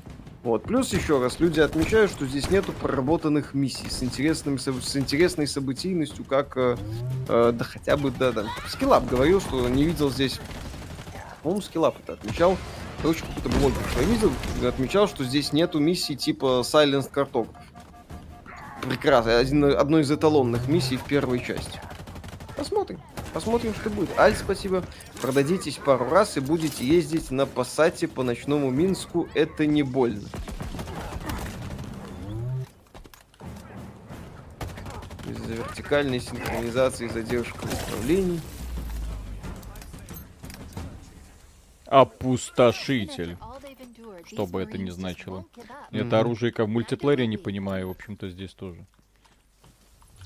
Вот. 0.44 0.64
Плюс 0.64 0.94
еще 0.94 1.22
раз, 1.22 1.40
люди 1.40 1.60
отмечают, 1.60 2.12
что 2.12 2.26
здесь 2.26 2.50
нету 2.50 2.72
проработанных 2.72 3.54
миссий 3.54 3.90
с, 3.90 4.02
интересным, 4.04 4.58
с 4.58 4.96
интересной 4.96 5.48
событийностью, 5.48 6.24
как, 6.24 6.56
э, 6.56 6.78
э, 7.28 7.52
да 7.54 7.66
хотя 7.66 7.98
бы, 7.98 8.12
да, 8.12 8.32
да. 8.32 8.46
Skill 8.68 8.95
Up 8.95 9.06
говорил, 9.06 9.42
что 9.42 9.68
не 9.68 9.84
видел 9.84 10.10
здесь... 10.10 10.40
По-моему, 11.44 11.62
Skill 11.62 11.88
Up 11.88 11.98
это 12.02 12.14
отмечал. 12.14 12.58
Короче, 13.02 13.22
какой-то 13.22 13.58
блогер, 13.60 13.82
что 13.92 14.02
я 14.02 14.08
видел, 14.08 14.32
отмечал, 14.66 15.08
что 15.08 15.24
здесь 15.24 15.52
нету 15.54 15.80
миссий 15.80 16.16
типа 16.16 16.64
Silent 16.64 17.12
Cartographer. 17.12 17.48
Прекрасно. 18.82 19.38
Один, 19.38 19.64
одной 19.66 20.02
из 20.02 20.12
эталонных 20.12 20.68
миссий 20.68 20.98
в 20.98 21.04
первой 21.04 21.40
части. 21.40 21.82
Посмотрим. 22.60 23.00
Посмотрим, 23.34 23.74
что 23.74 23.90
будет. 23.90 24.10
Аль, 24.20 24.36
спасибо. 24.36 24.84
Продадитесь 25.22 25.78
пару 25.78 26.10
раз 26.10 26.36
и 26.36 26.42
будете 26.42 26.86
ездить 26.86 27.32
на 27.32 27.46
пассате 27.46 28.06
по 28.10 28.22
ночному 28.22 28.70
Минску. 28.70 29.30
Это 29.34 29.66
не 29.66 29.82
больно. 29.82 30.28
Из-за 35.26 35.54
вертикальной 35.54 36.20
синхронизации 36.20 37.08
задержка 37.08 37.66
в 37.66 37.88
управлении. 37.88 38.42
Опустошитель. 41.86 43.38
Что 44.26 44.46
бы 44.46 44.62
это 44.62 44.78
ни 44.78 44.90
значило. 44.90 45.46
Это 45.92 46.20
оружие 46.20 46.52
как 46.52 46.66
в 46.66 46.70
мультиплеере, 46.70 47.26
не 47.26 47.38
понимаю, 47.38 47.88
в 47.88 47.92
общем-то, 47.92 48.30
здесь 48.30 48.54
тоже. 48.54 48.86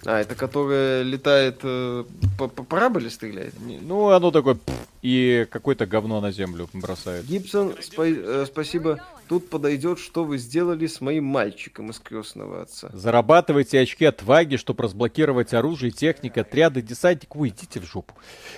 А, 0.06 0.20
это 0.20 0.36
которое 0.36 1.04
летает 1.04 1.60
э, 1.64 2.04
по, 2.38 2.48
по 2.48 2.64
параболе 2.64 3.10
стреляет? 3.10 3.54
Ну, 3.82 4.10
оно 4.10 4.32
такое 4.32 4.58
и 5.02 5.46
какое-то 5.50 5.86
говно 5.86 6.22
на 6.22 6.32
землю 6.32 6.70
бросает. 6.74 7.26
Гибсон, 7.26 7.72
спа- 7.82 8.06
э, 8.08 8.46
спасибо. 8.46 9.04
Тут 9.28 9.50
подойдет, 9.50 10.00
что 10.00 10.24
вы 10.24 10.38
сделали 10.38 10.88
с 10.88 11.02
моим 11.02 11.26
мальчиком 11.26 11.90
из 11.90 12.00
крестного 12.00 12.62
отца. 12.62 12.90
Зарабатывайте 12.94 13.80
очки 13.80 14.06
отваги, 14.06 14.56
чтобы 14.56 14.84
разблокировать 14.84 15.54
оружие, 15.54 15.92
техника, 15.92 16.42
отряды, 16.42 16.82
десантник. 16.82 17.36
Вы 17.36 17.50
идите 17.50 17.80
в 17.80 17.86
жопу. 17.86 18.14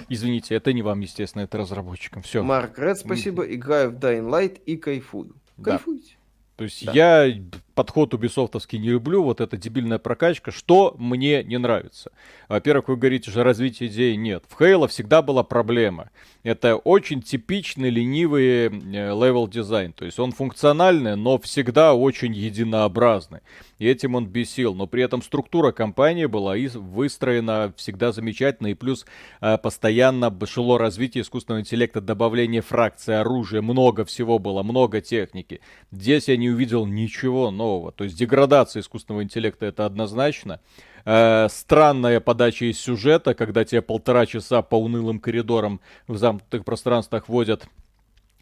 Извините, 0.09 0.55
это 0.55 0.71
не 0.73 0.83
вам, 0.83 0.99
естественно, 0.99 1.43
это 1.43 1.57
разработчикам. 1.57 2.21
Все. 2.21 2.43
Марк 2.43 2.77
Ред, 2.77 2.99
спасибо. 2.99 3.43
Играю 3.43 3.91
в 3.91 3.95
Dying 3.95 4.29
Light 4.29 4.61
и 4.65 4.77
кайфую. 4.77 5.35
Да. 5.57 5.71
Кайфуйте. 5.71 6.15
То 6.57 6.63
есть 6.63 6.85
да. 6.85 6.91
я 6.93 7.41
подход 7.75 8.13
убисофтовский 8.13 8.79
не 8.79 8.89
люблю, 8.89 9.21
вот 9.23 9.41
эта 9.41 9.57
дебильная 9.57 9.99
прокачка. 9.99 10.51
Что 10.51 10.95
мне 10.97 11.43
не 11.43 11.59
нравится? 11.59 12.11
Во-первых, 12.47 12.87
вы 12.87 12.95
говорите 12.95 13.29
же, 13.29 13.43
развития 13.43 13.87
идеи 13.87 14.15
нет. 14.15 14.43
В 14.47 14.57
Halo 14.57 14.87
всегда 14.87 15.21
была 15.21 15.43
проблема. 15.43 16.09
Это 16.43 16.75
очень 16.75 17.21
типичный 17.21 17.89
ленивый 17.89 18.69
level 18.69 19.47
design. 19.47 19.93
То 19.93 20.05
есть 20.05 20.19
он 20.19 20.31
функциональный, 20.31 21.15
но 21.15 21.37
всегда 21.39 21.93
очень 21.93 22.33
единообразный. 22.33 23.39
И 23.79 23.87
этим 23.87 24.15
он 24.15 24.27
бесил. 24.27 24.73
Но 24.73 24.87
при 24.87 25.03
этом 25.03 25.21
структура 25.21 25.71
кампании 25.71 26.27
была 26.27 26.55
и 26.55 26.67
выстроена 26.67 27.73
всегда 27.75 28.11
замечательно. 28.11 28.67
И 28.67 28.73
плюс 28.73 29.05
э, 29.41 29.57
постоянно 29.57 30.33
шло 30.45 30.77
развитие 30.77 31.23
искусственного 31.23 31.61
интеллекта, 31.61 31.99
добавление 31.99 32.61
фракций, 32.61 33.19
оружия. 33.19 33.61
Много 33.61 34.05
всего 34.05 34.39
было, 34.39 34.63
много 34.63 35.01
техники. 35.01 35.61
Здесь 35.91 36.27
я 36.27 36.37
не 36.37 36.49
увидел 36.49 36.85
ничего 36.85 37.51
нового. 37.65 37.91
То 37.91 38.03
есть 38.03 38.17
деградация 38.17 38.81
искусственного 38.81 39.23
интеллекта 39.23 39.65
это 39.65 39.85
однозначно. 39.85 40.59
Э, 41.05 41.47
странная 41.49 42.19
подача 42.19 42.65
из 42.65 42.79
сюжета, 42.79 43.33
когда 43.33 43.65
тебе 43.65 43.81
полтора 43.81 44.25
часа 44.25 44.61
по 44.61 44.75
унылым 44.75 45.19
коридорам 45.19 45.79
в 46.07 46.17
замкнутых 46.17 46.63
пространствах 46.63 47.27
водят. 47.27 47.67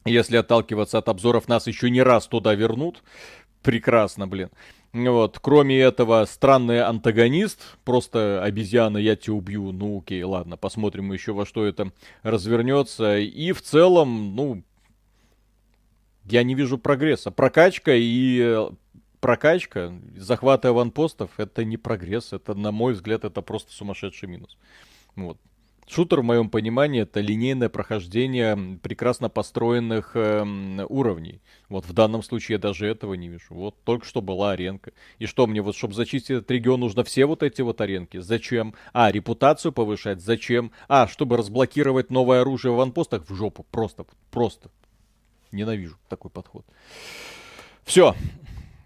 Если 0.06 0.36
отталкиваться 0.38 0.98
от 0.98 1.08
обзоров, 1.08 1.48
нас 1.48 1.68
еще 1.68 1.90
не 1.90 2.04
раз 2.04 2.28
туда 2.28 2.54
вернут. 2.56 3.04
Прекрасно, 3.62 4.28
блин. 4.28 4.50
Вот. 4.92 5.40
Кроме 5.40 5.80
этого, 5.80 6.26
странный 6.26 6.82
антагонист, 6.82 7.60
просто 7.86 8.44
обезьяна, 8.44 8.98
я 8.98 9.16
тебя 9.16 9.36
убью. 9.36 9.72
Ну, 9.72 10.00
окей, 10.00 10.22
ладно, 10.24 10.58
посмотрим 10.58 11.14
еще 11.14 11.32
во 11.32 11.46
что 11.46 11.66
это 11.66 11.92
развернется. 12.24 13.18
И 13.18 13.54
в 13.54 13.62
целом, 13.62 14.36
ну, 14.36 14.64
я 16.26 16.44
не 16.44 16.56
вижу 16.56 16.78
прогресса. 16.78 17.32
Прокачка 17.32 17.94
и 17.96 18.40
э, 18.42 18.70
прокачка, 19.24 19.94
захват 20.18 20.66
аванпостов, 20.66 21.32
это 21.38 21.64
не 21.64 21.78
прогресс. 21.78 22.34
Это, 22.34 22.56
на 22.56 22.74
мой 22.74 22.92
взгляд, 22.92 23.24
это 23.24 23.42
просто 23.42 23.72
сумасшедший 23.72 24.28
минус. 24.28 24.58
Вот. 25.16 25.38
Шутер, 25.88 26.20
в 26.20 26.24
моем 26.24 26.50
понимании, 26.50 27.04
это 27.04 27.22
линейное 27.22 27.70
прохождение 27.70 28.80
прекрасно 28.82 29.30
построенных 29.30 30.12
э, 30.16 30.44
уровней. 30.90 31.42
Вот 31.70 31.86
в 31.86 31.94
данном 31.94 32.22
случае 32.22 32.56
я 32.56 32.60
даже 32.60 32.86
этого 32.86 33.14
не 33.14 33.30
вижу. 33.30 33.54
Вот 33.54 33.76
только 33.86 34.06
что 34.06 34.22
была 34.22 34.52
аренка. 34.52 34.92
И 35.20 35.26
что 35.26 35.48
мне, 35.48 35.62
вот 35.62 35.78
чтобы 35.78 35.94
зачистить 35.94 36.32
этот 36.32 36.52
регион, 36.52 36.82
нужно 36.82 37.06
все 37.06 37.26
вот 37.26 37.44
эти 37.44 37.62
вот 37.62 37.80
аренки? 37.80 38.18
Зачем? 38.18 38.76
А, 38.92 39.10
репутацию 39.10 39.72
повышать? 39.72 40.20
Зачем? 40.20 40.74
А, 40.90 41.08
чтобы 41.08 41.38
разблокировать 41.38 42.10
новое 42.10 42.42
оружие 42.42 42.74
в 42.74 42.76
ванпостах? 42.76 43.30
В 43.30 43.34
жопу. 43.34 43.66
Просто, 43.72 44.06
просто. 44.32 44.70
Ненавижу 45.54 45.98
такой 46.10 46.30
подход. 46.30 46.66
Все, 47.86 48.16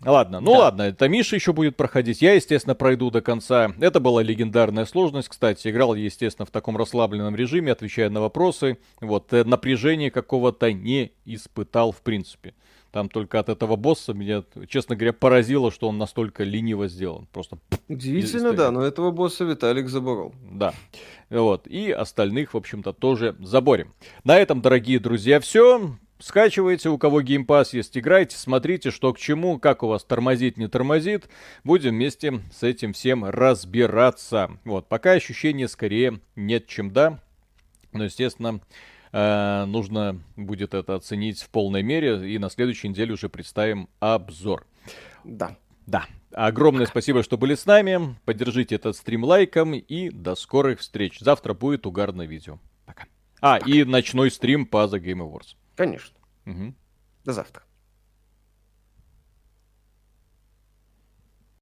Ладно, 0.06 0.40
ну 0.40 0.54
да. 0.54 0.60
ладно, 0.60 0.82
это 0.84 1.08
Миша 1.08 1.36
еще 1.36 1.54
будет 1.54 1.76
проходить. 1.76 2.22
Я, 2.22 2.34
естественно, 2.34 2.76
пройду 2.76 3.10
до 3.10 3.22
конца. 3.22 3.72
Это 3.80 4.00
была 4.00 4.22
легендарная 4.22 4.86
сложность, 4.86 5.28
кстати. 5.28 5.68
Играл, 5.68 5.96
естественно, 5.96 6.46
в 6.46 6.52
таком 6.52 6.78
расслабленном 6.78 7.36
режиме, 7.36 7.72
отвечая 7.72 8.10
на 8.10 8.22
вопросы. 8.22 8.78
Вот, 9.02 9.34
э, 9.34 9.44
напряжения 9.44 10.12
какого-то 10.12 10.72
не 10.72 11.14
испытал, 11.26 11.92
в 11.92 12.02
принципе. 12.02 12.54
Там 12.92 13.10
только 13.10 13.40
от 13.40 13.50
этого 13.50 13.76
босса 13.76 14.14
меня, 14.14 14.44
честно 14.70 14.96
говоря, 14.96 15.14
поразило, 15.14 15.72
что 15.72 15.90
он 15.90 15.98
настолько 15.98 16.44
лениво 16.44 16.88
сделан. 16.88 17.28
Просто... 17.32 17.58
Удивительно, 17.88 18.54
да, 18.54 18.72
но 18.72 18.82
этого 18.82 19.12
босса 19.12 19.44
Виталик 19.44 19.90
заборол. 19.90 20.34
Да. 20.52 20.74
Вот. 21.30 21.68
И 21.68 21.92
остальных, 21.92 22.54
в 22.54 22.58
общем-то, 22.58 22.94
тоже 22.94 23.36
заборем. 23.40 23.94
На 24.24 24.38
этом, 24.38 24.62
дорогие 24.62 25.00
друзья, 25.00 25.40
все. 25.40 25.96
Скачивайте, 26.20 26.90
у 26.90 26.98
кого 26.98 27.22
геймпас 27.22 27.74
есть, 27.74 27.96
играйте, 27.96 28.38
смотрите, 28.38 28.90
что 28.90 29.14
к 29.14 29.20
чему, 29.20 29.60
как 29.60 29.84
у 29.84 29.88
вас 29.88 30.04
тормозит, 30.04 30.58
не 30.58 30.68
тормозит. 30.68 31.30
Будем 31.64 31.92
вместе 31.92 32.42
с 32.52 32.64
этим 32.64 32.94
всем 32.94 33.24
разбираться. 33.26 34.58
Вот, 34.66 34.88
пока 34.90 35.12
ощущение 35.12 35.68
скорее 35.68 36.20
нет, 36.36 36.66
чем 36.66 36.92
да. 36.92 37.20
Но, 37.92 38.06
естественно, 38.06 38.62
э, 39.12 39.66
нужно 39.66 40.20
будет 40.36 40.74
это 40.74 40.96
оценить 40.96 41.42
в 41.42 41.50
полной 41.50 41.84
мере. 41.84 42.34
И 42.34 42.40
на 42.40 42.50
следующей 42.50 42.90
неделе 42.90 43.14
уже 43.14 43.30
представим 43.30 43.88
обзор. 44.00 44.66
Да. 45.24 45.56
Да. 45.86 46.06
Огромное 46.32 46.88
спасибо, 46.88 47.22
что 47.22 47.38
были 47.38 47.54
с 47.54 47.66
нами. 47.68 48.16
Поддержите 48.26 48.76
этот 48.76 48.96
стрим 48.96 49.24
лайком 49.24 49.74
и 49.74 50.10
до 50.10 50.36
скорых 50.36 50.80
встреч. 50.80 51.20
Завтра 51.20 51.54
будет 51.54 51.86
угарное 51.86 52.26
видео. 52.26 52.60
Пока. 52.86 53.06
А, 53.40 53.60
Пока. 53.60 53.72
и 53.72 53.84
ночной 53.84 54.32
стрим 54.32 54.66
по 54.66 54.86
The 54.86 55.00
Game 55.00 55.20
Awards. 55.20 55.56
Конечно. 55.78 56.20
Угу. 56.48 56.74
До 57.24 57.34
завтра. 57.34 57.64